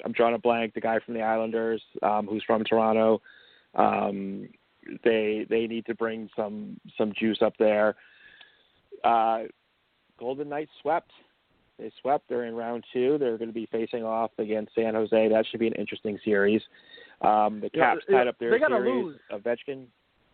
I'm 0.04 0.12
drawing 0.12 0.34
a 0.34 0.38
blank. 0.38 0.74
The 0.74 0.80
guy 0.80 0.98
from 1.04 1.14
the 1.14 1.22
Islanders, 1.22 1.82
um, 2.02 2.26
who's 2.26 2.42
from 2.44 2.64
Toronto. 2.64 3.22
Um, 3.74 4.48
they 5.04 5.46
they 5.48 5.66
need 5.66 5.86
to 5.86 5.94
bring 5.94 6.28
some 6.36 6.80
some 6.98 7.12
juice 7.18 7.38
up 7.40 7.54
there. 7.58 7.94
Uh, 9.04 9.44
Golden 10.18 10.48
Knights 10.48 10.70
swept. 10.80 11.10
They 11.78 11.90
swept. 12.00 12.28
They're 12.28 12.44
in 12.44 12.54
round 12.54 12.84
two. 12.92 13.18
They're 13.18 13.36
going 13.36 13.48
to 13.48 13.54
be 13.54 13.66
facing 13.70 14.04
off 14.04 14.30
against 14.38 14.74
San 14.74 14.94
Jose. 14.94 15.28
That 15.28 15.44
should 15.50 15.60
be 15.60 15.66
an 15.66 15.74
interesting 15.74 16.18
series. 16.24 16.62
Um, 17.20 17.60
the 17.60 17.70
Caps 17.70 18.02
yeah, 18.08 18.18
tied 18.18 18.28
up 18.28 18.38
their 18.38 18.50
they 18.50 18.58
gotta 18.58 18.76
series. 18.76 19.04
lose. 19.04 19.16
Ovechkin. 19.32 19.86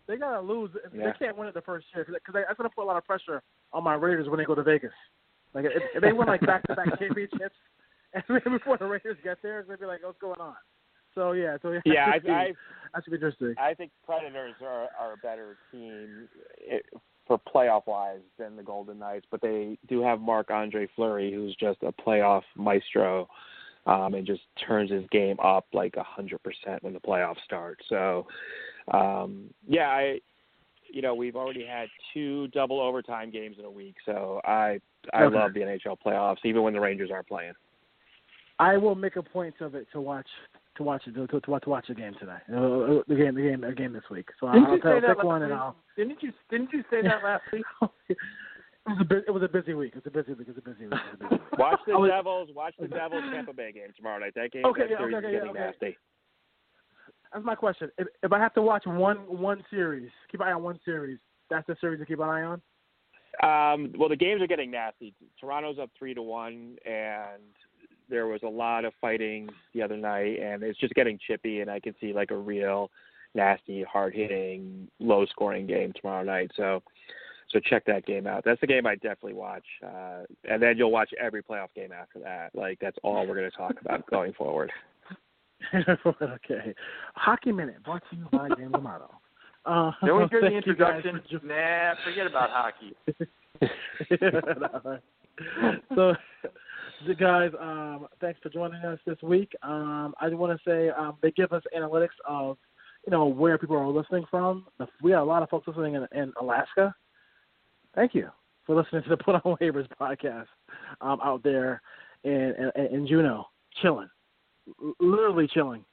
They 0.07 0.17
gotta 0.17 0.41
lose. 0.41 0.71
Yeah. 0.93 1.05
They 1.07 1.25
can't 1.25 1.37
win 1.37 1.47
it 1.47 1.53
the 1.53 1.61
first 1.61 1.85
year 1.95 2.05
because 2.05 2.33
that's 2.33 2.57
gonna 2.57 2.69
put 2.69 2.83
a 2.83 2.85
lot 2.85 2.97
of 2.97 3.05
pressure 3.05 3.41
on 3.73 3.83
my 3.83 3.93
Raiders 3.95 4.27
when 4.29 4.37
they 4.37 4.45
go 4.45 4.55
to 4.55 4.63
Vegas. 4.63 4.91
Like 5.53 5.65
if, 5.65 5.83
if 5.95 6.01
they 6.01 6.11
win 6.11 6.27
like 6.27 6.41
back 6.41 6.63
to 6.67 6.75
back 6.75 6.99
championships, 6.99 7.55
and 8.13 8.43
before 8.51 8.77
the 8.77 8.85
Raiders 8.85 9.17
get 9.23 9.37
there, 9.41 9.59
it's 9.59 9.67
gonna 9.67 9.77
be 9.77 9.85
like, 9.85 10.03
what's 10.03 10.19
going 10.19 10.39
on? 10.39 10.55
So 11.15 11.33
yeah, 11.33 11.57
so 11.61 11.71
yeah, 11.71 11.81
Yeah, 11.85 12.11
I, 12.13 12.19
be- 12.19 12.29
I 12.29 12.51
that 12.93 13.03
should 13.03 13.11
be 13.11 13.17
interesting. 13.17 13.55
I 13.59 13.73
think 13.73 13.91
Predators 14.05 14.55
are, 14.61 14.87
are 14.99 15.13
a 15.13 15.17
better 15.17 15.57
team 15.71 16.27
it, 16.57 16.85
for 17.27 17.39
playoff 17.39 17.87
wise 17.87 18.19
than 18.37 18.55
the 18.55 18.63
Golden 18.63 18.99
Knights, 18.99 19.25
but 19.31 19.41
they 19.41 19.77
do 19.87 20.01
have 20.01 20.19
Marc 20.19 20.51
Andre 20.51 20.87
Fleury, 20.95 21.31
who's 21.31 21.55
just 21.55 21.79
a 21.83 21.91
playoff 21.91 22.43
maestro, 22.55 23.27
um, 23.85 24.13
and 24.13 24.25
just 24.25 24.41
turns 24.67 24.91
his 24.91 25.03
game 25.11 25.37
up 25.43 25.65
like 25.73 25.95
a 25.97 26.03
hundred 26.03 26.41
percent 26.43 26.83
when 26.83 26.93
the 26.93 26.99
playoffs 26.99 27.41
start. 27.43 27.79
So, 27.89 28.27
um, 28.93 29.49
yeah, 29.67 29.87
I, 29.87 30.19
you 30.91 31.01
know, 31.01 31.15
we've 31.15 31.35
already 31.35 31.65
had 31.65 31.89
two 32.13 32.47
double 32.49 32.79
overtime 32.79 33.31
games 33.31 33.57
in 33.59 33.65
a 33.65 33.71
week, 33.71 33.95
so 34.05 34.41
I 34.43 34.79
I 35.13 35.23
Okay. 35.23 35.35
love 35.35 35.53
the 35.53 35.61
NHL 35.61 35.97
playoffs, 36.05 36.43
even 36.43 36.63
when 36.63 36.73
the 36.73 36.81
Rangers 36.81 37.09
aren't 37.11 37.27
playing. 37.27 37.53
I 38.59 38.77
will 38.77 38.95
make 38.95 39.15
a 39.15 39.23
point 39.23 39.55
of 39.61 39.73
it 39.73 39.87
to 39.93 40.01
watch 40.01 40.27
to 40.77 40.83
watch 40.83 41.03
it 41.07 41.13
to, 41.15 41.27
to, 41.27 41.39
to 41.41 41.69
watch 41.69 41.85
the 41.87 41.93
game 41.93 42.13
today. 42.19 42.37
Uh, 42.49 43.01
the 43.07 43.15
game, 43.15 43.35
the 43.35 43.41
game, 43.41 43.61
the 43.61 43.73
game 43.73 43.93
this 43.93 44.03
week. 44.09 44.29
So 44.39 44.47
Didn't 44.51 44.65
I'll, 44.65 44.77
you 44.77 44.81
I'll 44.83 44.99
pick 45.01 45.17
last 45.17 45.23
one 45.25 45.41
and 45.43 45.53
I'll. 45.53 45.75
Didn't 45.97 46.21
you 46.23 46.31
didn't 46.49 46.69
you 46.73 46.83
say 46.89 47.01
that 47.01 47.23
last 47.23 47.43
week? 47.51 47.65
it 48.09 48.17
was 48.87 48.97
a 49.01 49.03
bu- 49.03 49.23
it 49.27 49.31
was 49.31 49.43
a 49.43 49.47
busy 49.47 49.73
week. 49.73 49.93
It's 49.95 50.07
a 50.07 50.11
busy 50.11 50.33
week. 50.33 50.47
It's 50.49 50.57
a 50.57 50.61
busy 50.61 50.85
week. 50.85 50.93
A 50.93 51.17
busy 51.17 51.29
week. 51.31 51.41
Watch 51.59 51.79
the 51.85 51.97
was- 51.97 52.09
Devils. 52.09 52.49
Watch 52.55 52.73
the 52.79 52.87
Devils 52.87 53.23
Tampa 53.31 53.53
Bay 53.53 53.71
game 53.71 53.91
tomorrow 53.95 54.19
night. 54.19 54.33
That 54.35 54.51
game, 54.51 54.65
Okay, 54.65 54.83
yeah, 54.89 54.97
series 54.97 55.15
okay, 55.15 55.27
is 55.27 55.33
yeah, 55.33 55.39
getting 55.39 55.49
okay. 55.51 55.59
nasty. 55.59 55.97
That's 57.33 57.45
my 57.45 57.55
question. 57.55 57.89
If, 57.97 58.07
if 58.23 58.31
I 58.33 58.39
have 58.39 58.53
to 58.55 58.61
watch 58.61 58.85
one 58.85 59.17
one 59.17 59.63
series, 59.69 60.09
keep 60.31 60.41
an 60.41 60.47
eye 60.47 60.51
on 60.53 60.63
one 60.63 60.79
series. 60.83 61.19
That's 61.49 61.67
the 61.67 61.75
series 61.81 61.99
to 61.99 62.05
keep 62.05 62.19
an 62.19 62.29
eye 62.29 62.43
on. 62.43 62.61
Um, 63.43 63.93
well, 63.97 64.09
the 64.09 64.15
games 64.15 64.41
are 64.41 64.47
getting 64.47 64.71
nasty. 64.71 65.13
Toronto's 65.39 65.79
up 65.79 65.89
three 65.97 66.13
to 66.13 66.21
one, 66.21 66.75
and 66.85 67.41
there 68.11 68.27
was 68.27 68.41
a 68.43 68.47
lot 68.47 68.85
of 68.85 68.93
fighting 69.01 69.49
the 69.73 69.81
other 69.81 69.97
night, 69.97 70.39
and 70.39 70.61
it's 70.61 70.79
just 70.79 70.93
getting 70.93 71.17
chippy. 71.25 71.61
And 71.61 71.71
I 71.71 71.79
can 71.79 71.95
see 71.99 72.13
like 72.13 72.29
a 72.29 72.37
real 72.37 72.91
nasty, 73.33 73.83
hard 73.83 74.13
hitting, 74.13 74.87
low 74.99 75.25
scoring 75.25 75.65
game 75.65 75.93
tomorrow 75.99 76.23
night. 76.23 76.51
So, 76.55 76.83
so 77.49 77.59
check 77.59 77.83
that 77.85 78.05
game 78.05 78.27
out. 78.27 78.43
That's 78.45 78.61
the 78.61 78.67
game 78.67 78.85
I 78.85 78.95
definitely 78.95 79.33
watch, 79.33 79.65
uh, 79.83 80.23
and 80.47 80.61
then 80.61 80.77
you'll 80.77 80.91
watch 80.91 81.09
every 81.19 81.41
playoff 81.41 81.73
game 81.75 81.91
after 81.91 82.19
that. 82.19 82.51
Like 82.53 82.77
that's 82.79 82.97
all 83.03 83.25
we're 83.25 83.35
going 83.35 83.49
to 83.49 83.57
talk 83.57 83.73
about 83.81 84.05
going 84.07 84.33
forward. 84.33 84.71
okay. 85.73 86.73
Hockey 87.15 87.51
Minute 87.51 87.83
brought 87.83 88.03
to 88.09 88.15
you 88.15 88.27
by 88.31 88.49
James 88.57 88.73
Amato. 88.73 89.11
Uh, 89.65 89.91
Then 90.01 90.15
we 90.15 90.27
hear 90.31 90.41
the 90.41 90.49
thank 90.49 90.65
you 90.65 90.75
guys 90.75 91.03
introduction. 91.05 91.39
for 91.39 91.45
Nah, 91.47 91.93
forget 92.03 92.25
about 92.25 92.49
hockey. 92.49 92.95
so, 95.95 95.95
the 95.95 96.17
guys, 97.19 97.51
um, 97.59 98.07
thanks 98.19 98.39
for 98.41 98.49
joining 98.49 98.83
us 98.83 98.99
this 99.05 99.17
week. 99.21 99.53
Um, 99.63 100.13
I 100.19 100.29
want 100.29 100.57
to 100.57 100.69
say 100.69 100.89
um, 100.89 101.17
they 101.21 101.31
give 101.31 101.51
us 101.51 101.63
analytics 101.77 102.09
of, 102.27 102.57
you 103.05 103.11
know, 103.11 103.25
where 103.25 103.57
people 103.57 103.77
are 103.77 103.87
listening 103.87 104.25
from. 104.29 104.67
We 105.01 105.11
have 105.11 105.21
a 105.21 105.25
lot 105.25 105.43
of 105.43 105.49
folks 105.49 105.67
listening 105.67 105.95
in, 105.95 106.07
in 106.17 106.33
Alaska. 106.39 106.93
Thank 107.95 108.13
you 108.13 108.29
for 108.65 108.75
listening 108.75 109.03
to 109.03 109.09
the 109.09 109.17
Put 109.23 109.35
on 109.35 109.57
Waivers 109.57 109.87
podcast 109.99 110.47
um, 111.01 111.19
out 111.23 111.43
there 111.43 111.81
in, 112.23 112.53
in, 112.75 112.85
in 112.93 113.07
Juneau, 113.07 113.45
chilling, 113.81 114.09
L- 114.81 114.93
literally 114.99 115.47
chilling, 115.53 115.83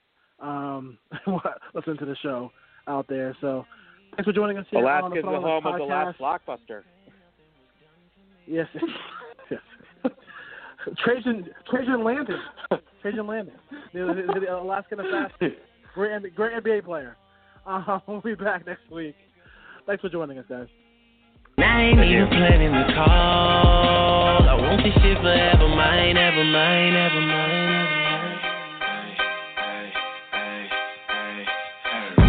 um, 0.40 0.98
listening 1.74 1.98
to 1.98 2.06
the 2.06 2.16
show 2.22 2.50
out 2.86 3.06
there. 3.08 3.36
So, 3.40 3.64
thanks 4.16 4.24
for 4.24 4.32
joining 4.32 4.58
us 4.58 4.66
here 4.70 4.86
on 4.86 5.10
the 5.10 5.16
the 5.16 5.22
home 5.22 5.64
Waivers 5.64 5.72
of 5.74 5.78
the 5.78 5.84
last 5.84 6.18
blockbuster. 6.18 6.82
Yes. 8.46 8.66
yes. 10.86 10.96
Trajan 11.04 11.48
Trajan 11.70 12.04
Langdon. 12.04 12.40
Trajan 13.02 13.26
Langdon. 13.26 13.54
The, 13.92 13.98
the, 14.34 14.40
the 14.40 14.58
Alaskan 14.58 15.00
assassin. 15.00 15.56
Great, 15.94 16.34
great 16.34 16.62
NBA 16.62 16.84
player. 16.84 17.16
Uh, 17.66 17.98
we'll 18.06 18.20
be 18.20 18.34
back 18.34 18.66
next 18.66 18.90
week. 18.90 19.14
Thanks 19.86 20.00
for 20.00 20.08
joining 20.08 20.38
us, 20.38 20.44
guys. 20.48 20.66
I 21.58 21.82
ain't 21.82 21.98
even 21.98 22.28
planning 22.28 22.72
to 22.72 22.94
call. 22.94 24.46
I 24.46 24.54
want 24.54 24.82
this 24.84 24.94
shit 25.02 25.18
forever 25.18 25.68
mine, 25.68 26.16
ever 26.16 26.44
mine, 26.44 26.94
ever 26.94 27.20
mine, 27.20 27.50
ever 27.50 27.90
mine. 27.90 28.18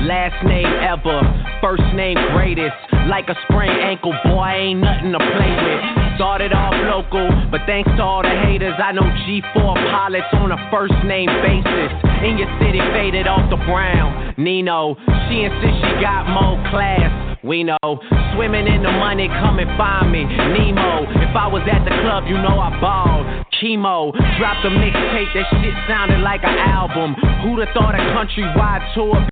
Last 0.08 0.44
name 0.46 0.66
ever, 0.82 1.22
first 1.62 1.84
name 1.94 2.18
greatest. 2.34 2.74
Like 3.08 3.30
a 3.30 3.36
sprained 3.44 3.80
ankle, 3.84 4.14
boy, 4.26 4.50
ain't 4.50 4.80
nothing 4.82 5.12
to 5.12 5.20
play 5.20 5.54
with. 5.62 5.89
Started 6.20 6.52
off 6.52 6.76
local, 6.92 7.32
but 7.48 7.64
thanks 7.64 7.88
to 7.96 8.04
all 8.04 8.20
the 8.20 8.36
haters, 8.44 8.76
I 8.76 8.92
know 8.92 9.08
G4 9.24 9.56
pilots 9.56 10.28
on 10.36 10.52
a 10.52 10.60
first 10.68 10.92
name 11.08 11.32
basis. 11.40 11.96
In 12.28 12.36
your 12.36 12.52
city, 12.60 12.84
faded 12.92 13.24
off 13.24 13.48
the 13.48 13.56
brown. 13.64 14.36
Nino, 14.36 15.00
she 15.32 15.48
insists 15.48 15.80
she 15.80 15.96
got 16.04 16.28
more 16.28 16.60
class. 16.76 17.40
We 17.40 17.64
know, 17.64 18.04
swimming 18.36 18.68
in 18.68 18.84
the 18.84 18.92
money, 18.92 19.32
come 19.32 19.64
and 19.64 19.72
find 19.80 20.12
me. 20.12 20.28
Nemo, 20.28 21.08
if 21.24 21.32
I 21.40 21.48
was 21.48 21.64
at 21.72 21.88
the 21.88 21.96
club, 22.04 22.28
you 22.28 22.36
know 22.36 22.60
I 22.60 22.68
balled. 22.84 23.24
Chemo, 23.56 24.12
dropped 24.36 24.68
a 24.68 24.72
mixtape, 24.76 25.32
that 25.40 25.48
shit 25.64 25.76
sounded 25.88 26.20
like 26.20 26.44
an 26.44 26.60
album. 26.60 27.16
Who'da 27.48 27.72
thought 27.72 27.96
a 27.96 28.04
countrywide 28.12 28.84
tour? 28.92 29.24